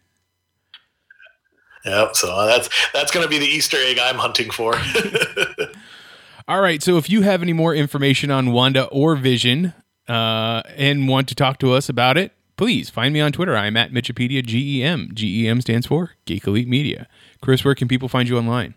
Yep. 1.85 2.17
So 2.17 2.47
that's 2.47 2.69
that's 2.93 3.13
going 3.13 3.25
to 3.25 3.31
be 3.31 3.39
the 3.39 3.47
Easter 3.47 3.77
egg 3.79 3.99
I'm 3.99 4.17
hunting 4.17 4.51
for. 4.51 4.75
All 6.49 6.61
right. 6.61 6.83
So 6.83 6.97
if 6.97 7.09
you 7.09 7.23
have 7.23 7.43
any 7.43 7.53
more 7.53 7.75
information 7.75 8.31
on 8.31 8.53
Wanda 8.53 8.85
or 8.87 9.17
Vision 9.17 9.73
uh, 10.09 10.63
and 10.77 11.09
want 11.09 11.29
to 11.29 11.35
talk 11.35 11.59
to 11.61 11.73
us 11.73 11.89
about 11.89 12.19
it, 12.19 12.33
please 12.57 12.91
find 12.91 13.15
me 13.15 13.21
on 13.21 13.33
Twitter. 13.33 13.57
I'm 13.57 13.77
at 13.77 13.93
Mitchipedia 13.93 14.45
GEM. 14.45 15.11
GEM 15.15 15.61
stands 15.63 15.87
for 15.87 16.13
Geek 16.27 16.47
Elite 16.47 16.69
Media. 16.69 17.09
Chris, 17.41 17.65
where 17.65 17.75
can 17.75 17.89
people 17.89 18.09
find 18.09 18.29
you 18.29 18.37
online? 18.39 18.75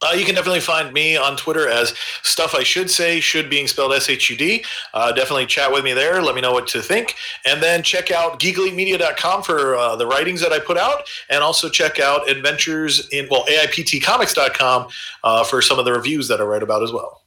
Uh, 0.00 0.12
you 0.12 0.24
can 0.24 0.34
definitely 0.34 0.60
find 0.60 0.92
me 0.92 1.16
on 1.16 1.36
Twitter 1.36 1.68
as 1.68 1.92
stuff 2.22 2.54
I 2.54 2.62
should 2.62 2.88
say, 2.88 3.18
should 3.18 3.50
being 3.50 3.66
spelled 3.66 3.92
S 3.92 4.08
H 4.08 4.30
U 4.30 4.36
D. 4.36 4.64
Uh, 4.94 5.10
definitely 5.10 5.46
chat 5.46 5.72
with 5.72 5.82
me 5.82 5.92
there. 5.92 6.22
Let 6.22 6.36
me 6.36 6.40
know 6.40 6.52
what 6.52 6.68
to 6.68 6.80
think. 6.80 7.16
And 7.44 7.60
then 7.60 7.82
check 7.82 8.12
out 8.12 8.38
geekelitemedia.com 8.38 9.42
for 9.42 9.74
uh, 9.74 9.96
the 9.96 10.06
writings 10.06 10.40
that 10.40 10.52
I 10.52 10.60
put 10.60 10.78
out. 10.78 11.08
And 11.30 11.42
also 11.42 11.68
check 11.68 11.98
out 11.98 12.30
adventures 12.30 13.08
in, 13.08 13.26
well, 13.28 13.44
AIPTcomics.com 13.46 14.88
uh, 15.24 15.44
for 15.44 15.60
some 15.60 15.80
of 15.80 15.84
the 15.84 15.92
reviews 15.92 16.28
that 16.28 16.40
I 16.40 16.44
write 16.44 16.62
about 16.62 16.84
as 16.84 16.92
well. 16.92 17.17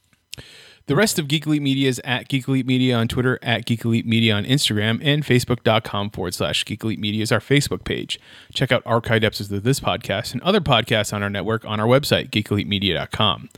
The 0.92 0.96
rest 0.96 1.18
of 1.18 1.26
Geek 1.26 1.46
Elite 1.46 1.62
Media 1.62 1.88
is 1.88 2.02
at 2.04 2.28
Geek 2.28 2.46
Elite 2.46 2.66
Media 2.66 2.94
on 2.98 3.08
Twitter, 3.08 3.38
at 3.40 3.64
Geek 3.64 3.82
Elite 3.82 4.04
Media 4.04 4.34
on 4.34 4.44
Instagram, 4.44 5.00
and 5.02 5.24
Facebook.com 5.24 6.10
forward 6.10 6.34
slash 6.34 6.66
Geek 6.66 6.84
Elite 6.84 6.98
Media 6.98 7.22
is 7.22 7.32
our 7.32 7.40
Facebook 7.40 7.82
page. 7.84 8.20
Check 8.52 8.70
out 8.70 8.84
archived 8.84 9.24
episodes 9.24 9.50
of 9.50 9.62
this 9.62 9.80
podcast 9.80 10.34
and 10.34 10.42
other 10.42 10.60
podcasts 10.60 11.14
on 11.14 11.22
our 11.22 11.30
network 11.30 11.64
on 11.64 11.80
our 11.80 11.86
website, 11.86 12.28
geekelitemedia.com. 12.28 13.48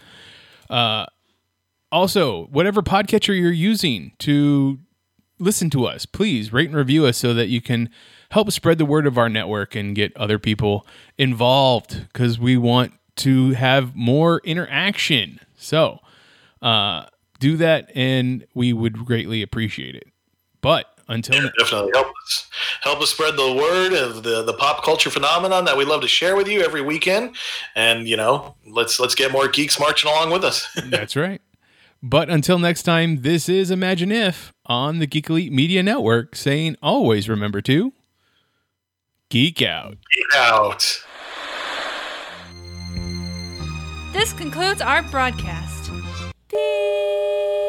Uh, 0.70 1.06
also, 1.90 2.44
whatever 2.52 2.82
podcatcher 2.82 3.36
you're 3.36 3.50
using 3.50 4.12
to 4.20 4.78
listen 5.40 5.70
to 5.70 5.86
us, 5.86 6.06
please 6.06 6.52
rate 6.52 6.68
and 6.68 6.76
review 6.76 7.04
us 7.04 7.18
so 7.18 7.34
that 7.34 7.48
you 7.48 7.60
can 7.60 7.90
help 8.30 8.52
spread 8.52 8.78
the 8.78 8.86
word 8.86 9.08
of 9.08 9.18
our 9.18 9.28
network 9.28 9.74
and 9.74 9.96
get 9.96 10.16
other 10.16 10.38
people 10.38 10.86
involved 11.18 12.06
because 12.12 12.38
we 12.38 12.56
want 12.56 12.92
to 13.16 13.54
have 13.54 13.96
more 13.96 14.40
interaction. 14.44 15.40
So, 15.56 15.98
uh, 16.62 17.06
do 17.44 17.58
that 17.58 17.90
and 17.94 18.46
we 18.54 18.72
would 18.72 19.04
greatly 19.04 19.42
appreciate 19.42 19.94
it. 19.94 20.08
But 20.62 20.86
until 21.08 21.42
ne- 21.42 21.50
Definitely 21.58 21.90
help 21.92 22.06
us 22.06 22.46
help 22.80 23.02
us 23.02 23.10
spread 23.10 23.36
the 23.36 23.52
word 23.52 23.92
of 23.92 24.22
the, 24.22 24.42
the 24.42 24.54
pop 24.54 24.82
culture 24.82 25.10
phenomenon 25.10 25.66
that 25.66 25.76
we 25.76 25.84
love 25.84 26.00
to 26.00 26.08
share 26.08 26.36
with 26.36 26.48
you 26.48 26.62
every 26.62 26.80
weekend. 26.80 27.36
And 27.74 28.08
you 28.08 28.16
know, 28.16 28.54
let's 28.66 28.98
let's 28.98 29.14
get 29.14 29.30
more 29.30 29.46
geeks 29.46 29.78
marching 29.78 30.10
along 30.10 30.30
with 30.30 30.42
us. 30.42 30.66
that's 30.86 31.16
right. 31.16 31.42
But 32.02 32.30
until 32.30 32.58
next 32.58 32.84
time, 32.84 33.20
this 33.20 33.46
is 33.46 33.70
Imagine 33.70 34.10
If 34.10 34.54
on 34.64 34.98
the 34.98 35.06
Geek 35.06 35.28
Elite 35.28 35.52
Media 35.52 35.82
Network 35.82 36.36
saying 36.36 36.76
always 36.82 37.28
remember 37.28 37.60
to 37.62 37.92
geek 39.28 39.60
out. 39.60 39.98
Geek 40.14 40.34
out. 40.34 41.02
This 44.14 44.32
concludes 44.32 44.80
our 44.80 45.02
broadcast. 45.02 45.73
て 46.54 47.63